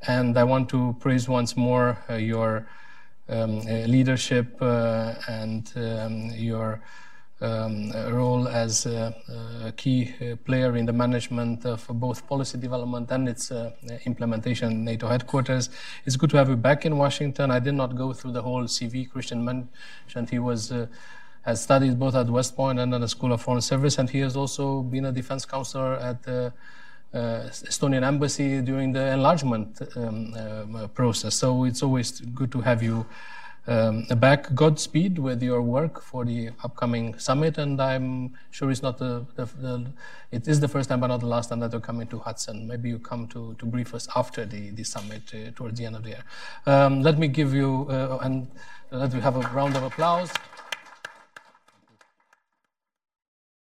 And 0.07 0.37
I 0.37 0.43
want 0.43 0.69
to 0.69 0.95
praise 0.99 1.27
once 1.27 1.57
more 1.57 1.97
uh, 2.09 2.15
your 2.15 2.67
um, 3.27 3.59
uh, 3.59 3.85
leadership 3.85 4.57
uh, 4.61 5.15
and 5.27 5.71
um, 5.75 6.31
your 6.35 6.81
um, 7.41 7.91
role 8.11 8.47
as 8.47 8.85
a, 8.85 9.15
a 9.65 9.71
key 9.71 10.13
uh, 10.21 10.35
player 10.37 10.75
in 10.75 10.85
the 10.85 10.93
management 10.93 11.65
of 11.65 11.87
both 11.87 12.27
policy 12.27 12.57
development 12.57 13.09
and 13.11 13.29
its 13.29 13.51
uh, 13.51 13.71
implementation 14.05 14.83
NATO 14.83 15.07
headquarters. 15.07 15.69
It's 16.05 16.15
good 16.15 16.29
to 16.31 16.37
have 16.37 16.49
you 16.49 16.57
back 16.57 16.85
in 16.85 16.97
Washington. 16.97 17.51
I 17.51 17.59
did 17.59 17.75
not 17.75 17.95
go 17.95 18.13
through 18.13 18.33
the 18.33 18.41
whole 18.41 18.63
CV 18.63 19.09
Christian 19.09 19.43
mentioned. 19.43 20.29
He 20.29 20.39
was 20.39 20.71
uh, 20.71 20.87
has 21.43 21.63
studied 21.63 21.97
both 21.97 22.15
at 22.15 22.29
West 22.29 22.55
Point 22.55 22.79
and 22.79 22.93
at 22.93 23.01
the 23.01 23.07
School 23.07 23.31
of 23.31 23.41
Foreign 23.41 23.61
Service, 23.61 23.97
and 23.97 24.09
he 24.09 24.19
has 24.19 24.35
also 24.35 24.81
been 24.81 25.05
a 25.05 25.11
defense 25.11 25.45
counselor 25.45 25.95
at 25.95 26.21
the 26.23 26.51
uh, 27.13 27.17
Estonian 27.71 28.03
embassy 28.03 28.61
during 28.61 28.91
the 28.91 29.13
enlargement 29.13 29.81
um, 29.95 30.35
uh, 30.35 30.87
process. 30.87 31.35
So 31.35 31.63
it's 31.63 31.81
always 31.81 32.19
good 32.19 32.51
to 32.51 32.61
have 32.61 32.83
you 32.83 33.05
um, 33.67 34.05
back. 34.17 34.53
Godspeed 34.55 35.19
with 35.19 35.41
your 35.41 35.61
work 35.61 36.01
for 36.01 36.25
the 36.25 36.49
upcoming 36.63 37.17
summit, 37.17 37.57
and 37.57 37.81
I'm 37.81 38.33
sure 38.51 38.71
it's 38.71 38.81
not 38.81 38.97
the, 38.97 39.25
the, 39.35 39.45
the, 39.45 39.85
it 40.31 40.47
is 40.47 40.59
the 40.59 40.67
first 40.67 40.89
time, 40.89 40.99
but 40.99 41.07
not 41.07 41.19
the 41.19 41.27
last 41.27 41.49
time 41.49 41.59
that 41.59 41.71
you're 41.71 41.81
coming 41.81 42.07
to 42.07 42.19
Hudson. 42.19 42.67
Maybe 42.67 42.89
you 42.89 42.99
come 42.99 43.27
to, 43.27 43.55
to 43.59 43.65
brief 43.65 43.93
us 43.93 44.07
after 44.15 44.45
the, 44.45 44.71
the 44.71 44.83
summit 44.83 45.23
uh, 45.33 45.51
towards 45.55 45.79
the 45.79 45.85
end 45.85 45.95
of 45.95 46.03
the 46.03 46.09
year. 46.09 46.23
Um, 46.65 47.01
let 47.01 47.19
me 47.19 47.27
give 47.27 47.53
you 47.53 47.87
uh, 47.89 48.19
and 48.21 48.47
let 48.91 49.13
me 49.13 49.21
have 49.21 49.35
a 49.35 49.41
round 49.49 49.75
of 49.75 49.83
applause. 49.83 50.31